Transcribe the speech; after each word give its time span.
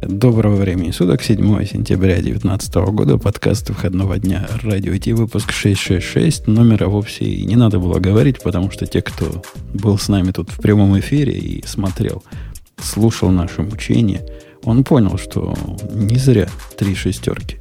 Доброго 0.00 0.54
времени 0.54 0.92
суток, 0.92 1.22
7 1.22 1.64
сентября 1.66 2.14
2019 2.14 2.74
года, 2.92 3.18
подкаст 3.18 3.68
выходного 3.68 4.16
дня 4.16 4.48
Радио 4.62 4.96
Ти, 4.96 5.12
выпуск 5.12 5.50
666. 5.50 6.46
Номера 6.46 6.86
вовсе 6.86 7.24
и 7.24 7.44
не 7.44 7.56
надо 7.56 7.80
было 7.80 7.98
говорить, 7.98 8.40
потому 8.40 8.70
что 8.70 8.86
те, 8.86 9.02
кто 9.02 9.42
был 9.74 9.98
с 9.98 10.08
нами 10.08 10.30
тут 10.30 10.50
в 10.50 10.58
прямом 10.58 10.96
эфире 11.00 11.32
и 11.32 11.66
смотрел, 11.66 12.22
слушал 12.80 13.30
наше 13.30 13.62
мучение, 13.62 14.24
он 14.62 14.84
понял, 14.84 15.18
что 15.18 15.56
не 15.92 16.16
зря 16.16 16.48
три 16.76 16.94
шестерки. 16.94 17.56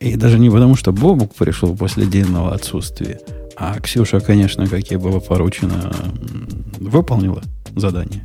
И 0.00 0.16
даже 0.16 0.40
не 0.40 0.50
потому, 0.50 0.74
что 0.74 0.92
Бобук 0.92 1.36
пришел 1.36 1.76
после 1.76 2.04
длинного 2.04 2.52
отсутствия, 2.52 3.20
а 3.56 3.78
Ксюша, 3.78 4.18
конечно, 4.18 4.66
как 4.66 4.90
ей 4.90 4.96
было 4.96 5.20
поручено, 5.20 5.92
выполнила 6.80 7.42
задание. 7.76 8.24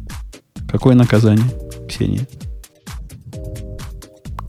Какое 0.68 0.96
наказание, 0.96 1.46
Ксения? 1.88 2.28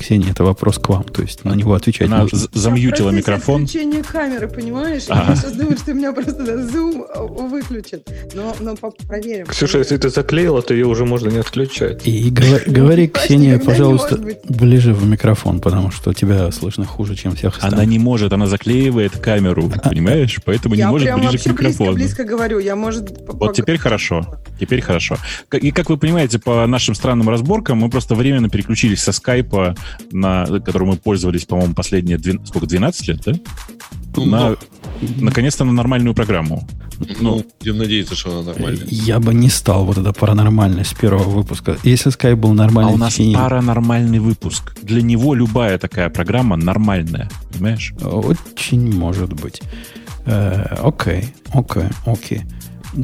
Ксения, 0.07 0.31
это 0.31 0.45
вопрос 0.45 0.79
к 0.79 0.89
вам, 0.89 1.03
то 1.03 1.21
есть 1.21 1.45
на 1.45 1.53
него 1.55 1.75
отвечать 1.75 2.07
Она 2.07 2.23
нужно. 2.23 2.39
замьютила 2.53 3.11
микрофон. 3.11 3.67
Включение 3.67 4.05
камеры, 4.05 4.47
понимаешь? 4.47 5.07
А-а-а. 5.09 5.31
Я 5.31 5.37
сейчас 5.37 5.53
думаю, 5.55 5.77
что 5.77 5.95
меня 5.95 6.13
просто 6.13 6.69
зум 6.69 7.05
выключит. 7.51 8.09
Но, 8.33 8.55
но 8.61 8.77
проверим. 8.77 9.47
Ксюша, 9.47 9.79
если 9.79 9.97
ты 9.97 10.09
заклеила, 10.09 10.63
то 10.63 10.75
ее 10.75 10.87
уже 10.87 11.05
можно 11.05 11.29
не 11.29 11.39
отключать. 11.39 12.07
И 12.07 12.31
говори, 12.31 13.09
Ксения, 13.09 13.59
пожалуйста, 13.59 14.17
ближе 14.49 14.95
в 14.95 15.05
микрофон, 15.05 15.59
потому 15.61 15.91
что 15.91 16.13
тебя 16.13 16.53
слышно 16.53 16.85
хуже, 16.85 17.17
чем 17.17 17.35
всех 17.35 17.57
остальных. 17.57 17.77
Она 17.77 17.85
не 17.85 17.99
может, 17.99 18.33
она 18.33 18.47
заклеивает 18.47 19.19
камеру, 19.19 19.73
понимаешь? 19.83 20.39
Поэтому 20.45 20.77
не 20.77 20.87
может 20.87 21.13
ближе 21.17 21.39
к 21.39 21.47
микрофону. 21.47 21.91
Я 21.91 21.97
близко 21.97 22.23
говорю, 22.23 22.61
я 22.61 22.77
может... 22.77 23.13
Вот 23.27 23.57
теперь 23.57 23.79
хорошо, 23.79 24.39
теперь 24.61 24.83
хорошо. 24.83 25.17
И 25.61 25.73
как 25.73 25.91
вы 25.91 25.97
понимаете, 25.97 26.39
по 26.39 26.65
нашим 26.69 26.95
странным 26.95 27.29
разборкам 27.29 27.79
мы 27.79 27.91
просто 27.91 28.15
временно 28.15 28.49
переключились 28.49 29.03
со 29.03 29.11
скайпа 29.11 29.75
на, 30.11 30.47
которым 30.61 30.89
мы 30.89 30.97
пользовались, 30.97 31.45
по-моему, 31.45 31.75
последние, 31.75 32.19
сколько, 32.45 32.67
12 32.67 33.09
лет, 33.09 33.21
да? 33.25 33.33
Ну, 34.17 34.27
на, 34.27 34.51
да. 34.51 34.57
Наконец-то 35.21 35.65
на 35.65 35.73
нормальную 35.73 36.15
программу. 36.15 36.67
Ну, 36.99 37.07
ну, 37.21 37.45
будем 37.61 37.79
надеяться, 37.79 38.15
что 38.15 38.39
она 38.39 38.53
нормальная. 38.53 38.87
Я 38.91 39.21
бы 39.21 39.35
не 39.35 39.51
стал 39.51 39.85
вот 39.85 39.99
это 39.99 40.13
паранормальность 40.13 40.91
с 40.91 40.95
первого 40.95 41.29
выпуска. 41.29 41.77
Если 41.83 42.11
Skype 42.11 42.37
был 42.37 42.55
нормальный... 42.55 42.93
А 42.93 42.95
у 42.95 42.99
нас 42.99 43.15
течение... 43.15 43.37
паранормальный 43.37 44.19
выпуск. 44.19 44.77
Для 44.83 45.03
него 45.03 45.35
любая 45.35 45.79
такая 45.79 46.09
программа 46.09 46.57
нормальная. 46.57 47.29
Понимаешь? 47.53 47.93
Очень 48.03 48.97
может 48.97 49.33
быть. 49.35 49.61
Э, 50.25 50.77
окей, 50.83 51.27
окей, 51.53 51.85
окей. 52.07 52.43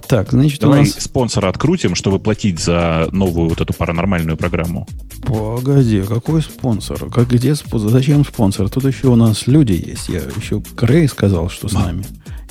Так, 0.06 0.30
значит, 0.30 0.60
Давай 0.60 0.80
у 0.80 0.82
нас... 0.82 0.92
спонсора 0.92 1.48
открутим, 1.48 1.94
чтобы 1.94 2.18
платить 2.18 2.58
за 2.58 3.08
новую 3.12 3.48
вот 3.48 3.60
эту 3.60 3.72
паранормальную 3.74 4.36
программу. 4.36 4.86
Погоди, 5.24 6.02
какой 6.02 6.42
спонсор? 6.42 7.10
Как 7.10 7.28
где 7.28 7.54
спонсор? 7.54 7.90
Зачем 7.90 8.24
спонсор? 8.24 8.68
Тут 8.68 8.84
еще 8.84 9.08
у 9.08 9.16
нас 9.16 9.46
люди 9.46 9.72
есть. 9.72 10.08
Я 10.08 10.20
еще 10.20 10.62
Крей 10.76 11.08
сказал, 11.08 11.48
что 11.50 11.68
с 11.68 11.72
нами. 11.72 12.04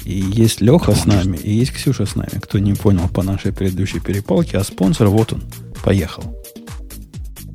И 0.06 0.14
есть 0.14 0.62
Леха 0.62 0.94
с 0.94 1.06
нами, 1.06 1.38
и 1.38 1.54
есть 1.54 1.74
Ксюша 1.74 2.06
с 2.06 2.16
нами. 2.16 2.40
Кто 2.42 2.60
не 2.60 2.74
понял 2.74 3.08
по 3.08 3.24
нашей 3.24 3.54
предыдущей 3.54 4.00
перепалке, 4.00 4.58
а 4.58 4.64
спонсор 4.64 5.08
вот 5.08 5.34
он. 5.34 5.44
Поехал. 5.84 6.41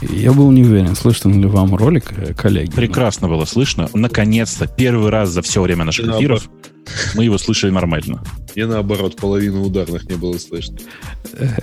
Я 0.00 0.32
был 0.32 0.50
не 0.50 0.62
уверен, 0.62 0.94
слышно 0.94 1.30
ли 1.30 1.46
вам 1.46 1.74
ролик, 1.74 2.12
э, 2.16 2.34
коллеги. 2.34 2.70
Прекрасно 2.70 3.28
было 3.28 3.44
слышно. 3.44 3.88
Наконец-то, 3.94 4.66
первый 4.66 5.10
раз 5.10 5.30
за 5.30 5.42
все 5.42 5.60
время 5.60 5.84
наших 5.84 6.06
эфиров 6.08 6.48
мы 7.14 7.24
его 7.24 7.38
слышали 7.38 7.70
нормально. 7.70 8.22
И 8.54 8.64
наоборот, 8.64 9.16
половину 9.16 9.62
ударных 9.62 10.08
не 10.08 10.16
было 10.16 10.38
слышно. 10.38 10.78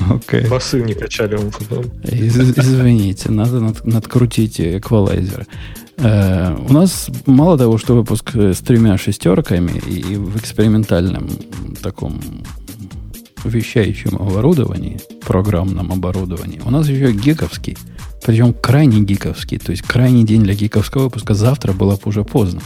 Окей. 0.00 0.40
Okay. 0.40 0.48
Басы 0.48 0.82
не 0.82 0.94
качали 0.94 1.36
он 1.36 1.50
Извините, 2.04 3.30
надо 3.30 3.60
над, 3.60 3.84
надкрутить 3.86 4.60
эквалайзер. 4.60 5.46
Э, 5.98 6.56
у 6.68 6.72
нас 6.72 7.08
мало 7.26 7.56
того, 7.56 7.78
что 7.78 7.94
выпуск 7.94 8.34
с 8.34 8.58
тремя 8.58 8.98
шестерками 8.98 9.78
и 9.78 10.16
в 10.16 10.36
экспериментальном 10.36 11.28
таком 11.82 12.20
вещающем 13.48 14.16
оборудовании, 14.16 14.98
программном 15.24 15.92
оборудовании, 15.92 16.60
у 16.64 16.70
нас 16.70 16.88
еще 16.88 17.12
гиковский, 17.12 17.76
причем 18.24 18.52
крайне 18.54 19.00
гиковский, 19.00 19.58
то 19.58 19.70
есть 19.70 19.82
крайний 19.82 20.24
день 20.24 20.42
для 20.42 20.54
гиковского 20.54 21.04
выпуска 21.04 21.34
завтра 21.34 21.72
было 21.72 21.96
бы 21.96 22.02
уже 22.04 22.24
поздно. 22.24 22.60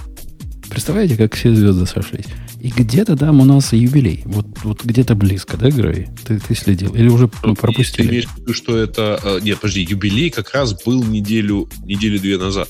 Представляете, 0.70 1.16
как 1.16 1.34
все 1.34 1.52
звезды 1.52 1.84
сошлись? 1.84 2.26
И 2.60 2.68
где-то 2.68 3.16
там 3.16 3.40
у 3.40 3.44
нас 3.44 3.72
юбилей. 3.72 4.22
Вот, 4.24 4.46
вот 4.62 4.84
где-то 4.84 5.14
близко, 5.14 5.56
да, 5.56 5.70
Грей? 5.70 6.08
Ты, 6.24 6.38
ты 6.38 6.54
следил? 6.54 6.94
Или 6.94 7.08
уже 7.08 7.28
ну, 7.42 7.56
пропустили? 7.56 8.06
Ты 8.06 8.12
имеешь 8.12 8.26
в 8.26 8.38
виду, 8.38 8.54
что 8.54 8.76
это... 8.76 9.18
Э, 9.24 9.40
нет, 9.42 9.58
подожди, 9.58 9.82
юбилей 9.82 10.30
как 10.30 10.54
раз 10.54 10.74
был 10.84 11.02
неделю, 11.02 11.68
недели-две 11.84 12.38
назад. 12.38 12.68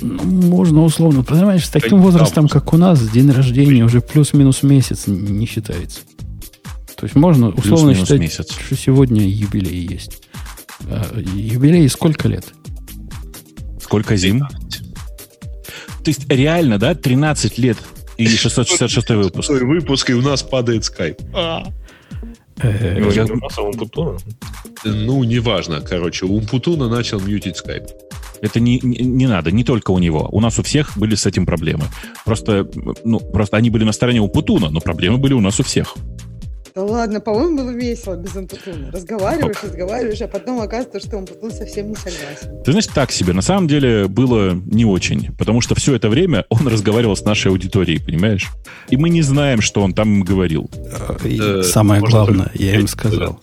Ну, 0.00 0.22
можно 0.22 0.84
условно. 0.84 1.24
Понимаешь, 1.24 1.66
с 1.66 1.70
таким 1.70 2.00
возрастом, 2.00 2.48
как 2.48 2.72
у 2.72 2.76
нас, 2.76 3.00
день 3.08 3.30
рождения 3.30 3.84
уже 3.84 4.00
плюс-минус 4.00 4.62
месяц 4.62 5.06
не 5.06 5.46
считается. 5.46 6.00
То 7.00 7.06
есть 7.06 7.16
можно 7.16 7.48
условно 7.48 7.94
считать, 7.94 8.20
месяц. 8.20 8.52
что 8.52 8.76
сегодня 8.76 9.26
юбилей 9.26 9.86
есть. 9.86 10.22
А, 10.82 11.18
юбилей 11.18 11.88
сколько 11.88 12.28
лет? 12.28 12.44
Сколько 13.80 14.16
зим? 14.16 14.40
То 14.40 16.10
есть 16.10 16.28
реально, 16.28 16.78
да, 16.78 16.94
13 16.94 17.56
лет 17.56 17.78
и 18.18 18.26
666 18.28 19.08
выпуск. 19.10 19.48
выпуск, 19.48 20.10
и 20.10 20.12
у 20.12 20.20
нас 20.20 20.42
падает 20.42 20.84
скайп. 20.84 21.22
А. 21.32 21.64
Э, 22.62 22.98
ну, 24.84 25.24
неважно. 25.24 25.80
Короче, 25.80 26.26
у 26.26 26.36
Умпутуна 26.36 26.88
начал 26.88 27.18
мьютить 27.18 27.56
скайп. 27.56 27.84
Это 28.42 28.60
не, 28.60 28.78
не, 28.82 28.98
не 29.04 29.26
надо, 29.26 29.50
не 29.50 29.64
только 29.64 29.90
у 29.90 29.98
него. 29.98 30.28
У 30.32 30.40
нас 30.40 30.58
у 30.58 30.62
всех 30.62 30.98
были 30.98 31.14
с 31.14 31.24
этим 31.24 31.46
проблемы. 31.46 31.84
Просто, 32.26 32.68
ну, 33.04 33.20
просто 33.20 33.56
они 33.56 33.70
были 33.70 33.84
на 33.84 33.92
стороне 33.92 34.20
у 34.20 34.28
Путуна, 34.28 34.68
но 34.68 34.80
проблемы 34.80 35.16
были 35.16 35.32
у 35.32 35.40
нас 35.40 35.60
у 35.60 35.62
всех. 35.62 35.96
Да 36.74 36.84
ладно, 36.84 37.20
по-моему, 37.20 37.56
было 37.58 37.70
весело 37.70 38.16
без 38.16 38.36
Ампутуна. 38.36 38.90
Разговариваешь, 38.92 39.62
разговариваешь, 39.62 40.20
а 40.20 40.28
потом 40.28 40.60
оказывается, 40.60 41.00
что 41.00 41.18
Ампутун 41.18 41.50
совсем 41.50 41.88
не 41.88 41.96
согласен. 41.96 42.62
Ты 42.64 42.72
знаешь, 42.72 42.86
так 42.86 43.10
себе. 43.10 43.32
На 43.32 43.42
самом 43.42 43.66
деле 43.68 44.06
было 44.06 44.52
не 44.52 44.84
очень, 44.84 45.34
потому 45.36 45.60
что 45.60 45.74
все 45.74 45.94
это 45.94 46.08
время 46.08 46.44
он 46.48 46.66
разговаривал 46.68 47.16
с 47.16 47.24
нашей 47.24 47.48
аудиторией, 47.50 48.00
понимаешь? 48.02 48.48
И 48.88 48.96
мы 48.96 49.10
не 49.10 49.22
знаем, 49.22 49.60
что 49.60 49.82
он 49.82 49.94
там 49.94 50.22
говорил. 50.22 50.70
И 51.24 51.62
самое 51.62 52.00
главное, 52.00 52.50
я 52.54 52.76
им 52.76 52.86
сказал. 52.86 53.40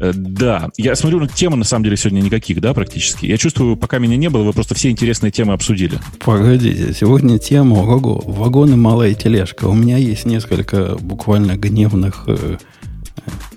Э, 0.00 0.12
да, 0.14 0.70
я 0.76 0.94
смотрю, 0.94 1.20
ну, 1.20 1.26
темы 1.26 1.56
на 1.56 1.64
самом 1.64 1.84
деле 1.84 1.96
сегодня 1.96 2.20
никаких, 2.20 2.60
да, 2.60 2.74
практически. 2.74 3.26
Я 3.26 3.38
чувствую, 3.38 3.76
пока 3.76 3.98
меня 3.98 4.16
не 4.16 4.28
было, 4.28 4.42
вы 4.42 4.52
просто 4.52 4.74
все 4.74 4.90
интересные 4.90 5.30
темы 5.30 5.52
обсудили. 5.52 5.98
Погодите, 6.20 6.92
сегодня 6.92 7.38
тема, 7.38 7.78
ого, 7.78 8.22
вагоны, 8.26 8.76
малая 8.76 9.14
тележка. 9.14 9.66
У 9.66 9.74
меня 9.74 9.96
есть 9.96 10.26
несколько 10.26 10.96
буквально 11.00 11.56
гневных, 11.56 12.24
э, 12.26 12.58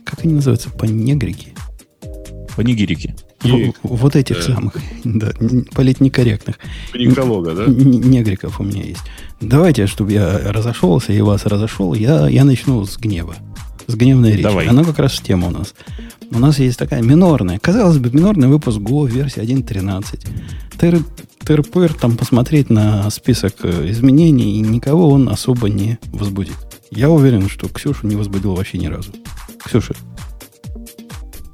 как 0.03 0.23
они 0.23 0.33
называются, 0.33 0.69
понегрики? 0.69 1.53
Понегирики. 2.55 3.15
И, 3.43 3.71
вот 3.83 4.15
этих 4.15 4.37
да. 4.37 4.55
самых, 4.55 4.73
да, 5.03 5.31
политнекорректных. 5.73 6.57
Паниколога, 6.91 7.53
да? 7.53 7.65
Негриков 7.67 8.59
у 8.59 8.63
меня 8.63 8.83
есть. 8.83 9.01
Давайте, 9.39 9.87
чтобы 9.87 10.11
я 10.11 10.37
разошелся 10.51 11.13
и 11.13 11.21
вас 11.21 11.45
разошел, 11.45 11.93
я, 11.93 12.27
я 12.27 12.43
начну 12.43 12.85
с 12.85 12.97
гнева. 12.97 13.35
С 13.89 13.95
гневной 13.95 14.31
речи. 14.31 14.43
Давай. 14.43 14.67
Она 14.67 14.83
как 14.83 14.99
раз 14.99 15.13
в 15.13 15.23
тему 15.23 15.47
у 15.47 15.51
нас 15.51 15.73
у 16.31 16.39
нас 16.39 16.59
есть 16.59 16.77
такая 16.77 17.01
минорная, 17.01 17.59
казалось 17.59 17.97
бы, 17.97 18.11
минорный 18.11 18.47
выпуск 18.47 18.77
Go 18.77 19.07
версии 19.09 19.41
1.13. 19.41 20.27
Тыр, 20.77 21.63
тыр 21.63 21.93
там 21.93 22.15
посмотреть 22.15 22.69
на 22.69 23.09
список 23.09 23.55
э, 23.63 23.89
изменений, 23.89 24.57
и 24.57 24.61
никого 24.61 25.09
он 25.09 25.29
особо 25.29 25.69
не 25.69 25.97
возбудит. 26.07 26.55
Я 26.91 27.09
уверен, 27.09 27.49
что 27.49 27.67
Ксюшу 27.67 28.07
не 28.07 28.15
возбудил 28.15 28.55
вообще 28.55 28.77
ни 28.77 28.87
разу. 28.87 29.11
Ксюша. 29.63 29.95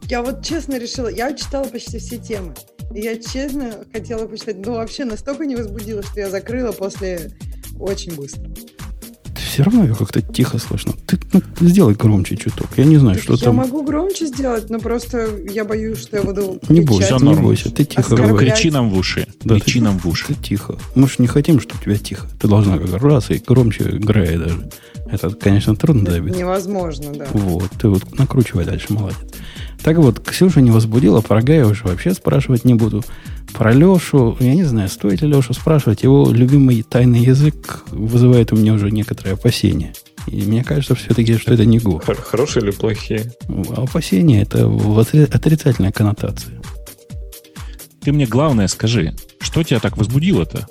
Я 0.03 0.21
вот 0.21 0.43
честно 0.43 0.77
решила, 0.77 1.07
я 1.07 1.33
читала 1.33 1.65
почти 1.65 1.97
все 1.99 2.17
темы. 2.17 2.53
Я 2.93 3.15
честно 3.15 3.71
хотела 3.91 4.27
почитать, 4.27 4.63
но 4.65 4.73
вообще 4.73 5.05
настолько 5.05 5.45
не 5.45 5.55
возбудила, 5.55 6.03
что 6.03 6.19
я 6.19 6.29
закрыла 6.29 6.71
после 6.71 7.31
очень 7.79 8.15
быстро. 8.15 8.49
Все 9.55 9.63
равно 9.63 9.83
ее 9.85 9.95
как-то 9.95 10.21
тихо 10.21 10.59
слышно. 10.59 10.91
Ты 11.07 11.17
ну, 11.31 11.41
сделай 11.61 11.93
громче 11.93 12.35
чуток. 12.35 12.67
Я 12.75 12.83
не 12.83 12.97
знаю, 12.97 13.15
Так 13.15 13.23
что 13.23 13.33
я 13.35 13.39
там. 13.39 13.55
могу 13.55 13.83
громче 13.83 14.25
сделать, 14.25 14.69
но 14.69 14.79
просто 14.79 15.29
я 15.49 15.63
боюсь, 15.63 15.97
что 15.97 16.17
я 16.17 16.23
буду 16.23 16.59
Не 16.67 16.81
бойся, 16.81 17.15
не 17.21 17.35
бойся. 17.35 17.71
Ты 17.71 17.85
тихо 17.85 18.01
Оскорблять. 18.01 18.29
говори. 18.31 18.51
Кричи 18.51 18.69
нам 18.69 18.89
в 18.89 18.97
уши. 18.97 19.25
Да, 19.45 19.55
Кричи 19.55 19.79
ты- 19.79 19.85
нам 19.85 19.97
в 19.97 20.05
уши. 20.07 20.27
Ты 20.27 20.33
тихо. 20.33 20.77
Мы 20.95 21.07
же 21.07 21.15
не 21.19 21.27
хотим, 21.27 21.61
чтобы 21.61 21.79
у 21.79 21.83
тебя 21.85 21.95
тихо. 21.95 22.27
Ты 22.37 22.49
должна 22.49 22.77
как 22.77 23.01
раз 23.01 23.31
и 23.31 23.37
громче 23.37 23.83
Грея 23.85 24.39
даже. 24.39 24.69
Это, 25.09 25.29
конечно, 25.29 25.73
трудно 25.73 26.03
добиться. 26.03 26.37
Невозможно, 26.37 27.13
да. 27.13 27.27
Вот, 27.31 27.71
ты 27.79 27.87
вот 27.87 28.19
накручивай 28.19 28.65
дальше, 28.65 28.87
молодец. 28.89 29.19
Так 29.85 29.97
вот, 29.97 30.19
Ксюша 30.19 30.61
не 30.61 30.71
возбудила, 30.71 31.21
про 31.21 31.43
Гая 31.43 31.63
уже 31.67 31.83
вообще 31.83 32.15
спрашивать 32.15 32.65
не 32.65 32.73
буду. 32.73 33.03
Про 33.53 33.71
Лешу, 33.71 34.35
я 34.39 34.55
не 34.55 34.63
знаю, 34.63 34.89
стоит 34.89 35.21
ли 35.21 35.27
Лешу 35.27 35.53
спрашивать, 35.53 36.01
его 36.01 36.31
любимый 36.31 36.81
тайный 36.81 37.19
язык 37.19 37.83
вызывает 37.91 38.51
у 38.51 38.55
меня 38.55 38.73
уже 38.73 38.89
некоторые 38.89 39.33
опасения. 39.35 39.93
И 40.25 40.41
мне 40.41 40.63
кажется 40.63 40.95
все-таки, 40.95 41.37
что 41.37 41.53
это 41.53 41.65
не 41.65 41.77
Го. 41.77 42.01
Хор- 42.03 42.15
Хорошие 42.15 42.63
или 42.63 42.71
плохие? 42.71 43.31
Опасения 43.77 44.41
это 44.41 44.65
отрицательная 45.31 45.91
коннотация. 45.91 46.59
Ты 48.01 48.11
мне 48.11 48.25
главное 48.25 48.67
скажи, 48.67 49.13
что 49.39 49.61
тебя 49.61 49.79
так 49.79 49.97
возбудило-то? 49.97 50.67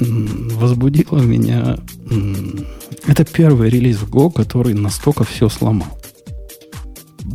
Возбудило 0.00 1.20
меня... 1.20 1.78
Это 3.06 3.24
первый 3.24 3.70
релиз 3.70 3.98
Go, 3.98 4.32
который 4.32 4.74
настолько 4.74 5.22
все 5.22 5.48
сломал. 5.48 5.96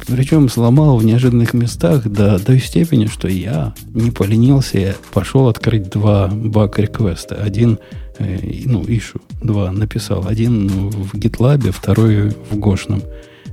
Причем 0.07 0.50
сломал 0.50 0.97
в 0.97 1.06
неожиданных 1.06 1.53
местах 1.53 2.07
до 2.07 2.38
той 2.38 2.59
степени, 2.59 3.07
что 3.07 3.27
я 3.27 3.74
не 3.94 4.12
поленился, 4.12 4.77
я 4.77 4.95
пошел 5.13 5.47
открыть 5.47 5.89
два 5.89 6.27
баг-реквеста. 6.27 7.36
Один, 7.36 7.80
э, 8.19 8.38
ну, 8.65 8.83
ишу, 8.88 9.19
два 9.41 9.71
написал. 9.71 10.27
Один 10.27 10.68
в 10.68 11.15
GitLab, 11.15 11.71
второй 11.71 12.30
в 12.30 12.56
Гошном 12.57 13.01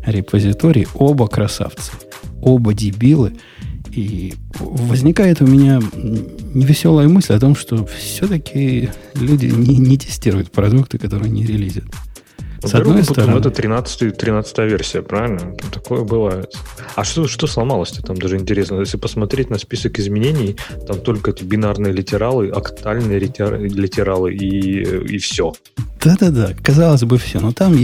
репозитории. 0.04 0.86
Оба 0.94 1.26
красавцы, 1.26 1.92
оба 2.42 2.74
дебилы. 2.74 3.32
И 3.90 4.34
возникает 4.58 5.40
у 5.40 5.46
меня 5.46 5.80
невеселая 6.52 7.08
мысль 7.08 7.32
о 7.32 7.40
том, 7.40 7.56
что 7.56 7.86
все-таки 7.86 8.90
люди 9.14 9.46
не, 9.46 9.76
не 9.76 9.96
тестируют 9.96 10.50
продукты, 10.50 10.98
которые 10.98 11.30
не 11.30 11.46
релизят. 11.46 11.84
С 12.66 12.74
одной 12.74 13.02
стороны, 13.04 13.38
это 13.38 13.50
13, 13.50 14.16
13 14.16 14.58
версия, 14.58 15.02
правильно? 15.02 15.38
Там 15.38 15.70
Такое 15.70 16.04
бывает. 16.04 16.54
А 16.94 17.04
что, 17.04 17.26
что 17.28 17.46
сломалось-то 17.46 18.02
там 18.02 18.16
даже 18.16 18.36
интересно? 18.36 18.80
Если 18.80 18.96
посмотреть 18.96 19.50
на 19.50 19.58
список 19.58 19.98
изменений, 19.98 20.56
там 20.86 21.00
только 21.00 21.30
эти 21.30 21.44
бинарные 21.44 21.92
литералы, 21.92 22.48
октальные 22.48 23.18
литер- 23.18 23.58
литералы 23.58 24.34
и, 24.34 25.14
и 25.14 25.18
все. 25.18 25.54
Да-да-да, 26.02 26.52
казалось 26.62 27.02
бы, 27.02 27.18
все. 27.18 27.40
Но 27.40 27.52
там 27.52 27.76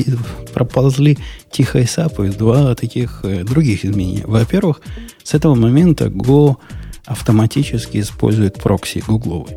проползли 0.55 1.19
тихо 1.51 1.81
и 1.81 1.87
сапы 1.87 2.29
два 2.29 2.75
таких 2.75 3.21
э, 3.25 3.45
других 3.45 3.85
изменения. 3.85 4.25
Во-первых, 4.27 4.81
с 5.23 5.35
этого 5.35 5.55
момента 5.55 6.07
Go 6.07 6.57
автоматически 7.05 7.99
использует 7.99 8.63
прокси 8.63 9.03
гугловый. 9.07 9.57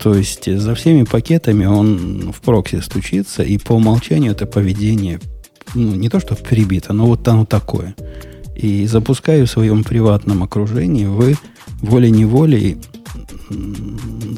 То 0.00 0.14
есть 0.14 0.48
э, 0.48 0.58
за 0.58 0.74
всеми 0.74 1.04
пакетами 1.04 1.66
он 1.66 2.32
в 2.32 2.40
прокси 2.40 2.80
стучится, 2.80 3.42
и 3.42 3.58
по 3.58 3.72
умолчанию 3.72 4.32
это 4.32 4.46
поведение, 4.46 5.20
ну, 5.74 5.94
не 5.94 6.08
то 6.08 6.20
что 6.20 6.34
прибито, 6.34 6.92
но 6.92 7.06
вот 7.06 7.26
оно 7.28 7.44
такое. 7.44 7.94
И 8.56 8.86
запуская 8.86 9.44
в 9.44 9.50
своем 9.50 9.84
приватном 9.84 10.42
окружении, 10.42 11.04
вы 11.04 11.36
волей-неволей 11.80 12.78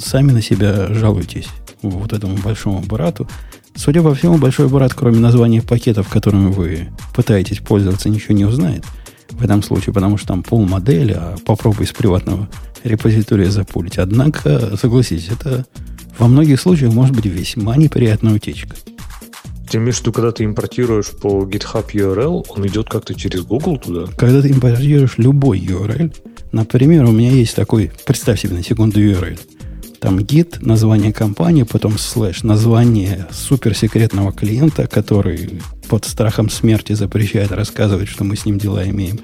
сами 0.01 0.33
на 0.33 0.43
себя 0.43 0.93
жалуетесь 0.93 1.49
вот 1.83 2.13
этому 2.13 2.37
большому 2.37 2.81
аппарату. 2.81 3.29
Судя 3.75 4.03
по 4.03 4.15
всему, 4.15 4.39
большой 4.39 4.67
аппарат, 4.67 4.95
кроме 4.95 5.19
названия 5.19 5.63
пакетов, 5.63 6.09
которыми 6.09 6.51
вы 6.51 6.89
пытаетесь 7.15 7.59
пользоваться, 7.59 8.09
ничего 8.09 8.35
не 8.35 8.45
узнает 8.45 8.85
в 9.31 9.43
этом 9.43 9.63
случае, 9.63 9.95
потому 9.95 10.19
что 10.19 10.29
там 10.29 10.43
пол 10.43 10.67
модели, 10.67 11.13
а 11.13 11.37
попробуй 11.45 11.87
из 11.87 11.93
приватного 11.93 12.49
репозитория 12.85 13.51
запулить. 13.51 13.99
Однако, 13.99 14.77
согласитесь, 14.77 15.31
это 15.31 15.67
во 16.19 16.29
многих 16.29 16.61
случаях 16.61 16.93
может 16.93 17.15
быть 17.15 17.27
весьма 17.27 17.77
неприятная 17.77 18.35
утечка. 18.35 18.77
Ты 19.71 19.79
имеешь 19.79 19.97
в 19.97 20.01
виду, 20.03 20.13
когда 20.13 20.33
ты 20.33 20.45
импортируешь 20.45 21.11
по 21.11 21.45
GitHub 21.45 21.87
URL, 21.93 22.45
он 22.49 22.67
идет 22.67 22.89
как-то 22.91 23.15
через 23.15 23.43
Google 23.43 23.79
туда? 23.79 24.13
Когда 24.19 24.43
ты 24.43 24.51
импортируешь 24.51 25.15
любой 25.17 25.61
URL, 25.61 26.15
например, 26.53 27.05
у 27.05 27.13
меня 27.13 27.31
есть 27.31 27.57
такой, 27.57 27.91
представь 28.05 28.41
себе 28.41 28.57
на 28.57 28.63
секунду 28.63 29.01
URL, 29.01 29.39
там 29.99 30.19
git, 30.19 30.59
название 30.61 31.13
компании, 31.13 31.63
потом 31.63 31.97
слэш, 31.97 32.43
название 32.43 33.29
суперсекретного 33.31 34.33
клиента, 34.33 34.87
который 34.87 35.63
под 35.89 36.05
страхом 36.05 36.51
смерти 36.51 36.93
запрещает 36.93 37.53
рассказывать, 37.53 38.09
что 38.09 38.25
мы 38.25 38.37
с 38.37 38.45
ним 38.45 38.59
дела 38.59 38.85
имеем. 38.91 39.21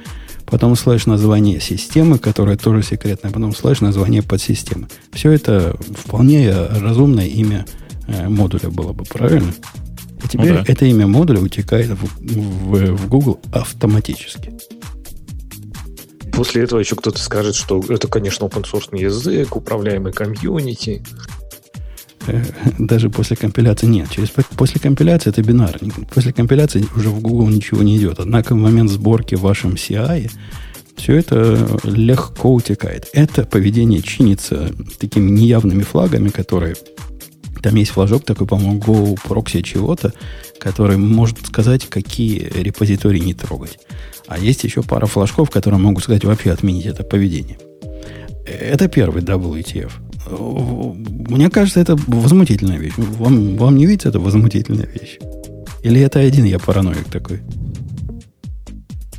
Потом 0.51 0.77
слэш 0.77 1.07
название 1.07 1.61
системы, 1.61 2.19
которая 2.19 2.57
тоже 2.57 2.83
секретная, 2.83 3.31
потом 3.31 3.55
слэш 3.55 3.81
название 3.81 4.23
подсистемы. 4.23 4.89
Все 5.13 5.31
это 5.33 5.77
вполне 5.97 6.51
разумное 6.53 7.27
имя 7.27 7.67
э, 8.07 8.29
модуля 8.29 8.71
было 8.71 8.93
бы, 8.93 9.05
правильно? 9.05 9.53
И 10.25 10.29
теперь 10.29 10.55
да. 10.55 10.65
это 10.67 10.85
имя 10.87 11.07
модуля 11.07 11.41
утекает 11.41 11.91
в, 11.91 12.19
в- 12.21 12.97
в 12.97 13.09
Google 13.09 13.41
автоматически. 13.53 14.53
После 16.33 16.63
этого 16.63 16.79
еще 16.81 16.97
кто-то 16.97 17.19
скажет, 17.21 17.55
что 17.55 17.83
это, 17.89 18.07
конечно, 18.09 18.45
open 18.45 18.65
source 18.65 18.97
язык, 18.97 19.57
управляемый 19.57 20.13
комьюнити. 20.13 21.03
Э, 22.29 22.43
Даже 22.79 23.11
после 23.11 23.37
компиляции 23.37 23.87
нет. 23.87 24.11
Через, 24.11 24.31
после 24.57 24.81
компиляции 24.81 25.31
это 25.31 25.43
бинар. 25.43 25.79
После 26.15 26.33
компиляции 26.33 26.87
уже 26.97 27.11
в 27.11 27.21
Google 27.21 27.49
ничего 27.49 27.83
не 27.83 27.97
идет. 27.97 28.19
Однако 28.19 28.55
в 28.55 28.59
момент 28.59 28.91
сборки 28.91 29.35
в 29.35 29.41
вашем 29.41 29.73
CI 29.73 30.31
все 30.97 31.17
это 31.17 31.79
легко 31.85 32.55
утекает. 32.55 33.09
Это 33.13 33.45
поведение 33.45 34.03
чинится 34.03 34.71
такими 34.99 35.31
неявными 35.31 35.83
флагами, 35.83 36.29
которые... 36.29 36.77
Там 37.63 37.75
есть 37.75 37.91
флажок 37.91 38.25
такой, 38.25 38.47
по-моему, 38.47 38.79
Go 38.79 39.19
прокси 39.27 39.63
чего-то, 39.63 40.13
который 40.61 40.97
может 40.97 41.45
сказать, 41.47 41.89
какие 41.89 42.49
репозитории 42.55 43.19
не 43.19 43.35
трогать. 43.35 43.81
А 44.29 44.39
есть 44.39 44.63
еще 44.63 44.83
пара 44.83 45.07
флажков, 45.07 45.51
которые 45.51 45.81
могут 45.81 46.05
сказать 46.05 46.25
вообще 46.25 46.53
отменить 46.53 46.87
это 46.87 47.03
поведение. 47.03 47.59
Это 48.47 48.89
первый 48.89 49.23
WTF. 49.23 49.91
Мне 50.27 51.51
кажется, 51.51 51.81
это 51.81 51.97
возмутительная 52.07 52.79
вещь. 52.79 52.95
Вам, 52.97 53.57
вам 53.57 53.77
не 53.77 53.87
видится 53.87 54.09
это 54.11 54.21
возмутительная 54.21 54.87
вещь? 54.87 55.19
Или 55.83 56.01
это 56.01 56.19
один 56.21 56.45
я 56.45 56.59
параноик 56.59 57.05
такой? 57.11 57.41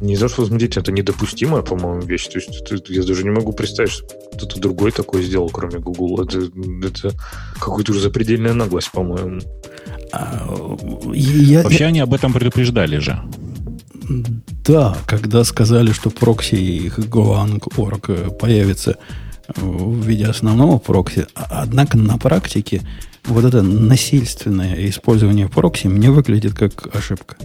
Не 0.02 0.16
за 0.16 0.30
что 0.30 0.42
возмутить, 0.44 0.78
это 0.78 0.92
недопустимая, 0.94 1.62
по-моему, 1.62 2.02
вещь. 2.02 2.28
То 2.28 2.40
есть 2.40 2.50
это- 2.72 2.94
я 2.94 3.04
даже 3.04 3.24
не 3.24 3.32
могу 3.32 3.52
представить, 3.52 3.92
что 3.92 4.06
кто-то 4.34 4.60
другой 4.60 4.92
такой 4.92 5.24
сделал, 5.24 5.50
кроме 5.50 5.80
Google. 5.80 6.24
Это, 6.24 6.40
это 6.88 7.12
какая-то 7.60 7.92
уже 7.92 8.02
запредельная 8.02 8.54
наглость, 8.54 8.92
по-моему. 8.92 9.42
А, 10.14 10.48
я- 11.14 11.64
Вообще 11.64 11.86
они 11.86 12.00
об 12.00 12.14
этом 12.14 12.32
предупреждали 12.34 12.98
же. 13.00 13.22
Да, 14.66 14.98
когда 15.06 15.44
сказали, 15.44 15.92
что 15.92 16.10
прокси 16.10 16.56
их 16.56 17.00
Golang.org 17.00 18.38
появится 18.40 18.96
в 19.56 20.06
виде 20.06 20.26
основного 20.26 20.78
прокси, 20.78 21.28
а- 21.36 21.62
однако 21.64 21.98
на 21.98 22.18
практике 22.18 22.82
вот 23.26 23.46
это 23.46 23.62
насильственное 23.62 24.76
использование 24.90 25.48
прокси 25.48 25.88
мне 25.88 26.12
выглядит 26.12 26.54
как 26.54 26.96
ошибка. 26.96 27.36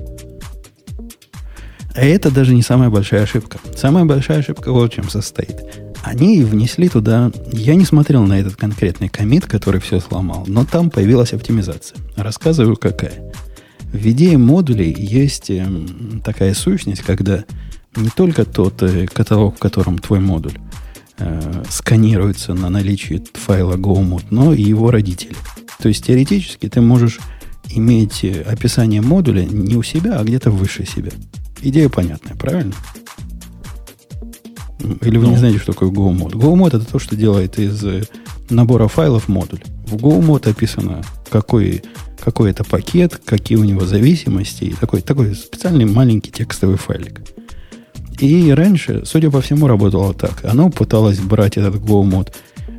А 1.95 2.01
это 2.01 2.31
даже 2.31 2.55
не 2.55 2.63
самая 2.63 2.91
большая 2.91 3.23
ошибка. 3.23 3.59
Самая 3.77 4.05
большая 4.05 4.41
ошибка 4.41 4.73
вот 4.73 4.93
в 4.93 4.95
чем 4.95 5.09
состоит. 5.09 5.57
Они 6.03 6.43
внесли 6.43 6.89
туда... 6.89 7.31
Я 7.53 7.77
не 7.77 7.85
смотрел 7.85 8.25
на 8.25 8.39
этот 8.39 8.57
конкретный 8.57 9.09
комит, 9.09 9.47
который 9.47 9.81
все 9.81 10.01
сломал, 10.01 10.45
но 10.47 10.65
там 10.65 10.91
появилась 10.91 11.33
оптимизация. 11.33 11.97
Рассказываю, 12.17 12.77
какая. 12.77 13.33
В 13.93 14.07
идее 14.11 14.39
модулей 14.39 14.93
есть 14.93 15.51
эм, 15.51 16.21
такая 16.25 16.53
сущность, 16.53 17.03
когда 17.03 17.45
не 17.95 18.11
только 18.11 18.45
тот 18.45 18.83
э, 18.83 19.07
каталог, 19.07 19.57
в 19.57 19.61
котором 19.61 19.99
твой 19.99 20.19
модуль 20.19 20.59
э, 21.19 21.63
сканируется 21.69 22.55
на 22.55 22.71
наличие 22.71 23.23
файла 23.35 23.77
GoMod, 23.77 24.25
но 24.31 24.53
и 24.53 24.63
его 24.63 24.91
родители. 24.91 25.37
То 25.79 25.89
есть 25.89 26.07
теоретически 26.07 26.69
ты 26.69 26.81
можешь 26.81 27.19
иметь 27.71 28.25
э, 28.25 28.43
описание 28.43 29.01
модуля 29.01 29.45
не 29.45 29.77
у 29.77 29.83
себя, 29.83 30.19
а 30.19 30.25
где-то 30.25 30.51
выше 30.51 30.87
себя. 30.87 31.11
Идея 31.61 31.89
понятная, 31.89 32.37
правильно? 32.37 32.75
Или 35.01 35.17
вы 35.17 35.27
не 35.27 35.33
Ну. 35.33 35.39
знаете, 35.39 35.59
что 35.59 35.73
такое 35.73 35.91
GoMod? 35.91 36.33
GoMod 36.33 36.69
это 36.69 36.81
то, 36.81 36.99
что 36.99 37.17
делает 37.17 37.59
из 37.59 37.83
э, 37.85 38.03
набора 38.51 38.89
файлов 38.89 39.29
модуль. 39.29 39.61
В 39.87 39.97
GoMod 39.97 40.49
описано, 40.49 41.03
какой, 41.31 41.83
какой 42.23 42.51
это 42.51 42.65
пакет, 42.65 43.21
какие 43.25 43.57
у 43.57 43.65
него 43.65 43.87
зависимости. 43.87 44.65
И 44.65 44.73
такой, 44.73 45.01
такой 45.01 45.35
специальный 45.35 45.87
маленький 45.87 46.31
текстовый 46.31 46.77
файлик. 46.77 47.23
И 48.25 48.51
раньше, 48.53 49.03
судя 49.05 49.31
по 49.31 49.43
всему, 49.43 49.67
работало 49.67 50.15
так. 50.15 50.47
Оно 50.47 50.71
пыталось 50.71 51.19
брать 51.19 51.59
этот 51.59 51.75
Go 51.75 52.03
мод 52.05 52.35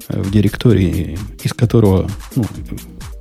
э, 0.07 0.19
в 0.19 0.31
директории, 0.31 1.19
из 1.43 1.53
которого, 1.53 2.09
ну, 2.35 2.45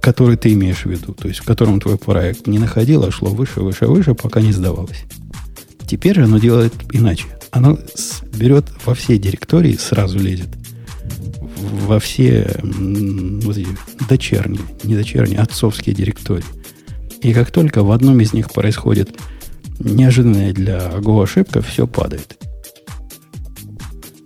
который 0.01 0.39
ты 0.39 0.55
имеешь 0.55 0.85
в 0.85 0.91
виду, 0.91 1.13
то 1.13 1.29
есть 1.29 1.41
в 1.41 1.45
котором 1.45 1.81
твой 1.81 1.99
проект 1.99 2.47
не 2.47 2.59
находил, 2.59 3.05
а 3.05 3.11
шло 3.11 3.29
выше, 3.29 3.61
выше, 3.61 3.87
выше, 3.87 4.15
пока 4.15 4.41
не 4.41 4.53
сдавалось. 4.53 5.05
Теперь 5.87 6.15
же 6.15 6.25
оно 6.25 6.39
делает 6.39 6.73
иначе. 6.93 7.27
Оно 7.51 7.79
берет 8.33 8.73
во 8.87 8.95
все 8.95 9.19
директории, 9.19 9.77
сразу 9.77 10.19
лезет. 10.19 10.49
Во 11.87 12.01
все 12.01 12.59
вот 12.63 13.59
эти 13.59 13.69
дочерние, 14.09 14.63
не 14.83 14.97
дочерние, 14.97 15.41
отцовские 15.41 15.95
директории. 15.95 16.45
И 17.21 17.35
как 17.35 17.51
только 17.51 17.83
в 17.83 17.91
одном 17.91 18.19
из 18.21 18.33
них 18.33 18.51
происходит 18.51 19.11
неожиданная 19.79 20.53
для 20.53 20.79
Go 20.99 21.23
ошибка, 21.23 21.63
все 21.63 21.87
падает. 21.87 22.39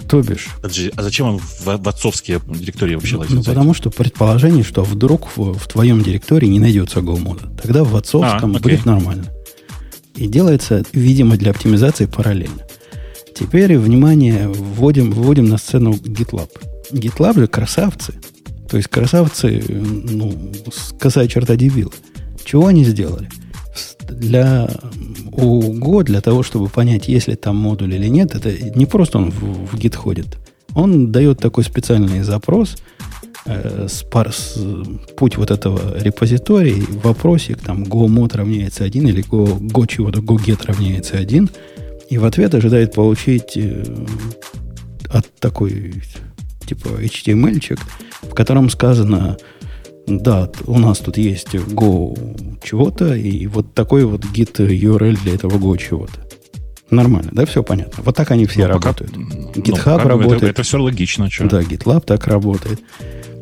То 0.09 0.23
бишь, 0.23 0.49
Подожди, 0.63 0.91
а 0.97 1.03
зачем 1.03 1.27
он 1.27 1.39
в, 1.39 1.67
в 1.67 1.89
отцовские 1.89 2.41
директории 2.47 2.95
вообще 2.95 3.17
ну, 3.17 3.21
лазит? 3.21 3.45
потому 3.45 3.75
что 3.75 3.91
предположение, 3.91 4.65
что 4.65 4.83
вдруг 4.83 5.29
в, 5.37 5.53
в 5.53 5.69
твоем 5.69 6.03
директории 6.03 6.47
не 6.47 6.61
найдется 6.61 7.01
Go 7.01 7.19
мода. 7.19 7.47
Тогда 7.63 7.85
в 7.85 7.95
отцовском 7.95 8.53
А, 8.55 8.57
окей. 8.57 8.63
будет 8.63 8.87
нормально. 8.87 9.27
И 10.15 10.27
делается, 10.27 10.83
видимо, 10.95 11.37
для 11.37 11.51
оптимизации 11.51 12.07
параллельно. 12.07 12.63
Теперь, 13.39 13.77
внимание, 13.79 14.49
вводим, 14.49 15.13
вводим 15.13 15.45
на 15.45 15.59
сцену 15.59 15.93
GitLab. 15.93 16.51
GitLab 16.91 17.39
же 17.41 17.47
красавцы. 17.47 18.15
То 18.69 18.79
есть 18.79 18.89
красавцы, 18.89 19.63
ну, 19.69 20.53
косая 20.99 21.29
черта 21.29 21.55
дебил. 21.57 21.93
Чего 22.45 22.67
они 22.67 22.85
сделали? 22.85 23.29
Для 24.09 24.69
у 25.33 25.61
Go, 25.75 26.03
для 26.03 26.21
того, 26.21 26.43
чтобы 26.43 26.69
понять, 26.69 27.09
есть 27.09 27.29
ли 27.29 27.37
там 27.37 27.57
модуль 27.57 27.95
или 27.95 28.09
нет, 28.09 28.35
это 28.35 28.51
не 28.79 28.87
просто 28.87 29.19
он 29.19 29.31
в, 29.31 29.67
в 29.67 29.75
Git 29.75 29.95
ходит. 29.97 30.39
Он 30.75 31.13
дает 31.13 31.39
такой 31.39 31.65
специальный 31.65 32.23
запрос, 32.23 32.77
э, 33.47 33.87
с 33.89 34.03
пар- 34.03 34.33
с- 34.33 34.59
путь 35.17 35.37
вот 35.37 35.51
этого 35.51 35.81
репозитория, 35.99 36.83
вопросик, 37.03 37.59
там, 37.59 37.85
go 37.85 38.07
mod 38.07 38.37
равняется 38.37 38.85
1 38.85 39.09
или 39.09 39.25
go, 39.25 39.59
go 39.61 39.87
чего-то, 39.87 40.21
go 40.21 40.39
равняется 40.67 41.17
1, 41.17 41.51
и 42.11 42.19
в 42.19 42.25
ответ 42.25 42.55
ожидает 42.55 42.95
получить 42.95 43.57
э, 43.57 43.85
от 45.11 45.27
такой, 45.41 46.03
типа, 46.67 46.89
HTML-чик, 47.01 47.79
в 48.23 48.35
котором 48.35 48.71
сказано, 48.71 49.37
да, 50.09 50.51
у 50.67 50.79
нас 50.79 50.99
тут 50.99 51.19
есть 51.19 51.55
go 51.55 52.17
чего-то, 52.65 53.15
и 53.15 53.47
вот 53.47 53.75
такой 53.75 54.05
вот 54.05 54.25
git 54.25 54.57
URL 54.57 55.17
для 55.23 55.35
этого 55.35 55.59
go 55.59 55.77
чего-то. 55.79 56.21
Нормально, 56.91 57.31
да, 57.33 57.45
все 57.45 57.63
понятно. 57.63 58.03
Вот 58.05 58.17
так 58.17 58.31
они 58.31 58.47
все 58.47 58.67
Ну, 58.67 58.75
пока- 58.75 58.89
работают. 58.89 59.17
ну, 59.17 59.51
GitHub 59.53 59.97
пока 59.97 60.09
работает. 60.09 60.43
Это, 60.43 60.47
это 60.51 60.63
все 60.63 60.79
логично. 60.83 61.31
Что? 61.31 61.49
Да, 61.49 61.61
GitLab 61.61 62.05
так 62.07 62.27
работает. 62.27 62.81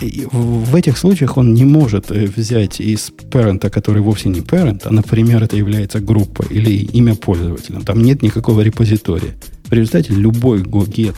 В 0.00 0.74
этих 0.76 0.96
случаях 0.96 1.36
он 1.36 1.52
не 1.52 1.64
может 1.64 2.10
э, 2.10 2.24
взять 2.24 2.80
из 2.80 3.12
parent, 3.30 3.68
который 3.68 4.00
вовсе 4.00 4.30
не 4.30 4.40
parent, 4.40 4.82
а, 4.84 4.92
например, 4.92 5.42
это 5.42 5.56
является 5.56 6.00
группа 6.00 6.42
или 6.48 6.70
имя 6.70 7.14
пользователя. 7.14 7.80
Там 7.80 8.02
нет 8.02 8.22
никакого 8.22 8.62
репозитория. 8.62 9.36
В 9.66 9.72
результате 9.72 10.14
любой 10.14 10.62
GoGet 10.62 11.16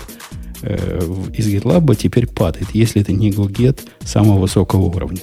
э, 0.62 1.00
из 1.36 1.46
GitLab 1.46 1.94
теперь 1.94 2.26
падает, 2.26 2.68
если 2.72 3.00
это 3.02 3.12
не 3.12 3.30
GoGet 3.30 3.78
самого 4.04 4.40
высокого 4.40 4.82
уровня. 4.82 5.20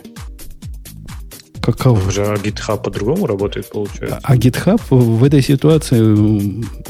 Каково? 1.71 2.07
Уже 2.07 2.21
GitHub 2.21 2.81
по-другому 2.83 3.27
работает, 3.27 3.69
получается. 3.69 4.19
А 4.23 4.35
GitHub 4.35 4.81
в 4.89 5.23
этой 5.23 5.41
ситуации 5.41 6.01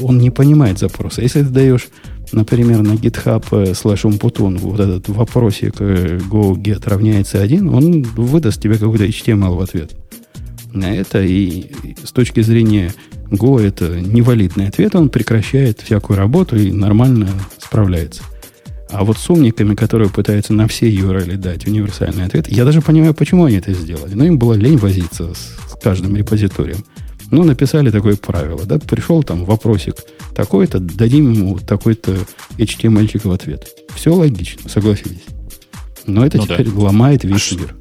он 0.00 0.18
не 0.18 0.30
понимает 0.30 0.78
запроса. 0.78 1.22
Если 1.22 1.42
ты 1.42 1.48
даешь, 1.48 1.88
например, 2.32 2.82
на 2.82 2.92
GitHub 2.92 3.44
э, 3.52 3.74
слэш 3.74 4.04
Умпутун 4.04 4.58
вот 4.58 4.80
этот 4.80 5.08
вопросик 5.08 5.80
э, 5.80 6.18
go 6.18 6.54
get 6.54 6.88
равняется 6.88 7.40
1, 7.40 7.68
он 7.68 8.02
выдаст 8.02 8.62
тебе 8.62 8.78
какой-то 8.78 9.04
HTML 9.04 9.56
в 9.56 9.60
ответ. 9.60 9.92
На 10.72 10.94
это 10.94 11.20
и 11.22 11.72
с 12.04 12.12
точки 12.12 12.42
зрения 12.42 12.92
Go 13.30 13.60
это 13.60 14.00
невалидный 14.00 14.68
ответ, 14.68 14.94
он 14.96 15.08
прекращает 15.08 15.80
всякую 15.80 16.18
работу 16.18 16.56
и 16.56 16.72
нормально 16.72 17.28
справляется. 17.58 18.22
А 18.92 19.04
вот 19.04 19.18
с 19.18 19.30
умниками, 19.30 19.74
которые 19.74 20.10
пытаются 20.10 20.52
на 20.52 20.66
все 20.66 20.90
URL 20.90 21.36
дать 21.36 21.66
универсальный 21.66 22.24
ответ, 22.24 22.48
я 22.48 22.64
даже 22.64 22.80
понимаю, 22.82 23.14
почему 23.14 23.44
они 23.44 23.56
это 23.56 23.72
сделали. 23.72 24.14
Но 24.14 24.24
им 24.24 24.38
было 24.38 24.54
лень 24.54 24.76
возиться 24.78 25.32
с 25.34 25.76
каждым 25.82 26.16
репозиторием. 26.16 26.84
Ну, 27.30 27.44
написали 27.44 27.90
такое 27.90 28.16
правило, 28.16 28.64
да, 28.64 28.78
пришел 28.80 29.22
там 29.22 29.44
вопросик 29.44 29.94
такой-то, 30.34 30.80
дадим 30.80 31.32
ему 31.32 31.58
такой-то 31.60 32.16
HTML 32.58 33.20
в 33.22 33.30
ответ. 33.30 33.68
Все 33.94 34.12
логично, 34.12 34.68
согласитесь. 34.68 35.22
Но 36.06 36.26
это 36.26 36.38
Ну 36.38 36.46
да. 36.46 36.54
теперь 36.56 36.70
ломает 36.74 37.22
весь 37.22 37.40
ш- 37.40 37.56
мир. 37.56 37.76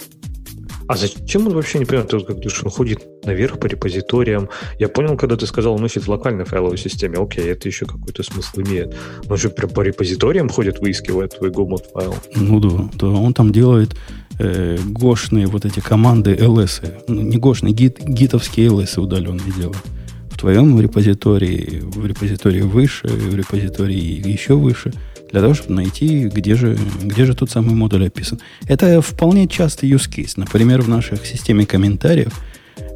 А 0.89 0.97
зачем 0.97 1.45
он 1.45 1.53
вообще 1.53 1.85
понимаю, 1.85 2.07
ты 2.07 2.19
как 2.19 2.37
говоришь, 2.37 2.63
он 2.63 2.71
ходит 2.71 3.23
наверх 3.23 3.59
по 3.59 3.67
репозиториям. 3.67 4.49
Я 4.79 4.89
понял, 4.89 5.17
когда 5.17 5.35
ты 5.35 5.45
сказал, 5.45 5.75
он 5.75 5.81
носит 5.81 6.07
в 6.07 6.09
локальной 6.09 6.45
файловой 6.45 6.79
системе. 6.79 7.19
Окей, 7.19 7.45
это 7.51 7.67
еще 7.67 7.85
какой-то 7.85 8.23
смысл 8.23 8.61
имеет. 8.61 8.95
Он 9.29 9.37
же 9.37 9.51
прям 9.51 9.69
по 9.69 9.81
репозиториям 9.81 10.49
ходит, 10.49 10.79
выискивает 10.79 11.37
твой 11.37 11.51
гомот 11.51 11.85
файл. 11.93 12.15
Ну 12.35 12.59
да, 12.59 12.89
да, 12.93 13.07
он 13.07 13.35
там 13.35 13.51
делает 13.51 13.95
э, 14.39 14.79
гошные 14.83 15.45
вот 15.45 15.63
эти 15.63 15.79
команды 15.79 16.33
ls. 16.33 17.03
Ну, 17.07 17.21
не 17.21 17.37
гошные, 17.37 17.71
гит, 17.71 17.99
гитовские 18.03 18.69
ls 18.69 18.99
удаленные 18.99 19.53
делают. 19.55 19.83
В 20.31 20.39
твоем 20.39 20.81
репозитории, 20.81 21.81
в 21.83 22.03
репозитории 22.03 22.61
выше, 22.61 23.07
в 23.07 23.35
репозитории 23.35 24.27
еще 24.27 24.55
выше, 24.55 24.91
для 25.31 25.41
того, 25.41 25.53
чтобы 25.53 25.75
найти, 25.75 26.25
где 26.27 26.55
же, 26.55 26.77
где 27.01 27.25
же 27.25 27.35
тот 27.35 27.49
самый 27.49 27.75
модуль 27.75 28.07
описан. 28.07 28.39
Это 28.67 29.01
вполне 29.01 29.47
частый 29.47 29.89
use 29.89 30.09
case. 30.09 30.33
Например, 30.35 30.81
в 30.81 30.89
наших 30.89 31.25
системе 31.25 31.65
комментариев 31.65 32.33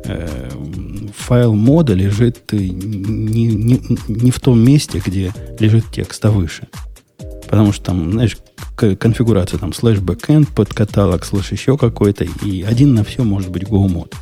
э, 0.05 0.49
файл 1.15 1.53
мода 1.53 1.93
лежит 1.93 2.53
э, 2.53 2.57
не, 2.57 3.47
не, 3.47 3.81
не 4.07 4.31
в 4.31 4.39
том 4.39 4.59
месте, 4.59 5.01
где 5.05 5.31
лежит 5.59 5.85
текст, 5.91 6.23
а 6.25 6.31
выше. 6.31 6.67
Потому 7.43 7.71
что 7.71 7.85
там, 7.85 8.11
знаешь, 8.11 8.37
конфигурация 8.75 9.59
там 9.59 9.73
слэш 9.73 9.99
backend 9.99 10.49
под 10.55 10.73
каталог, 10.73 11.23
слэш 11.23 11.51
еще 11.51 11.77
какой-то, 11.77 12.25
и 12.43 12.63
один 12.63 12.95
на 12.95 13.03
все 13.03 13.23
может 13.23 13.51
быть 13.51 13.63
go 13.63 13.87
mod, 13.87 14.15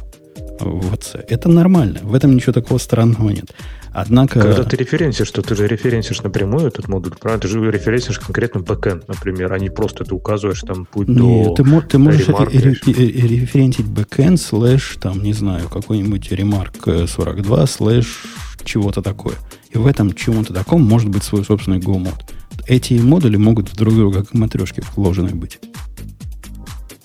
всё. 0.60 1.24
Это 1.28 1.50
нормально. 1.50 2.00
В 2.04 2.14
этом 2.14 2.36
ничего 2.36 2.54
такого 2.54 2.78
странного 2.78 3.30
нет. 3.30 3.54
Однако... 3.94 4.40
Когда 4.40 4.64
ты 4.64 4.78
референсишь, 4.78 5.28
что 5.28 5.42
ты 5.42 5.54
же 5.56 5.68
референсишь 5.68 6.22
напрямую 6.22 6.68
этот 6.68 6.88
модуль, 6.88 7.14
правильно? 7.20 7.42
Ты 7.42 7.50
же 7.50 7.60
референсишь 7.70 8.20
конкретно 8.20 8.62
backend, 8.62 9.08
например, 9.08 9.52
а 9.52 9.60
не 9.60 9.70
просто 9.70 10.06
ты 10.06 10.16
указываешь 10.16 10.62
там 10.62 10.86
путь 10.86 11.10
Не, 11.10 11.44
до... 11.44 11.54
ты, 11.56 11.82
ты 11.82 11.98
можешь 11.98 12.22
это 12.22 12.32
ремарка 12.32 12.58
ре- 12.58 12.76
ре- 12.86 13.28
референсить 13.28 13.88
backend 13.88 14.38
слэш, 14.38 14.98
там, 15.02 15.22
не 15.22 15.34
знаю, 15.34 15.68
какой-нибудь 15.68 16.32
ремарк 16.32 16.88
э, 16.88 17.06
42 17.06 17.68
слэш 17.68 18.24
чего-то 18.64 19.02
такое. 19.02 19.36
И 19.72 19.78
в 19.78 19.86
этом 19.86 20.14
чему-то 20.14 20.54
таком 20.54 20.84
может 20.84 21.10
быть 21.10 21.24
свой 21.24 21.44
собственный 21.44 21.80
Go 21.80 21.98
mod. 21.98 22.26
Эти 22.68 22.94
модули 22.94 23.38
могут 23.38 23.74
друг 23.74 23.94
друга 23.94 24.24
как 24.24 24.34
матрешки 24.34 24.82
вложены 24.96 25.32
быть. 25.32 25.60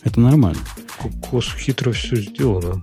Это 0.04 0.20
нормально. 0.20 0.60
Кос 1.30 1.52
хитро 1.58 1.92
все 1.92 2.16
сделано. 2.16 2.82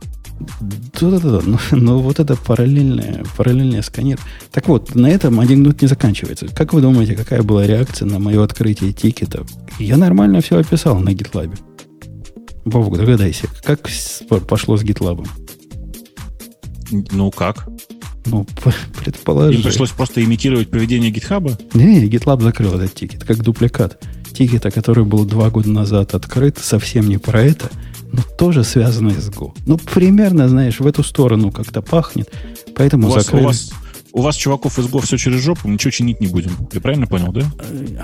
Да-да-да, 0.59 1.41
но, 1.45 1.59
но 1.71 1.99
вот 1.99 2.19
это 2.19 2.35
параллельное, 2.35 3.23
параллельное 3.37 3.81
сканер. 3.81 4.19
Так 4.51 4.67
вот, 4.67 4.95
на 4.95 5.07
этом 5.07 5.39
один 5.39 5.61
минут 5.61 5.81
не 5.81 5.87
заканчивается. 5.87 6.47
Как 6.47 6.73
вы 6.73 6.81
думаете, 6.81 7.15
какая 7.15 7.43
была 7.43 7.65
реакция 7.65 8.07
на 8.07 8.19
мое 8.19 8.43
открытие 8.43 8.93
тикетов? 8.93 9.47
Я 9.79 9.97
нормально 9.97 10.41
все 10.41 10.57
описал 10.57 10.99
на 10.99 11.09
GitLab. 11.09 11.57
Бобук, 12.65 12.97
догадайся, 12.97 13.47
как 13.63 13.81
пошло 14.47 14.77
с 14.77 14.83
GitLab? 14.83 15.27
Ну 17.11 17.31
как? 17.31 17.67
Ну, 18.25 18.45
п- 18.45 18.73
предположи. 19.03 19.57
Им 19.57 19.63
пришлось 19.63 19.91
просто 19.91 20.23
имитировать 20.23 20.69
поведение 20.69 21.11
GitHub? 21.11 21.59
Не, 21.73 22.07
GitLab 22.07 22.41
закрыл 22.41 22.73
этот 22.75 22.93
тикет, 22.93 23.23
как 23.23 23.43
дупликат. 23.43 24.01
Тикета, 24.31 24.71
который 24.71 25.03
был 25.03 25.25
два 25.25 25.49
года 25.49 25.69
назад 25.69 26.15
открыт, 26.15 26.57
совсем 26.57 27.07
не 27.07 27.17
про 27.17 27.41
это, 27.41 27.69
но 28.13 28.21
тоже 28.37 28.63
связанный 28.63 29.15
с 29.15 29.29
Go. 29.29 29.51
Ну, 29.65 29.77
примерно, 29.77 30.47
знаешь, 30.47 30.79
в 30.79 30.87
эту 30.87 31.03
сторону 31.03 31.51
как-то 31.51 31.81
пахнет, 31.81 32.31
поэтому 32.75 33.07
У 33.07 33.11
вас, 33.11 33.23
у, 33.23 33.25
закрыли. 33.25 33.45
вас, 33.45 33.71
у 34.13 34.21
вас, 34.21 34.35
чуваков 34.35 34.77
из 34.77 34.85
Go, 34.85 35.01
все 35.01 35.17
через 35.17 35.41
жопу, 35.41 35.67
ничего 35.67 35.89
чинить 35.89 36.21
не 36.21 36.27
будем. 36.27 36.51
Я 36.71 36.79
правильно 36.79 37.07
понял, 37.07 37.33
да? 37.33 37.41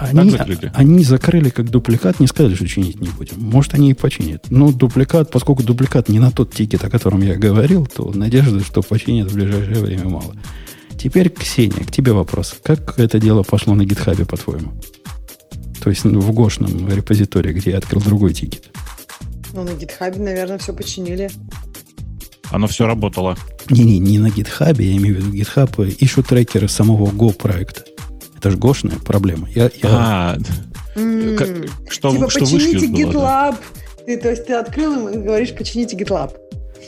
Они, 0.01 0.31
закрыли? 0.31 0.71
они 0.73 1.03
закрыли 1.03 1.49
как 1.49 1.69
дупликат, 1.69 2.19
не 2.19 2.25
сказали, 2.25 2.55
что 2.55 2.67
чинить 2.67 2.99
не 2.99 3.09
будем. 3.09 3.39
Может, 3.39 3.75
они 3.75 3.91
и 3.91 3.93
починят. 3.93 4.47
Но 4.49 4.71
дупликат, 4.71 5.29
поскольку 5.29 5.61
дупликат 5.61 6.09
не 6.09 6.17
на 6.19 6.31
тот 6.31 6.53
тикет, 6.53 6.83
о 6.83 6.89
котором 6.89 7.21
я 7.21 7.35
говорил, 7.35 7.85
то 7.85 8.11
надежды, 8.11 8.61
что 8.61 8.81
починят 8.81 9.31
в 9.31 9.35
ближайшее 9.35 9.79
время 9.79 10.09
мало. 10.09 10.35
Теперь, 10.97 11.29
Ксения, 11.29 11.85
к 11.85 11.91
тебе 11.91 12.13
вопрос. 12.13 12.55
Как 12.63 12.97
это 12.99 13.19
дело 13.19 13.43
пошло 13.43 13.75
на 13.75 13.85
гитхабе, 13.85 14.25
по-твоему? 14.25 14.73
То 15.81 15.91
есть 15.91 16.03
ну, 16.03 16.19
в 16.19 16.31
гошном 16.33 16.89
репозитории, 16.89 17.53
где 17.53 17.71
я 17.71 17.77
открыл 17.77 18.01
другой 18.01 18.33
тикет. 18.33 18.68
Ну, 19.53 19.63
на 19.63 19.73
гитхабе, 19.73 20.19
наверное, 20.19 20.57
все 20.57 20.73
починили. 20.73 21.29
Оно 22.51 22.67
все 22.67 22.85
работало. 22.87 23.37
Не-не, 23.69 23.99
не 23.99 24.17
на 24.19 24.29
гитхабе, 24.29 24.85
я 24.91 24.97
имею 24.97 25.15
в 25.15 25.19
виду 25.19 25.31
гитхаб, 25.31 25.79
ищу 25.79 26.23
трекеры 26.23 26.67
самого 26.67 27.07
Go 27.07 27.33
проекта. 27.33 27.83
Это 28.37 28.51
же 28.51 28.57
гошная 28.57 28.97
проблема. 28.97 29.47
Я, 29.53 29.65
я, 29.65 29.69
А, 29.83 30.37
М, 30.95 31.35
как- 31.37 31.49
что, 31.89 32.11
Типа, 32.11 32.29
что 32.29 32.39
почините 32.41 32.87
было, 32.87 33.13
да. 33.13 33.51
GitLab. 33.51 33.55
Ты, 34.05 34.17
то 34.17 34.29
есть 34.31 34.47
ты 34.47 34.53
открыл 34.53 35.07
им 35.07 35.09
и 35.09 35.23
говоришь, 35.23 35.53
почините 35.55 35.95
GitLab. 35.97 36.31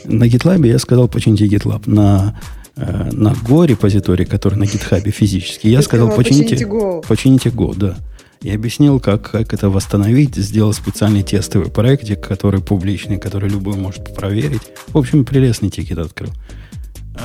На 0.04 0.24
GitLab 0.24 0.66
я 0.66 0.78
сказал, 0.78 1.08
почините 1.08 1.46
GitLab. 1.46 1.82
На, 1.88 2.38
э, 2.76 3.10
на 3.12 3.28
Go 3.32 3.64
репозитории, 3.66 4.24
который 4.24 4.56
на 4.58 4.64
GitHub 4.64 5.08
физически, 5.10 5.68
я 5.68 5.82
сказал, 5.82 6.08
почините, 6.10 6.54
почините 6.56 6.64
Go. 6.64 7.06
почините 7.06 7.48
Go, 7.50 7.76
да. 7.76 7.96
И 8.42 8.50
объяснил, 8.50 8.98
как, 8.98 9.30
как 9.30 9.54
это 9.54 9.70
восстановить, 9.70 10.34
сделал 10.36 10.72
специальный 10.72 11.22
тестовый 11.22 11.70
проектик, 11.70 12.20
который 12.20 12.60
публичный, 12.60 13.18
который 13.18 13.48
любой 13.48 13.76
может 13.76 14.14
проверить. 14.14 14.62
В 14.88 14.98
общем, 14.98 15.24
прелестный 15.24 15.70
тикет 15.70 15.98
открыл. 15.98 16.30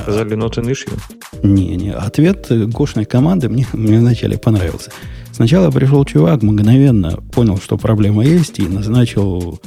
Сказали 0.02 0.36
not 0.36 0.54
an 0.54 0.70
issue. 0.70 0.96
Не, 1.42 1.76
не. 1.76 1.90
Ответ 1.90 2.46
э, 2.50 2.66
гошной 2.66 3.04
команды 3.04 3.48
мне, 3.48 3.66
мне 3.72 3.98
вначале 3.98 4.38
понравился. 4.38 4.90
Сначала 5.32 5.70
пришел 5.70 6.04
чувак, 6.04 6.42
мгновенно 6.42 7.16
понял, 7.32 7.58
что 7.58 7.76
проблема 7.78 8.24
есть, 8.24 8.58
и 8.58 8.68
назначил 8.68 9.60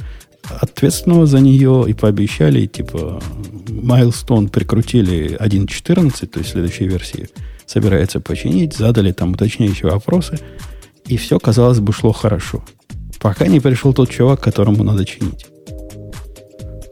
ответственного 0.60 1.26
за 1.26 1.40
нее, 1.40 1.84
и 1.88 1.94
пообещали, 1.94 2.66
типа, 2.66 3.22
Майлстон 3.68 4.48
прикрутили 4.48 5.36
1.14, 5.38 6.26
то 6.26 6.38
есть 6.40 6.50
следующей 6.50 6.88
версии, 6.88 7.28
собирается 7.66 8.20
починить, 8.20 8.74
задали 8.74 9.12
там 9.12 9.32
уточняющие 9.32 9.90
вопросы, 9.90 10.38
и 11.06 11.16
все, 11.16 11.38
казалось 11.38 11.80
бы, 11.80 11.92
шло 11.92 12.12
хорошо. 12.12 12.62
Пока 13.20 13.46
не 13.46 13.60
пришел 13.60 13.92
тот 13.92 14.10
чувак, 14.10 14.40
которому 14.40 14.82
надо 14.82 15.04
чинить. 15.04 15.46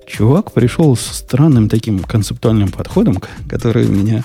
Чувак 0.07 0.53
пришел 0.53 0.97
с 0.97 1.01
странным 1.01 1.69
таким 1.69 2.01
концептуальным 2.01 2.71
подходом, 2.71 3.19
который 3.49 3.87
меня 3.87 4.25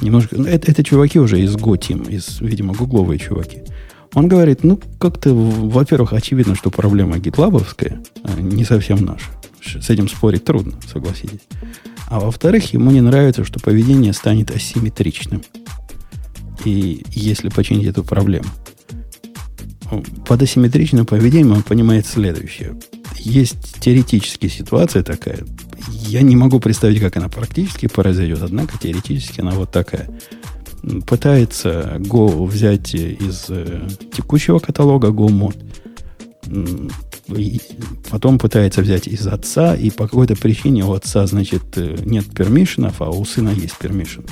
немножко... 0.00 0.36
ну, 0.36 0.44
Это, 0.44 0.70
это 0.70 0.84
чуваки 0.84 1.18
уже 1.18 1.40
из 1.40 1.54
Team, 1.56 2.10
из, 2.10 2.40
видимо, 2.40 2.74
гугловые 2.74 3.18
чуваки. 3.18 3.62
Он 4.14 4.28
говорит, 4.28 4.62
ну, 4.62 4.78
как-то, 4.98 5.32
во-первых, 5.32 6.12
очевидно, 6.12 6.54
что 6.54 6.70
проблема 6.70 7.18
гитлабовская, 7.18 8.00
а 8.24 8.40
не 8.40 8.64
совсем 8.64 9.04
наша. 9.04 9.30
С 9.62 9.88
этим 9.88 10.08
спорить 10.08 10.44
трудно, 10.44 10.74
согласитесь. 10.90 11.40
А 12.08 12.20
во-вторых, 12.20 12.72
ему 12.74 12.90
не 12.90 13.00
нравится, 13.00 13.44
что 13.44 13.58
поведение 13.58 14.12
станет 14.12 14.54
асимметричным. 14.54 15.42
И 16.64 17.04
если 17.10 17.48
починить 17.48 17.86
эту 17.86 18.04
проблему. 18.04 18.46
Под 20.26 20.42
асимметричным 20.42 21.04
поведением 21.04 21.52
он 21.52 21.62
понимает 21.62 22.06
следующее. 22.06 22.74
Есть 23.18 23.80
теоретически 23.80 24.48
ситуация 24.48 25.02
такая. 25.02 25.40
Я 25.88 26.22
не 26.22 26.36
могу 26.36 26.60
представить, 26.60 27.00
как 27.00 27.16
она 27.16 27.28
практически 27.28 27.86
произойдет, 27.86 28.40
однако 28.42 28.78
теоретически 28.78 29.40
она 29.40 29.52
вот 29.52 29.70
такая. 29.70 30.08
Пытается 31.06 31.96
Go 31.98 32.46
взять 32.46 32.94
из 32.94 33.46
э, 33.48 33.88
текущего 34.12 34.58
каталога 34.58 35.08
GoMod, 35.08 35.56
и 37.28 37.60
потом 38.10 38.38
пытается 38.38 38.82
взять 38.82 39.06
из 39.06 39.26
отца, 39.26 39.76
и 39.76 39.90
по 39.90 40.08
какой-то 40.08 40.34
причине 40.34 40.84
у 40.84 40.92
отца, 40.92 41.26
значит, 41.26 41.62
э, 41.76 41.96
нет 42.04 42.26
пермишенов, 42.34 43.00
а 43.00 43.10
у 43.10 43.24
сына 43.24 43.50
есть 43.50 43.78
пермишен. 43.78 44.24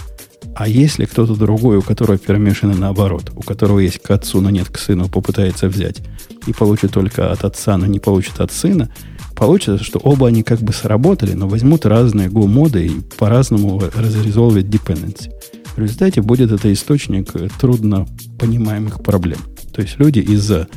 А 0.54 0.68
если 0.68 1.04
кто-то 1.04 1.34
другой, 1.34 1.78
у 1.78 1.82
которого 1.82 2.18
пермишины 2.18 2.74
наоборот, 2.74 3.32
у 3.34 3.42
которого 3.42 3.78
есть 3.78 4.00
к 4.00 4.10
отцу, 4.10 4.40
но 4.40 4.50
нет 4.50 4.68
к 4.68 4.78
сыну, 4.78 5.08
попытается 5.08 5.68
взять 5.68 6.02
и 6.46 6.52
получит 6.52 6.92
только 6.92 7.30
от 7.30 7.44
отца, 7.44 7.76
но 7.76 7.86
не 7.86 7.98
получит 7.98 8.40
от 8.40 8.52
сына, 8.52 8.90
получится, 9.36 9.82
что 9.82 9.98
оба 9.98 10.28
они 10.28 10.42
как 10.42 10.60
бы 10.60 10.72
сработали, 10.72 11.32
но 11.32 11.48
возьмут 11.48 11.86
разные 11.86 12.28
го-моды 12.28 12.86
и 12.86 13.00
по-разному 13.18 13.80
разрезолвят 13.94 14.66
dependency. 14.66 15.30
В 15.76 15.78
результате 15.78 16.20
будет 16.20 16.52
это 16.52 16.72
источник 16.72 17.34
э, 17.34 17.48
трудно 17.58 18.06
понимаемых 18.38 19.02
проблем. 19.02 19.38
То 19.72 19.80
есть 19.80 19.98
люди 19.98 20.18
из-за 20.18 20.68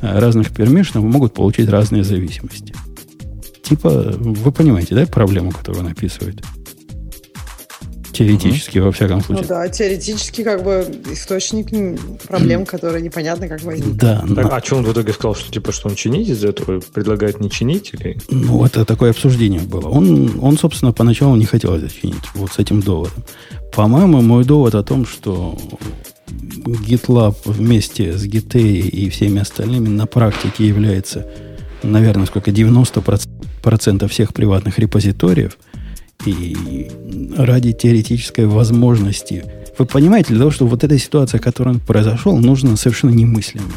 э, 0.00 0.18
разных 0.18 0.50
пермишенов 0.50 1.04
могут 1.04 1.34
получить 1.34 1.68
разные 1.68 2.02
зависимости. 2.02 2.74
Типа, 3.62 3.90
вы 4.18 4.50
понимаете, 4.50 4.94
да, 4.94 5.06
проблему, 5.06 5.52
которую 5.52 5.84
он 5.84 5.92
описывает? 5.92 6.42
Теоретически, 8.18 8.78
во 8.78 8.90
всяком 8.92 9.18
Ну 9.18 9.22
случае. 9.24 9.46
да, 9.46 9.68
теоретически 9.68 10.42
как 10.42 10.62
бы 10.64 10.84
источник 11.12 11.68
проблем, 12.26 12.66
которые 12.66 13.02
непонятно 13.02 13.48
как 13.48 13.62
возникли. 13.62 13.92
Да, 13.92 14.20
Так, 14.20 14.28
но- 14.44 14.54
а 14.54 14.60
что 14.64 14.76
он 14.76 14.84
в 14.84 14.92
итоге 14.92 15.12
сказал, 15.12 15.34
что 15.34 15.50
типа 15.52 15.72
что 15.72 15.88
он 15.88 15.94
чинить 15.94 16.28
из 16.28 16.44
этого 16.44 16.80
предлагает 16.80 17.40
не 17.40 17.50
чинить 17.50 17.90
или? 17.94 18.18
Ну, 18.30 18.64
это 18.64 18.84
такое 18.84 19.10
обсуждение 19.10 19.60
было. 19.60 19.88
Он, 19.88 20.38
он, 20.40 20.58
собственно, 20.58 20.92
поначалу 20.92 21.36
не 21.36 21.46
хотел 21.46 21.74
это 21.74 21.88
чинить, 21.88 22.16
вот 22.34 22.52
с 22.52 22.58
этим 22.58 22.80
доводом. 22.80 23.24
По-моему, 23.72 24.20
мой 24.22 24.44
довод 24.44 24.74
о 24.74 24.82
том, 24.82 25.06
что 25.06 25.56
GitLab 26.28 27.36
вместе 27.44 28.12
с 28.16 28.24
Git 28.26 28.58
и 28.60 29.08
всеми 29.10 29.40
остальными 29.40 29.88
на 29.88 30.06
практике 30.06 30.66
является, 30.66 31.26
наверное, 31.82 32.26
сколько, 32.26 32.50
90% 32.50 34.08
всех 34.08 34.32
приватных 34.32 34.78
репозиториев, 34.78 35.58
и 36.26 36.90
ради 37.36 37.72
теоретической 37.72 38.46
возможности... 38.46 39.44
Вы 39.78 39.86
понимаете, 39.86 40.30
для 40.30 40.40
того, 40.40 40.50
чтобы 40.50 40.72
вот 40.72 40.82
эта 40.82 40.98
ситуация, 40.98 41.38
которая 41.38 41.76
произошла, 41.76 42.34
нужно 42.34 42.76
совершенно 42.76 43.10
немыслимое. 43.10 43.70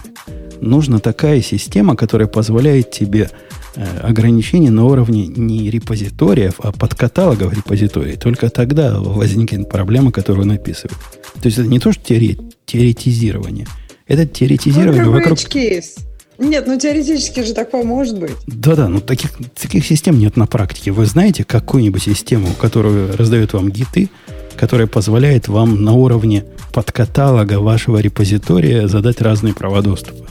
Нужна 0.60 1.00
такая 1.00 1.42
система, 1.42 1.96
которая 1.96 2.28
позволяет 2.28 2.90
тебе 2.90 3.30
э, 3.76 3.98
ограничения 4.00 4.72
на 4.72 4.86
уровне 4.86 5.28
не 5.28 5.70
репозиториев, 5.70 6.56
а 6.60 6.72
подкаталогов 6.72 7.54
репозиторий. 7.54 8.16
Только 8.16 8.50
тогда 8.50 9.00
возникнет 9.00 9.70
проблема, 9.70 10.12
которую 10.12 10.46
он 10.46 10.52
описывает. 10.54 10.98
То 11.40 11.46
есть 11.46 11.60
это 11.60 11.68
не 11.68 11.80
то, 11.80 11.92
что 11.92 12.02
теоре- 12.04 12.40
теоретизирование. 12.66 13.68
Это 14.08 14.26
теоретизирование 14.26 15.06
вокруг... 15.06 15.38
case. 15.38 16.00
Нет, 16.42 16.66
ну 16.66 16.78
теоретически 16.78 17.42
же 17.42 17.54
такое 17.54 17.84
может 17.84 18.20
быть. 18.20 18.32
Да-да, 18.48 18.88
но 18.88 19.00
таких, 19.00 19.32
таких 19.60 19.86
систем 19.86 20.18
нет 20.18 20.38
на 20.38 20.48
практике. 20.48 20.92
Вы 20.92 21.06
знаете 21.06 21.44
какую-нибудь 21.44 22.02
систему, 22.02 22.48
которую 22.60 23.16
раздает 23.16 23.54
вам 23.54 23.70
гиты, 23.70 24.10
которая 24.58 24.88
позволяет 24.88 25.48
вам 25.48 25.84
на 25.84 25.94
уровне 25.94 26.46
подкаталога 26.74 27.60
вашего 27.60 28.00
репозитория 28.00 28.88
задать 28.88 29.22
разные 29.22 29.54
права 29.54 29.84
доступа? 29.84 30.26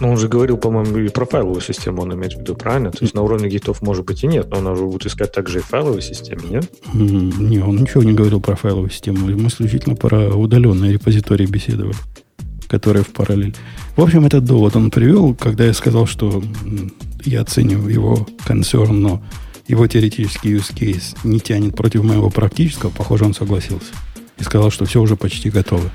Ну, 0.00 0.10
он 0.10 0.16
же 0.16 0.26
говорил, 0.26 0.56
по-моему, 0.56 0.98
и 0.98 1.08
про 1.08 1.24
файловую 1.24 1.60
систему 1.60 2.02
он 2.02 2.12
имеет 2.14 2.34
в 2.34 2.40
виду, 2.40 2.56
правильно? 2.56 2.90
То 2.90 2.98
есть 3.02 3.14
на 3.14 3.22
уровне 3.22 3.48
гитов 3.48 3.80
может 3.82 4.04
быть 4.04 4.24
и 4.24 4.26
нет, 4.26 4.48
но 4.50 4.58
он 4.58 4.66
уже 4.66 4.84
будет 4.84 5.06
искать 5.06 5.30
также 5.30 5.60
и 5.60 5.62
в 5.62 5.66
файловой 5.66 6.02
системе, 6.02 6.42
нет? 6.50 6.68
Не, 6.92 7.60
он 7.60 7.76
ничего 7.76 8.02
не 8.02 8.12
говорил 8.12 8.40
про 8.40 8.56
файловую 8.56 8.90
систему. 8.90 9.28
Мы 9.28 9.46
исключительно 9.46 9.94
про 9.94 10.34
удаленные 10.34 10.92
репозитории 10.92 11.46
беседовали, 11.46 11.94
которые 12.74 13.04
в 13.04 13.12
параллель. 13.12 13.54
В 13.96 14.02
общем, 14.02 14.26
этот 14.26 14.44
довод 14.44 14.74
он 14.74 14.90
привел, 14.90 15.32
когда 15.34 15.64
я 15.64 15.72
сказал, 15.72 16.06
что 16.06 16.42
я 17.24 17.42
оцениваю 17.42 17.92
его 17.92 18.26
концерн, 18.44 19.00
но 19.00 19.22
его 19.68 19.86
теоретический 19.86 20.56
use 20.56 20.74
case 20.74 21.16
не 21.22 21.38
тянет 21.38 21.76
против 21.76 22.02
моего 22.02 22.30
практического. 22.30 22.90
Похоже, 22.90 23.26
он 23.26 23.34
согласился. 23.34 23.92
И 24.38 24.42
сказал, 24.42 24.72
что 24.72 24.86
все 24.86 25.00
уже 25.00 25.14
почти 25.14 25.50
готово. 25.50 25.88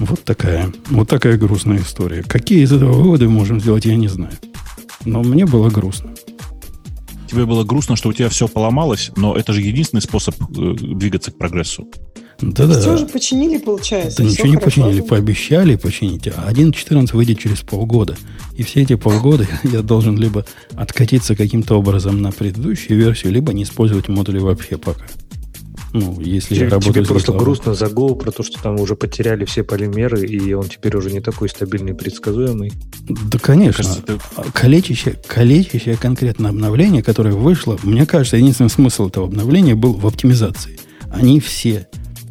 Вот 0.00 0.22
такая, 0.24 0.70
вот 0.90 1.08
такая 1.08 1.38
грустная 1.38 1.78
история. 1.78 2.22
Какие 2.22 2.62
из 2.62 2.72
этого 2.72 2.92
выводы 2.92 3.26
мы 3.26 3.38
можем 3.38 3.58
сделать, 3.58 3.86
я 3.86 3.96
не 3.96 4.08
знаю. 4.08 4.34
Но 5.06 5.22
мне 5.22 5.46
было 5.46 5.70
грустно. 5.70 6.10
Тебе 7.26 7.46
было 7.46 7.64
грустно, 7.64 7.96
что 7.96 8.10
у 8.10 8.12
тебя 8.12 8.28
все 8.28 8.48
поломалось, 8.48 9.12
но 9.16 9.34
это 9.34 9.52
же 9.54 9.60
единственный 9.60 10.00
способ 10.00 10.34
э, 10.40 10.74
двигаться 10.74 11.30
к 11.30 11.36
прогрессу. 11.36 11.86
Да-да. 12.40 12.78
Все 12.80 12.96
же 12.96 13.06
починили, 13.06 13.58
получается. 13.58 14.18
Да 14.22 14.28
ничего 14.28 14.46
не 14.46 14.54
хорошо. 14.54 14.82
починили, 14.82 15.00
пообещали 15.00 15.74
починить, 15.76 16.28
а 16.28 16.50
1.14 16.52 17.14
выйдет 17.14 17.38
через 17.40 17.60
полгода. 17.60 18.16
И 18.56 18.62
все 18.62 18.82
эти 18.82 18.94
полгода 18.94 19.46
я 19.64 19.82
должен 19.82 20.16
либо 20.16 20.46
откатиться 20.74 21.34
каким-то 21.34 21.76
образом 21.76 22.22
на 22.22 22.30
предыдущую 22.30 22.98
версию, 22.98 23.32
либо 23.32 23.52
не 23.52 23.64
использовать 23.64 24.08
модули 24.08 24.38
вообще 24.38 24.78
пока. 24.78 25.02
Ну, 25.94 26.20
если 26.20 26.54
я 26.54 26.68
работаю 26.68 26.92
тебе 26.92 27.04
просто 27.06 27.32
грустно 27.32 27.74
за 27.74 27.86
Go, 27.86 28.14
про 28.14 28.30
то, 28.30 28.42
что 28.42 28.62
там 28.62 28.78
уже 28.78 28.94
потеряли 28.94 29.46
все 29.46 29.64
полимеры, 29.64 30.20
и 30.26 30.52
он 30.52 30.64
теперь 30.68 30.94
уже 30.96 31.10
не 31.10 31.20
такой 31.20 31.48
стабильный 31.48 31.92
и 31.92 31.94
предсказуемый. 31.94 32.72
Да, 33.08 33.38
конечно. 33.38 33.82
Кажется, 33.84 34.02
ты- 34.02 34.18
А 34.36 34.44
Калечащее, 34.52 35.16
калечащее 35.26 35.96
конкретно 35.96 36.50
обновление, 36.50 37.02
которое 37.02 37.34
вышло, 37.34 37.78
мне 37.82 38.04
кажется, 38.04 38.36
единственный 38.36 38.68
смысл 38.70 39.08
этого 39.08 39.26
обновления 39.26 39.74
был 39.74 39.94
в 39.94 40.06
оптимизации. 40.06 40.78
Они 41.10 41.40
все 41.40 41.88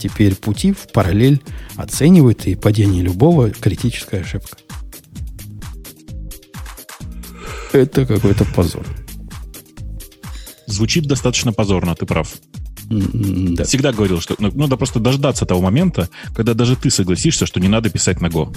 теперь 0.07 0.35
пути 0.35 0.71
в 0.71 0.87
параллель 0.91 1.41
оценивают, 1.75 2.45
и 2.47 2.55
падение 2.55 3.03
любого 3.03 3.49
критическая 3.51 4.21
ошибка. 4.21 4.57
Это 7.73 8.05
какой-то 8.05 8.45
позор. 8.45 8.85
Звучит 10.65 11.05
достаточно 11.05 11.53
позорно, 11.53 11.95
ты 11.95 12.05
прав. 12.05 12.33
Да. 12.89 13.65
Всегда 13.65 13.91
говорил, 13.91 14.21
что 14.21 14.35
ну, 14.39 14.49
надо 14.53 14.77
просто 14.77 14.99
дождаться 14.99 15.45
того 15.45 15.61
момента, 15.61 16.09
когда 16.35 16.53
даже 16.53 16.75
ты 16.75 16.89
согласишься, 16.89 17.45
что 17.45 17.59
не 17.59 17.67
надо 17.67 17.89
писать 17.89 18.21
на 18.21 18.27
Go. 18.27 18.55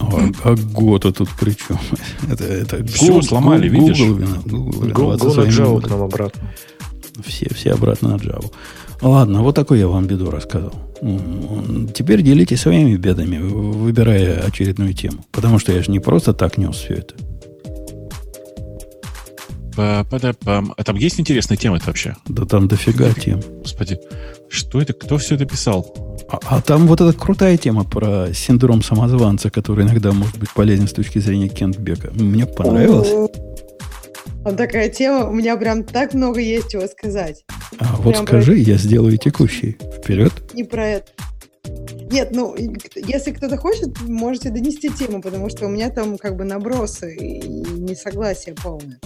А, 0.00 0.30
а 0.42 0.56
Го-то 0.56 1.12
тут 1.12 1.30
при 1.38 1.52
чем? 1.52 1.78
Это, 2.28 2.44
это 2.44 2.84
Всё 2.86 3.18
Go- 3.18 3.22
сломали, 3.22 3.70
Go- 3.70 3.72
видишь? 3.72 3.98
Google 3.98 4.26
Google 4.44 4.80
Go, 4.80 4.86
виноват 4.88 5.20
со 5.20 5.26
Go 5.26 5.44
на 5.44 5.48
Java 5.48 5.80
к 5.80 5.90
нам 5.90 6.02
обратно. 6.02 6.54
Все, 7.24 7.48
все 7.54 7.72
обратно 7.72 8.10
на 8.10 8.16
Java. 8.16 8.52
Ладно, 9.02 9.42
вот 9.42 9.56
такую 9.56 9.80
я 9.80 9.88
вам 9.88 10.06
беду 10.06 10.30
рассказал. 10.30 10.72
Теперь 11.92 12.22
делитесь 12.22 12.60
своими 12.60 12.94
бедами, 12.94 13.38
выбирая 13.38 14.40
очередную 14.46 14.94
тему. 14.94 15.24
Потому 15.32 15.58
что 15.58 15.72
я 15.72 15.82
же 15.82 15.90
не 15.90 15.98
просто 15.98 16.32
так 16.32 16.56
нес 16.56 16.76
все 16.76 16.94
это. 16.94 17.14
Па-па-да-пам. 19.74 20.74
А 20.76 20.84
там 20.84 20.96
есть 20.96 21.18
интересные 21.18 21.56
темы 21.56 21.80
вообще? 21.84 22.14
Да 22.28 22.44
там 22.44 22.68
дофига 22.68 23.12
тем. 23.14 23.40
Господи, 23.62 23.98
что 24.48 24.80
это? 24.80 24.92
Кто 24.92 25.18
все 25.18 25.34
это 25.34 25.46
писал? 25.46 25.94
А, 26.30 26.38
а 26.44 26.60
там 26.60 26.86
вот 26.86 27.00
эта 27.00 27.12
крутая 27.18 27.56
тема 27.56 27.84
про 27.84 28.32
синдром 28.32 28.82
самозванца, 28.82 29.50
который 29.50 29.84
иногда 29.84 30.12
может 30.12 30.38
быть 30.38 30.52
полезен 30.52 30.86
с 30.86 30.92
точки 30.92 31.18
зрения 31.18 31.48
Кентбека. 31.48 32.12
Мне 32.12 32.46
понравилось. 32.46 33.30
Вот 34.44 34.56
такая 34.56 34.88
тема. 34.88 35.28
У 35.28 35.32
меня 35.32 35.56
прям 35.56 35.84
так 35.84 36.14
много 36.14 36.40
есть 36.40 36.70
чего 36.70 36.86
сказать. 36.88 37.44
А 37.78 37.96
вот 37.96 38.14
прям 38.14 38.26
скажи, 38.26 38.58
я 38.58 38.76
сделаю 38.76 39.16
текущий. 39.16 39.78
Вперед. 39.98 40.32
Не 40.54 40.64
про 40.64 40.86
это. 40.86 41.12
Нет, 42.10 42.30
ну, 42.32 42.54
если 42.96 43.30
кто-то 43.30 43.56
хочет, 43.56 44.00
можете 44.02 44.50
донести 44.50 44.90
тему, 44.90 45.22
потому 45.22 45.48
что 45.48 45.66
у 45.66 45.68
меня 45.68 45.90
там 45.90 46.18
как 46.18 46.36
бы 46.36 46.44
набросы 46.44 47.14
и 47.14 47.40
несогласие 47.48 48.54
полное. 48.54 48.98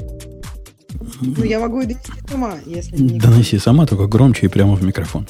Ну, 1.20 1.44
я 1.44 1.60
могу 1.60 1.82
и 1.82 1.86
донести 1.86 2.12
сама, 2.28 2.54
если 2.64 2.96
не... 2.96 3.20
Доноси 3.20 3.58
сама, 3.58 3.86
только 3.86 4.06
громче 4.06 4.46
и 4.46 4.48
прямо 4.48 4.74
в 4.74 4.82
микрофон. 4.82 5.28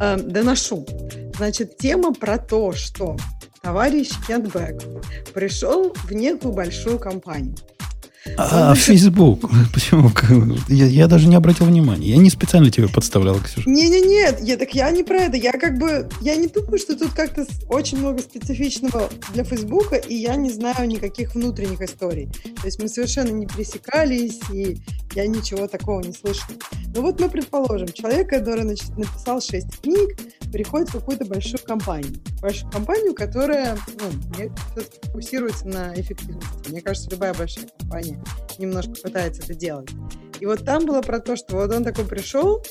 Э, 0.00 0.16
доношу. 0.16 0.86
Значит, 1.36 1.76
тема 1.76 2.12
про 2.12 2.38
то, 2.38 2.72
что 2.72 3.16
товарищ 3.62 4.10
Кент 4.26 4.52
Бэк 4.52 5.32
пришел 5.32 5.92
в 5.94 6.12
некую 6.12 6.54
большую 6.54 6.98
компанию. 6.98 7.54
А, 8.36 8.74
Facebook. 8.74 9.50
Почему? 9.74 10.10
Я, 10.68 10.86
я 10.86 11.06
даже 11.06 11.28
не 11.28 11.36
обратил 11.36 11.66
внимания. 11.66 12.08
Я 12.08 12.16
не 12.18 12.30
специально 12.30 12.70
тебя 12.70 12.88
подставлял, 12.88 13.38
Ксюша. 13.40 13.68
Не-не-не, 13.68 14.44
я, 14.46 14.56
так 14.56 14.74
я 14.74 14.90
не 14.90 15.02
про 15.02 15.22
это. 15.22 15.36
Я 15.36 15.52
как 15.52 15.78
бы, 15.78 16.08
я 16.20 16.36
не 16.36 16.48
думаю, 16.48 16.78
что 16.78 16.96
тут 16.96 17.12
как-то 17.12 17.46
очень 17.68 17.98
много 17.98 18.20
специфичного 18.20 19.08
для 19.32 19.44
Фейсбука, 19.44 19.96
и 19.96 20.14
я 20.14 20.36
не 20.36 20.50
знаю 20.50 20.86
никаких 20.88 21.34
внутренних 21.34 21.80
историй. 21.80 22.28
То 22.60 22.66
есть 22.66 22.80
мы 22.82 22.88
совершенно 22.88 23.30
не 23.30 23.46
пересекались, 23.46 24.40
и 24.52 24.78
я 25.14 25.26
ничего 25.26 25.66
такого 25.66 26.00
не 26.00 26.12
слышала. 26.12 26.56
Но 26.94 27.02
вот 27.02 27.20
мы 27.20 27.28
предположим, 27.28 27.88
человек, 27.88 28.28
который 28.30 28.62
значит, 28.62 28.96
написал 28.96 29.40
6 29.40 29.80
книг, 29.82 30.16
приходит 30.50 30.88
в 30.88 30.92
какую-то 30.92 31.24
большую 31.24 31.60
компанию. 31.62 32.14
Большую 32.40 32.70
компанию, 32.70 33.14
которая 33.14 33.78
ну, 34.00 34.50
фокусируется 35.02 35.66
на 35.66 35.94
эффективности. 35.94 36.70
Мне 36.70 36.80
кажется, 36.80 37.10
любая 37.10 37.34
большая 37.34 37.66
компания 37.78 38.22
немножко 38.58 38.92
пытается 39.02 39.42
это 39.42 39.54
делать. 39.54 39.90
И 40.40 40.46
вот 40.46 40.64
там 40.64 40.86
было 40.86 41.02
про 41.02 41.20
то, 41.20 41.36
что 41.36 41.56
вот 41.56 41.72
он 41.72 41.84
такой 41.84 42.04
пришел, 42.04 42.62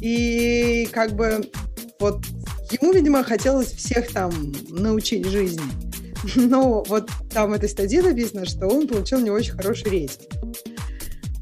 и 0.00 0.88
как 0.92 1.12
бы 1.12 1.50
вот 1.98 2.24
ему, 2.70 2.92
видимо, 2.92 3.22
хотелось 3.22 3.72
всех 3.72 4.12
там 4.12 4.32
научить 4.70 5.26
жизни. 5.26 5.62
Но 6.36 6.82
вот 6.86 7.10
там 7.32 7.50
в 7.50 7.52
этой 7.52 7.68
статье 7.68 8.02
написано, 8.02 8.46
что 8.46 8.66
он 8.66 8.88
получил 8.88 9.20
не 9.20 9.30
очень 9.30 9.52
хороший 9.52 9.90
рейтинг. 9.90 10.28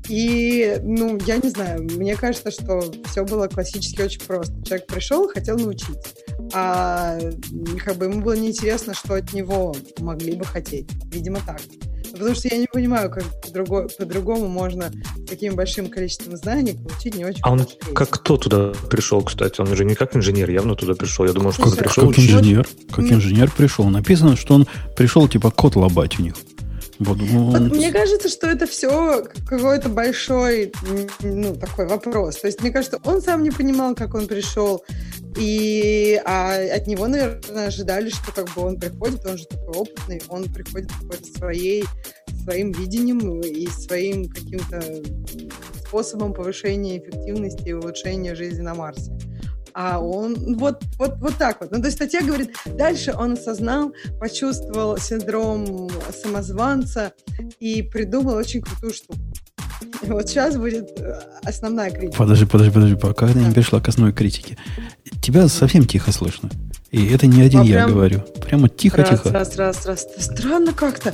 И, 0.09 0.79
ну, 0.83 1.18
я 1.27 1.37
не 1.37 1.51
знаю, 1.51 1.83
мне 1.83 2.16
кажется, 2.16 2.51
что 2.51 2.83
все 3.11 3.25
было 3.25 3.47
классически 3.49 4.01
очень 4.03 4.21
просто. 4.21 4.55
Человек 4.64 4.87
пришел, 4.87 5.29
хотел 5.29 5.59
научить. 5.59 5.97
А 6.55 7.18
как 7.85 7.97
бы 7.97 8.07
ему 8.07 8.23
было 8.23 8.35
неинтересно, 8.35 8.94
что 8.94 9.14
от 9.14 9.33
него 9.33 9.75
могли 9.99 10.35
бы 10.35 10.44
хотеть. 10.44 10.88
Видимо, 11.12 11.40
так. 11.47 11.61
Потому 12.11 12.35
что 12.35 12.49
я 12.49 12.57
не 12.57 12.66
понимаю, 12.66 13.11
как 13.11 13.23
по-друго- 13.42 13.87
по-другому 13.99 14.49
можно 14.49 14.90
таким 15.29 15.55
большим 15.55 15.88
количеством 15.88 16.37
знаний 16.38 16.73
получить 16.73 17.14
не 17.14 17.25
очень 17.27 17.40
А 17.42 17.53
он 17.53 17.59
рейтинг. 17.59 17.94
как 17.94 18.09
кто 18.11 18.38
туда 18.38 18.73
пришел, 18.90 19.21
кстати? 19.23 19.61
Он 19.61 19.66
же 19.77 19.85
не 19.85 19.94
как 19.94 20.16
инженер 20.16 20.49
явно 20.51 20.75
туда 20.75 20.94
пришел. 20.94 21.27
Я 21.27 21.35
думаю, 21.35 21.53
что 21.53 21.64
он 21.64 21.77
пришел 21.77 22.09
Как 22.09 22.18
инженер. 22.18 22.66
Как 22.88 22.99
Ну. 23.05 23.12
инженер 23.12 23.51
пришел. 23.55 23.85
Написано, 23.90 24.37
что 24.37 24.55
он 24.55 24.66
пришел 24.97 25.29
типа 25.29 25.51
код 25.51 25.77
лобать 25.77 26.18
у 26.18 26.23
них. 26.23 26.35
Вот, 26.98 27.18
ну, 27.18 27.50
Вот 27.50 27.61
он- 27.61 27.68
мне 27.68 27.92
кажется, 27.92 28.28
что 28.28 28.48
это 28.48 28.66
все 28.66 29.24
какой-то 29.46 29.88
большой, 29.88 30.72
ну, 31.20 31.54
такой 31.54 31.87
вопрос. 31.87 32.38
То 32.38 32.48
есть, 32.48 32.61
мне 32.61 32.70
кажется, 32.70 32.98
он 33.04 33.22
сам 33.22 33.42
не 33.42 33.50
понимал, 33.50 33.94
как 33.94 34.14
он 34.14 34.26
пришел, 34.26 34.82
и 35.37 36.20
а 36.24 36.56
от 36.56 36.87
него, 36.88 37.06
наверное, 37.06 37.68
ожидали, 37.68 38.08
что 38.08 38.32
как 38.32 38.52
бы 38.54 38.62
он 38.62 38.80
приходит, 38.80 39.24
он 39.26 39.38
же 39.38 39.46
такой 39.46 39.74
опытный, 39.74 40.22
он 40.28 40.44
приходит 40.52 40.90
какой-то 41.00 41.38
своей, 41.38 41.84
своим 42.42 42.72
видением 42.72 43.40
и 43.40 43.68
своим 43.68 44.28
каким-то 44.28 44.82
способом 45.87 46.34
повышения 46.34 46.98
эффективности 46.98 47.68
и 47.68 47.72
улучшения 47.72 48.34
жизни 48.34 48.62
на 48.62 48.74
Марсе. 48.74 49.12
А 49.80 50.00
он 50.00 50.56
вот, 50.56 50.82
вот, 50.98 51.18
вот 51.20 51.36
так 51.36 51.60
вот. 51.60 51.70
Ну, 51.70 51.78
то 51.78 51.84
есть 51.84 51.96
статья 51.96 52.20
говорит, 52.22 52.50
дальше 52.66 53.14
он 53.16 53.34
осознал, 53.34 53.92
почувствовал 54.18 54.98
синдром 54.98 55.88
самозванца 56.20 57.12
и 57.60 57.82
придумал 57.82 58.34
очень 58.34 58.60
крутую 58.60 58.92
штуку. 58.92 59.20
Вот 60.02 60.28
сейчас 60.28 60.56
будет 60.56 60.90
э, 60.98 61.20
основная 61.44 61.92
критика. 61.92 62.18
Подожди, 62.18 62.44
подожди, 62.44 62.72
подожди, 62.72 62.96
пока 62.96 63.28
ты 63.28 63.38
не 63.38 63.44
Да. 63.46 63.52
перешла 63.52 63.80
к 63.80 63.86
основной 63.86 64.12
критике. 64.12 64.58
Тебя 65.22 65.46
совсем 65.46 65.86
тихо 65.86 66.10
слышно. 66.10 66.50
И 66.90 67.06
это 67.12 67.28
не 67.28 67.40
один 67.42 67.60
А 67.60 67.64
я 67.64 67.74
прям- 67.84 67.92
говорю. 67.92 68.20
Прямо 68.44 68.62
Раз, 68.66 68.72
тихо-тихо. 68.76 69.30
раз, 69.30 69.56
раз, 69.56 69.86
раз. 69.86 70.08
Да 70.16 70.22
Странно 70.22 70.72
как-то. 70.72 71.12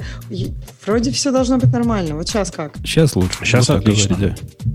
Вроде 0.86 1.10
все 1.10 1.32
должно 1.32 1.58
быть 1.58 1.70
нормально. 1.70 2.14
Вот 2.14 2.28
сейчас 2.28 2.50
как. 2.50 2.76
Сейчас 2.78 3.14
лучше. 3.14 3.44
Щас 3.44 3.68
Вот 3.68 3.80
отлично. 3.80 4.16
говори, 4.16 4.34
да. 4.64 4.70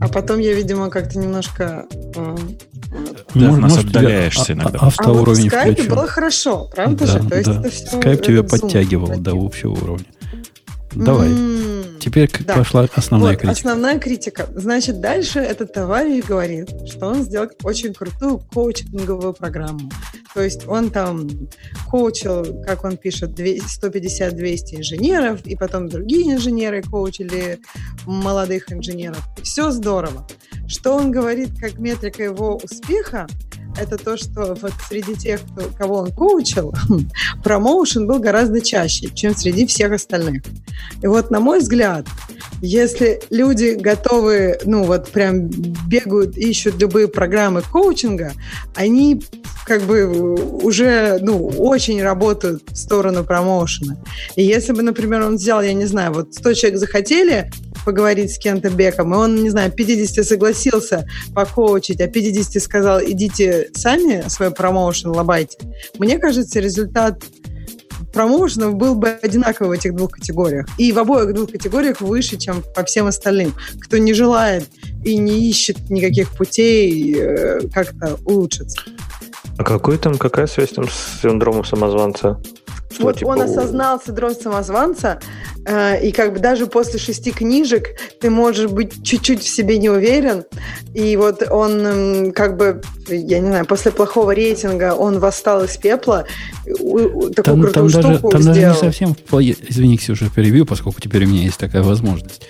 А 0.00 0.08
потом 0.08 0.38
я, 0.38 0.54
видимо, 0.54 0.90
как-то 0.90 1.18
немножко... 1.18 1.86
э, 2.14 2.36
Да, 3.34 3.40
Может- 3.40 3.60
нас 3.60 3.72
может, 3.72 3.88
тебя 3.90 4.00
отдаляешься 4.00 4.44
а- 4.48 4.52
иногда. 4.52 4.78
а- 4.78 4.82
А 4.82 4.84
вот 4.86 4.94
в 4.94 5.00
Автоуровень 5.00 5.48
скайпе 5.48 5.72
включен. 5.82 5.94
было 5.94 6.06
хорошо, 6.06 6.70
правда 6.74 7.06
Да, 7.06 7.12
же? 7.12 7.28
То 7.28 7.34
есть 7.36 7.48
да. 7.50 7.60
это 7.60 7.70
всё 7.70 8.00
Скайп 8.00 8.22
тебя 8.22 8.42
подтягивал 8.44 9.18
до 9.18 9.32
общего 9.34 9.72
уровня. 9.72 10.06
Давай. 10.94 11.28
М. 11.28 11.77
Теперь 12.00 12.30
Да. 12.44 12.54
пошла 12.56 12.88
основная 12.94 13.32
Вот, 13.32 13.40
критика. 13.40 13.50
Основная 13.58 13.98
критика. 13.98 14.48
Значит, 14.54 15.00
дальше 15.00 15.40
этот 15.40 15.72
товарищ 15.72 16.24
говорит, 16.24 16.68
что 16.88 17.06
он 17.06 17.22
сделал 17.22 17.48
очень 17.64 17.94
крутую 17.94 18.38
коучинговую 18.38 19.32
программу. 19.34 19.90
То 20.34 20.42
есть 20.42 20.66
он 20.66 20.90
там 20.90 21.28
коучил, 21.90 22.62
как 22.62 22.84
он 22.84 22.96
пишет, 22.96 23.34
две- 23.34 23.58
150-200 23.60 24.76
инженеров, 24.76 25.44
и 25.46 25.56
потом 25.56 25.88
другие 25.88 26.32
инженеры 26.34 26.82
коучили 26.82 27.58
молодых 28.06 28.72
инженеров. 28.72 29.22
Все 29.42 29.70
здорово. 29.70 30.26
Что 30.66 30.94
он 30.94 31.10
говорит, 31.10 31.50
как 31.58 31.78
метрика 31.78 32.22
его 32.22 32.56
успеха, 32.62 33.26
это 33.78 33.96
то, 33.96 34.16
что 34.16 34.56
вот 34.60 34.72
среди 34.88 35.14
тех, 35.14 35.40
кто, 35.40 35.68
кого 35.78 35.96
он 35.98 36.12
коучил, 36.12 36.74
промоушен 37.44 38.06
был 38.06 38.18
гораздо 38.18 38.60
чаще, 38.60 39.08
чем 39.14 39.34
среди 39.36 39.66
всех 39.66 39.92
остальных. 39.92 40.42
И 41.02 41.06
вот, 41.06 41.30
на 41.30 41.40
мой 41.40 41.60
взгляд, 41.60 42.06
если 42.60 43.20
люди 43.30 43.76
готовы, 43.78 44.58
ну 44.64 44.84
вот 44.84 45.10
прям 45.10 45.48
бегают, 45.88 46.36
ищут 46.36 46.80
любые 46.80 47.08
программы 47.08 47.62
коучинга, 47.62 48.32
они 48.74 49.22
как 49.68 49.82
бы 49.82 50.34
уже, 50.62 51.18
ну, 51.20 51.46
очень 51.46 52.02
работают 52.02 52.62
в 52.70 52.74
сторону 52.74 53.22
промоушена. 53.22 54.02
И 54.34 54.42
если 54.42 54.72
бы, 54.72 54.82
например, 54.82 55.20
он 55.20 55.36
взял, 55.36 55.60
я 55.60 55.74
не 55.74 55.84
знаю, 55.84 56.14
вот 56.14 56.34
100 56.34 56.54
человек 56.54 56.80
захотели 56.80 57.50
поговорить 57.84 58.34
с 58.34 58.38
Кентом 58.38 58.74
Беком, 58.74 59.12
и 59.12 59.16
он, 59.16 59.42
не 59.42 59.50
знаю, 59.50 59.70
50 59.70 60.24
согласился 60.24 61.06
покоучить, 61.34 62.00
а 62.00 62.06
50 62.06 62.62
сказал, 62.62 63.00
идите 63.02 63.67
сами 63.74 64.28
свой 64.28 64.50
промоушен 64.50 65.10
лобайте, 65.10 65.58
мне 65.98 66.18
кажется, 66.18 66.60
результат 66.60 67.22
промоушенов 68.12 68.74
был 68.74 68.94
бы 68.94 69.08
одинаковый 69.10 69.76
в 69.76 69.80
этих 69.80 69.94
двух 69.94 70.12
категориях. 70.12 70.66
И 70.78 70.92
в 70.92 70.98
обоих 70.98 71.34
двух 71.34 71.50
категориях 71.50 72.00
выше, 72.00 72.36
чем 72.36 72.62
по 72.74 72.84
всем 72.84 73.06
остальным. 73.06 73.54
Кто 73.80 73.98
не 73.98 74.14
желает 74.14 74.64
и 75.04 75.18
не 75.18 75.48
ищет 75.48 75.90
никаких 75.90 76.30
путей 76.36 77.14
э, 77.16 77.60
как-то 77.72 78.18
улучшиться. 78.24 78.80
А 79.56 79.64
какой 79.64 79.98
там, 79.98 80.18
какая 80.18 80.46
связь 80.46 80.70
там 80.70 80.88
с 80.88 81.20
синдромом 81.22 81.64
самозванца? 81.64 82.40
Что, 82.90 83.02
вот 83.04 83.18
типа, 83.18 83.28
он 83.28 83.42
осознал 83.42 84.00
синдром 84.04 84.34
самозванца, 84.34 85.20
э, 85.66 86.06
и 86.08 86.10
как 86.12 86.32
бы 86.32 86.38
даже 86.38 86.66
после 86.66 86.98
шести 86.98 87.32
книжек 87.32 87.88
ты 88.20 88.30
можешь 88.30 88.70
быть 88.70 89.02
чуть-чуть 89.04 89.42
в 89.42 89.48
себе 89.48 89.78
не 89.78 89.90
уверен, 89.90 90.44
и 90.94 91.16
вот 91.16 91.42
он 91.50 91.86
м, 91.86 92.32
как 92.32 92.56
бы, 92.56 92.80
я 93.08 93.40
не 93.40 93.48
знаю, 93.48 93.66
после 93.66 93.92
плохого 93.92 94.30
рейтинга 94.32 94.94
он 94.94 95.18
восстал 95.18 95.64
из 95.64 95.76
пепла, 95.76 96.24
у- 96.80 96.94
у- 97.26 97.30
такую 97.30 97.34
Там, 97.34 97.44
там 97.44 97.60
крутую 97.62 97.90
даже, 97.90 98.14
штуку 98.14 98.30
там 98.30 98.42
даже 98.42 98.54
сделал. 98.58 98.74
не 98.74 98.80
совсем... 98.80 99.16
Извини, 99.68 99.98
Ксюша, 99.98 100.30
перебью, 100.34 100.64
поскольку 100.64 101.00
теперь 101.00 101.24
у 101.26 101.28
меня 101.28 101.42
есть 101.42 101.58
такая 101.58 101.82
возможность. 101.82 102.40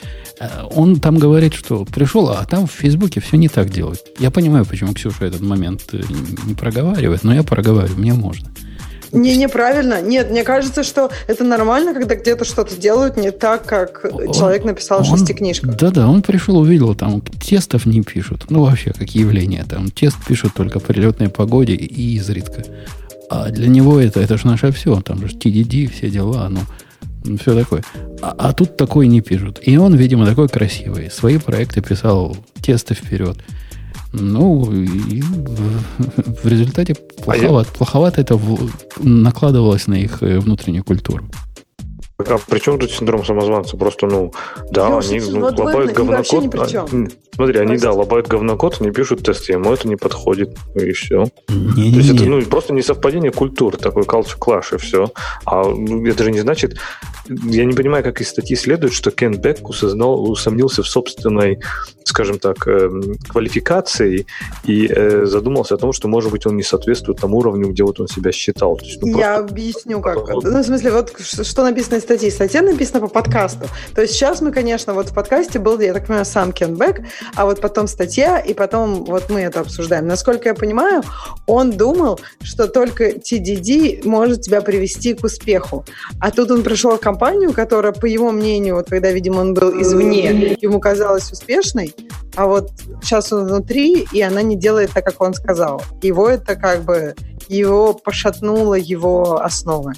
Э, 0.41 0.47
Он 0.73 1.01
там 1.01 1.19
говорит, 1.19 1.53
что 1.55 1.85
пришел, 1.85 2.29
а 2.31 2.45
там 2.47 2.69
в 2.69 2.71
Фейсбуке 2.73 3.21
все 3.21 3.37
не 3.37 3.49
так 3.49 3.71
делают. 3.71 4.01
Я 4.21 4.31
понимаю, 4.31 4.65
почему 4.65 4.95
Ксюша 4.95 5.25
этот 5.25 5.41
момент 5.41 5.83
э, 5.93 6.01
не 6.47 6.55
проговаривает, 6.55 7.25
но 7.25 7.35
я 7.35 7.43
проговариваю, 7.43 7.99
мне 7.99 8.15
можно. 8.15 8.49
Не, 9.13 9.37
неправильно. 9.37 10.01
Нет, 10.03 10.31
мне 10.31 10.43
кажется, 10.45 10.83
что 10.83 11.11
это 11.27 11.45
нормально, 11.45 11.95
когда 11.95 12.15
где-то 12.15 12.45
что-то 12.45 12.77
делают 12.77 13.17
не 13.17 13.31
так, 13.31 13.65
как 13.65 14.05
Он- 14.11 14.33
человек 14.33 14.65
написал 14.65 15.03
в 15.03 15.07
шести 15.07 15.35
книжках. 15.35 15.77
Да-да, 15.77 16.09
он 16.09 16.23
пришел, 16.23 16.59
увидел, 16.59 16.95
там 16.95 17.21
тестов 17.21 17.87
не 17.87 18.03
пишут. 18.03 18.47
Ну, 18.51 18.65
вообще, 18.65 18.93
как 18.93 19.11
явление. 19.15 19.65
Там 19.69 19.91
тест 19.91 20.17
пишут 20.27 20.55
только 20.55 20.81
прилетной 20.81 21.29
погоде 21.29 21.75
и 21.75 22.15
изредка. 22.17 22.63
А 23.31 23.51
для 23.51 23.69
него 23.69 24.01
это, 24.01 24.21
это 24.21 24.39
же 24.39 24.47
наше 24.47 24.73
все. 24.73 25.01
Там 25.01 25.27
же 25.27 25.37
TDD, 25.37 25.91
все 25.91 26.09
дела, 26.11 26.49
ну, 26.49 27.37
все 27.39 27.55
такое. 27.55 27.85
А, 28.23 28.35
а 28.39 28.53
тут 28.53 28.77
такой 28.77 29.07
не 29.07 29.21
пишут. 29.21 29.61
И 29.63 29.77
он, 29.77 29.95
видимо, 29.95 30.27
такой 30.27 30.49
красивый. 30.49 31.11
Свои 31.11 31.39
проекты 31.39 31.83
писал 31.83 32.37
тесты 32.63 32.95
вперед. 32.95 33.37
Ну, 34.13 34.73
и 34.73 35.21
в, 35.23 36.49
результате 36.49 36.95
плоховато, 36.95 37.71
плоховато 37.73 38.21
это 38.21 38.41
накладывалось 38.99 39.87
на 39.87 39.95
их 39.95 40.23
э, 40.23 40.39
внутреннюю 40.39 40.85
культуру. 40.85 41.25
А 42.19 42.37
при 42.49 42.59
чем 42.59 42.81
тут 42.81 42.91
синдром 42.91 43.25
самозванца? 43.25 43.77
Просто, 43.77 44.07
ну, 44.07 44.33
да, 44.73 44.89
Леш, 44.89 45.09
они 45.09 45.21
ну, 45.21 45.41
вот 45.41 45.59
лобают 45.59 45.93
говнокод. 45.93 46.53
а, 46.57 46.67
смотри, 46.67 47.59
они, 47.59 47.69
Прости. 47.69 47.83
да, 47.85 47.93
лобают 47.93 48.27
говнокод, 48.27 48.81
не 48.81 48.91
пишут 48.91 49.23
тесты, 49.23 49.53
ему 49.53 49.73
это 49.73 49.87
не 49.87 49.95
подходит, 49.95 50.57
и 50.75 50.91
все. 50.93 51.27
То 51.75 51.81
есть 51.81 51.97
Не-не-не. 51.97 52.15
это 52.15 52.25
ну, 52.25 52.43
просто 52.43 52.73
не 52.73 52.83
совпадение 52.83 53.31
культур, 53.31 53.77
такой 53.77 54.05
culture 54.05 54.39
clash, 54.39 54.75
и 54.75 54.79
все. 54.79 55.13
А 55.45 55.63
это 56.07 56.25
же 56.25 56.31
не 56.31 56.41
значит... 56.41 56.79
Я 57.29 57.67
не 57.67 57.75
понимаю, 57.75 58.03
как 58.03 58.23
из 58.23 58.29
статьи 58.31 58.57
следует, 58.57 58.95
что 58.95 59.11
Кен 59.11 59.37
Бек 59.39 59.69
усознал, 59.69 60.31
усомнился 60.31 60.83
в 60.83 60.89
собственной, 60.89 61.61
скажем 62.05 62.39
так, 62.39 62.67
эм, 62.67 63.17
квалификации 63.29 64.27
и 64.65 64.87
э, 64.87 65.27
задумался 65.27 65.75
о 65.75 65.77
том, 65.79 65.93
что, 65.93 66.09
может 66.09 66.31
быть, 66.31 66.47
он 66.47 66.57
не 66.57 66.63
соответствует 66.63 67.21
тому 67.21 67.39
уровню, 67.39 67.69
где 67.69 67.83
вот 67.83 68.01
он 68.01 68.09
себя 68.09 68.33
считал. 68.33 68.77
То 68.77 68.85
есть, 68.87 69.03
ну, 69.03 69.09
Я 69.19 69.37
просто- 69.37 69.53
объясню, 69.53 70.01
как. 70.01 70.17
Вот. 70.17 70.45
Ну, 70.45 70.63
в 70.63 70.65
смысле, 70.65 70.91
вот 70.91 71.13
что 71.21 71.63
написано 71.65 72.01
в 72.01 72.03
статье. 72.03 72.31
Статья 72.31 72.63
написана 72.63 73.01
по 73.01 73.09
подкасту. 73.09 73.67
То 73.95 74.01
есть 74.01 74.15
сейчас 74.15 74.41
мы, 74.41 74.51
конечно, 74.51 74.95
вот 74.95 75.11
в 75.11 75.15
подкасте 75.15 75.59
был, 75.59 75.79
я 75.81 75.93
так 75.93 76.07
понимаю, 76.07 76.25
сам 76.25 76.53
Кен 76.53 76.77
Бек, 76.77 77.03
а 77.35 77.45
вот 77.45 77.61
потом 77.61 77.89
статья, 77.89 78.39
и 78.39 78.55
потом 78.55 79.05
вот 79.05 79.29
мы 79.29 79.41
это 79.41 79.61
обсуждаем. 79.61 80.07
Насколько 80.07 80.49
я 80.49 80.55
понимаю, 80.55 81.03
он 81.49 81.73
думал, 81.73 82.21
что 82.43 82.69
только 82.69 83.11
TDD 83.11 84.07
может 84.07 84.43
тебя 84.43 84.61
привести 84.61 85.15
к 85.15 85.25
успеху. 85.25 85.85
А 86.21 86.31
тут 86.31 86.51
он 86.51 86.63
пришел 86.63 86.97
в 86.97 87.01
компанию, 87.01 87.53
которая, 87.53 87.93
по 87.93 88.07
его 88.07 88.31
мнению, 88.31 88.77
вот 88.77 88.89
когда, 88.89 89.11
видимо, 89.11 89.41
он 89.41 89.55
был 89.55 89.81
извне, 89.81 90.57
ему 90.61 90.79
казалась 90.79 91.33
успешной, 91.33 91.95
а 92.37 92.47
вот 92.47 92.71
сейчас 93.03 93.33
он 93.33 93.47
внутри, 93.47 94.07
и 94.13 94.21
она 94.21 94.43
не 94.43 94.57
делает 94.57 94.91
так, 94.93 95.05
как 95.05 95.21
он 95.21 95.35
сказал. 95.35 95.83
Его 96.03 96.29
это 96.29 96.55
как 96.55 96.85
бы 96.85 97.15
его 97.49 97.95
пошатнуло 97.95 98.75
его 98.75 99.41
основы. 99.43 99.95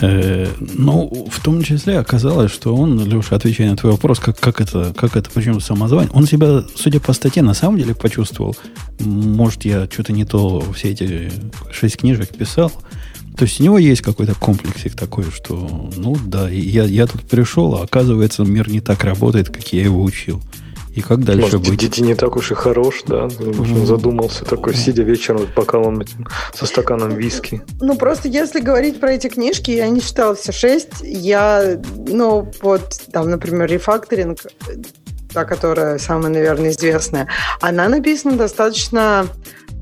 Э, 0.00 0.46
ну, 0.60 1.28
в 1.30 1.42
том 1.42 1.62
числе 1.62 1.98
оказалось, 1.98 2.52
что 2.52 2.74
он, 2.74 3.04
Леша, 3.04 3.36
отвечая 3.36 3.70
на 3.70 3.76
твой 3.76 3.92
вопрос, 3.92 4.20
как, 4.20 4.38
как 4.38 4.60
это, 4.60 4.92
как 4.96 5.16
это, 5.16 5.28
почему 5.30 5.60
самозвание, 5.60 6.10
он 6.12 6.26
себя, 6.26 6.62
судя 6.76 7.00
по 7.00 7.12
статье, 7.12 7.42
на 7.42 7.54
самом 7.54 7.78
деле 7.78 7.94
почувствовал. 7.94 8.56
Может, 9.00 9.64
я 9.64 9.88
что-то 9.90 10.12
не 10.12 10.24
то 10.24 10.64
все 10.74 10.90
эти 10.90 11.32
шесть 11.72 11.96
книжек 11.98 12.28
писал. 12.28 12.72
То 13.36 13.44
есть 13.44 13.60
у 13.60 13.64
него 13.64 13.78
есть 13.78 14.02
какой-то 14.02 14.34
комплексик 14.34 14.96
такой, 14.96 15.24
что, 15.30 15.90
ну 15.96 16.16
да, 16.26 16.48
я, 16.48 16.84
я 16.84 17.06
тут 17.06 17.22
пришел, 17.22 17.76
а 17.76 17.82
оказывается, 17.84 18.42
мир 18.42 18.68
не 18.68 18.80
так 18.80 19.04
работает, 19.04 19.48
как 19.48 19.72
я 19.72 19.82
его 19.82 20.02
учил. 20.02 20.42
И 20.98 21.00
как 21.00 21.22
дальше 21.22 21.42
Может, 21.42 21.60
быть? 21.60 21.78
Дити 21.78 22.00
не 22.00 22.16
так 22.16 22.34
уж 22.34 22.50
и 22.50 22.54
хорош, 22.54 23.04
да? 23.06 23.28
Он 23.38 23.86
задумался 23.86 24.44
такой, 24.44 24.74
сидя 24.74 25.04
вечером 25.04 25.46
с 25.46 25.54
бокалом 25.54 26.00
этим, 26.00 26.26
со 26.52 26.66
стаканом 26.66 27.10
виски. 27.14 27.62
Ну, 27.80 27.96
просто 27.96 28.26
если 28.26 28.58
говорить 28.58 28.98
про 28.98 29.12
эти 29.12 29.28
книжки, 29.28 29.70
я 29.70 29.88
не 29.90 30.00
читала 30.00 30.34
все 30.34 30.50
шесть. 30.50 30.94
Я, 31.02 31.80
ну, 32.08 32.50
вот 32.62 33.00
там, 33.12 33.30
например, 33.30 33.70
рефакторинг, 33.70 34.40
та, 35.32 35.44
которая 35.44 35.98
самая, 35.98 36.32
наверное, 36.32 36.70
известная, 36.70 37.28
она 37.60 37.88
написана 37.88 38.36
достаточно 38.36 39.28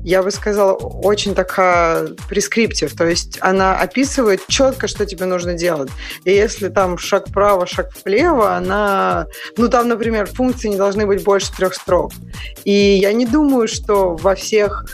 я 0.07 0.23
бы 0.23 0.31
сказала, 0.31 0.71
очень 0.71 1.35
такая 1.35 2.07
прескриптив. 2.29 2.95
То 2.95 3.05
есть 3.05 3.39
она 3.41 3.77
описывает 3.77 4.39
четко, 4.47 4.87
что 4.87 5.05
тебе 5.05 5.25
нужно 5.25 5.53
делать. 5.53 5.89
И 6.23 6.31
если 6.31 6.69
там 6.69 6.97
шаг 6.97 7.27
вправо, 7.27 7.67
шаг 7.67 7.89
влево, 8.05 8.55
она... 8.55 9.27
Ну, 9.57 9.67
там, 9.67 9.89
например, 9.89 10.25
функции 10.25 10.69
не 10.69 10.77
должны 10.77 11.05
быть 11.05 11.25
больше 11.25 11.51
трех 11.51 11.73
строк. 11.73 12.13
И 12.63 12.71
я 12.71 13.11
не 13.11 13.25
думаю, 13.25 13.67
что 13.67 14.15
во 14.15 14.33
всех 14.35 14.85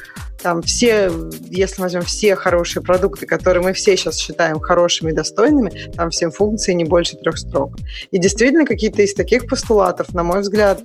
там 0.43 0.61
все, 0.61 1.09
если 1.49 1.79
мы 1.79 1.85
возьмем 1.85 2.03
все 2.03 2.35
хорошие 2.35 2.83
продукты, 2.83 3.25
которые 3.25 3.63
мы 3.63 3.73
все 3.73 3.95
сейчас 3.95 4.17
считаем 4.17 4.59
хорошими 4.59 5.11
и 5.11 5.15
достойными, 5.15 5.71
там 5.95 6.09
всем 6.09 6.31
функций 6.31 6.75
не 6.75 6.83
больше 6.83 7.15
трех 7.15 7.37
строк. 7.37 7.77
И 8.11 8.19
действительно, 8.19 8.65
какие-то 8.65 9.01
из 9.01 9.13
таких 9.13 9.47
постулатов, 9.47 10.13
на 10.13 10.23
мой 10.23 10.41
взгляд, 10.41 10.81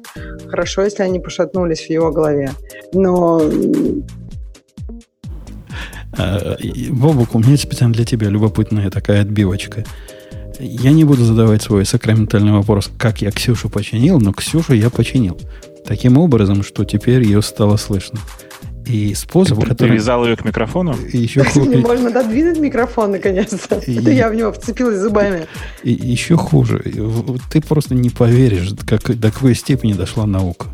хорошо, 0.47 0.83
если 0.85 1.03
они 1.03 1.19
пошатнулись 1.19 1.87
в 1.87 1.91
его 1.91 2.13
голове. 2.13 2.53
Но 2.93 3.43
А, 6.17 6.57
Бобук, 6.91 7.35
у 7.35 7.39
меня 7.39 7.57
специально 7.57 7.95
для 7.95 8.05
тебя 8.05 8.29
любопытная 8.29 8.91
такая 8.91 9.23
отбивочка. 9.23 9.85
Я 10.59 10.91
не 10.91 11.05
буду 11.05 11.25
задавать 11.25 11.63
свой 11.63 11.85
сакраментальный 11.85 12.53
вопрос, 12.53 12.91
как 12.99 13.23
я 13.23 13.31
Ксюшу 13.31 13.69
починил, 13.69 14.19
но 14.19 14.33
Ксюшу 14.33 14.75
я 14.75 14.91
починил. 14.91 15.39
Таким 15.87 16.19
образом, 16.19 16.63
что 16.63 16.85
теперь 16.85 17.23
ее 17.23 17.43
стало 17.43 17.77
слышно. 17.77 18.19
И 18.89 19.15
способ, 19.15 19.61
который... 19.65 19.91
Привязал 19.91 20.25
ее 20.27 20.37
к 20.37 20.45
микрофону? 20.45 20.97
Еще, 21.13 21.45
хуже, 21.45 21.79
можно 21.79 22.11
додвинуть 22.11 22.59
микрофон 22.59 23.13
наконец-то. 23.13 23.77
И- 23.87 23.99
Это 23.99 24.11
я 24.11 24.29
в 24.31 24.35
него 24.35 24.51
вцепилась 24.53 24.99
зубами. 24.99 25.47
и 25.83 25.93
еще 25.93 26.37
хуже. 26.37 26.83
Ты 27.51 27.61
просто 27.61 27.95
не 27.95 28.11
поверишь, 28.11 28.71
как, 28.87 29.17
до 29.19 29.31
какой 29.31 29.55
степени 29.55 29.93
дошла 29.93 30.27
наука. 30.27 30.67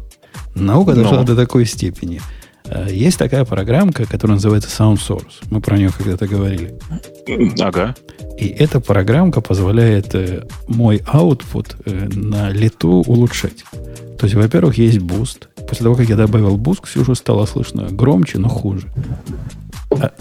Наука 0.55 0.93
дошла 0.95 1.25
до 1.25 1.35
такой 1.35 1.67
степени. 1.67 2.21
Э, 2.69 2.87
Есть 2.91 3.19
такая 3.19 3.45
программка, 3.45 4.07
которая 4.07 4.37
называется 4.37 4.71
Sound 4.71 4.97
Source. 4.97 5.43
Мы 5.51 5.61
про 5.61 5.77
нее 5.77 5.91
когда-то 5.97 6.27
говорили. 6.27 6.75
Ага. 7.61 7.95
И 8.39 8.47
эта 8.47 8.81
программка 8.81 9.41
позволяет 9.41 10.15
э, 10.15 10.45
мой 10.67 10.99
output 11.13 11.77
э, 11.85 12.09
на 12.15 12.51
лету 12.51 13.03
улучшать. 13.07 13.65
То 14.19 14.27
есть, 14.27 14.35
во-первых, 14.35 14.79
есть 14.79 14.99
буст. 14.99 15.49
После 15.69 15.85
того, 15.85 15.95
как 15.95 16.09
я 16.09 16.17
добавил 16.17 16.57
буст, 16.57 16.83
Ксюшу 16.83 17.15
стало 17.15 17.47
слышно 17.47 17.89
громче, 17.91 18.39
но 18.39 18.49
хуже. 18.49 18.89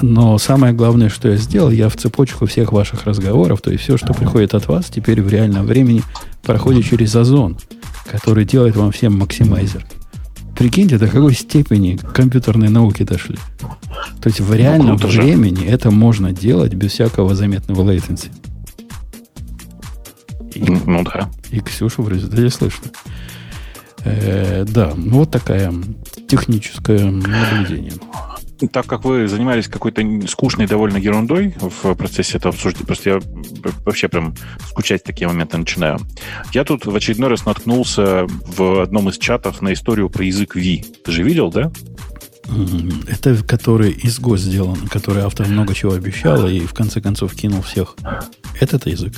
Но 0.01 0.37
самое 0.37 0.73
главное, 0.73 1.09
что 1.09 1.29
я 1.29 1.35
сделал, 1.35 1.71
я 1.71 1.89
в 1.89 1.95
цепочку 1.95 2.45
всех 2.45 2.71
ваших 2.71 3.05
разговоров, 3.05 3.61
то 3.61 3.71
есть 3.71 3.83
все, 3.83 3.97
что 3.97 4.13
приходит 4.13 4.53
от 4.53 4.67
вас, 4.67 4.85
теперь 4.85 5.21
в 5.21 5.29
реальном 5.29 5.65
времени 5.65 6.03
проходит 6.43 6.85
через 6.85 7.15
озон, 7.15 7.57
который 8.11 8.45
делает 8.45 8.75
вам 8.75 8.91
всем 8.91 9.17
максимайзер. 9.17 9.85
Прикиньте, 10.57 10.97
до 10.97 11.07
какой 11.07 11.33
степени 11.33 11.97
компьютерной 12.13 12.69
науки 12.69 13.03
дошли. 13.03 13.37
То 14.21 14.29
есть 14.29 14.39
в 14.39 14.53
реальном 14.53 14.97
круто 14.97 15.11
же. 15.11 15.21
времени 15.21 15.65
это 15.65 15.91
можно 15.91 16.31
делать 16.31 16.73
без 16.73 16.91
всякого 16.91 17.35
заметного 17.35 17.81
latency. 17.91 18.29
И, 20.53 20.61
Ну 20.61 21.03
да. 21.03 21.29
и 21.49 21.59
Ксюшу 21.59 22.03
в 22.03 22.09
результате 22.09 22.49
слышно. 22.49 22.91
Э, 24.05 24.65
да, 24.67 24.93
ну 24.95 25.19
вот 25.19 25.31
такая 25.31 25.73
техническое 26.27 27.03
наблюдение. 27.09 27.93
Так 28.71 28.85
как 28.85 29.05
вы 29.05 29.27
занимались 29.27 29.67
какой-то 29.67 30.01
скучной 30.27 30.67
довольно 30.67 30.97
ерундой 30.97 31.55
в 31.59 31.95
процессе 31.95 32.37
этого 32.37 32.53
обсуждения, 32.53 32.85
просто 32.85 33.09
я 33.09 33.19
вообще 33.85 34.07
прям 34.07 34.35
скучать 34.67 35.03
такие 35.03 35.27
моменты 35.27 35.57
начинаю. 35.57 35.99
Я 36.53 36.63
тут 36.63 36.85
в 36.85 36.95
очередной 36.95 37.29
раз 37.29 37.45
наткнулся 37.45 38.25
в 38.27 38.81
одном 38.81 39.09
из 39.09 39.17
чатов 39.17 39.61
на 39.61 39.73
историю 39.73 40.09
про 40.09 40.23
язык 40.23 40.55
V. 40.55 40.83
Ты 41.03 41.11
же 41.11 41.23
видел, 41.23 41.51
да? 41.51 41.71
Это 43.07 43.41
который 43.43 43.91
из 43.91 44.19
ГО 44.19 44.37
сделан, 44.37 44.87
который 44.87 45.23
автор 45.23 45.47
много 45.47 45.73
чего 45.73 45.93
обещал 45.93 46.47
и 46.47 46.59
в 46.59 46.73
конце 46.73 47.01
концов 47.01 47.33
кинул 47.33 47.61
всех. 47.61 47.95
Этот 48.59 48.85
язык? 48.85 49.13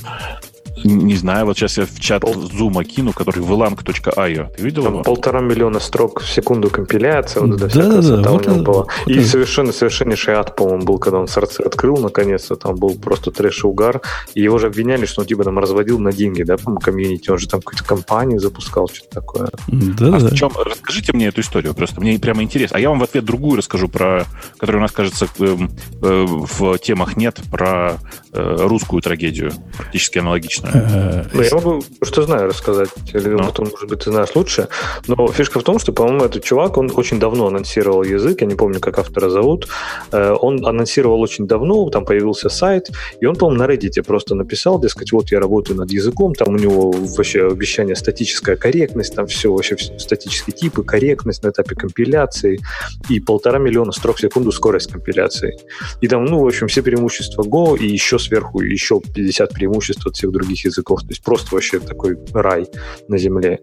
Не 0.84 1.16
знаю, 1.16 1.46
вот 1.46 1.56
сейчас 1.56 1.78
я 1.78 1.86
в 1.86 2.00
чат 2.00 2.22
Пол... 2.22 2.34
Zoom 2.34 2.84
кину, 2.84 3.12
который 3.12 3.42
vlang.io. 3.42 4.54
Ты 4.56 4.62
видел 4.62 4.84
Там 4.84 4.94
его? 4.94 5.02
полтора 5.02 5.40
миллиона 5.40 5.80
строк 5.80 6.20
в 6.20 6.28
секунду 6.28 6.70
компиляция, 6.70 7.42
вот 7.42 7.62
это 7.62 7.74
да, 7.74 8.00
да, 8.00 8.16
да, 8.22 8.30
вот 8.30 8.46
у 8.46 8.50
него 8.50 8.62
была. 8.62 8.78
Вот 8.78 8.90
и 9.06 9.18
это... 9.18 9.28
совершенно, 9.28 9.72
совершеннейший 9.72 10.34
ад, 10.34 10.54
по-моему, 10.54 10.84
был, 10.84 10.98
когда 10.98 11.18
он 11.18 11.28
сорцы 11.28 11.62
открыл, 11.62 11.96
наконец-то, 11.96 12.56
там 12.56 12.76
был 12.76 12.94
просто 12.94 13.30
трэш 13.30 13.64
и 13.64 13.66
угар, 13.66 14.02
и 14.34 14.42
его 14.42 14.58
же 14.58 14.66
обвиняли, 14.66 15.06
что 15.06 15.22
он 15.22 15.26
типа 15.26 15.44
там 15.44 15.58
разводил 15.58 15.98
на 15.98 16.12
деньги, 16.12 16.42
да, 16.42 16.56
по-моему, 16.56 16.80
комьюнити, 16.80 17.30
он 17.30 17.38
же 17.38 17.48
там 17.48 17.60
какую-то 17.60 17.84
компанию 17.84 18.38
запускал, 18.40 18.88
что-то 18.88 19.14
такое. 19.14 19.48
Да, 19.68 20.16
а 20.16 20.20
да. 20.20 20.28
В 20.28 20.34
чем? 20.34 20.52
Расскажите 20.56 21.12
мне 21.12 21.28
эту 21.28 21.40
историю, 21.40 21.74
просто 21.74 22.00
мне 22.00 22.18
прямо 22.18 22.42
интересно. 22.42 22.76
А 22.76 22.80
я 22.80 22.90
вам 22.90 22.98
в 22.98 23.02
ответ 23.02 23.24
другую 23.24 23.56
расскажу 23.56 23.88
про, 23.88 24.24
которая 24.58 24.80
у 24.80 24.82
нас, 24.82 24.92
кажется, 24.92 25.26
э, 25.38 25.56
э, 26.02 26.26
в 26.28 26.78
темах 26.78 27.16
нет, 27.16 27.40
про 27.50 27.98
русскую 28.36 29.02
трагедию, 29.02 29.52
практически 29.76 30.18
аналогичную. 30.18 31.26
Ну, 31.32 31.42
я 31.42 31.50
могу, 31.54 31.82
что 32.02 32.22
знаю, 32.22 32.48
рассказать. 32.48 32.90
Или 33.12 33.28
Ну. 33.28 33.38
потом, 33.38 33.68
может 33.70 33.88
быть, 33.88 34.04
ты 34.04 34.10
знаешь 34.10 34.30
лучше. 34.34 34.68
Но 35.06 35.26
фишка 35.28 35.60
в 35.60 35.62
том, 35.62 35.78
что, 35.78 35.92
по-моему, 35.92 36.24
этот 36.24 36.44
чувак, 36.44 36.76
он 36.76 36.90
очень 36.94 37.18
давно 37.18 37.46
анонсировал 37.46 38.02
язык, 38.02 38.40
я 38.40 38.46
не 38.46 38.54
помню, 38.54 38.80
как 38.80 38.98
автора 38.98 39.30
зовут. 39.30 39.68
Э, 40.12 40.36
Он 40.40 40.64
анонсировал 40.66 41.20
очень 41.20 41.46
давно, 41.46 41.88
там 41.90 42.04
появился 42.04 42.48
сайт, 42.48 42.90
и 43.20 43.26
он, 43.26 43.36
по-моему, 43.36 43.64
на 43.64 43.68
Reddit 43.72 44.02
просто 44.02 44.34
написал, 44.34 44.78
дескать, 44.80 45.12
вот 45.12 45.32
я 45.32 45.40
работаю 45.40 45.76
над 45.78 45.90
языком, 45.90 46.34
там 46.34 46.54
у 46.54 46.58
него 46.58 46.92
вообще 46.92 47.46
обещание 47.46 47.96
статическая 47.96 48.56
корректность, 48.56 49.14
там 49.14 49.26
все 49.26 49.52
вообще 49.52 49.76
статические 49.98 50.54
типы, 50.54 50.82
корректность 50.82 51.42
на 51.42 51.48
этапе 51.50 51.74
компиляции 51.74 52.60
и 53.08 53.20
полтора 53.20 53.58
миллиона 53.58 53.92
строк 53.92 54.16
в 54.16 54.20
секунду 54.20 54.52
скорость 54.52 54.92
компиляции. 54.92 55.58
И 56.00 56.08
там, 56.08 56.24
ну, 56.24 56.40
в 56.40 56.46
общем, 56.46 56.68
все 56.68 56.82
преимущества 56.82 57.42
Go 57.42 57.78
и 57.78 57.86
еще 57.86 58.18
сверху 58.26 58.60
еще 58.60 59.00
50 59.00 59.52
преимуществ 59.52 60.06
от 60.06 60.16
всех 60.16 60.30
других 60.30 60.64
языков. 60.64 61.00
То 61.02 61.08
есть 61.08 61.22
просто 61.22 61.54
вообще 61.54 61.78
такой 61.78 62.18
рай 62.32 62.66
на 63.08 63.18
земле. 63.18 63.60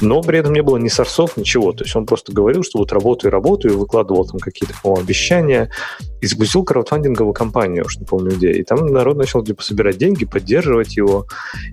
Но 0.00 0.22
при 0.22 0.38
этом 0.38 0.52
не 0.52 0.62
было 0.62 0.76
ни 0.76 0.88
сорсов, 0.88 1.36
ничего. 1.36 1.72
То 1.72 1.84
есть 1.84 1.94
он 1.96 2.06
просто 2.06 2.32
говорил, 2.32 2.62
что 2.62 2.78
вот 2.78 2.92
работаю, 2.92 3.32
работаю, 3.32 3.78
выкладывал 3.78 4.26
там 4.26 4.40
какие-то, 4.40 4.74
по 4.82 4.98
обещания 4.98 5.70
и 6.24 6.26
запустил 6.26 6.64
краудфандинговую 6.64 7.34
кампанию, 7.34 7.78
я 7.78 7.82
уж 7.82 7.98
не 7.98 8.06
помню 8.06 8.30
где. 8.30 8.52
И 8.52 8.64
там 8.64 8.86
народ 8.86 9.16
начал 9.16 9.44
типа 9.44 9.62
собирать 9.62 9.98
деньги, 9.98 10.24
поддерживать 10.24 10.96
его. 10.96 11.26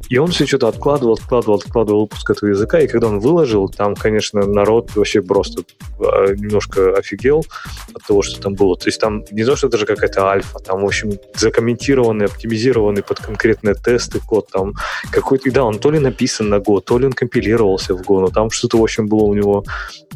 И 0.10 0.18
он 0.18 0.28
все 0.28 0.46
что-то 0.46 0.68
откладывал, 0.68 1.14
откладывал, 1.14 1.56
откладывал 1.58 2.02
выпуск 2.02 2.30
этого 2.30 2.50
языка. 2.50 2.80
И 2.80 2.88
когда 2.88 3.08
он 3.08 3.20
выложил, 3.20 3.70
там, 3.70 3.96
конечно, 3.96 4.42
народ 4.46 4.94
вообще 4.96 5.22
просто 5.22 5.64
э, 6.00 6.36
немножко 6.36 6.98
офигел 6.98 7.46
от 7.94 8.04
того, 8.06 8.22
что 8.22 8.42
там 8.42 8.56
было. 8.56 8.76
То 8.76 8.88
есть 8.88 9.00
там 9.00 9.24
не 9.32 9.46
то, 9.46 9.56
что 9.56 9.70
даже 9.70 9.86
какая-то 9.86 10.30
альфа, 10.30 10.60
там, 10.60 10.82
в 10.82 10.86
общем, 10.86 11.14
закомментированный, 11.36 12.28
оптимизированный 12.32 13.04
под 13.04 13.20
конкретные 13.20 13.76
тесты 13.76 14.20
код, 14.20 14.50
там 14.52 14.74
какой-то, 15.12 15.52
да, 15.52 15.64
он 15.64 15.80
то 15.80 15.92
ли 15.92 16.00
написан 16.00 16.50
на 16.50 16.56
Go, 16.56 16.82
то 16.82 16.98
ли 16.98 17.06
он 17.06 17.14
компилировался 17.14 17.94
в 17.94 18.02
Go, 18.02 18.22
но 18.22 18.28
там 18.28 18.50
что-то, 18.52 18.78
в 18.78 18.84
общем, 18.84 19.08
было 19.08 19.24
у 19.24 19.34
него 19.34 19.64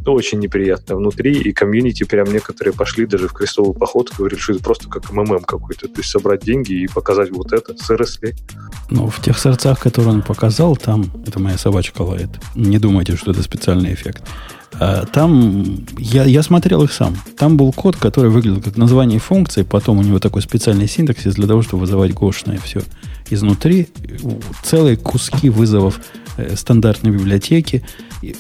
очень 0.06 0.40
неприятное 0.40 0.98
внутри, 0.98 1.34
и 1.34 1.52
комьюнити 1.52 2.04
прям 2.04 2.32
некоторые 2.32 2.74
пошли 2.74 3.06
даже 3.06 3.28
в 3.28 3.34
крестовый 3.34 3.74
поход, 3.74 4.12
говорили, 4.18 4.40
что 4.40 4.54
это 4.54 4.64
просто 4.64 4.90
как 4.90 5.12
МММ 5.12 5.44
какой-то, 5.44 5.88
то 5.88 5.98
есть 5.98 6.10
собрать 6.10 6.44
деньги 6.44 6.74
и 6.74 6.88
показать 6.88 7.32
вот 7.32 7.54
это, 7.54 7.76
сервисли. 7.78 8.36
Ну, 8.90 9.08
в 9.08 9.22
тех 9.22 9.38
сорцах, 9.38 9.80
которые 9.80 10.14
он 10.14 10.22
показал, 10.22 10.76
там, 10.76 11.12
это 11.26 11.40
моя 11.40 11.58
собачка 11.58 12.02
лает. 12.02 12.30
Не 12.56 12.78
думайте, 12.80 13.16
что 13.16 13.32
это 13.32 13.42
специальный 13.42 13.94
эффект. 13.94 14.24
А, 14.80 15.06
там, 15.06 15.86
я, 15.98 16.26
я 16.26 16.44
смотрел 16.44 16.84
их 16.84 16.92
сам. 16.92 17.16
Там 17.38 17.58
был 17.58 17.72
код, 17.72 17.96
который 17.96 18.30
выглядел 18.30 18.62
как 18.62 18.78
название 18.78 19.20
функции, 19.20 19.64
потом 19.64 20.00
у 20.00 20.04
него 20.04 20.20
такой 20.20 20.42
специальный 20.42 20.88
синтаксис 20.88 21.36
для 21.36 21.48
того, 21.48 21.62
чтобы 21.62 21.82
вызывать 21.82 22.14
гошное 22.14 22.60
все. 22.60 22.82
Изнутри 23.30 23.88
целые 24.64 24.98
куски 24.98 25.50
вызовов 25.50 26.00
э, 26.38 26.56
стандартной 26.56 27.12
библиотеки. 27.12 27.84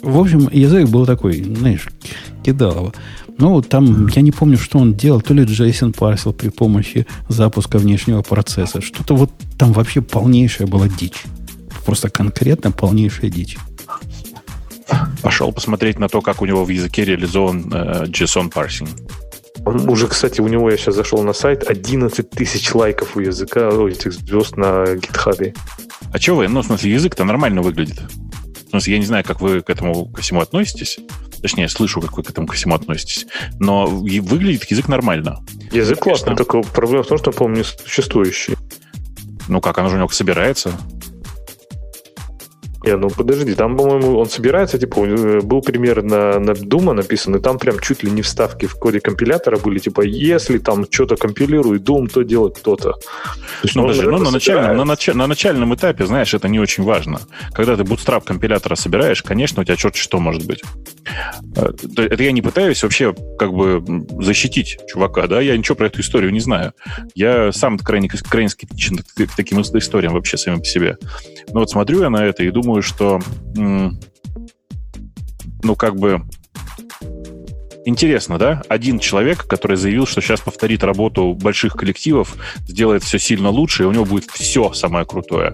В 0.02 0.20
общем, 0.20 0.50
язык 0.52 0.90
был 0.90 1.06
такой, 1.06 1.42
знаешь, 1.42 1.88
кидалово. 2.44 2.94
Ну, 3.38 3.62
там, 3.62 4.08
я 4.08 4.22
не 4.22 4.32
помню, 4.32 4.58
что 4.58 4.80
он 4.80 4.94
делал. 4.94 5.22
То 5.22 5.34
ли 5.34 5.44
JSON 5.44 5.96
парсил 5.98 6.34
при 6.34 6.50
помощи 6.50 7.06
запуска 7.28 7.78
внешнего 7.78 8.22
процесса. 8.22 8.82
Что-то 8.82 9.16
вот 9.16 9.32
там 9.58 9.74
вообще 9.74 10.02
полнейшая 10.02 10.68
была 10.68 10.88
дичь. 10.88 11.24
Просто 11.86 12.10
конкретно 12.10 12.72
полнейшая 12.72 13.30
дичь. 13.30 13.58
Пошел 15.22 15.52
посмотреть 15.52 16.00
на 16.00 16.08
то, 16.10 16.22
как 16.22 16.42
у 16.42 16.46
него 16.46 16.64
в 16.64 16.70
языке 16.70 17.06
реализован 17.06 17.72
э, 17.74 18.06
JSON 18.06 18.52
парсинг. 18.52 18.90
Он 19.66 19.90
уже, 19.90 20.08
кстати, 20.08 20.42
у 20.42 20.48
него 20.48 20.70
я 20.70 20.78
сейчас 20.78 20.96
зашел 20.96 21.24
на 21.24 21.34
сайт, 21.34 21.64
11 21.68 22.30
тысяч 22.30 22.74
лайков 22.76 23.16
у 23.16 23.20
языка, 23.20 23.70
у 23.70 23.88
этих 23.88 24.14
звезд 24.14 24.58
на 24.58 24.96
гитхабе. 24.96 25.56
А 26.14 26.20
что 26.20 26.36
вы? 26.36 26.48
Ну, 26.48 26.62
в 26.62 26.66
смысле, 26.66 26.92
язык-то 26.92 27.24
нормально 27.24 27.62
выглядит. 27.62 28.00
В 28.68 28.70
смысле, 28.70 28.94
я 28.94 29.00
не 29.00 29.06
знаю, 29.06 29.24
как 29.24 29.42
вы 29.42 29.62
к 29.62 29.70
этому 29.70 30.06
ко 30.08 30.22
всему 30.22 30.42
относитесь. 30.42 31.00
Точнее, 31.42 31.64
я 31.64 31.70
слышу, 31.70 32.02
как 32.02 32.16
вы 32.18 32.24
к 32.24 32.30
этому 32.30 32.48
ко 32.48 32.54
всему 32.54 32.76
относитесь. 32.76 33.26
Но 33.60 33.88
выглядит 33.88 34.70
язык 34.70 34.88
нормально. 34.88 35.44
Язык 35.72 36.00
классный, 36.00 36.36
только 36.36 36.62
проблема 36.62 37.04
в 37.04 37.08
том, 37.08 37.18
что, 37.18 37.32
по-моему, 37.32 37.58
не 37.58 37.64
существующий. 37.64 38.56
Ну 39.48 39.62
как, 39.62 39.78
оно 39.78 39.90
же 39.90 39.96
у 39.96 39.98
него 39.98 40.10
собирается. 40.10 40.72
Не, 42.86 42.96
ну 42.98 43.10
подожди, 43.10 43.56
там, 43.56 43.76
по-моему, 43.76 44.18
он 44.18 44.28
собирается, 44.28 44.78
типа, 44.78 45.00
него 45.00 45.42
был 45.42 45.62
пример 45.62 46.04
на, 46.04 46.40
на 46.40 46.54
Дума 46.54 46.94
написан, 46.94 47.36
и 47.36 47.40
там 47.40 47.58
прям 47.58 47.80
чуть 47.80 48.04
ли 48.04 48.12
не 48.12 48.22
вставки 48.22 48.68
в 48.68 48.76
коде 48.76 49.00
компилятора 49.00 49.58
были, 49.58 49.80
типа, 49.80 50.02
если 50.02 50.60
там 50.60 50.86
что-то 50.90 51.16
компилирует 51.16 51.82
Doom, 51.82 52.08
то 52.10 52.22
делать 52.22 52.62
то-то. 52.62 52.94
Ну, 53.74 53.84
он, 53.84 53.88
подожди, 53.90 54.06
ну, 54.12 54.18
на, 54.20 54.32
начальном, 54.32 54.78
на, 54.78 54.92
нач- 54.94 55.14
на 55.14 55.28
начальном 55.28 55.74
этапе, 55.74 56.06
знаешь, 56.06 56.34
это 56.34 56.48
не 56.48 56.60
очень 56.60 56.84
важно. 56.84 57.20
Когда 57.54 57.76
ты 57.76 57.84
bootstrap 57.84 58.24
компилятора 58.24 58.76
собираешь, 58.76 59.24
конечно, 59.24 59.62
у 59.62 59.66
тебя 59.66 59.76
черт 59.76 59.96
что 59.96 60.20
может 60.20 60.46
быть. 60.46 60.62
Э, 61.56 61.72
то- 61.96 62.04
Это 62.04 62.22
я 62.24 62.32
не 62.32 62.42
пытаюсь 62.42 62.84
вообще 62.84 63.16
как 63.40 63.54
бы 63.54 63.84
защитить 64.22 64.78
чувака, 64.88 65.28
да, 65.28 65.42
я 65.42 65.58
ничего 65.58 65.76
про 65.76 65.88
эту 65.88 66.02
историю 66.02 66.32
не 66.32 66.40
знаю. 66.40 66.74
Я 67.16 67.52
сам 67.52 67.78
крайне, 67.80 68.10
крайне 68.10 68.50
скептичен 68.50 68.98
к, 68.98 69.04
к 69.04 69.36
таким 69.36 69.62
историям 69.62 70.14
вообще 70.14 70.38
самим 70.38 70.60
по 70.60 70.66
себе. 70.66 70.98
Но 71.52 71.62
вот 71.62 71.70
смотрю 71.70 72.02
я 72.02 72.10
на 72.10 72.26
это 72.26 72.44
и 72.44 72.52
думаю, 72.52 72.75
что 72.82 73.20
м, 73.56 74.00
ну, 75.64 75.76
как 75.76 75.96
бы 75.96 76.22
Интересно, 77.88 78.40
да? 78.40 78.64
Один 78.68 78.98
человек, 78.98 79.46
который 79.46 79.78
заявил, 79.78 80.08
что 80.08 80.20
сейчас 80.20 80.42
повторит 80.42 80.84
работу 80.84 81.34
больших 81.36 81.74
коллективов, 81.74 82.36
сделает 82.68 83.04
все 83.04 83.20
сильно 83.20 83.50
лучше, 83.50 83.84
и 83.84 83.86
у 83.86 83.92
него 83.92 84.06
будет 84.06 84.26
все 84.32 84.74
самое 84.74 85.06
крутое. 85.06 85.54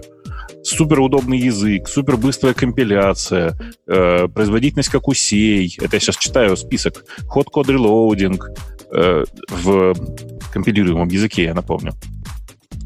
Супер 0.62 1.00
удобный 1.00 1.38
язык, 1.38 1.88
супер 1.88 2.16
быстрая 2.16 2.54
компиляция, 2.54 3.54
э, 3.86 4.28
производительность 4.28 4.88
как 4.88 5.08
у 5.08 5.14
сей. 5.14 5.76
Это 5.78 5.96
я 5.96 6.00
сейчас 6.00 6.16
читаю 6.16 6.56
список. 6.56 7.04
Hot 7.34 7.48
code 7.54 7.66
reloading 7.66 8.40
э, 8.92 9.24
в 9.50 9.94
компилируемом 10.54 11.08
языке, 11.08 11.44
я 11.44 11.54
напомню. 11.54 11.92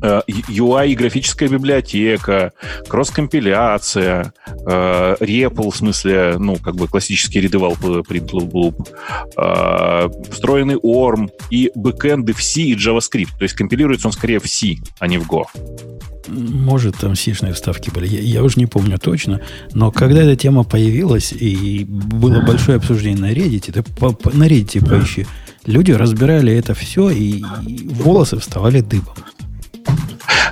Э, 0.02 0.20
UI 0.28 0.90
и 0.90 0.94
графическая 0.94 1.48
библиотека, 1.48 2.52
кросс-компиляция, 2.88 4.32
э, 4.66 5.16
REPL, 5.20 5.70
в 5.70 5.76
смысле, 5.76 6.36
ну, 6.38 6.56
как 6.56 6.76
бы 6.76 6.86
классический 6.88 7.40
print 7.40 8.30
loop, 8.32 8.88
э, 9.36 10.30
встроенный 10.30 10.76
ORM 10.76 11.28
и 11.50 11.70
бэкэнды 11.74 12.32
в 12.32 12.42
C 12.42 12.60
и 12.62 12.76
JavaScript. 12.76 13.38
То 13.38 13.44
есть 13.44 13.54
компилируется 13.54 14.08
он 14.08 14.12
скорее 14.12 14.38
в 14.38 14.46
C, 14.46 14.76
а 14.98 15.06
не 15.06 15.18
в 15.18 15.26
Go. 15.26 15.44
Может, 16.28 16.96
там 16.96 17.14
сишные 17.14 17.52
вставки 17.52 17.90
были. 17.90 18.08
Я, 18.08 18.20
я 18.20 18.42
уже 18.42 18.58
не 18.58 18.66
помню 18.66 18.98
точно. 18.98 19.40
Но 19.74 19.92
когда 19.92 20.22
эта 20.22 20.36
тема 20.36 20.64
появилась, 20.64 21.32
и 21.32 21.84
было 21.84 22.40
большое 22.40 22.78
обсуждение 22.78 23.20
на 23.20 23.32
Reddit, 23.32 23.72
ты 23.72 23.82
по- 23.82 24.12
по- 24.12 24.36
на 24.36 24.48
Reddit 24.48 24.88
поищи. 24.88 25.26
Люди 25.66 25.92
разбирали 25.92 26.52
это 26.52 26.74
все, 26.74 27.10
и, 27.10 27.42
и 27.66 27.88
волосы 27.88 28.38
вставали 28.38 28.80
дыбом. 28.80 29.14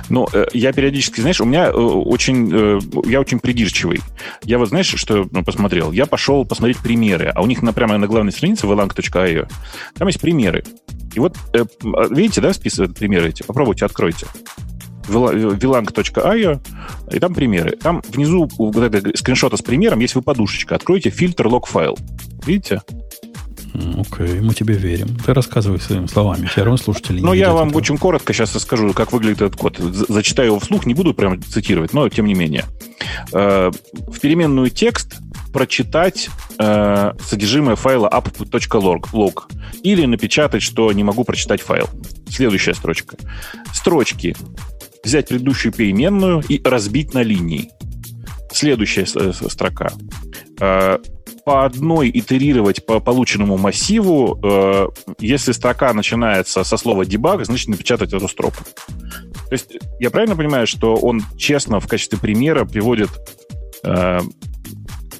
Ну, 0.09 0.27
э, 0.31 0.45
я 0.53 0.71
периодически, 0.71 1.21
знаешь, 1.21 1.41
у 1.41 1.45
меня 1.45 1.67
э, 1.67 1.71
очень, 1.71 2.51
э, 2.53 2.79
я 3.05 3.19
очень 3.19 3.39
придирчивый. 3.39 4.01
Я 4.43 4.57
вот, 4.57 4.69
знаешь, 4.69 4.87
что 4.87 5.27
ну, 5.31 5.43
посмотрел? 5.43 5.91
Я 5.91 6.05
пошел 6.05 6.45
посмотреть 6.45 6.77
примеры, 6.77 7.31
а 7.33 7.41
у 7.41 7.47
них 7.47 7.61
на, 7.61 7.73
прямо 7.73 7.97
на 7.97 8.07
главной 8.07 8.31
странице 8.31 8.67
vlang.io 8.67 9.49
там 9.95 10.07
есть 10.07 10.21
примеры. 10.21 10.63
И 11.13 11.19
вот, 11.19 11.37
э, 11.53 11.65
видите, 12.11 12.41
да, 12.41 12.53
список 12.53 12.93
примеры 12.93 13.29
эти? 13.29 13.43
Попробуйте, 13.43 13.85
откройте. 13.85 14.27
vilang.io, 15.07 16.59
и 17.11 17.19
там 17.19 17.33
примеры. 17.33 17.71
Там 17.71 18.01
внизу 18.07 18.49
у 18.57 18.73
скриншота 19.15 19.57
с 19.57 19.61
примером 19.61 19.99
есть 19.99 20.15
выпадушечка. 20.15 20.75
Откройте 20.75 21.09
фильтр 21.09 21.47
лог-файл. 21.47 21.97
Видите? 22.45 22.81
Окей, 23.97 24.39
мы 24.39 24.53
тебе 24.53 24.75
верим. 24.75 25.15
Ты 25.25 25.33
рассказывай 25.33 25.79
своими 25.79 26.07
словами. 26.07 26.45
Все 26.47 26.61
равно 26.61 26.77
слушатели 26.77 27.19
не 27.19 27.25
Ну, 27.25 27.33
я 27.33 27.53
вам 27.53 27.67
этого. 27.69 27.79
очень 27.79 27.97
коротко 27.97 28.33
сейчас 28.33 28.55
расскажу, 28.55 28.93
как 28.93 29.11
выглядит 29.11 29.41
этот 29.41 29.55
код. 29.59 29.77
Зачитаю 29.77 30.47
его 30.49 30.59
вслух, 30.59 30.85
не 30.85 30.93
буду 30.93 31.13
прям 31.13 31.41
цитировать, 31.41 31.93
но 31.93 32.07
тем 32.09 32.25
не 32.25 32.33
менее. 32.33 32.65
Э, 33.33 33.71
В 34.07 34.19
переменную 34.19 34.69
текст 34.69 35.17
прочитать 35.53 36.29
э, 36.59 37.13
содержимое 37.23 37.75
файла 37.75 38.09
app.log 38.09 39.01
log, 39.13 39.43
или 39.83 40.05
напечатать, 40.05 40.61
что 40.61 40.91
не 40.91 41.03
могу 41.03 41.23
прочитать 41.23 41.61
файл. 41.61 41.89
Следующая 42.29 42.73
строчка. 42.73 43.17
Строчки. 43.73 44.35
Взять 45.03 45.27
предыдущую 45.27 45.71
переменную 45.71 46.43
и 46.49 46.61
разбить 46.63 47.13
на 47.13 47.21
линии. 47.21 47.69
Следующая 48.51 49.05
строка. 49.05 49.91
По 51.45 51.65
одной 51.65 52.09
итерировать 52.09 52.85
по 52.85 52.99
полученному 52.99 53.57
массиву. 53.57 54.39
э, 54.43 54.87
если 55.19 55.51
строка 55.51 55.93
начинается 55.93 56.63
со 56.63 56.77
слова 56.77 57.03
debug, 57.03 57.45
значит 57.45 57.67
напечатать 57.69 58.13
эту 58.13 58.27
строку. 58.27 58.63
То 58.87 59.51
есть 59.51 59.77
я 59.99 60.09
правильно 60.09 60.35
понимаю, 60.35 60.65
что 60.65 60.95
он 60.95 61.21
честно 61.37 61.79
в 61.79 61.87
качестве 61.87 62.17
примера 62.17 62.65
приводит 62.65 63.09
э, 63.83 64.19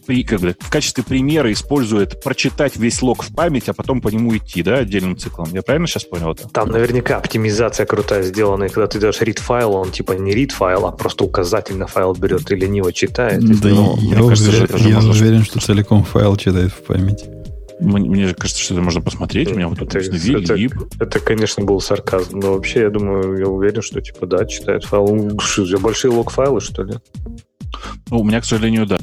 при- 0.06 0.24
как 0.24 0.40
бы, 0.40 0.56
в 0.60 0.70
качестве 0.70 1.04
примера 1.04 1.52
использует 1.52 2.22
прочитать 2.24 2.76
весь 2.78 3.02
лог 3.02 3.24
в 3.24 3.34
память, 3.34 3.68
а 3.70 3.74
потом 3.74 4.02
по 4.02 4.10
нему 4.10 4.36
идти, 4.38 4.64
да, 4.64 4.78
отдельным 4.78 5.18
циклом. 5.18 5.48
Я 5.52 5.62
правильно 5.62 5.88
сейчас 5.88 6.04
понял 6.06 6.32
это? 6.32 6.48
Там 6.50 6.70
наверняка 6.70 7.18
оптимизация 7.18 7.86
крутая 7.86 8.24
сделана, 8.24 8.66
и 8.66 8.70
когда 8.70 8.88
ты 8.88 9.00
даешь 9.00 9.20
read 9.22 9.40
файл, 9.40 9.74
он 9.74 9.92
типа 9.92 10.14
не 10.14 10.34
read 10.34 10.52
файл, 10.52 10.86
а 10.86 10.92
просто 10.92 11.24
указатель 11.26 11.76
на 11.78 11.88
файл 11.88 12.14
берет 12.14 12.50
и 12.52 12.56
лениво 12.56 12.94
читает. 12.94 13.42
Да, 13.62 13.70
Ну, 13.70 13.98
я, 14.02 14.18
мне 14.20 14.30
кажется, 14.30 14.50
уверен, 14.50 14.68
что 14.68 14.78
это 14.78 14.88
я 14.88 14.96
можно- 14.96 15.12
уверен, 15.12 15.44
что 15.44 15.60
целиком 15.60 16.04
файл 16.04 16.36
читает 16.38 16.72
в 16.72 16.82
память. 16.84 17.26
Мне, 17.82 18.10
мне 18.10 18.34
кажется, 18.34 18.62
что 18.64 18.74
это 18.74 18.82
можно 18.84 19.02
посмотреть. 19.02 19.52
У 19.52 19.56
меня 19.56 19.68
вот 19.68 19.82
Это- 19.82 19.98
написано 19.98 20.38
это-. 20.38 21.04
Это, 21.04 21.20
конечно, 21.20 21.64
был 21.66 21.82
сарказм, 21.82 22.40
но 22.40 22.54
вообще, 22.54 22.82
я 22.82 22.90
думаю, 22.90 23.38
я 23.38 23.48
уверен, 23.48 23.82
что 23.82 24.00
типа 24.00 24.26
да, 24.28 24.46
читает 24.46 24.86
файл. 24.86 25.06
Большие 25.82 26.12
лог-файлы, 26.14 26.62
что 26.62 26.84
ли? 26.84 26.94
Ну, 28.10 28.20
у 28.22 28.24
меня, 28.24 28.40
к 28.40 28.46
сожалению, 28.46 28.86
да. 28.86 28.98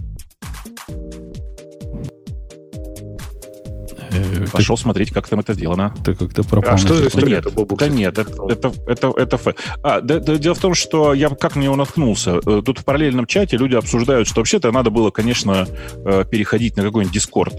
Э, 4.12 4.46
Пошел 4.52 4.76
смотреть, 4.76 5.10
как 5.10 5.28
там 5.28 5.40
это 5.40 5.54
сделано. 5.54 5.94
Ты, 6.04 6.14
ты 6.14 6.26
как-то 6.26 6.42
пропал. 6.44 6.74
А 6.74 6.78
что 6.78 6.94
за 6.94 7.02
на 7.04 7.08
история? 7.08 7.26
нет, 7.36 7.46
это 7.46 7.76
да 7.76 7.88
нет, 7.88 8.18
это, 8.18 8.32
это, 8.48 8.72
это, 8.86 9.12
это 9.16 9.36
фэ- 9.36 9.56
А, 9.82 10.00
да- 10.00 10.20
да, 10.20 10.36
дело 10.36 10.54
в 10.54 10.58
том, 10.58 10.74
что 10.74 11.14
я 11.14 11.28
как 11.30 11.56
на 11.56 11.60
него 11.60 11.76
наткнулся. 11.76 12.40
Э, 12.46 12.62
Тут 12.64 12.78
в 12.80 12.84
параллельном 12.84 13.26
чате 13.26 13.56
люди 13.56 13.74
обсуждают, 13.74 14.28
что 14.28 14.40
вообще-то 14.40 14.70
надо 14.72 14.90
было, 14.90 15.10
конечно, 15.10 15.66
э, 16.04 16.24
переходить 16.30 16.76
на 16.76 16.82
какой-нибудь 16.82 17.14
Дискорд. 17.14 17.54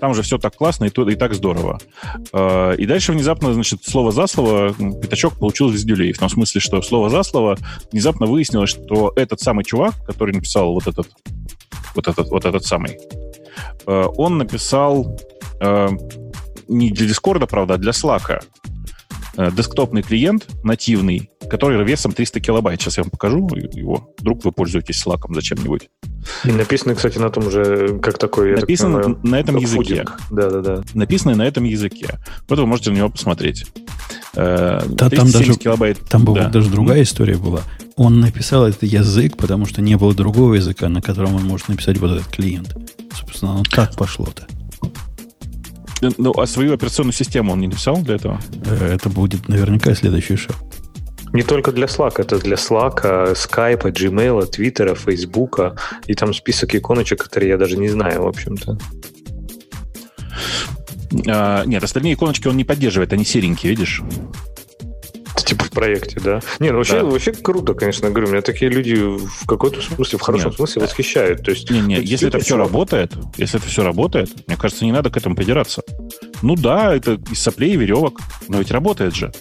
Там 0.00 0.14
же 0.14 0.22
все 0.22 0.38
так 0.38 0.54
классно 0.54 0.84
и, 0.84 0.90
то, 0.90 1.08
и 1.10 1.16
так 1.16 1.34
здорово. 1.34 1.80
И 2.32 2.86
дальше 2.86 3.10
внезапно, 3.10 3.52
значит, 3.52 3.82
слово 3.84 4.12
за 4.12 4.28
слово 4.28 4.72
пятачок 4.72 5.34
получил 5.40 5.70
вездюлей. 5.70 6.12
В 6.12 6.18
том 6.18 6.28
смысле, 6.28 6.60
что 6.60 6.80
слово 6.82 7.10
за 7.10 7.24
слово 7.24 7.58
внезапно 7.90 8.26
выяснилось, 8.26 8.70
что 8.70 9.12
этот 9.16 9.40
самый 9.40 9.64
чувак, 9.64 9.94
который 10.06 10.34
написал 10.36 10.72
вот 10.72 10.86
этот, 10.86 11.08
вот 11.96 12.06
этот, 12.06 12.28
вот 12.28 12.44
этот 12.44 12.64
самый, 12.64 12.96
он 13.86 14.38
написал 14.38 15.18
э, 15.60 15.88
не 16.68 16.90
для 16.90 17.06
Дискорда, 17.06 17.46
правда, 17.46 17.74
а 17.74 17.78
для 17.78 17.92
Slack. 17.92 18.42
Э, 19.36 19.50
Десктопный 19.52 20.02
клиент 20.02 20.46
нативный, 20.64 21.30
который 21.48 21.82
весом 21.84 22.12
300 22.12 22.40
килобайт. 22.40 22.80
Сейчас 22.80 22.96
я 22.98 23.04
вам 23.04 23.10
покажу 23.10 23.46
его. 23.72 24.12
Вдруг 24.18 24.44
вы 24.44 24.52
пользуетесь 24.52 25.04
Slack 25.04 25.20
зачем-нибудь. 25.32 25.88
И 26.44 26.50
написано, 26.52 26.94
кстати, 26.94 27.18
на 27.18 27.30
том 27.30 27.50
же, 27.50 27.98
как 28.02 28.18
такой... 28.18 28.52
так 28.52 28.62
Написано 28.62 28.98
понимаю, 28.98 29.20
на 29.22 29.36
этом 29.40 29.56
языке. 29.56 30.04
Да-да-да. 30.30 30.82
Написано 30.94 31.36
на 31.36 31.46
этом 31.46 31.64
языке. 31.64 32.18
Вот 32.48 32.58
вы 32.58 32.66
можете 32.66 32.90
на 32.90 32.96
него 32.96 33.08
посмотреть. 33.10 33.64
Э, 34.34 34.80
Да, 34.86 35.08
там 35.08 35.10
370 35.10 35.46
даже- 35.46 35.58
килобайт. 35.58 36.00
Там 36.08 36.24
была 36.24 36.40
Да. 36.44 36.48
даже 36.50 36.68
другая 36.70 37.02
история 37.02 37.36
была. 37.36 37.60
Он 37.96 38.20
написал 38.20 38.66
этот 38.66 38.82
язык, 38.84 39.36
потому 39.36 39.66
что 39.66 39.80
не 39.82 39.96
было 39.96 40.14
другого 40.14 40.54
языка, 40.54 40.88
на 40.88 41.00
котором 41.00 41.34
он 41.36 41.44
может 41.44 41.68
написать 41.68 41.98
вот 41.98 42.10
этот 42.12 42.26
клиент. 42.26 42.76
Собственно, 43.14 43.52
оно 43.52 43.62
так 43.64 43.94
пошло-то. 43.96 44.46
Э, 46.02 46.10
Ну, 46.18 46.32
а 46.38 46.46
свою 46.46 46.74
операционную 46.74 47.12
систему 47.14 47.52
он 47.52 47.60
не 47.60 47.68
написал 47.68 47.96
для 48.02 48.16
этого? 48.16 48.40
Э, 48.66 48.94
Это 48.94 49.08
будет 49.08 49.48
наверняка 49.48 49.94
следующий 49.94 50.36
шаг. 50.36 50.56
Не 51.34 51.42
только 51.42 51.72
для 51.72 51.86
Slack, 51.86 52.14
это 52.16 52.38
для 52.38 52.56
Slack, 52.56 53.02
Skype, 53.34 53.82
Gmail, 53.92 54.50
Twitter, 54.50 54.94
Facebook, 54.94 55.60
и 56.06 56.14
там 56.14 56.32
список 56.32 56.74
иконочек, 56.74 57.22
которые 57.24 57.50
я 57.50 57.58
даже 57.58 57.76
не 57.76 57.88
знаю, 57.88 58.22
в 58.22 58.26
общем-то. 58.26 58.78
А, 61.28 61.64
нет, 61.66 61.82
остальные 61.84 62.14
иконочки 62.14 62.48
он 62.48 62.56
не 62.56 62.64
поддерживает, 62.64 63.12
они 63.12 63.24
серенькие, 63.24 63.70
видишь? 63.70 64.02
Типа 65.48 65.64
в 65.64 65.70
проекте, 65.70 66.20
да? 66.20 66.40
Не, 66.60 66.72
ну 66.72 66.76
вообще, 66.76 67.00
Да. 67.00 67.04
вообще 67.06 67.32
круто, 67.32 67.72
конечно, 67.72 68.10
говорю. 68.10 68.30
Меня 68.30 68.42
такие 68.42 68.70
люди 68.70 68.94
в 68.96 69.46
какой-то 69.46 69.80
смысле, 69.80 70.18
в 70.18 70.20
хорошем 70.20 70.50
Нет. 70.50 70.56
смысле 70.56 70.82
восхищают. 70.82 71.42
То 71.42 71.52
есть, 71.52 71.70
Не, 71.70 71.80
не, 71.80 71.94
если 72.02 72.28
это 72.28 72.38
все 72.38 72.50
чувак, 72.50 72.66
работает, 72.66 73.12
если 73.38 73.58
это 73.58 73.66
все 73.66 73.82
работает, 73.82 74.28
мне 74.46 74.58
кажется, 74.58 74.84
не 74.84 74.92
надо 74.92 75.08
к 75.08 75.16
этому 75.16 75.34
придираться. 75.36 75.82
Ну 76.42 76.54
да, 76.54 76.94
это 76.94 77.18
из 77.32 77.38
соплей 77.38 77.72
и 77.72 77.76
веревок, 77.78 78.20
но 78.48 78.58
ведь 78.58 78.70
работает 78.70 79.14
же. 79.14 79.32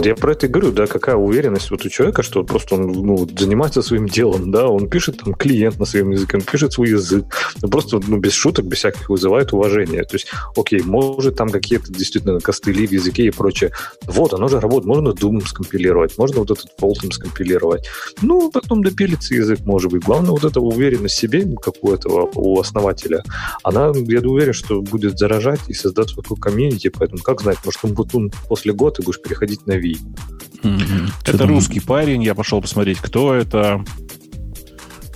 Я 0.00 0.14
про 0.14 0.32
это 0.32 0.46
и 0.46 0.48
говорю, 0.48 0.72
да, 0.72 0.86
какая 0.86 1.16
уверенность 1.16 1.70
вот 1.70 1.84
у 1.84 1.88
человека, 1.88 2.22
что 2.22 2.44
просто 2.44 2.74
он 2.74 2.92
ну, 2.92 3.28
занимается 3.36 3.82
своим 3.82 4.08
делом, 4.08 4.50
да, 4.50 4.68
он 4.68 4.88
пишет 4.88 5.18
там 5.24 5.34
клиент 5.34 5.78
на 5.78 5.84
своем 5.86 6.10
языке, 6.10 6.36
он 6.36 6.42
пишет 6.42 6.72
свой 6.72 6.90
язык, 6.90 7.24
ну, 7.62 7.68
просто 7.68 8.00
ну, 8.06 8.18
без 8.18 8.32
шуток, 8.32 8.66
без 8.66 8.78
всяких 8.78 9.08
вызывает 9.08 9.52
уважение. 9.52 10.04
То 10.04 10.16
есть, 10.16 10.28
окей, 10.56 10.82
может 10.82 11.36
там 11.36 11.48
какие-то 11.48 11.92
действительно 11.92 12.40
костыли 12.40 12.86
в 12.86 12.92
языке 12.92 13.24
и 13.24 13.30
прочее. 13.30 13.72
Вот, 14.06 14.34
оно 14.34 14.48
же 14.48 14.60
работает, 14.60 14.86
можно 14.86 15.08
Doom 15.10 15.46
скомпилировать, 15.46 16.18
можно 16.18 16.40
вот 16.40 16.50
этот 16.50 16.66
Fulton 16.80 17.12
скомпилировать. 17.12 17.88
Ну, 18.22 18.50
потом 18.50 18.82
допилится 18.82 19.34
язык, 19.34 19.60
может 19.60 19.90
быть. 19.90 20.04
Главное, 20.04 20.30
вот 20.30 20.44
эта 20.44 20.60
уверенность 20.60 21.14
в 21.14 21.18
себе, 21.18 21.46
как 21.60 21.74
у 21.82 21.92
этого, 21.92 22.30
у 22.34 22.58
основателя, 22.60 23.22
она, 23.62 23.92
я 23.94 24.20
уверен, 24.20 24.52
что 24.52 24.82
будет 24.82 25.18
заражать 25.18 25.60
и 25.68 25.74
создать 25.74 26.14
такой 26.14 26.36
комьюнити, 26.36 26.88
поэтому, 26.88 27.22
как 27.22 27.40
знать, 27.40 27.58
может, 27.64 27.80
он 27.84 27.94
будет 27.94 28.14
он 28.14 28.30
после 28.48 28.72
года 28.72 29.02
и 29.02 29.04
будешь 29.04 29.20
переходить 29.20 29.66
на 29.66 29.76
Ви. 29.86 29.96
Мгм. 30.62 31.08
Что 31.22 31.30
это 31.30 31.38
там? 31.38 31.48
русский 31.48 31.80
парень, 31.80 32.22
я 32.22 32.34
пошел 32.34 32.60
посмотреть, 32.60 32.98
кто 32.98 33.34
это. 33.34 33.84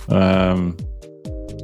Эм, 0.07 0.77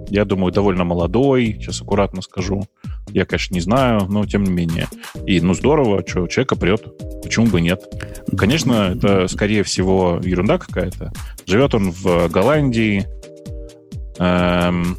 я 0.10 0.26
думаю, 0.26 0.54
довольно 0.54 0.84
молодой, 0.84 1.58
сейчас 1.60 1.82
аккуратно 1.82 2.22
скажу. 2.22 2.68
Я, 3.10 3.26
конечно, 3.26 3.54
не 3.54 3.62
знаю, 3.62 4.06
но 4.10 4.26
тем 4.26 4.44
не 4.44 4.52
менее. 4.52 4.88
И, 5.26 5.40
ну, 5.42 5.54
здорово, 5.54 6.04
что 6.06 6.28
человека 6.28 6.56
прет. 6.56 6.86
Почему 7.24 7.48
бы 7.48 7.62
нет? 7.62 7.82
Конечно, 8.38 8.96
это, 8.96 9.28
скорее 9.28 9.64
всего, 9.64 10.20
ерунда 10.24 10.58
какая-то. 10.58 11.12
Живет 11.46 11.74
он 11.76 11.92
в 11.92 12.30
Голландии. 12.30 13.06
Эм, 14.20 14.98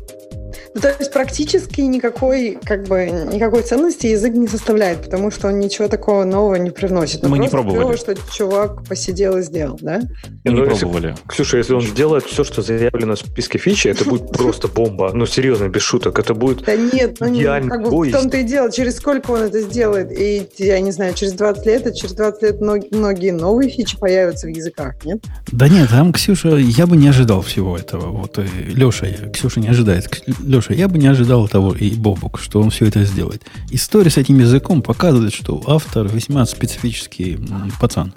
Ну, 0.75 0.81
то 0.81 0.95
есть 0.99 1.13
практически 1.13 1.81
никакой, 1.81 2.59
как 2.65 2.85
бы, 2.89 3.07
никакой 3.33 3.63
ценности 3.63 4.07
язык 4.07 4.35
не 4.35 4.47
составляет, 4.49 5.03
потому 5.03 5.31
что 5.31 5.49
он 5.49 5.59
ничего 5.59 5.89
такого 5.89 6.25
нового 6.25 6.55
не 6.57 6.71
привносит. 6.71 7.23
Ну, 7.23 7.29
Мы 7.31 7.39
не 7.39 7.49
пробовали. 7.49 7.79
клево, 7.79 7.97
что 7.97 8.15
чувак 8.33 8.85
посидел 8.87 9.37
и 9.39 9.43
сделал, 9.43 9.79
да? 9.81 10.01
мы 10.45 10.51
Ну, 10.53 10.53
не 10.65 10.69
если- 10.71 10.81
пробовали. 10.81 11.15
Ксюша, 11.27 11.59
если 11.59 11.75
он 11.75 11.83
сделает 11.83 12.25
все, 12.25 12.45
что 12.45 12.63
заявлено 12.63 13.15
в 13.15 13.19
списке 13.19 13.59
фичи, 13.59 13.89
это 13.89 14.05
будет 14.05 14.31
просто 14.33 14.69
бомба. 14.69 15.11
Ну, 15.15 15.27
серьезно, 15.27 15.69
без 15.69 15.83
шуток. 15.83 16.19
Это 16.19 16.35
будет... 16.35 16.65
Да 16.65 16.77
нет, 16.77 17.17
ну 17.21 17.29
как 17.69 17.83
бы 17.83 18.09
в 18.09 18.13
том-то 18.13 18.37
и 18.37 18.43
дело, 18.45 18.71
через 18.71 18.97
сколько 18.97 19.31
он 19.33 19.41
это 19.43 19.61
сделает. 19.61 20.13
И, 20.13 20.49
я 20.59 20.81
не 20.81 20.93
знаю, 20.93 21.15
через 21.15 21.33
20 21.35 21.67
лет, 21.67 21.87
а 21.87 21.93
через 21.93 22.13
20 22.15 22.43
лет 22.43 22.61
мног- 22.61 22.89
многие 22.91 23.31
новые 23.31 23.71
фичи 23.71 23.97
появятся 23.99 24.47
в 24.47 24.51
языках, 24.51 24.95
нет? 25.05 25.19
Да 25.53 25.69
нет, 25.69 25.89
там, 25.91 26.13
Ксюша, 26.13 26.57
я 26.57 26.87
бы 26.87 26.97
не 26.97 27.09
ожидал 27.09 27.43
всего 27.43 27.77
этого. 27.77 28.09
Вот 28.09 28.39
Леша, 28.75 29.07
Ксюша 29.33 29.61
не 29.61 29.69
ожидает. 29.69 30.09
Леша, 30.45 30.58
я 30.69 30.89
бы 30.89 30.99
не 30.99 31.07
ожидал 31.07 31.49
того, 31.49 31.75
и 31.75 31.91
Бобук, 31.91 32.39
что 32.41 32.61
он 32.61 32.71
все 32.71 32.87
это 32.87 33.05
сделает. 33.05 33.43
История 33.71 34.11
с 34.11 34.17
этим 34.17 34.39
языком 34.39 34.83
показывает, 34.83 35.33
что 35.33 35.63
автор 35.67 36.07
весьма 36.09 36.45
специфический 36.47 37.39
пацан. 37.81 38.13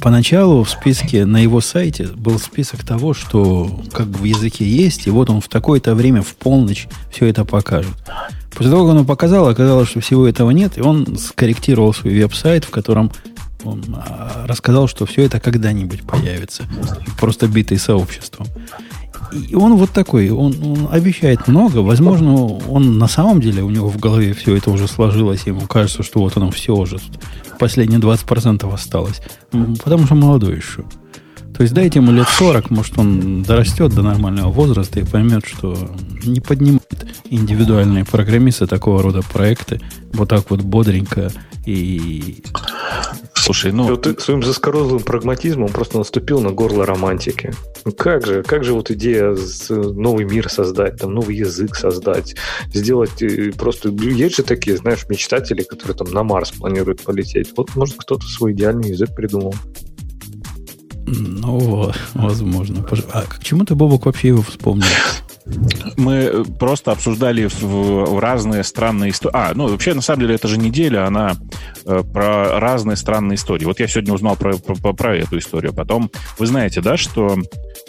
Поначалу 0.00 0.64
в 0.64 0.70
списке 0.70 1.24
на 1.24 1.38
его 1.38 1.60
сайте 1.60 2.08
был 2.08 2.38
список 2.38 2.84
того, 2.84 3.14
что 3.14 3.80
как 3.92 4.08
бы 4.08 4.18
в 4.18 4.24
языке 4.24 4.68
есть, 4.68 5.06
и 5.06 5.10
вот 5.10 5.30
он 5.30 5.40
в 5.40 5.48
такое-то 5.48 5.94
время 5.94 6.22
в 6.22 6.34
полночь 6.34 6.88
все 7.12 7.26
это 7.26 7.44
покажет. 7.44 7.94
После 8.50 8.72
того, 8.72 8.88
как 8.88 8.96
он 8.96 9.06
показал, 9.06 9.46
оказалось, 9.46 9.88
что 9.88 10.00
всего 10.00 10.26
этого 10.26 10.50
нет, 10.50 10.78
и 10.78 10.80
он 10.80 11.16
скорректировал 11.16 11.94
свой 11.94 12.14
веб-сайт, 12.14 12.64
в 12.64 12.70
котором 12.70 13.12
он 13.64 13.84
а, 13.94 14.46
рассказал, 14.46 14.88
что 14.88 15.06
все 15.06 15.22
это 15.22 15.38
когда-нибудь 15.40 16.02
появится. 16.02 16.64
Просто 17.20 17.46
битый 17.46 17.78
сообществом. 17.78 18.46
И 19.32 19.54
он 19.54 19.76
вот 19.76 19.90
такой, 19.90 20.30
он, 20.30 20.54
он 20.62 20.88
обещает 20.90 21.48
много. 21.48 21.78
Возможно, 21.78 22.34
он 22.34 22.98
на 22.98 23.08
самом 23.08 23.40
деле, 23.40 23.62
у 23.62 23.70
него 23.70 23.88
в 23.88 23.98
голове 23.98 24.32
все 24.32 24.56
это 24.56 24.70
уже 24.70 24.88
сложилось, 24.88 25.46
ему 25.46 25.62
кажется, 25.62 26.02
что 26.02 26.20
вот 26.20 26.36
оно 26.36 26.50
все 26.50 26.74
уже. 26.74 26.98
Последние 27.58 28.00
20% 28.00 28.72
осталось. 28.72 29.20
Потому 29.50 30.06
что 30.06 30.14
молодой 30.14 30.56
еще. 30.56 30.84
То 31.58 31.62
есть 31.62 31.74
дайте 31.74 31.98
ему 31.98 32.12
лет 32.12 32.28
40, 32.28 32.70
может, 32.70 32.96
он 32.98 33.42
дорастет 33.42 33.92
до 33.92 34.02
нормального 34.02 34.48
возраста 34.48 35.00
и 35.00 35.04
поймет, 35.04 35.44
что 35.44 35.76
не 36.22 36.38
поднимает 36.38 37.06
индивидуальные 37.24 38.04
программисты 38.04 38.68
такого 38.68 39.02
рода 39.02 39.22
проекты 39.22 39.80
вот 40.12 40.28
так 40.28 40.50
вот 40.50 40.62
бодренько 40.62 41.32
и... 41.66 42.44
Слушай, 43.48 43.72
ну... 43.72 43.84
Вот 43.84 44.02
ты 44.02 44.14
своим 44.20 44.42
заскорузлым 44.42 45.02
прагматизмом 45.02 45.70
просто 45.70 45.96
наступил 45.96 46.42
на 46.42 46.50
горло 46.50 46.84
романтики. 46.84 47.50
Ну 47.86 47.92
как 47.92 48.26
же, 48.26 48.42
как 48.42 48.62
же 48.62 48.74
вот 48.74 48.90
идея 48.90 49.34
с- 49.34 49.70
новый 49.70 50.26
мир 50.26 50.50
создать, 50.50 50.98
там 50.98 51.14
новый 51.14 51.34
язык 51.34 51.74
создать, 51.74 52.36
сделать 52.74 53.22
э, 53.22 53.52
просто... 53.52 53.88
Есть 53.88 54.36
же 54.36 54.42
такие, 54.42 54.76
знаешь, 54.76 55.06
мечтатели, 55.08 55.62
которые 55.62 55.96
там 55.96 56.10
на 56.10 56.24
Марс 56.24 56.50
планируют 56.50 57.00
полететь. 57.00 57.54
Вот, 57.56 57.74
может, 57.74 57.96
кто-то 57.96 58.26
свой 58.26 58.52
идеальный 58.52 58.90
язык 58.90 59.14
придумал. 59.16 59.54
Ну, 61.06 61.90
возможно. 62.12 62.86
А 63.12 63.22
к 63.22 63.42
чему 63.42 63.64
ты, 63.64 63.74
Бобок, 63.74 64.04
вообще 64.04 64.28
его 64.28 64.42
вспомнил? 64.42 64.84
Мы 65.96 66.44
просто 66.58 66.92
обсуждали 66.92 67.46
в, 67.46 67.62
в 67.62 68.18
разные 68.18 68.62
странные 68.64 69.10
истории. 69.10 69.34
А, 69.36 69.52
ну, 69.54 69.68
вообще, 69.68 69.94
на 69.94 70.02
самом 70.02 70.20
деле, 70.20 70.34
эта 70.34 70.48
же 70.48 70.58
неделя, 70.58 71.06
она 71.06 71.36
э, 71.84 72.02
про 72.12 72.60
разные 72.60 72.96
странные 72.96 73.36
истории. 73.36 73.64
Вот 73.64 73.80
я 73.80 73.88
сегодня 73.88 74.12
узнал 74.12 74.36
про, 74.36 74.56
про, 74.58 74.92
про- 74.92 75.16
эту 75.16 75.38
историю. 75.38 75.72
Потом, 75.72 76.10
вы 76.38 76.46
знаете, 76.46 76.80
да, 76.80 76.96
что 76.96 77.36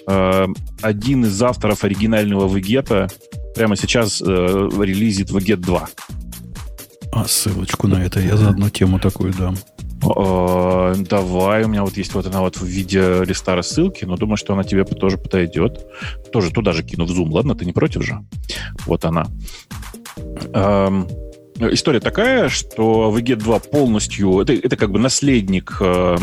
э, 0.08 0.48
один 0.82 1.26
из 1.26 1.42
авторов 1.42 1.84
оригинального 1.84 2.54
Вегета 2.54 3.08
прямо 3.56 3.76
сейчас 3.76 4.22
э, 4.22 4.26
релизит 4.26 5.32
Вегет 5.32 5.62
2. 5.62 5.90
А 7.12 7.26
ссылочку 7.26 7.88
на 7.88 8.04
это 8.04 8.20
я 8.20 8.38
за 8.38 8.50
одну 8.50 8.70
тему 8.70 9.00
такую 9.00 9.34
дам. 9.34 9.58
Э, 10.04 10.96
давай, 10.98 11.64
у 11.64 11.68
меня 11.68 11.84
вот 11.84 11.98
есть 11.98 12.14
вот 12.14 12.26
она 12.26 12.42
вот 12.42 12.58
в 12.58 12.64
виде 12.64 13.24
листа 13.24 13.56
рассылки, 13.56 14.06
но 14.06 14.16
думаю, 14.16 14.38
что 14.38 14.54
она 14.54 14.64
тебе 14.64 14.84
тоже 14.86 15.18
подойдет. 15.18 15.86
Тоже 16.32 16.52
туда 16.52 16.72
же 16.72 16.84
кину 16.84 17.06
в 17.06 17.12
Zoom, 17.12 17.32
ладно? 17.32 17.56
Ты 17.56 17.66
не 17.66 17.74
против 17.74 18.04
же? 18.04 18.20
Вот 18.86 19.06
она. 19.06 19.28
История 21.62 22.00
такая, 22.00 22.48
что 22.48 23.14
VGET 23.14 23.36
2 23.36 23.60
полностью... 23.60 24.40
Это, 24.40 24.54
это 24.54 24.78
как 24.78 24.92
бы 24.92 25.00
наследник 25.00 25.78
э, 25.82 26.18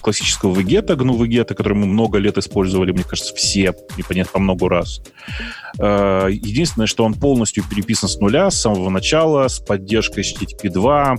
классического 0.00 0.54
VGET, 0.54 0.86
GNU 0.86 1.18
VGET, 1.18 1.54
который 1.54 1.74
мы 1.74 1.86
много 1.86 2.18
лет 2.18 2.38
использовали, 2.38 2.92
мне 2.92 3.02
кажется, 3.02 3.34
все, 3.34 3.74
не 3.96 4.04
понятно, 4.04 4.32
по 4.32 4.38
много 4.38 4.68
раз. 4.68 5.02
Э, 5.80 6.28
Единственное, 6.30 6.86
что 6.86 7.04
он 7.04 7.14
полностью 7.14 7.64
переписан 7.68 8.08
с 8.08 8.18
нуля, 8.18 8.48
с 8.50 8.60
самого 8.60 8.90
начала, 8.90 9.48
с 9.48 9.58
поддержкой 9.58 10.22
HTTP 10.22 10.70
2, 10.70 11.16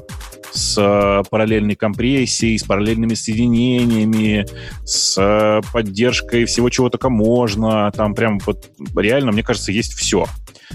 с 0.54 0.78
э, 0.78 1.24
параллельной 1.30 1.76
компрессией, 1.76 2.58
с 2.58 2.64
параллельными 2.64 3.16
соединениями, 3.16 4.46
с 4.86 5.18
э, 5.18 5.62
поддержкой 5.74 6.46
всего, 6.46 6.70
чего 6.70 6.90
только 6.90 7.10
можно. 7.10 7.92
Там 7.92 8.14
прям 8.16 8.40
вот 8.46 8.70
реально, 8.96 9.32
мне 9.32 9.44
кажется, 9.44 9.72
есть 9.72 9.94
все. 9.94 10.26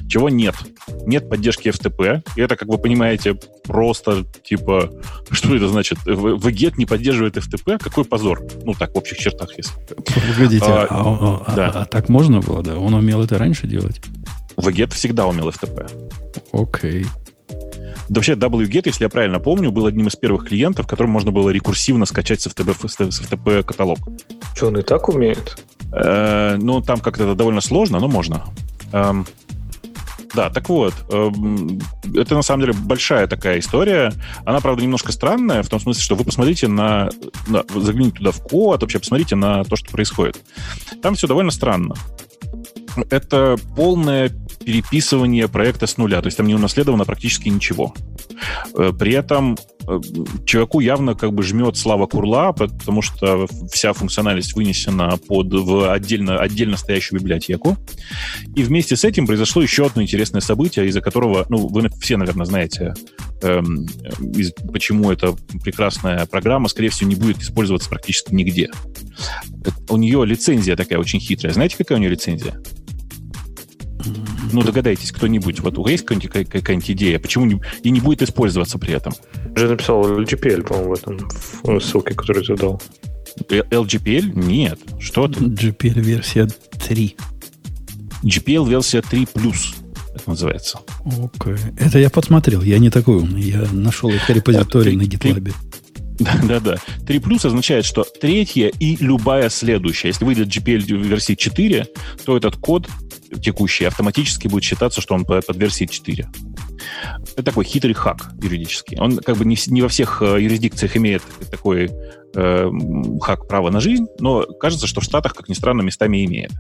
Чего 0.09 0.29
нет? 0.29 0.55
Нет 1.07 1.29
поддержки 1.29 1.69
FTP. 1.69 2.23
И 2.37 2.41
это, 2.41 2.57
как 2.57 2.66
вы 2.67 2.79
понимаете, 2.79 3.39
просто 3.65 4.25
типа, 4.45 4.91
что 5.31 5.55
это 5.55 5.69
значит? 5.69 5.99
VGET 6.07 6.75
не 6.77 6.87
поддерживает 6.87 7.37
FTP? 7.37 7.79
Какой 7.79 8.05
позор? 8.05 8.43
Ну 8.65 8.75
так, 8.75 8.95
в 8.95 8.99
общих 8.99 9.19
чертах, 9.19 9.51
если. 9.57 9.73
Погодите, 10.35 10.67
А, 10.67 10.87
а, 10.89 11.01
а- 11.01 11.43
а- 11.47 11.57
да. 11.57 11.69
а 11.69 11.85
так 11.85 12.09
можно 12.09 12.41
было, 12.41 12.63
да? 12.63 12.79
Он 12.79 12.95
умел 12.95 13.23
это 13.23 13.39
раньше 13.39 13.67
делать? 13.67 14.01
VGET 14.57 14.93
всегда 14.95 15.27
умел 15.27 15.49
FTP. 15.49 15.89
Окей. 16.53 17.07
Да 18.09 18.21
вообще 18.21 18.35
WGET, 18.35 18.83
если 18.87 19.05
я 19.05 19.09
правильно 19.09 19.41
помню, 19.41 19.73
был 19.73 19.87
одним 19.87 20.07
из 20.07 20.17
первых 20.17 20.49
клиентов, 20.49 20.87
которым 20.87 21.11
можно 21.11 21.33
было 21.33 21.51
рекурсивно 21.51 22.07
скачать 22.07 22.41
с 22.41 22.47
FTP, 22.47 22.89
с 22.89 23.21
FTP 23.21 23.63
каталог. 23.65 23.99
Что, 24.55 24.69
он 24.69 24.79
и 24.79 24.83
так 24.83 25.09
умеет? 25.09 25.59
Э, 25.93 26.57
ну, 26.57 26.81
там 26.81 27.01
как-то 27.01 27.25
это 27.25 27.35
довольно 27.35 27.61
сложно, 27.61 27.99
но 27.99 28.09
можно. 28.09 28.45
Эм, 28.93 29.27
да, 30.35 30.51
так 30.51 30.69
вот, 30.69 30.95
эм, 31.11 31.81
это 32.15 32.35
на 32.35 32.43
самом 32.43 32.63
деле 32.67 32.73
большая 32.73 33.27
такая 33.27 33.59
история. 33.59 34.13
Она, 34.45 34.61
правда, 34.61 34.83
немножко 34.83 35.13
странная, 35.13 35.63
в 35.63 35.69
том 35.69 35.81
смысле, 35.81 36.03
что 36.03 36.15
вы 36.15 36.25
посмотрите 36.25 36.69
на, 36.69 37.11
на 37.47 37.65
загляните 37.75 38.19
туда 38.19 38.31
в 38.31 38.43
код, 38.43 38.83
вообще 38.83 38.99
посмотрите 38.99 39.37
на 39.37 39.65
то, 39.65 39.77
что 39.77 39.91
происходит. 39.91 40.41
Там 41.03 41.15
все 41.15 41.27
довольно 41.27 41.51
странно. 41.51 41.95
Это 43.11 43.57
полное 43.77 44.31
переписывание 44.65 45.49
проекта 45.49 45.87
с 45.87 45.97
нуля, 45.97 46.21
то 46.21 46.27
есть 46.27 46.37
там 46.37 46.47
не 46.47 46.55
унаследовано 46.55 47.05
практически 47.05 47.49
ничего. 47.49 47.95
Э, 48.77 48.93
При 48.99 49.13
этом 49.13 49.57
чуваку 50.45 50.81
явно 50.81 51.15
как 51.15 51.33
бы 51.33 51.43
жмет 51.43 51.77
слава 51.77 52.07
курла, 52.07 52.53
потому 52.53 53.03
что 53.03 53.47
вся 53.73 53.93
функциональность 53.93 54.55
вынесена 54.55 55.19
под 55.29 55.53
в 55.53 55.93
отдельно, 55.93 56.39
отдельно 56.39 56.77
стоящую 56.77 57.21
библиотеку. 57.21 57.77
И 58.55 58.63
вместе 58.63 58.97
с 58.97 59.05
этим 59.05 59.27
произошло 59.27 59.63
еще 59.63 59.87
одно 59.87 60.03
интересное 60.03 60.41
событие, 60.41 60.87
из-за 60.89 61.01
которого, 61.01 61.47
ну, 61.49 61.67
вы 61.69 61.89
все, 62.01 62.17
наверное, 62.17 62.47
знаете, 62.47 62.95
эм, 63.43 63.87
из- 64.35 64.53
почему 64.73 65.11
эта 65.11 65.35
прекрасная 65.63 66.27
программа, 66.27 66.69
скорее 66.69 66.89
всего, 66.89 67.09
не 67.09 67.17
будет 67.17 67.39
использоваться 67.39 67.89
практически 67.89 68.35
нигде. 68.35 68.71
У 69.89 69.97
нее 69.97 70.25
лицензия 70.27 70.77
такая 70.77 70.99
очень 70.99 71.21
хитрая. 71.21 71.53
Знаете, 71.53 71.77
какая 71.77 71.97
у 71.97 71.99
нее 71.99 72.11
лицензия? 72.11 72.61
Ну, 74.53 74.63
догадайтесь, 74.63 75.13
кто-нибудь. 75.13 75.61
Вот 75.61 75.77
есть 75.89 76.05
какая-нибудь, 76.05 76.31
какая- 76.31 76.45
какая-нибудь 76.45 76.91
идея, 76.91 77.19
почему 77.19 77.47
не, 77.47 77.61
и 77.83 77.91
не 77.91 78.01
будет 78.01 78.23
использоваться 78.23 78.79
при 78.79 78.95
этом? 78.95 79.13
Я 79.55 79.63
же 79.63 79.69
написал 79.71 80.03
LGPL, 80.21 80.63
по-моему, 80.63 80.91
в 80.91 80.99
этом 80.99 81.29
в 81.63 81.81
ссылке, 81.81 82.15
которую 82.15 82.45
ты 82.45 82.57
дал. 82.57 82.81
Э, 83.51 83.61
LGPL? 83.71 84.33
Нет. 84.35 84.79
Что 85.01 85.29
ты? 85.29 85.45
GPL 85.45 86.01
версия 86.01 86.47
3. 86.87 87.17
GPL 88.23 88.69
версия 88.69 89.01
3+. 89.03 89.27
Это 90.15 90.31
называется. 90.31 90.79
Окей. 91.05 91.57
Это 91.79 91.99
я 91.99 92.09
подсмотрел. 92.09 92.63
Я 92.63 92.79
не 92.79 92.89
такой 92.91 93.17
умный. 93.17 93.43
Я 93.43 93.67
нашел 93.73 94.09
их 94.09 94.29
репозиторий 94.31 94.97
на 94.97 95.03
GitLab. 95.03 95.53
Да-да-да. 96.19 96.79
3 97.07 97.19
плюс 97.19 97.45
означает, 97.45 97.85
что 97.85 98.03
третья 98.05 98.69
и 98.69 98.97
любая 99.05 99.51
следующая. 99.51 100.09
Если 100.09 100.25
выйдет 100.25 100.49
GPL 100.49 100.79
версии 101.03 101.35
4, 101.35 101.87
то 102.25 102.37
этот 102.39 102.57
код 102.57 102.89
текущий 103.43 103.85
автоматически 103.85 104.49
будет 104.49 104.65
считаться, 104.65 105.01
что 105.01 105.15
он 105.15 105.25
под, 105.25 105.45
версией 105.57 105.91
4. 105.91 106.29
Это 107.33 107.43
такой 107.43 107.65
хитрый 107.65 107.95
хак 107.95 108.31
юридический. 108.43 108.99
Он 108.99 109.17
как 109.19 109.37
бы 109.37 109.45
не, 109.45 109.57
не 109.67 109.83
во 109.83 109.89
всех 109.89 110.23
э, 110.23 110.41
юрисдикциях 110.41 110.97
имеет 110.97 111.23
такой 111.51 111.91
э, 112.35 112.71
хак 113.21 113.49
права 113.49 113.71
на 113.71 113.81
жизнь, 113.81 114.07
но 114.21 114.45
кажется, 114.61 114.87
что 114.87 115.01
в 115.01 115.05
Штатах, 115.05 115.35
как 115.35 115.49
ни 115.49 115.55
странно, 115.55 115.83
местами 115.83 116.25
имеет. 116.25 116.53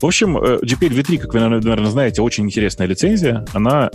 В 0.00 0.06
общем, 0.06 0.38
э, 0.38 0.58
GPL 0.62 0.90
v3, 0.90 1.18
как 1.18 1.34
вы, 1.34 1.40
наверное, 1.40 1.90
знаете, 1.90 2.22
очень 2.22 2.44
интересная 2.44 2.86
лицензия. 2.86 3.44
Она 3.52 3.90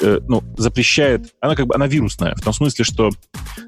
э, 0.00 0.20
ну, 0.28 0.42
запрещает... 0.56 1.34
Она 1.40 1.56
как 1.56 1.66
бы 1.66 1.74
она 1.74 1.86
вирусная, 1.86 2.34
в 2.34 2.42
том 2.42 2.52
смысле, 2.52 2.84
что 2.84 3.10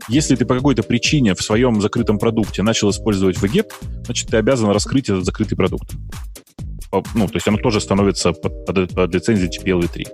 если 0.08 0.36
ты 0.36 0.44
по 0.44 0.54
какой-то 0.54 0.82
причине 0.82 1.34
в 1.34 1.42
своем 1.42 1.80
закрытом 1.80 2.18
продукте 2.18 2.62
начал 2.62 2.90
использовать 2.90 3.38
VGET, 3.38 3.72
значит, 4.04 4.28
ты 4.28 4.36
обязан 4.36 4.70
раскрыть 4.70 5.08
этот 5.08 5.24
закрытый 5.24 5.56
продукт. 5.56 5.92
Ну, 6.92 7.26
то 7.28 7.34
есть 7.34 7.46
оно 7.48 7.58
тоже 7.58 7.80
становится 7.80 8.32
под, 8.32 8.64
под- 8.66 8.94
под 8.94 9.14
лицензией 9.14 9.50
GPL-V3. 9.50 10.06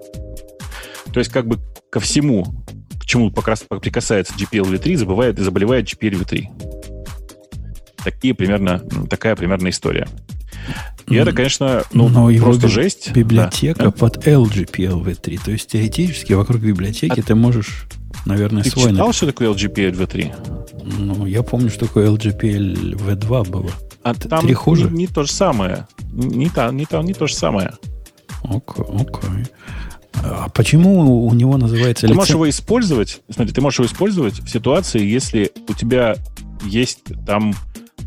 То 1.13 1.19
есть 1.21 1.31
как 1.31 1.47
бы 1.47 1.59
ко 1.91 2.01
всему, 2.01 2.45
к 2.99 3.05
чему 3.05 3.31
прикасается 3.31 4.33
GPL-V3, 4.35 4.97
забывает 4.97 5.39
и 5.39 5.43
заболевает 5.43 5.87
GPL-V3. 5.93 6.47
Такие 8.05 8.35
примерно, 8.35 8.81
такая 9.09 9.37
примерно 9.37 9.69
история. 9.69 10.09
И 11.09 11.15
это, 11.17 11.33
конечно, 11.33 11.83
ну, 11.93 12.09
Но 12.09 12.31
его 12.31 12.47
просто 12.47 12.67
би- 12.67 12.73
жесть. 12.73 13.13
Библиотека 13.13 13.85
Да. 13.85 13.91
под 13.91 14.27
LGPL 14.27 15.03
v3. 15.05 15.41
То 15.45 15.51
есть 15.51 15.69
теоретически 15.69 16.33
вокруг 16.33 16.61
библиотеки 16.63 17.19
А 17.21 17.23
ты 17.23 17.35
можешь, 17.35 17.85
наверное, 18.25 18.63
Ты 18.63 18.71
свой... 18.71 18.91
читал, 18.91 19.09
написать. 19.09 19.17
что 19.17 19.27
такое 19.27 19.49
LGPL-V3? 19.53 20.95
Ну, 20.99 21.27
я 21.27 21.43
помню, 21.43 21.69
что 21.71 21.87
такое 21.87 22.09
LGPL 22.11 22.95
v2 22.97 23.49
было. 23.51 23.71
А 24.03 24.15
там 24.15 24.45
три 24.45 24.55
хуже? 24.55 24.89
Не, 24.91 24.99
не 24.99 25.07
то 25.07 25.25
же 25.25 25.33
самое. 25.33 25.87
Не, 26.13 26.49
та, 26.51 26.71
не, 26.73 26.85
та, 26.87 27.03
не 27.03 27.15
то 27.15 27.27
же 27.27 27.35
самое. 27.35 27.73
Окей, 28.45 28.85
окей. 28.95 29.47
А 30.15 30.49
почему 30.51 31.27
у 31.27 31.35
него 31.35 31.57
называется 31.57 32.07
Ты 32.07 32.15
можешь 32.15 32.35
его 32.35 32.49
использовать, 32.49 33.23
смотри, 33.31 33.53
ты 33.53 33.61
можешь 33.61 33.79
его 33.81 33.87
использовать 33.87 34.41
в 34.41 34.49
ситуации, 34.49 35.05
если 35.05 35.51
у 35.69 35.73
тебя 35.75 36.17
есть 36.65 37.01
там 37.27 37.55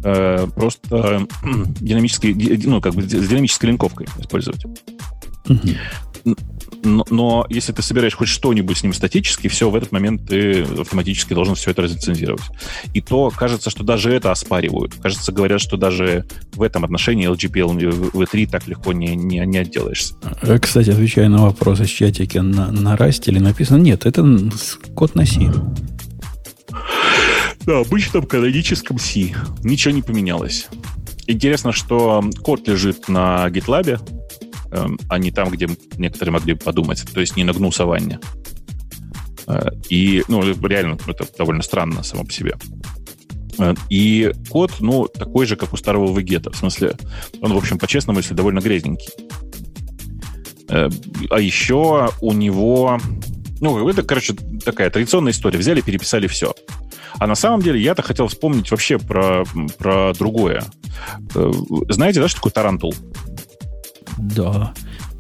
э, 0.04 0.48
просто 0.56 1.28
э, 1.44 1.48
динамический, 1.82 2.34
ди- 2.34 2.68
ну, 2.68 2.80
как 2.80 2.94
бы 2.94 3.02
с 3.02 3.08
динамической 3.08 3.70
линковкой 3.70 4.08
использовать. 4.20 4.64
Мгм. 5.48 5.76
Но, 6.86 7.06
но 7.10 7.46
если 7.50 7.72
ты 7.72 7.82
собираешь 7.82 8.16
хоть 8.16 8.28
что-нибудь 8.28 8.78
с 8.78 8.84
ним 8.84 8.94
статически, 8.94 9.48
все, 9.48 9.70
в 9.70 9.76
этот 9.76 9.92
момент 9.92 10.28
ты 10.28 10.62
автоматически 10.62 11.34
должен 11.34 11.56
все 11.56 11.72
это 11.72 11.82
разлицензировать. 11.82 12.44
И 12.94 13.02
то 13.02 13.32
кажется, 13.36 13.70
что 13.70 13.84
даже 13.84 14.14
это 14.14 14.32
оспаривают. 14.32 14.94
Кажется, 15.02 15.32
говорят, 15.32 15.62
что 15.62 15.78
даже 15.78 16.26
в 16.54 16.62
этом 16.62 16.86
отношении 16.86 17.30
LGPL 17.30 18.12
v3 18.12 18.50
так 18.50 18.68
легко 18.68 18.94
не, 18.94 19.16
не, 19.16 19.40
не 19.46 19.58
отделаешься. 19.58 20.16
Э, 20.42 20.60
Кстати, 20.60 20.92
отвечая 20.92 21.30
на 21.30 21.44
вопрос 21.44 21.80
из 21.82 21.90
чатика, 21.90 22.42
на, 22.42 22.72
на 22.72 22.96
Rust 22.96 23.32
написано, 23.40 23.82
нет, 23.82 24.06
это 24.06 24.24
код 24.96 25.16
на 25.16 25.26
C. 25.26 25.52
На 27.66 27.80
обычном 27.80 28.26
каноническом 28.26 29.00
C. 29.00 29.34
Ничего 29.64 29.94
не 29.94 30.02
поменялось. 30.04 30.68
Интересно, 31.28 31.72
что 31.72 32.24
код 32.44 32.68
лежит 32.68 33.08
на 33.08 33.48
GitLab. 33.50 34.00
Эм, 34.72 35.00
а 35.10 35.18
не 35.18 35.32
там, 35.32 35.50
где 35.50 35.68
некоторые 35.98 36.34
могли 36.34 36.54
бы 36.54 36.60
подумать. 36.60 37.04
То 37.14 37.20
есть 37.20 37.36
не 37.38 37.44
на 37.44 37.54
гну 37.54 37.72
саванне. 37.72 38.20
Э, 39.48 39.70
И, 39.90 40.24
ну, 40.28 40.42
реально, 40.68 40.98
это 41.08 41.26
довольно 41.38 41.64
странно 41.64 42.04
само 42.04 42.24
по 42.24 42.32
себе. 42.32 42.56
Э, 43.60 43.74
И 43.90 44.32
код, 44.50 44.74
ну, 44.80 45.08
такой 45.08 45.46
же, 45.46 45.56
как 45.56 45.74
у 45.74 45.78
старого 45.78 46.18
wget 46.18 46.40
а. 46.40 46.52
В 46.52 46.56
смысле, 46.56 46.96
он, 47.42 47.54
в 47.54 47.58
общем, 47.58 47.78
по-честному, 47.78 48.20
если 48.20 48.34
довольно 48.34 48.60
грязненький. 48.60 49.10
Э, 50.70 50.90
А 51.30 51.40
еще 51.40 52.10
у 52.22 52.34
него... 52.34 53.00
Ну, 53.62 53.88
это, 53.88 54.04
короче, 54.04 54.34
такая 54.64 54.90
традиционная 54.90 55.32
история. 55.32 55.58
Взяли, 55.58 55.82
переписали 55.82 56.28
все. 56.28 56.54
А 57.18 57.28
на 57.28 57.36
самом 57.36 57.62
деле 57.62 57.80
я-то 57.80 58.02
хотел 58.02 58.28
вспомнить 58.28 58.70
вообще 58.70 59.00
про, 59.00 59.46
про 59.78 60.14
другое. 60.14 60.66
Знаете, 61.88 62.20
да, 62.20 62.28
что 62.28 62.40
такое 62.40 62.52
тарантул? 62.52 62.94
Да. 64.18 64.74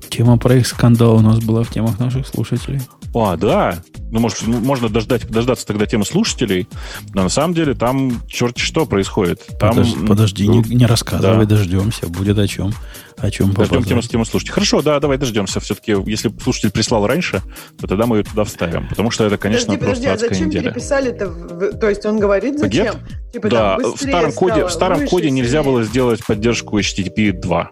Тема 0.09 0.37
про 0.37 0.55
их 0.55 0.67
скандал 0.67 1.15
у 1.15 1.19
нас 1.19 1.39
была 1.39 1.63
в 1.63 1.69
темах 1.69 1.99
наших 1.99 2.27
слушателей. 2.27 2.81
А, 3.13 3.37
да. 3.37 3.77
Ну, 4.11 4.19
может, 4.19 4.45
ну, 4.45 4.59
можно 4.59 4.89
дождать, 4.89 5.27
дождаться 5.29 5.65
тогда 5.65 5.85
темы 5.85 6.05
слушателей, 6.05 6.67
но 7.13 7.23
на 7.23 7.29
самом 7.29 7.53
деле 7.53 7.73
там 7.73 8.21
черт 8.27 8.57
что 8.57 8.85
происходит. 8.85 9.41
Там, 9.59 9.71
подожди, 9.71 10.05
подожди, 10.05 10.47
не, 10.47 10.59
не 10.75 10.85
рассказывай, 10.85 11.45
да. 11.45 11.55
дождемся. 11.55 12.07
Будет 12.07 12.37
о 12.37 12.47
чем. 12.47 12.71
О 13.17 13.31
чем 13.31 13.53
Дождем 13.53 13.83
тему, 13.83 14.01
тему 14.01 14.25
слушателей. 14.25 14.53
Хорошо, 14.53 14.81
да, 14.81 14.99
давай 14.99 15.17
дождемся. 15.17 15.61
Все-таки, 15.61 15.95
если 16.05 16.29
слушатель 16.43 16.71
прислал 16.71 17.07
раньше, 17.07 17.41
то 17.79 17.87
тогда 17.87 18.05
мы 18.05 18.17
ее 18.17 18.23
туда 18.23 18.43
вставим. 18.43 18.89
Потому 18.89 19.11
что 19.11 19.23
это, 19.23 19.37
конечно, 19.37 19.73
подожди, 19.73 19.85
просто 19.85 20.03
подожди, 20.03 20.07
а 20.07 20.13
адская 20.13 20.29
зачем 20.29 20.49
неделя. 20.49 20.71
переписали-то? 20.71 21.77
То 21.77 21.89
есть 21.89 22.05
он 22.05 22.19
говорит, 22.19 22.59
зачем? 22.59 22.95
Типа, 23.31 23.49
да, 23.49 23.77
там, 23.77 23.93
в 23.93 24.01
старом 24.01 24.33
коде, 24.33 24.65
в 24.65 24.69
старом 24.69 25.07
коде 25.07 25.31
нельзя 25.31 25.63
было 25.63 25.83
сделать 25.83 26.25
поддержку 26.25 26.77
HTTP 26.79 27.31
2. 27.31 27.69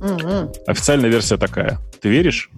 Мгм. 0.00 0.50
Официальная 0.66 1.08
версия 1.10 1.36
такая. 1.36 1.78
Ты 2.00 2.08
веришь? 2.08 2.50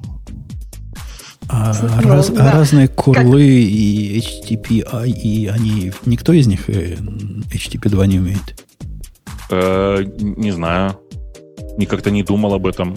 А, 1.50 1.72
Ну, 2.02 2.08
раз- 2.10 2.28
да. 2.28 2.52
разные 2.52 2.88
курлы 2.88 3.42
и 3.42 4.18
HTTP, 4.20 4.84
и 5.06 5.46
они... 5.46 5.92
Никто 6.04 6.32
из 6.34 6.46
них 6.46 6.68
э, 6.68 6.96
HTTP 7.50 7.88
2 7.88 8.06
не 8.06 8.18
умеет. 8.18 8.64
Э, 9.50 10.04
не 10.18 10.50
знаю. 10.50 10.98
Ни 11.78 11.86
как-то 11.86 12.10
не 12.10 12.22
думал 12.22 12.52
об 12.54 12.66
этом. 12.66 12.96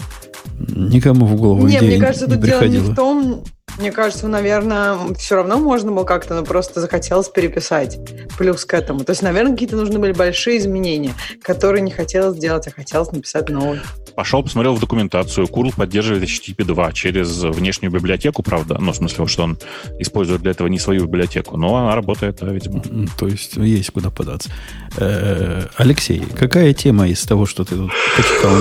Никому 0.60 1.26
в 1.26 1.36
голову 1.36 1.66
Не, 1.66 1.78
идея 1.78 1.92
мне 1.92 2.00
кажется, 2.00 2.28
не 2.28 2.34
тут 2.34 2.44
дело 2.44 2.64
не 2.64 2.78
в 2.80 2.96
том... 2.96 3.44
Мне 3.80 3.92
кажется, 3.94 4.28
наверное, 4.28 4.98
все 5.18 5.36
равно 5.36 5.58
можно 5.58 5.94
было 5.94 6.04
как-то, 6.04 6.36
но 6.36 6.44
просто 6.44 6.82
захотелось 6.82 7.30
переписать. 7.30 7.98
Плюс 8.38 8.66
к 8.66 8.74
этому. 8.74 9.06
То 9.06 9.12
есть, 9.12 9.22
наверное, 9.22 9.54
какие-то 9.54 9.78
нужны 9.78 9.98
были 9.98 10.12
большие 10.12 10.58
изменения, 10.58 11.14
которые 11.42 11.82
не 11.82 11.89
хотелось 11.92 12.38
делать, 12.38 12.68
а 12.68 12.72
хотелось 12.72 13.14
написать 13.14 13.50
новый. 13.50 13.80
Пошел, 14.16 14.43
посмотрел 14.43 14.76
в 14.76 14.80
документацию. 14.80 15.47
Curl 15.47 15.74
поддерживает 15.76 16.24
HTTP 16.24 16.64
2 16.66 16.91
через 16.93 17.41
внешнюю 17.43 17.91
библиотеку, 17.91 18.43
правда. 18.43 18.78
Ну, 18.80 18.91
в 18.91 18.95
смысле, 18.95 19.28
что 19.28 19.43
он 19.43 19.57
использует 19.99 20.41
для 20.41 20.51
этого 20.51 20.68
не 20.68 20.80
свою 20.80 21.05
библиотеку. 21.05 21.57
Но 21.57 21.76
она 21.78 21.95
работает, 21.95 22.38
да, 22.41 22.47
видимо. 22.51 22.84
То 23.18 23.28
есть 23.28 23.55
есть 23.57 23.91
куда 23.91 24.09
податься. 24.09 24.49
Э, 24.97 25.68
Алексей, 25.78 26.22
какая 26.38 26.74
тема 26.74 27.07
из 27.07 27.22
того, 27.24 27.45
что 27.45 27.64
ты 27.64 27.76
тут 27.76 27.91
почитал? 28.18 28.55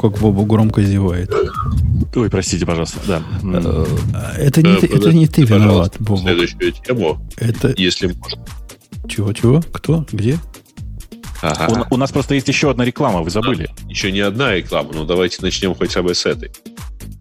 Как 0.00 0.18
Бобу 0.18 0.44
громко 0.44 0.82
зевает. 0.82 1.32
Ой, 2.14 2.28
простите, 2.28 2.66
пожалуйста. 2.66 2.98
Да. 3.06 3.22
Э, 3.42 3.86
Это 4.38 4.60
не, 4.62 4.72
Э, 4.72 4.76
ты, 4.76 4.86
это 4.86 5.12
не 5.14 5.26
ты 5.26 5.42
виноват, 5.42 5.96
Бобу. 5.98 6.20
Следующую 6.22 6.72
тему, 6.72 7.26
Это 7.38 7.72
если 7.76 8.08
можно. 8.08 8.44
чего-чего? 9.08 9.62
Кто? 9.72 10.04
Где? 10.12 10.38
Ага. 11.44 11.86
У, 11.90 11.94
у 11.94 11.96
нас 11.98 12.10
просто 12.10 12.34
есть 12.34 12.48
еще 12.48 12.70
одна 12.70 12.84
реклама, 12.84 13.22
вы 13.22 13.30
забыли. 13.30 13.68
Еще 13.88 14.10
не 14.12 14.20
одна 14.20 14.54
реклама, 14.54 14.90
но 14.92 15.04
давайте 15.04 15.38
начнем 15.42 15.74
хотя 15.74 16.02
бы 16.02 16.14
с 16.14 16.24
этой. 16.26 16.50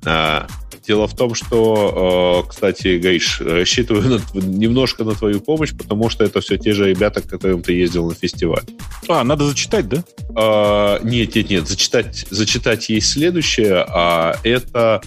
А, 0.06 0.48
дело 0.88 1.08
в 1.08 1.16
том, 1.16 1.34
что, 1.36 2.46
кстати, 2.50 2.98
Гриш, 2.98 3.42
рассчитываю 3.42 4.20
на- 4.34 4.40
немножко 4.40 5.04
на 5.04 5.14
твою 5.14 5.40
помощь, 5.42 5.74
потому 5.74 6.10
что 6.10 6.24
это 6.24 6.42
все 6.42 6.58
те 6.58 6.74
же 6.74 6.90
ребята, 6.90 7.22
к 7.22 7.28
которым 7.28 7.62
ты 7.62 7.74
ездил 7.74 8.08
на 8.08 8.16
фестиваль. 8.16 8.64
А, 9.08 9.24
надо 9.24 9.46
зачитать, 9.46 9.88
да? 9.90 10.04
А, 10.36 11.00
нет, 11.04 11.36
нет, 11.36 11.50
нет, 11.50 11.68
зачитать, 11.68 12.26
зачитать 12.30 12.90
есть 12.90 13.12
следующее, 13.12 13.86
а 13.88 14.36
это 14.44 15.02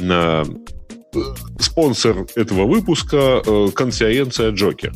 а, 0.00 0.44
э, 1.14 1.20
спонсор 1.58 2.26
этого 2.34 2.66
выпуска 2.66 3.42
э, 3.46 3.68
конференция 3.74 4.50
Джокер. 4.52 4.92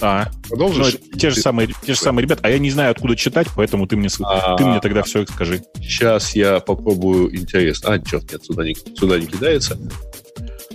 А, 0.00 0.26
ну, 0.44 0.48
Продолжишь? 0.50 0.96
те 1.18 1.30
же 1.30 1.36
самые, 1.40 1.68
те 1.84 1.94
же 1.94 1.98
самые 2.00 2.24
ребята. 2.24 2.42
А 2.44 2.50
я 2.50 2.58
не 2.58 2.70
знаю, 2.70 2.90
откуда 2.90 3.16
читать, 3.16 3.48
поэтому 3.56 3.86
ты 3.86 3.96
мне, 3.96 4.08
А, 4.22 4.56
ты 4.56 4.64
мне 4.64 4.80
тогда 4.80 5.02
все 5.02 5.24
скажи. 5.26 5.62
Сейчас 5.76 6.34
я 6.36 6.60
попробую 6.60 7.34
интересно. 7.34 7.94
А, 7.94 7.98
черт, 7.98 8.30
нет, 8.30 8.44
сюда 8.44 8.64
не, 8.64 8.74
сюда 8.74 9.18
не 9.18 9.26
кидается. 9.26 9.78